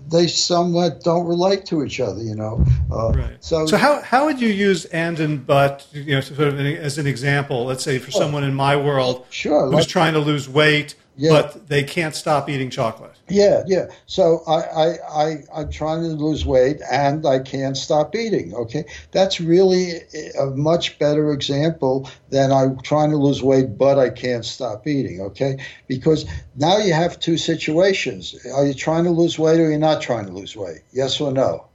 They 0.07 0.26
somewhat 0.26 1.02
don't 1.02 1.26
relate 1.26 1.64
to 1.66 1.82
each 1.82 1.98
other, 1.98 2.20
you 2.20 2.34
know. 2.34 2.62
Uh, 2.92 3.12
right. 3.12 3.36
So, 3.40 3.64
so 3.66 3.78
how 3.78 4.02
how 4.02 4.26
would 4.26 4.38
you 4.38 4.50
use 4.50 4.84
and 4.86 5.18
and 5.18 5.46
but, 5.46 5.86
you 5.92 6.14
know, 6.14 6.20
sort 6.20 6.40
of 6.40 6.61
as 6.61 6.98
an 6.98 7.07
example? 7.07 7.64
Let's 7.64 7.82
say 7.82 7.98
for 7.98 8.11
someone 8.11 8.44
in 8.44 8.55
my 8.55 8.76
world, 8.76 9.24
sure, 9.30 9.64
who's 9.64 9.74
like, 9.74 9.88
trying 9.88 10.12
to 10.12 10.20
lose 10.20 10.46
weight, 10.46 10.94
yeah. 11.16 11.30
but 11.30 11.68
they 11.68 11.82
can't 11.82 12.14
stop 12.14 12.48
eating 12.48 12.70
chocolate. 12.70 13.12
Yeah, 13.28 13.62
yeah. 13.66 13.86
So 14.06 14.42
I, 14.46 14.60
I, 14.60 14.86
I, 15.08 15.36
I'm 15.54 15.70
trying 15.70 16.02
to 16.02 16.08
lose 16.08 16.44
weight 16.44 16.80
and 16.90 17.24
I 17.26 17.38
can't 17.38 17.76
stop 17.76 18.14
eating. 18.14 18.54
Okay. 18.54 18.84
That's 19.12 19.40
really 19.40 20.00
a 20.38 20.46
much 20.46 20.98
better 20.98 21.32
example 21.32 22.08
than 22.30 22.52
I'm 22.52 22.80
trying 22.80 23.10
to 23.10 23.16
lose 23.16 23.42
weight, 23.42 23.78
but 23.78 23.98
I 23.98 24.10
can't 24.10 24.44
stop 24.44 24.86
eating. 24.86 25.20
Okay. 25.20 25.58
Because 25.86 26.26
now 26.56 26.78
you 26.78 26.92
have 26.92 27.20
two 27.20 27.36
situations. 27.36 28.34
Are 28.54 28.66
you 28.66 28.74
trying 28.74 29.04
to 29.04 29.10
lose 29.10 29.38
weight 29.38 29.60
or 29.60 29.70
you're 29.70 29.78
not 29.78 30.02
trying 30.02 30.26
to 30.26 30.32
lose 30.32 30.56
weight? 30.56 30.82
Yes 30.92 31.20
or 31.20 31.32
no? 31.32 31.66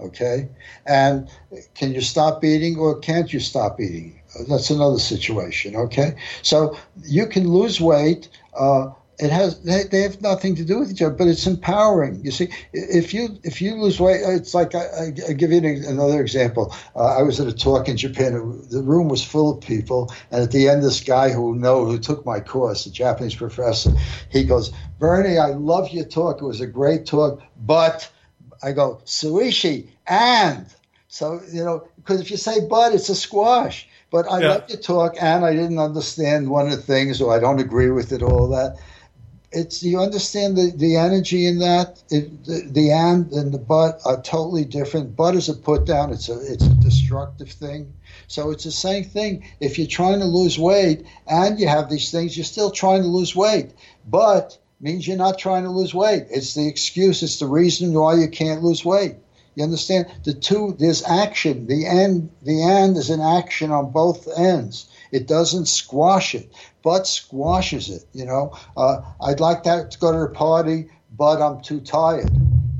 Okay. 0.00 0.48
And 0.86 1.28
can 1.74 1.92
you 1.92 2.00
stop 2.00 2.42
eating 2.44 2.78
or 2.78 2.98
can't 2.98 3.32
you 3.32 3.40
stop 3.40 3.80
eating? 3.80 4.19
That's 4.48 4.70
another 4.70 4.98
situation. 4.98 5.76
Okay. 5.76 6.14
So 6.42 6.76
you 7.04 7.26
can 7.26 7.48
lose 7.48 7.80
weight. 7.80 8.28
Uh, 8.54 8.90
it 9.20 9.30
has 9.30 9.60
they, 9.62 9.84
they, 9.84 10.00
have 10.00 10.20
nothing 10.22 10.54
to 10.56 10.64
do 10.64 10.78
with 10.78 10.90
each 10.90 11.02
other 11.02 11.14
but 11.14 11.28
it's 11.28 11.46
empowering 11.46 12.20
you 12.24 12.30
see 12.30 12.48
if 12.72 13.12
you 13.12 13.38
if 13.44 13.60
you 13.60 13.74
lose 13.74 14.00
weight 14.00 14.20
it's 14.24 14.54
like 14.54 14.74
i, 14.74 15.12
I 15.28 15.32
give 15.32 15.52
you 15.52 15.58
another 15.58 16.20
example 16.20 16.74
uh, 16.96 17.18
i 17.18 17.22
was 17.22 17.38
at 17.38 17.46
a 17.46 17.52
talk 17.52 17.88
in 17.88 17.96
japan 17.96 18.32
the 18.70 18.82
room 18.82 19.08
was 19.08 19.22
full 19.22 19.56
of 19.56 19.60
people 19.60 20.12
and 20.30 20.42
at 20.42 20.50
the 20.52 20.68
end 20.68 20.82
this 20.82 21.00
guy 21.00 21.30
who 21.30 21.54
know 21.54 21.84
who 21.84 21.98
took 21.98 22.24
my 22.24 22.40
course 22.40 22.86
a 22.86 22.90
japanese 22.90 23.34
professor 23.34 23.92
he 24.30 24.42
goes 24.44 24.72
bernie 24.98 25.38
i 25.38 25.50
love 25.50 25.90
your 25.90 26.06
talk 26.06 26.40
it 26.40 26.44
was 26.44 26.60
a 26.60 26.66
great 26.66 27.04
talk 27.04 27.42
but 27.58 28.10
i 28.62 28.72
go 28.72 29.00
suishi 29.04 29.90
and 30.06 30.66
so 31.08 31.40
you 31.52 31.62
know 31.62 31.86
because 31.96 32.20
if 32.20 32.30
you 32.30 32.36
say 32.36 32.66
but 32.68 32.94
it's 32.94 33.08
a 33.10 33.14
squash 33.14 33.86
but 34.10 34.30
I 34.30 34.40
yeah. 34.40 34.60
your 34.68 34.78
talk, 34.78 35.16
and 35.20 35.44
I 35.44 35.52
didn't 35.52 35.78
understand 35.78 36.50
one 36.50 36.66
of 36.66 36.72
the 36.72 36.82
things, 36.82 37.20
or 37.20 37.34
I 37.34 37.38
don't 37.38 37.60
agree 37.60 37.90
with 37.90 38.12
it, 38.12 38.22
all 38.22 38.48
that. 38.48 38.76
It's 39.52 39.82
you 39.82 40.00
understand 40.00 40.56
the, 40.56 40.72
the 40.76 40.96
energy 40.96 41.46
in 41.46 41.58
that? 41.58 42.02
It, 42.10 42.44
the, 42.44 42.68
the 42.70 42.90
and 42.92 43.32
and 43.32 43.52
the 43.52 43.58
but 43.58 44.00
are 44.04 44.20
totally 44.22 44.64
different. 44.64 45.16
But 45.16 45.34
is 45.34 45.48
a 45.48 45.54
put 45.54 45.86
down 45.86 46.12
it's 46.12 46.28
a 46.28 46.38
it's 46.40 46.64
a 46.64 46.74
destructive 46.74 47.50
thing. 47.50 47.92
So 48.28 48.50
it's 48.50 48.64
the 48.64 48.70
same 48.70 49.04
thing. 49.04 49.44
If 49.60 49.76
you're 49.76 49.88
trying 49.88 50.20
to 50.20 50.24
lose 50.24 50.58
weight 50.58 51.04
and 51.26 51.58
you 51.58 51.66
have 51.66 51.90
these 51.90 52.12
things 52.12 52.36
you're 52.36 52.44
still 52.44 52.70
trying 52.70 53.02
to 53.02 53.08
lose 53.08 53.34
weight. 53.34 53.72
But 54.06 54.56
means 54.80 55.06
you're 55.06 55.16
not 55.16 55.38
trying 55.38 55.64
to 55.64 55.70
lose 55.70 55.94
weight. 55.94 56.26
It's 56.30 56.54
the 56.54 56.68
excuse 56.68 57.22
it's 57.24 57.40
the 57.40 57.46
reason 57.46 57.92
why 57.92 58.14
you 58.14 58.28
can't 58.28 58.62
lose 58.62 58.84
weight 58.84 59.16
you 59.54 59.64
understand 59.64 60.06
the 60.24 60.34
two 60.34 60.76
there's 60.78 61.02
action 61.04 61.66
the 61.66 61.86
end 61.86 62.30
the 62.42 62.62
end 62.62 62.96
is 62.96 63.10
an 63.10 63.20
action 63.20 63.70
on 63.70 63.90
both 63.90 64.28
ends 64.38 64.90
it 65.12 65.26
doesn't 65.26 65.66
squash 65.66 66.34
it, 66.34 66.52
but 66.82 67.06
squashes 67.06 67.90
it. 67.90 68.04
You 68.12 68.26
know, 68.26 68.56
uh, 68.76 69.02
I'd 69.20 69.40
like 69.40 69.64
that 69.64 69.90
to 69.92 69.98
go 69.98 70.12
to 70.12 70.18
a 70.18 70.30
party, 70.30 70.88
but 71.16 71.42
I'm 71.42 71.60
too 71.62 71.80
tired. 71.80 72.30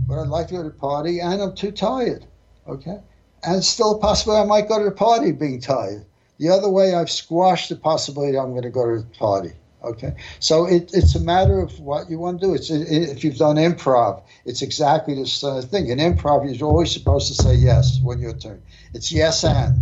But 0.09 0.21
I'd 0.21 0.29
like 0.29 0.49
to 0.49 0.55
go 0.55 0.62
to 0.62 0.68
a 0.68 0.73
party, 0.73 1.21
and 1.21 1.43
I'm 1.43 1.55
too 1.55 1.73
tired. 1.73 2.25
Okay, 2.68 2.99
and 3.43 3.64
still 3.64 3.97
a 3.97 3.99
possibility 3.99 4.43
I 4.43 4.47
might 4.47 4.68
go 4.68 4.79
to 4.79 4.85
the 4.85 4.91
party 4.93 5.33
being 5.33 5.61
tired. 5.61 6.05
The 6.39 6.51
other 6.51 6.71
way, 6.71 6.95
I've 6.95 7.11
squashed 7.11 7.68
the 7.68 7.77
possibility 7.77 8.39
I'm 8.39 8.51
going 8.51 8.62
to 8.62 8.71
go 8.71 8.87
to 8.87 9.03
the 9.03 9.18
party. 9.18 9.53
Okay, 9.83 10.14
so 10.41 10.66
it, 10.66 10.91
it's 10.93 11.14
a 11.14 11.20
matter 11.20 11.59
of 11.59 11.81
what 11.81 12.11
you 12.11 12.18
want 12.18 12.41
to 12.41 12.47
do. 12.47 12.55
It's 12.55 12.68
it, 12.68 12.87
if 12.91 13.24
you've 13.24 13.39
done 13.39 13.57
improv, 13.57 14.22
it's 14.45 14.61
exactly 14.61 15.14
this 15.14 15.43
uh, 15.43 15.62
thing. 15.62 15.89
In 15.89 15.99
improv, 15.99 16.55
you're 16.55 16.68
always 16.68 16.93
supposed 16.93 17.28
to 17.28 17.43
say 17.43 17.55
yes 17.55 17.99
when 18.03 18.18
your 18.18 18.35
turn. 18.35 18.62
It's 18.93 19.11
yes 19.11 19.45
and. 19.45 19.81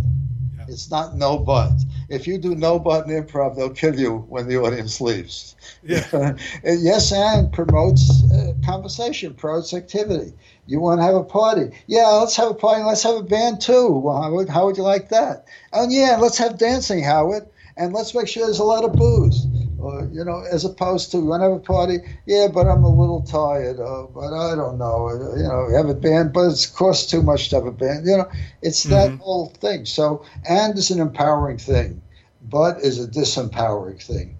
It's 0.69 0.91
not 0.91 1.15
no 1.15 1.39
but. 1.39 1.71
If 2.09 2.27
you 2.27 2.37
do 2.37 2.55
no 2.55 2.79
but 2.79 3.07
in 3.07 3.23
improv, 3.23 3.55
they'll 3.55 3.71
kill 3.71 3.99
you 3.99 4.19
when 4.29 4.47
the 4.47 4.57
audience 4.57 5.01
leaves. 5.01 5.55
Yeah. 5.83 6.35
yes, 6.63 7.11
and 7.11 7.51
promotes 7.51 8.23
uh, 8.31 8.53
conversation, 8.63 9.33
promotes 9.33 9.73
activity. 9.73 10.33
You 10.67 10.79
want 10.79 10.99
to 10.99 11.03
have 11.03 11.15
a 11.15 11.23
party? 11.23 11.71
Yeah, 11.87 12.07
let's 12.07 12.35
have 12.35 12.51
a 12.51 12.53
party. 12.53 12.83
Let's 12.83 13.03
have 13.03 13.15
a 13.15 13.23
band 13.23 13.61
too. 13.61 13.89
Well, 13.89 14.21
how 14.21 14.31
would, 14.31 14.49
how 14.49 14.65
would 14.67 14.77
you 14.77 14.83
like 14.83 15.09
that? 15.09 15.45
And 15.73 15.91
yeah, 15.91 16.17
let's 16.19 16.37
have 16.37 16.57
dancing, 16.57 17.03
Howard. 17.03 17.47
And 17.75 17.93
let's 17.93 18.13
make 18.13 18.27
sure 18.27 18.45
there's 18.45 18.59
a 18.59 18.63
lot 18.63 18.83
of 18.83 18.93
booze 18.93 19.47
or 19.81 20.09
you 20.11 20.23
know, 20.23 20.43
as 20.51 20.65
opposed 20.65 21.11
to 21.11 21.19
when 21.19 21.41
I 21.41 21.45
have 21.45 21.53
a 21.53 21.59
party, 21.59 21.97
yeah, 22.25 22.47
but 22.53 22.67
I'm 22.67 22.83
a 22.83 22.89
little 22.89 23.21
tired, 23.21 23.79
uh, 23.79 24.03
but 24.13 24.33
I 24.33 24.55
don't 24.55 24.77
know, 24.77 25.09
you 25.35 25.43
know, 25.43 25.69
have 25.75 25.89
a 25.89 25.93
band, 25.93 26.33
but 26.33 26.51
it 26.51 26.71
costs 26.75 27.09
too 27.09 27.21
much 27.21 27.49
to 27.49 27.55
have 27.55 27.65
a 27.65 27.71
band, 27.71 28.05
you 28.05 28.17
know, 28.17 28.29
it's 28.61 28.83
that 28.83 29.09
mm-hmm. 29.09 29.17
whole 29.17 29.47
thing. 29.47 29.85
So, 29.85 30.25
and 30.47 30.77
is 30.77 30.91
an 30.91 30.99
empowering 30.99 31.57
thing, 31.57 32.01
but 32.41 32.79
is 32.81 33.03
a 33.03 33.07
disempowering 33.07 34.01
thing, 34.01 34.37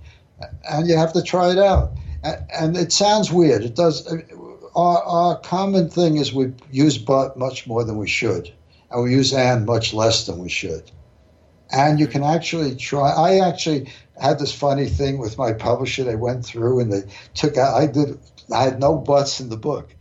and 0.69 0.87
you 0.87 0.97
have 0.97 1.13
to 1.13 1.23
try 1.23 1.51
it 1.51 1.57
out. 1.57 1.91
And 2.21 2.75
it 2.75 2.91
sounds 2.91 3.31
weird. 3.31 3.63
It 3.63 3.75
does. 3.75 4.05
Uh, 4.05 4.17
our, 4.75 5.01
our 5.03 5.39
common 5.39 5.89
thing 5.89 6.17
is 6.17 6.33
we 6.33 6.53
use 6.69 6.97
but 6.97 7.37
much 7.37 7.65
more 7.65 7.85
than 7.85 7.97
we 7.97 8.07
should, 8.07 8.51
and 8.91 9.03
we 9.03 9.11
use 9.11 9.33
and 9.33 9.65
much 9.65 9.93
less 9.93 10.25
than 10.25 10.37
we 10.37 10.49
should 10.49 10.91
and 11.71 11.99
you 11.99 12.07
can 12.07 12.23
actually 12.23 12.75
try. 12.75 13.11
I 13.11 13.47
actually 13.47 13.91
had 14.19 14.39
this 14.39 14.53
funny 14.53 14.87
thing 14.87 15.17
with 15.17 15.37
my 15.37 15.53
publisher. 15.53 16.03
They 16.03 16.15
went 16.15 16.45
through 16.45 16.81
and 16.81 16.91
they 16.91 17.03
took 17.33 17.57
out. 17.57 17.75
I 17.75 17.87
did. 17.87 18.19
I 18.53 18.63
had 18.63 18.79
no 18.79 18.97
buts 18.97 19.39
in 19.39 19.49
the 19.49 19.57
book, 19.57 19.95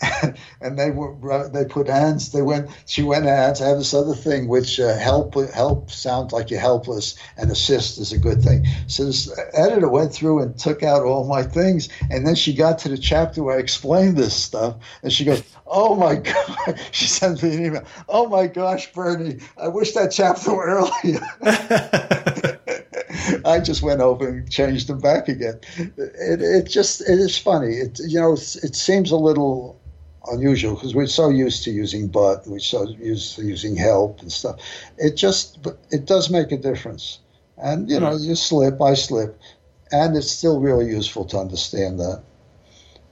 and 0.60 0.78
they 0.78 0.90
were 0.90 1.48
they 1.48 1.64
put 1.64 1.88
hands. 1.88 2.32
They 2.32 2.42
went. 2.42 2.70
She 2.86 3.02
went 3.02 3.24
hands. 3.26 3.60
I 3.60 3.68
have 3.68 3.78
this 3.78 3.94
other 3.94 4.14
thing 4.14 4.48
which 4.48 4.80
uh, 4.80 4.96
help 4.96 5.34
help 5.52 5.90
sounds 5.90 6.32
like 6.32 6.50
you're 6.50 6.60
helpless, 6.60 7.16
and 7.36 7.50
assist 7.50 7.98
is 7.98 8.12
a 8.12 8.18
good 8.18 8.42
thing. 8.42 8.66
So 8.86 9.04
this 9.04 9.30
editor 9.52 9.88
went 9.88 10.12
through 10.12 10.40
and 10.40 10.58
took 10.58 10.82
out 10.82 11.02
all 11.02 11.26
my 11.26 11.42
things, 11.42 11.88
and 12.10 12.26
then 12.26 12.34
she 12.34 12.54
got 12.54 12.78
to 12.80 12.88
the 12.88 12.98
chapter 12.98 13.42
where 13.42 13.56
I 13.56 13.60
explained 13.60 14.16
this 14.16 14.34
stuff, 14.34 14.76
and 15.02 15.12
she 15.12 15.24
goes, 15.24 15.42
"Oh 15.66 15.94
my 15.94 16.14
god!" 16.16 16.80
She 16.92 17.06
sends 17.06 17.42
me 17.42 17.54
an 17.56 17.64
email. 17.66 17.84
"Oh 18.08 18.28
my 18.28 18.46
gosh, 18.46 18.92
Bernie, 18.92 19.38
I 19.58 19.68
wish 19.68 19.92
that 19.92 20.12
chapter 20.12 20.54
were 20.54 20.90
earlier." 21.02 21.20
I 23.44 23.60
just 23.60 23.82
went 23.82 24.00
over 24.00 24.28
and 24.28 24.50
changed 24.50 24.86
them 24.88 24.98
back 24.98 25.28
again. 25.28 25.60
It, 25.76 26.42
it 26.42 26.68
just 26.68 27.00
it 27.02 27.18
is 27.18 27.36
funny. 27.36 27.74
It 27.76 28.00
you 28.06 28.20
know 28.20 28.32
it 28.34 28.74
seems 28.74 29.10
a 29.10 29.16
little 29.16 29.79
unusual 30.30 30.74
because 30.74 30.94
we're 30.94 31.06
so 31.06 31.28
used 31.28 31.64
to 31.64 31.70
using 31.70 32.08
but, 32.08 32.46
we're 32.46 32.58
so 32.58 32.88
used 32.88 33.36
to 33.36 33.42
using 33.42 33.76
help 33.76 34.20
and 34.20 34.32
stuff. 34.32 34.60
It 34.98 35.16
just, 35.16 35.58
it 35.90 36.04
does 36.06 36.30
make 36.30 36.52
a 36.52 36.56
difference. 36.56 37.20
And, 37.56 37.90
you 37.90 38.00
know, 38.00 38.16
you 38.16 38.34
slip, 38.34 38.80
I 38.80 38.94
slip. 38.94 39.38
And 39.92 40.16
it's 40.16 40.30
still 40.30 40.60
really 40.60 40.86
useful 40.88 41.24
to 41.26 41.38
understand 41.38 42.00
that. 42.00 42.22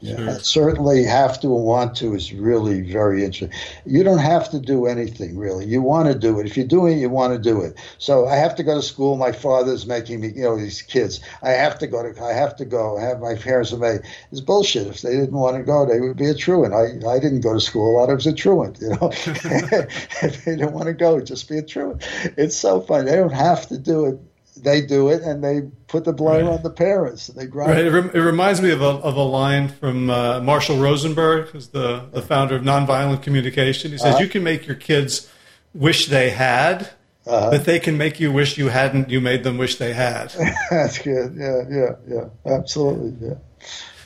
Yeah, 0.01 0.17
sure. 0.17 0.39
certainly 0.39 1.03
have 1.05 1.41
to 1.41 1.49
and 1.57 1.65
want 1.65 1.97
to 1.97 2.15
is 2.15 2.33
really 2.33 2.83
very 2.83 3.25
interesting. 3.25 3.59
You 3.85 4.05
don't 4.05 4.19
have 4.19 4.49
to 4.51 4.61
do 4.61 4.87
anything 4.87 5.37
really. 5.37 5.67
You 5.67 5.83
want 5.83 6.09
to 6.09 6.17
do 6.17 6.39
it. 6.39 6.47
If 6.47 6.57
you're 6.57 6.67
doing 6.67 6.99
it, 6.99 7.01
you 7.01 7.11
want 7.11 7.33
to 7.33 7.39
do 7.39 7.61
it. 7.63 7.77
So 7.99 8.29
I 8.29 8.37
have 8.37 8.55
to 8.57 8.63
go 8.63 8.77
to 8.77 8.83
school. 8.83 9.17
My 9.17 9.33
father's 9.33 9.87
making 9.87 10.21
me, 10.21 10.29
you 10.29 10.43
know, 10.45 10.57
these 10.57 10.83
kids. 10.83 11.19
I 11.43 11.51
have 11.51 11.79
to 11.81 11.89
go 11.89 12.03
to. 12.03 12.23
I 12.25 12.33
have 12.33 12.55
to 12.57 12.65
go. 12.65 12.97
I 12.97 13.03
have 13.03 13.21
my 13.21 13.35
parents 13.35 13.71
have 13.71 13.81
made. 13.81 14.01
It's 14.31 14.41
bullshit. 14.41 14.87
If 14.87 15.03
they 15.03 15.17
didn't 15.17 15.33
want 15.33 15.57
to 15.57 15.65
go, 15.65 15.85
they 15.85 16.01
would 16.01 16.17
be 16.17 16.29
a 16.29 16.35
truant. 16.35 16.75
I 16.75 17.09
I 17.09 17.19
didn't 17.19 17.41
go 17.41 17.55
to 17.55 17.61
school. 17.61 17.91
A 17.91 17.99
lot 17.99 18.11
of 18.11 18.17
was 18.17 18.27
a 18.27 18.33
truant. 18.33 18.79
You 18.81 18.91
know, 18.91 19.11
if 19.13 20.45
they 20.45 20.57
didn't 20.57 20.73
want 20.73 20.87
to 20.87 20.95
go, 20.95 21.21
just 21.21 21.49
be 21.49 21.59
a 21.59 21.63
truant. 21.63 22.07
It's 22.37 22.57
so 22.57 22.81
fun. 22.81 23.07
They 23.07 23.17
don't 23.17 23.33
have 23.33 23.67
to 23.69 23.79
do 23.79 24.07
it 24.07 24.21
they 24.63 24.81
do 24.83 25.09
it 25.09 25.23
and 25.23 25.43
they 25.43 25.63
put 25.87 26.05
the 26.05 26.13
blame 26.13 26.47
right. 26.47 26.55
on 26.55 26.63
the 26.63 26.71
parents. 26.71 27.29
They 27.29 27.47
grind. 27.47 27.73
Right. 27.73 27.85
It, 27.85 27.91
rem- 27.91 28.11
it, 28.15 28.21
reminds 28.21 28.61
me 28.61 28.71
of 28.71 28.83
a, 28.83 28.85
of 28.85 29.17
a 29.17 29.23
line 29.23 29.69
from 29.69 30.11
uh, 30.11 30.41
Marshall 30.41 30.79
Rosenberg, 30.79 31.49
who's 31.49 31.69
the, 31.69 32.07
the 32.13 32.23
founder 32.23 32.57
of 32.57 32.63
nonviolent 32.63 33.23
communication. 33.23 33.91
He 33.91 33.99
says, 33.99 34.15
uh-huh. 34.15 34.23
You 34.23 34.29
can 34.29 34.43
make 34.43 34.67
your 34.67 34.77
kids 34.77 35.31
wish 35.75 36.07
they 36.07 36.31
had, 36.31 36.91
uh-huh. 37.27 37.51
but 37.51 37.65
they 37.65 37.79
can 37.79 37.97
make 37.99 38.21
you 38.21 38.33
wish 38.33 38.59
you 38.59 38.69
hadn't. 38.69 39.11
You 39.11 39.21
made 39.21 39.45
them 39.45 39.59
wish 39.59 39.77
they 39.77 39.93
had. 39.93 40.31
That's 40.71 40.99
good. 40.99 41.35
Yeah, 41.37 41.63
yeah, 41.71 41.91
yeah. 42.09 42.53
Absolutely. 42.53 43.29
Yeah. 43.29 43.35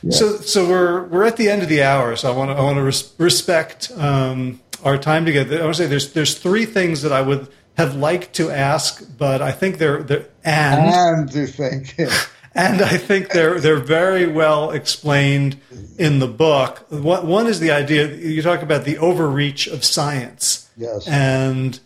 Yeah. 0.02 0.10
So, 0.10 0.36
so 0.38 0.68
we're 0.68 1.04
we're 1.04 1.24
at 1.24 1.36
the 1.36 1.48
end 1.48 1.62
of 1.62 1.68
the 1.68 1.84
hour. 1.84 2.16
So 2.16 2.32
I 2.32 2.36
want 2.36 2.50
to 2.50 2.56
I 2.56 2.60
want 2.62 2.76
to 2.76 2.82
res- 2.82 3.12
respect 3.18 3.92
um, 3.96 4.60
our 4.82 4.98
time 4.98 5.24
together. 5.24 5.60
I 5.60 5.62
want 5.62 5.76
to 5.76 5.82
say 5.82 5.88
there's 5.88 6.12
there's 6.12 6.36
three 6.36 6.66
things 6.66 7.02
that 7.02 7.12
I 7.12 7.22
would 7.22 7.48
have 7.76 7.96
liked 7.96 8.34
to 8.34 8.50
ask, 8.50 9.04
but 9.16 9.40
I 9.40 9.52
think 9.52 9.78
they're, 9.78 10.02
they're 10.02 10.26
and 10.44 11.28
and 11.28 11.34
you 11.34 11.46
think. 11.46 11.98
and 12.54 12.82
I 12.82 12.96
think 12.98 13.30
they're 13.30 13.60
they're 13.60 13.76
very 13.76 14.26
well 14.26 14.70
explained 14.70 15.58
in 15.98 16.18
the 16.18 16.28
book. 16.28 16.86
One 16.90 17.46
is 17.46 17.60
the 17.60 17.70
idea 17.70 18.08
you 18.08 18.42
talk 18.42 18.62
about 18.62 18.84
the 18.84 18.98
overreach 18.98 19.66
of 19.66 19.84
science, 19.84 20.68
yes, 20.76 21.06
and 21.08 21.78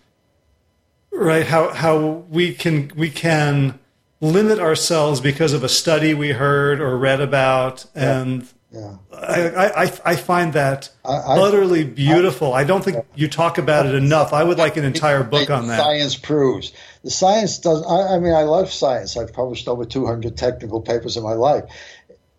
right 1.13 1.47
how 1.47 1.73
how 1.73 2.25
we 2.29 2.53
can 2.53 2.91
we 2.97 3.11
can 3.11 3.79
limit 4.21 4.59
ourselves 4.59 5.21
because 5.21 5.53
of 5.53 5.63
a 5.63 5.69
study 5.69 6.15
we 6.15 6.31
heard 6.31 6.81
or 6.81 6.97
read 6.99 7.21
about, 7.21 7.87
and 7.95 8.49
yeah. 8.77 8.97
I, 9.13 9.85
I, 9.85 9.93
I 10.05 10.17
find 10.17 10.53
that 10.53 10.91
I, 11.05 11.15
I, 11.15 11.39
utterly 11.39 11.85
beautiful. 11.85 12.53
I, 12.53 12.61
I, 12.61 12.65
don't 12.65 12.85
think 12.85 13.05
you 13.15 13.27
talk 13.29 13.57
about 13.57 13.87
it 13.87 13.95
enough. 13.95 14.33
I 14.33 14.45
would 14.45 14.59
like 14.59 14.77
an 14.77 14.85
entire 14.85 15.23
book 15.23 15.49
on 15.51 15.69
that. 15.69 15.81
Science 15.81 16.17
proves. 16.17 16.73
The 17.03 17.11
science 17.11 17.59
does. 17.59 17.85
I, 17.87 18.19
mean, 18.19 18.35
I 18.35 18.43
love 18.43 18.71
science. 18.71 19.17
I've 19.17 19.33
published 19.33 19.67
over 19.67 19.85
200 19.85 20.37
technical 20.37 20.83
papers 20.83 21.17
in 21.17 21.23
my 21.23 21.33
life. 21.33 21.65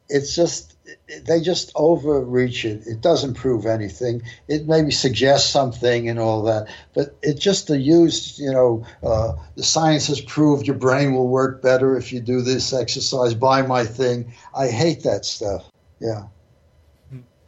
It's 0.09 0.35
just 0.35 0.75
they 1.25 1.41
just 1.41 1.71
overreach 1.75 2.63
it. 2.65 2.85
It 2.85 3.01
doesn't 3.01 3.33
prove 3.33 3.65
anything. 3.65 4.21
It 4.47 4.67
maybe 4.67 4.91
suggests 4.91 5.49
something 5.49 6.07
and 6.07 6.19
all 6.19 6.43
that, 6.43 6.67
but 6.93 7.17
it 7.21 7.39
just 7.39 7.67
to 7.67 7.77
use, 7.77 8.39
you 8.39 8.51
know, 8.51 8.85
uh, 9.03 9.33
the 9.55 9.63
science 9.63 10.07
has 10.07 10.21
proved 10.21 10.65
your 10.65 10.77
brain 10.77 11.13
will 11.13 11.27
work 11.27 11.61
better 11.61 11.97
if 11.97 12.13
you 12.13 12.21
do 12.21 12.41
this 12.41 12.71
exercise. 12.73 13.33
Buy 13.33 13.63
my 13.63 13.83
thing. 13.83 14.33
I 14.55 14.67
hate 14.67 15.03
that 15.03 15.25
stuff. 15.25 15.69
Yeah. 16.00 16.24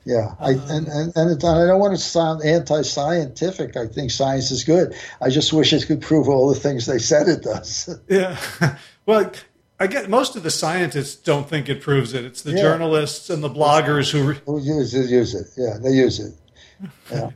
Yeah, 0.06 0.34
I, 0.40 0.54
uh-huh. 0.54 0.74
and, 0.74 0.88
and, 0.88 1.16
and 1.16 1.44
I 1.44 1.68
don't 1.68 1.80
want 1.80 1.96
to 1.96 2.02
sound 2.02 2.44
anti-scientific. 2.44 3.78
I 3.78 3.86
think 3.86 4.12
science 4.12 4.50
is 4.50 4.64
good. 4.64 4.96
I 5.22 5.30
just 5.30 5.54
wish 5.54 5.72
it 5.74 5.86
could 5.86 6.02
prove 6.02 6.30
all 6.30 6.50
the 6.50 6.60
things 6.60 6.86
they 6.86 6.98
said 6.98 7.28
it 7.28 7.44
does. 7.44 8.00
yeah, 8.08 8.38
well, 9.06 9.32
I 9.80 9.88
get 9.88 10.10
most 10.10 10.36
of 10.36 10.44
the 10.44 10.50
scientists 10.52 11.16
don't 11.16 11.48
think 11.48 11.70
it 11.70 11.82
proves 11.82 12.14
it. 12.14 12.26
It's 12.26 12.42
the 12.42 12.52
yeah. 12.54 12.62
journalists 12.62 13.30
and 13.30 13.44
the 13.44 13.50
bloggers 13.50 14.12
who, 14.12 14.34
who 14.46 14.60
use 14.60 14.94
it. 14.94 15.10
Use 15.10 15.36
it. 15.36 15.48
Yeah, 15.56 15.78
they 15.82 15.92
use 15.92 16.20
it. 16.20 16.34
Yeah. 17.12 17.32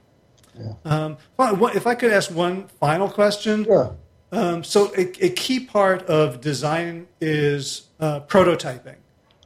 yeah. 0.57 0.73
Um, 0.85 1.17
if 1.37 1.85
I 1.85 1.95
could 1.95 2.11
ask 2.11 2.31
one 2.31 2.69
final 2.79 3.09
question. 3.09 3.65
Sure. 3.65 3.97
Um, 4.31 4.63
so 4.63 4.93
a, 4.95 5.01
a, 5.23 5.29
key 5.29 5.59
part 5.59 6.03
of 6.03 6.39
design 6.39 7.07
is 7.19 7.89
uh, 7.99 8.21
prototyping. 8.21 8.95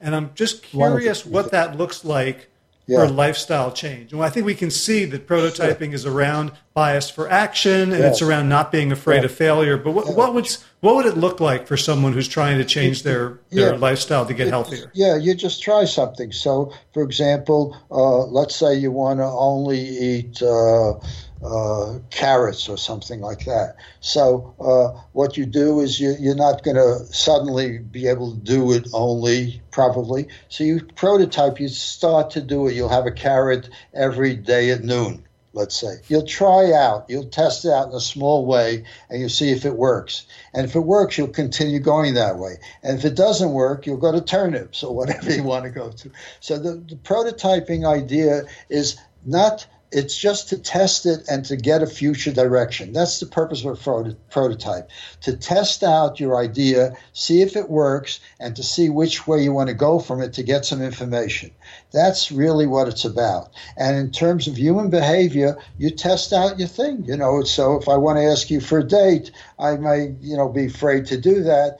And 0.08 0.16
I'm 0.16 0.32
just 0.36 0.64
curious 0.64 1.26
what 1.26 1.52
that 1.52 1.76
looks 1.76 2.06
like 2.06 2.48
yeah. 2.86 3.06
for 3.06 3.12
lifestyle 3.12 3.74
change. 3.74 4.14
And 4.14 4.22
I 4.24 4.30
think 4.30 4.46
we 4.46 4.56
can 4.56 4.72
see 4.72 5.04
that 5.04 5.28
prototyping 5.28 5.92
is 5.92 6.06
around 6.06 6.54
bias 6.78 7.10
for 7.10 7.28
action 7.28 7.92
and 7.92 8.04
yes. 8.04 8.12
it's 8.14 8.22
around 8.22 8.48
not 8.48 8.72
being 8.72 8.92
afraid 8.92 9.18
yeah. 9.18 9.26
of 9.26 9.32
failure. 9.32 9.78
But 9.78 9.94
what, 9.94 10.06
yeah. 10.06 10.14
what, 10.14 10.36
would 10.36 10.48
what 10.82 10.96
would 10.96 11.08
it 11.08 11.18
look 11.18 11.40
like 11.40 11.66
for 11.66 11.76
someone 11.76 12.14
who's 12.14 12.28
trying 12.28 12.60
to 12.60 12.66
change 12.66 13.02
their 13.02 13.40
their 13.50 13.76
lifestyle 13.76 14.28
to 14.28 14.34
get 14.36 14.50
healthier? 14.50 14.92
Yeah, 14.94 15.18
you 15.18 15.34
just 15.34 15.64
try 15.64 15.86
something. 15.86 16.32
So, 16.32 16.72
for 16.94 17.02
example, 17.02 17.76
uh, 17.90 18.26
let's 18.26 18.56
say 18.56 18.76
you 18.76 18.92
want 18.92 19.20
to 19.20 19.26
only 19.26 19.80
eat. 19.80 20.42
Uh, 20.42 21.00
uh, 21.46 22.00
carrots 22.10 22.68
or 22.68 22.78
something 22.78 23.22
like 23.22 23.46
that. 23.46 23.76
So 24.00 24.56
uh, 24.60 25.00
what 25.12 25.38
you 25.38 25.46
do 25.46 25.82
is 25.82 26.00
you, 26.00 26.16
you're 26.20 26.36
not 26.36 26.64
going 26.64 26.78
to 26.78 27.06
suddenly 27.14 27.78
be 27.78 28.08
able 28.08 28.32
to 28.32 28.40
do 28.40 28.74
it 28.74 28.88
only 28.92 29.62
probably. 29.70 30.30
So 30.50 30.64
you 30.64 30.82
prototype. 30.96 31.60
You 31.60 31.68
start 31.68 32.32
to 32.32 32.42
do 32.42 32.68
it. 32.68 32.74
You'll 32.74 32.90
have 32.90 33.06
a 33.06 33.12
carrot 33.12 33.70
every 33.94 34.36
day 34.36 34.72
at 34.72 34.84
noon. 34.84 35.27
Let's 35.58 35.76
say 35.76 35.96
you'll 36.08 36.28
try 36.28 36.72
out, 36.72 37.06
you'll 37.10 37.30
test 37.30 37.66
it 37.66 37.72
out 37.72 37.90
in 37.90 37.96
a 37.96 38.00
small 38.00 38.46
way, 38.46 38.86
and 39.10 39.20
you'll 39.20 39.30
see 39.30 39.50
if 39.50 39.66
it 39.66 39.76
works. 39.76 40.28
And 40.54 40.66
if 40.66 40.76
it 40.76 40.82
works, 40.82 41.18
you'll 41.18 41.30
continue 41.30 41.80
going 41.80 42.14
that 42.14 42.38
way. 42.38 42.58
And 42.84 43.00
if 43.00 43.06
it 43.06 43.16
doesn't 43.16 43.52
work, 43.52 43.88
you'll 43.88 43.98
go 43.98 44.12
to 44.12 44.22
turnips 44.22 44.84
or 44.84 44.94
whatever 45.00 45.34
you 45.34 45.42
want 45.42 45.66
to 45.66 45.72
go 45.72 45.90
to. 45.90 46.12
So 46.42 46.60
the, 46.60 46.74
the 46.74 46.96
prototyping 46.96 47.88
idea 47.88 48.44
is 48.70 48.98
not 49.26 49.66
it's 49.92 50.18
just 50.18 50.50
to 50.50 50.58
test 50.58 51.06
it 51.06 51.28
and 51.30 51.46
to 51.46 51.56
get 51.56 51.82
a 51.82 51.88
future 51.88 52.32
direction. 52.32 52.92
That's 52.92 53.20
the 53.20 53.26
purpose 53.26 53.64
of 53.64 53.88
a 53.88 54.16
prototype 54.30 54.90
to 55.22 55.38
test 55.38 55.84
out 55.84 56.20
your 56.20 56.38
idea, 56.38 56.96
see 57.14 57.42
if 57.42 57.56
it 57.56 57.70
works, 57.70 58.20
and 58.40 58.56
to 58.56 58.64
see 58.64 58.90
which 58.90 59.28
way 59.28 59.42
you 59.42 59.54
want 59.54 59.70
to 59.70 59.76
go 59.76 60.00
from 60.00 60.22
it 60.22 60.34
to 60.34 60.44
get 60.44 60.66
some 60.66 60.82
information. 60.82 61.52
That's 61.92 62.32
really 62.32 62.68
what 62.68 62.88
it's 62.88 63.06
about. 63.06 63.54
And 63.78 63.98
in 63.98 64.12
terms 64.12 64.48
of 64.48 64.58
human 64.58 64.90
behavior, 64.90 65.58
you 65.78 65.90
test 65.90 66.34
out 66.34 66.60
your 66.60 66.68
thing. 66.68 67.06
You 67.06 67.16
know, 67.16 67.44
so 67.44 67.78
if 67.78 67.88
I 67.88 67.96
want 67.96 68.18
to 68.18 68.26
ask 68.26 68.50
you 68.50 68.60
for 68.60 68.80
a 68.80 68.88
date, 68.88 69.32
I 69.58 69.78
may, 69.78 70.16
you 70.20 70.36
know, 70.36 70.50
be 70.50 70.66
afraid 70.66 71.06
to 71.08 71.18
do 71.18 71.44
that. 71.44 71.80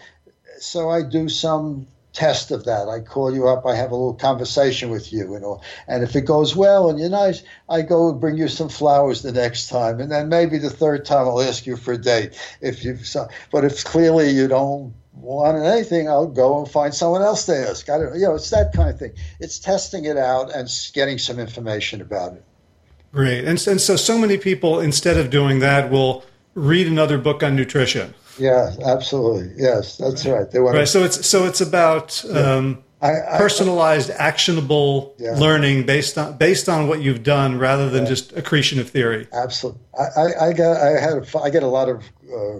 So 0.60 0.90
I 0.90 1.04
do 1.04 1.30
some 1.30 1.88
test 2.18 2.50
of 2.50 2.66
that. 2.66 2.90
I 2.90 3.00
call 3.00 3.34
you 3.34 3.48
up, 3.48 3.68
I 3.68 3.76
have 3.76 3.92
a 3.92 3.96
little 3.96 4.16
conversation 4.16 4.90
with 4.90 5.14
you, 5.14 5.36
and 5.36 5.46
all. 5.46 5.64
And 5.88 6.04
if 6.04 6.16
it 6.16 6.22
goes 6.22 6.56
well 6.56 6.90
and 6.90 7.00
you're 7.00 7.10
nice, 7.10 7.44
I 7.70 7.84
go 7.84 8.10
and 8.10 8.20
bring 8.20 8.38
you 8.38 8.48
some 8.48 8.70
flowers 8.70 9.22
the 9.22 9.32
next 9.32 9.70
time, 9.70 10.00
and 10.00 10.12
then 10.12 10.28
maybe 10.28 10.58
the 10.58 10.72
third 10.72 11.06
time 11.06 11.28
I'll 11.28 11.42
ask 11.42 11.68
you 11.68 11.78
for 11.78 11.94
a 11.94 11.98
date. 11.98 12.34
If 12.60 12.84
you 12.84 12.98
so 12.98 13.28
but 13.52 13.64
if 13.64 13.84
clearly 13.84 14.32
you 14.32 14.48
don't 14.48 14.96
want 15.14 15.64
anything, 15.64 16.10
I'll 16.10 16.26
go 16.26 16.58
and 16.58 16.68
find 16.68 16.92
someone 16.92 17.22
else 17.22 17.46
to 17.46 17.70
ask. 17.70 17.88
I 17.88 18.00
don't, 18.00 18.16
you 18.16 18.22
know, 18.22 18.36
it's 18.36 18.50
that 18.50 18.74
kind 18.74 18.90
of 18.90 18.98
thing. 18.98 19.14
It's 19.40 19.60
testing 19.60 20.06
it 20.06 20.18
out 20.18 20.54
and 20.54 20.68
getting 20.94 21.20
some 21.20 21.40
information 21.40 22.02
about 22.02 22.34
it. 22.34 22.44
Great, 23.12 23.46
and, 23.46 23.68
and 23.68 23.80
so 23.80 23.96
so 23.96 24.18
many 24.18 24.40
people 24.40 24.80
instead 24.80 25.18
of 25.18 25.30
doing 25.30 25.60
that 25.60 25.92
will 25.92 26.26
read 26.56 26.88
another 26.88 27.20
book 27.20 27.44
on 27.44 27.56
nutrition. 27.56 28.16
Yeah, 28.40 28.76
absolutely. 28.86 29.52
Yes, 29.58 29.98
that's 29.98 30.26
right. 30.26 30.50
They 30.50 30.60
want 30.60 30.76
right. 30.76 30.82
To, 30.82 30.88
so 30.88 31.04
it's 31.04 31.26
so 31.26 31.46
it's 31.46 31.62
about 31.62 32.24
um, 32.34 32.84
I, 33.02 33.12
I, 33.22 33.38
personalized, 33.38 34.10
actionable 34.10 35.16
yeah. 35.20 35.32
learning 35.32 35.86
based 35.86 36.18
on 36.18 36.38
based 36.38 36.68
on 36.68 36.88
what 36.88 37.02
you've 37.02 37.24
done, 37.24 37.60
rather 37.60 37.90
than 37.90 38.04
yeah. 38.04 38.10
just 38.10 38.36
accretion 38.36 38.80
of 38.80 38.90
theory. 38.90 39.28
Absolutely. 39.34 39.82
I, 39.98 40.48
I 40.48 40.54
got 40.54 40.78
I 40.82 41.00
had 41.00 41.28
I 41.44 41.50
get 41.50 41.64
a 41.64 41.68
lot 41.68 41.90
of 41.90 42.04
uh, 42.34 42.60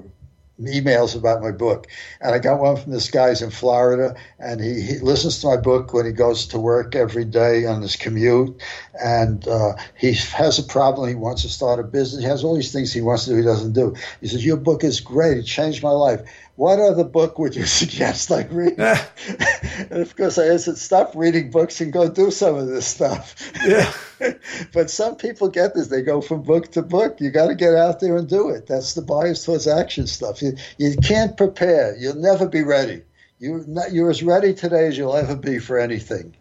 emails 0.62 1.16
about 1.16 1.42
my 1.42 1.52
book. 1.52 1.88
And 2.22 2.34
I 2.34 2.40
got 2.40 2.60
one 2.60 2.78
from 2.78 2.92
this 2.92 3.10
guy's 3.10 3.42
in 3.42 3.52
Florida, 3.52 4.16
and 4.40 4.60
he, 4.60 4.82
he 4.82 4.98
listens 5.00 5.40
to 5.40 5.48
my 5.48 5.58
book 5.58 5.94
when 5.94 6.06
he 6.06 6.12
goes 6.12 6.48
to 6.48 6.60
work 6.60 6.96
every 6.96 7.26
day 7.26 7.66
on 7.66 7.82
his 7.82 7.96
commute. 7.96 8.60
And 9.04 9.48
uh, 9.48 9.74
he 9.96 10.14
has 10.14 10.58
a 10.60 10.64
problem. 10.64 11.10
He 11.10 11.16
wants 11.16 11.44
to 11.44 11.50
start 11.50 11.80
a 11.80 11.84
business. 11.84 12.24
He 12.24 12.30
has 12.30 12.44
all 12.44 12.56
these 12.56 12.72
things 12.72 12.92
he 12.92 13.02
wants 13.02 13.26
to 13.26 13.32
do, 13.32 13.38
he 13.38 13.44
doesn't 13.44 13.74
do. 13.74 13.96
He 14.22 14.28
says, 14.28 14.46
Your 14.46 14.58
book 14.58 14.84
is 14.84 15.00
great. 15.00 15.38
It 15.38 15.44
changed 15.44 15.84
my 15.84 15.92
life 15.92 16.22
what 16.58 16.80
other 16.80 17.04
book 17.04 17.38
would 17.40 17.56
you 17.56 17.66
suggest 17.82 18.32
I 18.32 18.44
read? 18.48 18.80
and 18.80 20.02
of 20.02 20.16
course, 20.16 20.38
I 20.38 20.58
said, 20.58 20.78
stop 20.78 21.14
reading 21.16 21.50
books 21.52 21.80
and 21.80 21.94
go 21.94 22.10
do 22.10 22.30
some 22.32 22.56
of 22.56 22.68
this 22.68 22.86
stuff. 22.86 23.36
Yeah. 23.66 23.92
but 24.74 24.90
some 24.90 25.16
people 25.16 25.50
get 25.50 25.76
this; 25.76 25.88
they 25.88 26.02
go 26.02 26.20
from 26.20 26.42
book 26.42 26.72
to 26.72 26.82
book. 26.82 27.22
You 27.22 27.30
got 27.30 27.48
to 27.48 27.56
get 27.56 27.76
out 27.76 28.00
there 28.00 28.18
and 28.18 28.28
do 28.28 28.50
it. 28.50 28.68
That's 28.68 28.96
the 28.96 29.04
bias 29.04 29.46
towards 29.46 29.68
action 29.68 30.08
stuff. 30.08 30.42
You 30.42 30.58
you 30.78 30.96
can't 30.98 31.38
prepare. 31.38 31.96
You'll 31.96 32.16
never 32.16 32.48
be 32.48 32.64
ready. 32.64 33.04
You 33.40 33.64
you're 33.92 34.10
as 34.10 34.24
ready 34.24 34.54
today 34.56 34.88
as 34.88 34.98
you'll 34.98 35.16
ever 35.16 35.36
be 35.36 35.60
for 35.60 35.78
anything. 35.78 36.36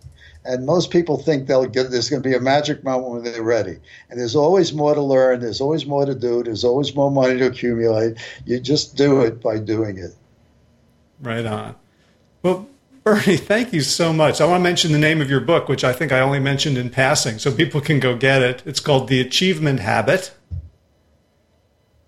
And 0.47 0.65
most 0.65 0.91
people 0.91 1.19
think 1.19 1.47
they'll 1.47 1.67
get 1.67 1.91
there's 1.91 2.09
going 2.09 2.23
to 2.23 2.29
be 2.29 2.35
a 2.35 2.41
magic 2.41 2.85
moment 2.85 3.13
when 3.13 3.25
they're 3.25 3.43
ready. 3.43 3.79
And 4.11 4.19
there's 4.19 4.37
always 4.37 4.73
more 4.73 4.95
to 4.95 5.03
learn. 5.03 5.41
There's 5.41 5.61
always 5.61 5.87
more 5.87 6.07
to 6.07 6.15
do. 6.15 6.43
There's 6.43 6.65
always 6.65 6.95
more 6.95 7.11
money 7.11 7.39
to 7.39 7.47
accumulate. 7.47 8.19
You 8.45 8.61
just 8.61 8.97
do 8.97 9.23
it 9.23 9.43
by 9.43 9.59
doing 9.59 9.99
it. 9.99 10.15
Right 11.21 11.45
on. 11.45 11.75
Well, 12.43 12.69
Bernie, 13.03 13.37
thank 13.37 13.73
you 13.73 13.83
so 13.83 14.13
much. 14.13 14.41
I 14.41 14.47
want 14.47 14.61
to 14.61 14.63
mention 14.65 14.93
the 14.93 14.99
name 14.99 15.21
of 15.21 15.31
your 15.31 15.41
book, 15.41 15.69
which 15.69 15.85
I 15.85 15.93
think 15.93 16.13
I 16.13 16.21
only 16.21 16.41
mentioned 16.41 16.77
in 16.77 16.91
passing, 16.91 17.39
so 17.39 17.53
people 17.53 17.81
can 17.81 18.01
go 18.01 18.17
get 18.17 18.43
it. 18.43 18.63
It's 18.67 18.81
called 18.81 19.09
The 19.09 19.21
Achievement 19.21 19.81
Habit. 19.81 20.33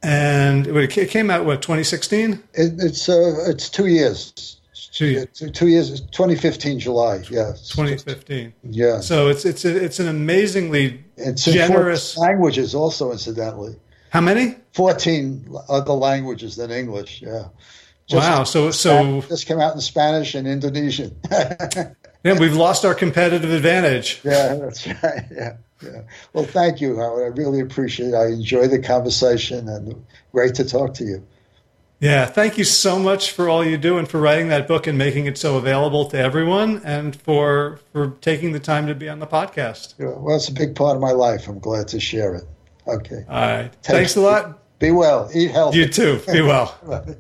And 0.02 0.66
it 0.66 1.09
came 1.10 1.31
out, 1.31 1.44
what, 1.44 1.62
2016? 1.62 2.43
It, 2.55 2.74
it's, 2.78 3.09
uh, 3.09 3.48
it's 3.48 3.69
two 3.69 3.86
years. 3.86 4.58
Two 4.93 5.06
years. 5.06 5.27
two 5.52 5.69
years. 5.69 6.01
2015 6.01 6.78
July. 6.78 7.16
Yeah. 7.31 7.52
2015. 7.52 8.52
Yeah. 8.65 9.01
So 9.01 9.28
it's 9.28 9.44
it's 9.44 9.65
a, 9.65 9.85
it's 9.85 10.01
an 10.01 10.09
amazingly 10.09 11.05
it's 11.16 11.44
generous 11.44 12.16
languages 12.16 12.74
also 12.74 13.12
incidentally. 13.12 13.77
How 14.10 14.20
many? 14.20 14.56
14 14.73 15.47
other 15.69 15.93
languages 15.93 16.56
than 16.56 16.70
English. 16.70 17.23
Yeah. 17.23 17.48
Just 18.06 18.28
wow. 18.28 18.44
So 18.44 18.70
so 18.70 19.20
this 19.23 19.44
came 19.44 19.60
out 19.60 19.74
in 19.74 19.81
Spanish 19.81 20.35
and 20.35 20.48
Indonesian. 20.48 21.15
yeah, 21.31 22.39
we've 22.39 22.56
lost 22.56 22.85
our 22.85 22.94
competitive 22.94 23.52
advantage. 23.52 24.20
Yeah, 24.24 24.55
that's 24.55 24.86
right. 24.86 25.27
Yeah. 25.31 25.56
Yeah. 25.82 26.02
Well, 26.32 26.44
thank 26.44 26.81
you, 26.81 26.97
Howard. 26.97 27.23
I 27.23 27.36
really 27.40 27.60
appreciate 27.60 28.09
it. 28.09 28.15
I 28.15 28.28
enjoy 28.28 28.66
the 28.66 28.81
conversation 28.81 29.69
and 29.69 30.05
great 30.32 30.55
to 30.56 30.65
talk 30.65 30.94
to 30.94 31.05
you. 31.05 31.27
Yeah, 32.01 32.27
thank 32.27 32.59
you 32.59 32.65
so 32.65 32.99
much 32.99 33.33
for 33.33 33.49
all 33.49 33.65
you 33.65 33.77
do 33.77 33.99
and 33.99 34.09
for 34.09 34.20
writing 34.20 34.49
that 34.49 34.69
book 34.69 34.87
and 34.87 34.97
making 34.97 35.27
it 35.27 35.37
so 35.37 35.57
available 35.57 36.05
to 36.11 36.19
everyone 36.19 36.81
and 36.85 37.16
for 37.16 37.81
for 37.93 38.11
taking 38.20 38.53
the 38.53 38.61
time 38.61 38.87
to 38.87 38.95
be 38.95 39.09
on 39.09 39.19
the 39.19 39.27
podcast. 39.27 39.95
Well, 39.99 40.37
it's 40.37 40.49
a 40.49 40.53
big 40.53 40.77
part 40.77 40.95
of 40.95 41.03
my 41.03 41.11
life. 41.11 41.49
I'm 41.49 41.59
glad 41.59 41.89
to 41.89 41.99
share 41.99 42.37
it. 42.37 42.45
Okay. 42.87 43.25
All 43.29 43.41
right. 43.41 43.70
Thanks 43.83 44.15
a 44.15 44.20
lot. 44.20 44.79
Be 44.79 44.93
well. 44.93 45.29
Eat 45.35 45.51
healthy. 45.51 45.79
You 45.79 45.89
too. 45.89 46.20
Be 46.31 46.41
well. 46.41 46.79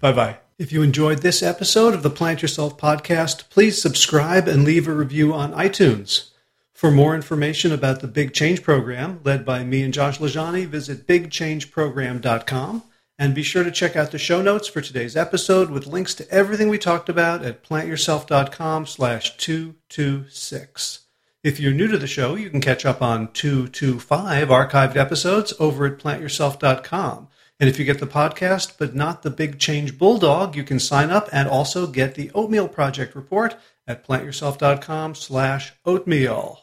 bye 0.00 0.12
bye. 0.12 0.38
If 0.58 0.72
you 0.72 0.82
enjoyed 0.82 1.18
this 1.18 1.42
episode 1.42 1.94
of 1.94 2.02
the 2.02 2.10
Plant 2.10 2.42
Yourself 2.42 2.76
podcast, 2.78 3.48
please 3.50 3.80
subscribe 3.80 4.48
and 4.48 4.64
leave 4.64 4.88
a 4.88 4.92
review 4.92 5.34
on 5.34 5.52
iTunes. 5.52 6.30
For 6.72 6.90
more 6.90 7.14
information 7.14 7.72
about 7.72 8.00
the 8.00 8.08
Big 8.08 8.32
Change 8.34 8.62
Program, 8.62 9.20
led 9.22 9.44
by 9.44 9.64
me 9.64 9.82
and 9.82 9.94
Josh 9.94 10.18
LaJaunie, 10.18 10.66
visit 10.66 11.06
bigchangeprogram.com. 11.06 12.82
And 13.18 13.34
be 13.34 13.42
sure 13.42 13.64
to 13.64 13.70
check 13.70 13.96
out 13.96 14.10
the 14.10 14.18
show 14.18 14.42
notes 14.42 14.68
for 14.68 14.82
today's 14.82 15.16
episode 15.16 15.70
with 15.70 15.86
links 15.86 16.14
to 16.16 16.30
everything 16.30 16.68
we 16.68 16.78
talked 16.78 17.08
about 17.08 17.42
at 17.44 17.64
plantyourself.com 17.64 18.84
slash 18.86 19.36
226. 19.38 21.00
If 21.42 21.58
you're 21.58 21.72
new 21.72 21.86
to 21.88 21.96
the 21.96 22.06
show, 22.06 22.34
you 22.34 22.50
can 22.50 22.60
catch 22.60 22.84
up 22.84 23.00
on 23.00 23.32
225 23.32 24.48
archived 24.48 24.96
episodes 24.96 25.54
over 25.58 25.86
at 25.86 25.98
plantyourself.com. 25.98 27.28
And 27.58 27.70
if 27.70 27.78
you 27.78 27.86
get 27.86 28.00
the 28.00 28.06
podcast, 28.06 28.74
but 28.78 28.94
not 28.94 29.22
the 29.22 29.30
Big 29.30 29.58
Change 29.58 29.96
Bulldog, 29.96 30.54
you 30.54 30.62
can 30.64 30.78
sign 30.78 31.10
up 31.10 31.28
and 31.32 31.48
also 31.48 31.86
get 31.86 32.16
the 32.16 32.30
Oatmeal 32.34 32.68
Project 32.68 33.14
report 33.14 33.56
at 33.86 34.06
plantyourself.com 34.06 35.14
slash 35.14 35.72
oatmeal. 35.86 36.60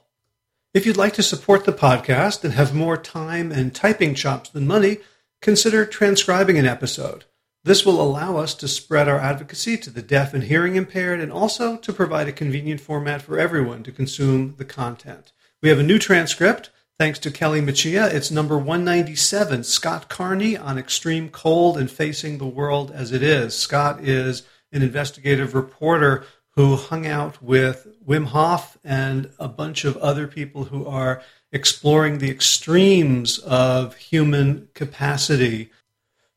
If 0.73 0.85
you'd 0.85 0.97
like 0.97 1.13
to 1.13 1.23
support 1.23 1.65
the 1.65 1.73
podcast 1.73 2.43
and 2.43 2.53
have 2.53 2.75
more 2.75 2.97
time 2.97 3.51
and 3.51 3.73
typing 3.73 4.13
chops 4.13 4.49
than 4.49 4.67
money, 4.67 4.97
consider 5.44 5.86
transcribing 5.86 6.57
an 6.57 6.65
episode. 6.65 7.26
This 7.65 7.86
will 7.86 8.02
allow 8.02 8.38
us 8.38 8.56
to 8.56 8.68
spread 8.68 9.10
our 9.10 9.20
advocacy 9.20 9.78
to 9.78 9.90
the 9.90 10.02
deaf 10.02 10.34
and 10.34 10.45
hearing 10.45 10.76
impaired 10.78 11.20
and 11.20 11.32
also 11.34 11.76
to 11.78 11.94
provide 11.94 12.30
a 12.30 12.34
convenient 12.34 12.80
format 12.80 13.22
for 13.22 13.38
everyone 13.38 13.84
to 13.84 13.91
consume 13.91 14.56
the 14.57 14.65
content. 14.65 15.34
We 15.61 15.68
have 15.68 15.80
a 15.80 15.84
new 15.84 15.99
transcript. 15.99 16.72
Thanks 16.98 17.20
to 17.20 17.32
Kelly 17.32 17.60
Machia, 17.60 18.14
it's 18.14 18.32
number 18.32 18.57
197, 18.57 19.64
Scott 19.65 20.07
Carney 20.07 20.56
on 20.56 20.78
Extreme 20.78 21.30
Cold 21.30 21.78
and 21.78 21.91
Facing 21.91 22.38
the 22.38 22.45
World 22.45 22.91
as 22.91 23.11
It 23.11 23.24
Is. 23.24 23.53
Scott 23.53 24.02
is 24.02 24.44
an 24.72 24.82
investigative 24.82 25.53
reporter 25.53 26.26
who 26.52 26.76
hung 26.76 27.06
out 27.06 27.41
with 27.41 27.88
Wim 28.07 28.28
Hof 28.28 28.78
and 28.84 29.32
a 29.40 29.48
bunch 29.49 29.84
of 29.84 29.98
other 29.98 30.28
people 30.28 30.65
who 30.65 30.86
are 30.86 31.22
exploring 31.53 32.17
the 32.17 32.31
extremes 32.31 33.38
of 33.39 33.95
human 33.95 34.67
capacity 34.73 35.71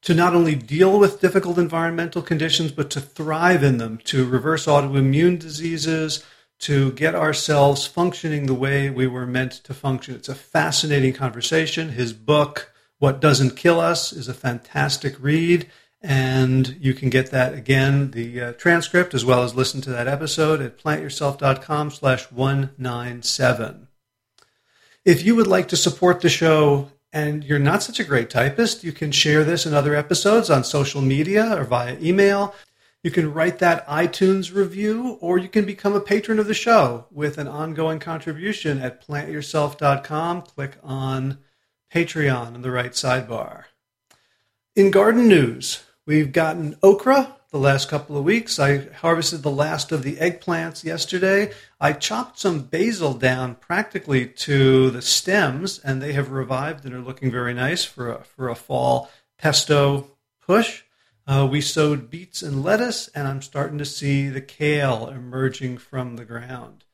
to 0.02 0.14
not 0.14 0.36
only 0.36 0.54
deal 0.54 1.00
with 1.00 1.20
difficult 1.20 1.58
environmental 1.58 2.22
conditions, 2.22 2.70
but 2.70 2.90
to 2.90 3.00
thrive 3.00 3.64
in 3.64 3.78
them, 3.78 3.98
to 4.04 4.24
reverse 4.24 4.66
autoimmune 4.66 5.38
diseases, 5.38 6.24
to 6.58 6.92
get 6.92 7.14
ourselves 7.14 7.86
functioning 7.86 8.46
the 8.46 8.54
way 8.54 8.88
we 8.88 9.06
were 9.06 9.26
meant 9.26 9.52
to 9.52 9.74
function. 9.74 10.14
It's 10.14 10.28
a 10.28 10.34
fascinating 10.34 11.12
conversation. 11.12 11.88
His 11.88 12.12
book, 12.12 12.72
What 12.98 13.20
Doesn't 13.20 13.56
Kill 13.56 13.80
Us, 13.80 14.12
is 14.12 14.28
a 14.28 14.34
fantastic 14.34 15.16
read. 15.18 15.68
And 16.02 16.76
you 16.78 16.94
can 16.94 17.10
get 17.10 17.30
that 17.32 17.54
again, 17.54 18.12
the 18.12 18.40
uh, 18.40 18.52
transcript, 18.52 19.12
as 19.12 19.24
well 19.24 19.42
as 19.42 19.56
listen 19.56 19.80
to 19.80 19.90
that 19.90 20.06
episode 20.06 20.60
at 20.60 20.78
plantyourself.com 20.78 21.90
slash 21.90 22.30
197. 22.30 23.85
If 25.06 25.24
you 25.24 25.36
would 25.36 25.46
like 25.46 25.68
to 25.68 25.76
support 25.76 26.20
the 26.20 26.28
show 26.28 26.90
and 27.12 27.44
you're 27.44 27.60
not 27.60 27.84
such 27.84 28.00
a 28.00 28.04
great 28.04 28.28
typist, 28.28 28.82
you 28.82 28.90
can 28.90 29.12
share 29.12 29.44
this 29.44 29.64
in 29.64 29.72
other 29.72 29.94
episodes 29.94 30.50
on 30.50 30.64
social 30.64 31.00
media 31.00 31.56
or 31.56 31.62
via 31.62 31.96
email. 32.00 32.56
You 33.04 33.12
can 33.12 33.32
write 33.32 33.60
that 33.60 33.86
iTunes 33.86 34.52
review, 34.52 35.16
or 35.20 35.38
you 35.38 35.48
can 35.48 35.64
become 35.64 35.94
a 35.94 36.00
patron 36.00 36.40
of 36.40 36.48
the 36.48 36.54
show 36.54 37.06
with 37.12 37.38
an 37.38 37.46
ongoing 37.46 38.00
contribution 38.00 38.80
at 38.80 39.06
plantyourself.com. 39.06 40.42
Click 40.42 40.76
on 40.82 41.38
Patreon 41.94 42.56
in 42.56 42.62
the 42.62 42.72
right 42.72 42.90
sidebar. 42.90 43.66
In 44.74 44.90
garden 44.90 45.28
news, 45.28 45.84
we've 46.04 46.32
gotten 46.32 46.76
okra 46.82 47.35
the 47.56 47.62
last 47.62 47.88
couple 47.88 48.18
of 48.18 48.24
weeks. 48.24 48.58
I 48.58 48.90
harvested 48.96 49.42
the 49.42 49.50
last 49.50 49.90
of 49.90 50.02
the 50.02 50.16
eggplants 50.16 50.84
yesterday. 50.84 51.52
I 51.80 51.94
chopped 51.94 52.38
some 52.38 52.60
basil 52.60 53.14
down 53.14 53.54
practically 53.54 54.26
to 54.26 54.90
the 54.90 55.00
stems, 55.00 55.78
and 55.78 56.02
they 56.02 56.12
have 56.12 56.30
revived 56.30 56.84
and 56.84 56.94
are 56.94 57.00
looking 57.00 57.30
very 57.30 57.54
nice 57.54 57.82
for 57.82 58.12
a, 58.12 58.24
for 58.24 58.50
a 58.50 58.54
fall 58.54 59.10
pesto 59.38 60.10
push. 60.40 60.82
Uh, 61.26 61.48
we 61.50 61.62
sowed 61.62 62.10
beets 62.10 62.42
and 62.42 62.62
lettuce, 62.62 63.08
and 63.08 63.26
I'm 63.26 63.40
starting 63.40 63.78
to 63.78 63.86
see 63.86 64.28
the 64.28 64.42
kale 64.42 65.08
emerging 65.08 65.78
from 65.78 66.16
the 66.16 66.26
ground. 66.26 66.84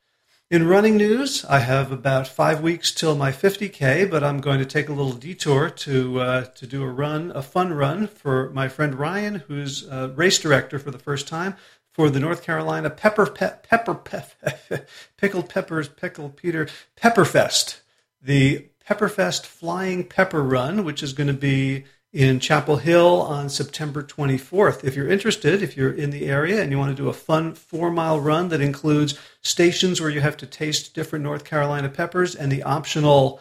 In 0.51 0.67
running 0.67 0.97
news, 0.97 1.45
I 1.45 1.59
have 1.59 1.91
about 1.91 2.27
five 2.27 2.61
weeks 2.61 2.93
till 2.93 3.15
my 3.15 3.31
50K, 3.31 4.09
but 4.11 4.23
I'm 4.23 4.39
going 4.39 4.59
to 4.59 4.65
take 4.65 4.87
a 4.87 4.93
little 4.93 5.13
detour 5.13 5.69
to, 5.69 6.19
uh, 6.19 6.45
to 6.45 6.67
do 6.67 6.83
a 6.83 6.87
run, 6.87 7.31
a 7.33 7.41
fun 7.41 7.73
run 7.73 8.07
for 8.07 8.49
my 8.51 8.67
friend 8.67 8.93
Ryan, 8.93 9.35
who's 9.47 9.87
race 9.89 10.37
director 10.37 10.77
for 10.77 10.91
the 10.91 10.99
first 10.99 11.27
time 11.27 11.55
for 11.93 12.09
the 12.09 12.19
North 12.19 12.43
Carolina 12.43 12.89
Pepper 12.89 13.25
pe- 13.25 13.57
Pepper 13.63 13.95
pe- 13.95 14.79
Pickled 15.17 15.49
Peppers 15.49 15.87
Pickled 15.87 16.35
Peter 16.35 16.67
Pepperfest, 16.97 17.81
the 18.21 18.67
Pepperfest 18.87 19.45
Flying 19.45 20.03
Pepper 20.03 20.43
Run, 20.43 20.83
which 20.83 21.01
is 21.01 21.13
going 21.13 21.27
to 21.27 21.33
be 21.33 21.85
in 22.13 22.39
Chapel 22.39 22.77
Hill 22.77 23.21
on 23.23 23.49
September 23.49 24.03
24th. 24.03 24.83
If 24.83 24.95
you're 24.95 25.09
interested, 25.09 25.63
if 25.63 25.75
you're 25.75 25.91
in 25.91 26.11
the 26.11 26.27
area 26.27 26.61
and 26.61 26.71
you 26.71 26.77
want 26.77 26.95
to 26.95 27.03
do 27.03 27.09
a 27.09 27.13
fun 27.13 27.55
four 27.55 27.89
mile 27.89 28.19
run 28.19 28.49
that 28.49 28.61
includes 28.61 29.17
stations 29.41 29.99
where 29.99 30.11
you 30.11 30.21
have 30.21 30.37
to 30.37 30.45
taste 30.45 30.93
different 30.93 31.23
North 31.23 31.43
Carolina 31.43 31.89
peppers 31.89 32.35
and 32.35 32.51
the 32.51 32.61
optional 32.61 33.39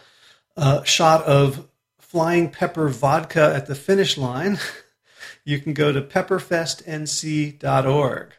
uh, 0.57 0.82
shot 0.85 1.23
of 1.24 1.69
flying 1.99 2.49
pepper 2.51 2.89
vodka 2.89 3.53
at 3.55 3.66
the 3.66 3.74
finish 3.74 4.16
line, 4.16 4.59
you 5.44 5.59
can 5.59 5.74
go 5.74 5.93
to 5.93 6.01
pepperfestnc.org. 6.01 8.32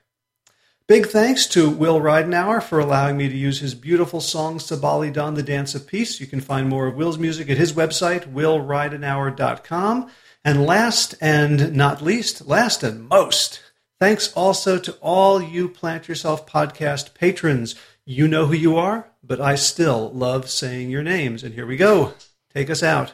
Big 0.86 1.08
thanks 1.08 1.48
to 1.48 1.70
Will 1.70 2.02
Ridenour 2.02 2.62
for 2.62 2.78
allowing 2.80 3.16
me 3.18 3.30
to 3.30 3.38
use 3.38 3.62
his 3.62 3.74
beautiful 3.74 4.20
song 4.20 4.58
Sabali 4.58 5.14
Don, 5.14 5.36
the 5.36 5.42
Dance 5.42 5.76
of 5.76 5.88
Peace. 5.88 6.20
You 6.20 6.28
can 6.28 6.42
find 6.42 6.68
more 6.68 6.88
of 6.88 6.96
Will's 6.96 7.18
music 7.18 7.50
at 7.50 7.56
his 7.58 7.72
website, 7.72 8.34
willridenour.com. 8.34 10.12
And 10.46 10.66
last 10.66 11.16
and 11.22 11.74
not 11.74 12.02
least, 12.02 12.46
last 12.46 12.84
and 12.84 13.08
most, 13.08 13.62
thanks 14.00 14.34
also 14.34 14.78
to 14.78 14.92
all 14.96 15.42
you 15.42 15.70
Plant 15.70 16.10
Yourself 16.10 16.46
podcast 16.46 17.14
patrons. 17.14 17.76
You 18.06 18.28
know 18.28 18.48
who 18.48 18.54
you 18.54 18.76
are, 18.76 19.08
but 19.24 19.40
I 19.40 19.56
still 19.56 20.12
love 20.12 20.50
saying 20.50 20.90
your 20.90 21.04
names. 21.04 21.44
And 21.44 21.54
here 21.54 21.66
we 21.66 21.78
go. 21.78 22.14
Take 22.54 22.70
us 22.70 22.84
out. 22.84 23.14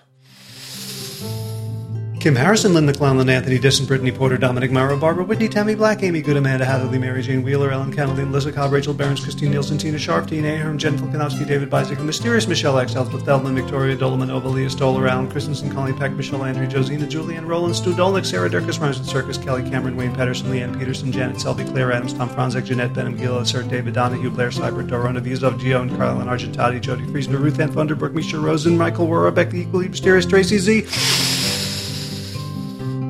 Kim 2.19 2.35
Harrison, 2.35 2.73
Linda 2.73 2.91
Clownland, 2.91 3.29
Anthony 3.29 3.57
Disson, 3.57 3.85
Brittany 3.85 4.11
Porter, 4.11 4.37
Dominic 4.37 4.71
Morrow, 4.71 4.97
Barbara 4.97 5.23
Whitney, 5.23 5.47
Tammy 5.47 5.73
Black, 5.73 6.03
Amy 6.03 6.21
Good, 6.21 6.35
Amanda 6.35 6.65
Hatherley, 6.65 6.99
Mary 6.99 7.21
Jane 7.21 7.43
Wheeler, 7.43 7.71
Ellen 7.71 7.93
Kennedy, 7.93 8.25
Melissa 8.25 8.51
Cobb, 8.51 8.73
Rachel 8.73 8.93
Behrens, 8.93 9.23
Christine 9.23 9.51
Nielsen, 9.51 9.77
Tina 9.77 9.97
Sharp, 9.97 10.27
Dean 10.27 10.43
Ahern, 10.43 10.77
Jen 10.77 10.97
Falkanowski, 10.97 11.47
David 11.47 11.69
Bizek, 11.69 12.03
Mysterious 12.03 12.45
Michelle 12.45 12.77
X, 12.77 12.93
Elspeth 12.93 13.23
Feldman, 13.23 13.55
Victoria 13.55 13.95
Dolomanova, 13.95 14.51
Leah 14.51 14.69
Stoller, 14.69 15.07
Alan 15.07 15.31
Christensen, 15.31 15.71
Colleen 15.71 15.97
Peck, 15.97 16.11
Michelle 16.11 16.39
Landry, 16.39 16.67
Josina, 16.67 17.07
Julian, 17.07 17.47
Roland, 17.47 17.73
Stu 17.73 17.93
Dolnick, 17.93 18.25
Sarah 18.25 18.49
Durkis, 18.49 18.81
Rhymes 18.81 18.99
with 18.99 19.07
Circus, 19.07 19.37
Kelly 19.37 19.63
Cameron, 19.69 19.95
Wayne 19.95 20.13
Pedersen, 20.13 20.51
Leanne 20.51 20.77
Peterson, 20.77 21.13
Janet 21.13 21.39
Selby, 21.39 21.63
Claire 21.63 21.93
Adams, 21.93 22.11
Tom 22.11 22.27
Franzek, 22.27 22.65
Jeanette 22.65 22.93
Benham, 22.93 23.15
Gila, 23.15 23.45
Sir 23.45 23.63
David 23.63 23.93
Donahue, 23.93 24.29
Blair 24.29 24.49
Seibert, 24.49 24.89
Dorona 24.89 25.21
Vizov, 25.21 25.57
Gio, 25.57 25.81
and 25.83 25.95
Carlin 25.95 26.27
Argentati, 26.27 26.81
Jody 26.81 27.05
Friesner, 27.05 27.39
Ruth 27.39 27.61
Ann 27.61 27.71
Funderburg, 27.71 28.11
Misha 28.11 28.37
Rosen, 28.37 28.77
Michael 28.77 29.07
Warbeck, 29.07 29.51
the 29.51 29.61
equally 29.61 29.87
mysterious 29.87 30.25
Tracy 30.25 30.57
Z. 30.57 31.38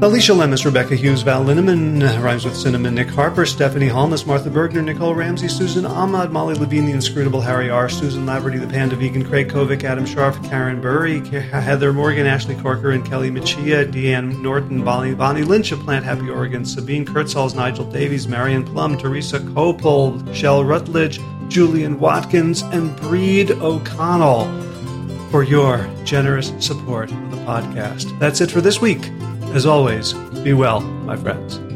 Alicia 0.01 0.31
Lemus, 0.31 0.63
Rebecca 0.63 0.95
Hughes, 0.95 1.23
Val 1.23 1.43
Linneman, 1.43 2.23
rhymes 2.23 2.45
with 2.45 2.55
Cinnamon, 2.55 2.95
Nick 2.95 3.09
Harper, 3.09 3.45
Stephanie 3.45 3.89
Holness, 3.89 4.25
Martha 4.25 4.49
Bergner, 4.49 4.81
Nicole 4.81 5.13
Ramsey, 5.13 5.49
Susan 5.49 5.85
Ahmad, 5.85 6.31
Molly 6.31 6.55
Levine, 6.55 6.85
the 6.85 6.93
inscrutable 6.93 7.41
Harry 7.41 7.69
R., 7.69 7.89
Susan 7.89 8.25
Laverty, 8.25 8.61
the 8.61 8.67
Panda 8.67 8.95
Vegan, 8.95 9.25
Craig 9.25 9.49
Kovic, 9.49 9.83
Adam 9.83 10.05
Sharf, 10.05 10.41
Karen 10.45 10.79
Burry, 10.79 11.19
Heather 11.19 11.91
Morgan, 11.91 12.25
Ashley 12.25 12.55
Corker, 12.55 12.91
and 12.91 13.05
Kelly 13.05 13.29
Machia, 13.29 13.91
Deanne 13.91 14.41
Norton, 14.41 14.85
Bonnie, 14.85 15.13
Bonnie 15.15 15.43
Lynch 15.43 15.73
of 15.73 15.81
Plant 15.81 16.05
Happy 16.05 16.29
Oregon, 16.29 16.63
Sabine 16.63 17.05
Kurtzals, 17.05 17.53
Nigel 17.53 17.83
Davies, 17.83 18.25
Marion 18.25 18.63
Plum, 18.63 18.97
Teresa 18.97 19.41
Copel, 19.41 20.33
Shell 20.33 20.63
Rutledge, 20.63 21.19
Julian 21.49 21.99
Watkins, 21.99 22.61
and 22.61 22.95
Breed 23.01 23.51
O'Connell 23.51 24.45
for 25.29 25.43
your 25.43 25.89
generous 26.05 26.53
support 26.59 27.11
of 27.11 27.31
the 27.31 27.37
podcast. 27.37 28.17
That's 28.17 28.39
it 28.39 28.49
for 28.49 28.61
this 28.61 28.79
week. 28.79 29.11
As 29.51 29.65
always, 29.65 30.13
be 30.43 30.53
well, 30.53 30.79
my 30.79 31.17
friends. 31.17 31.68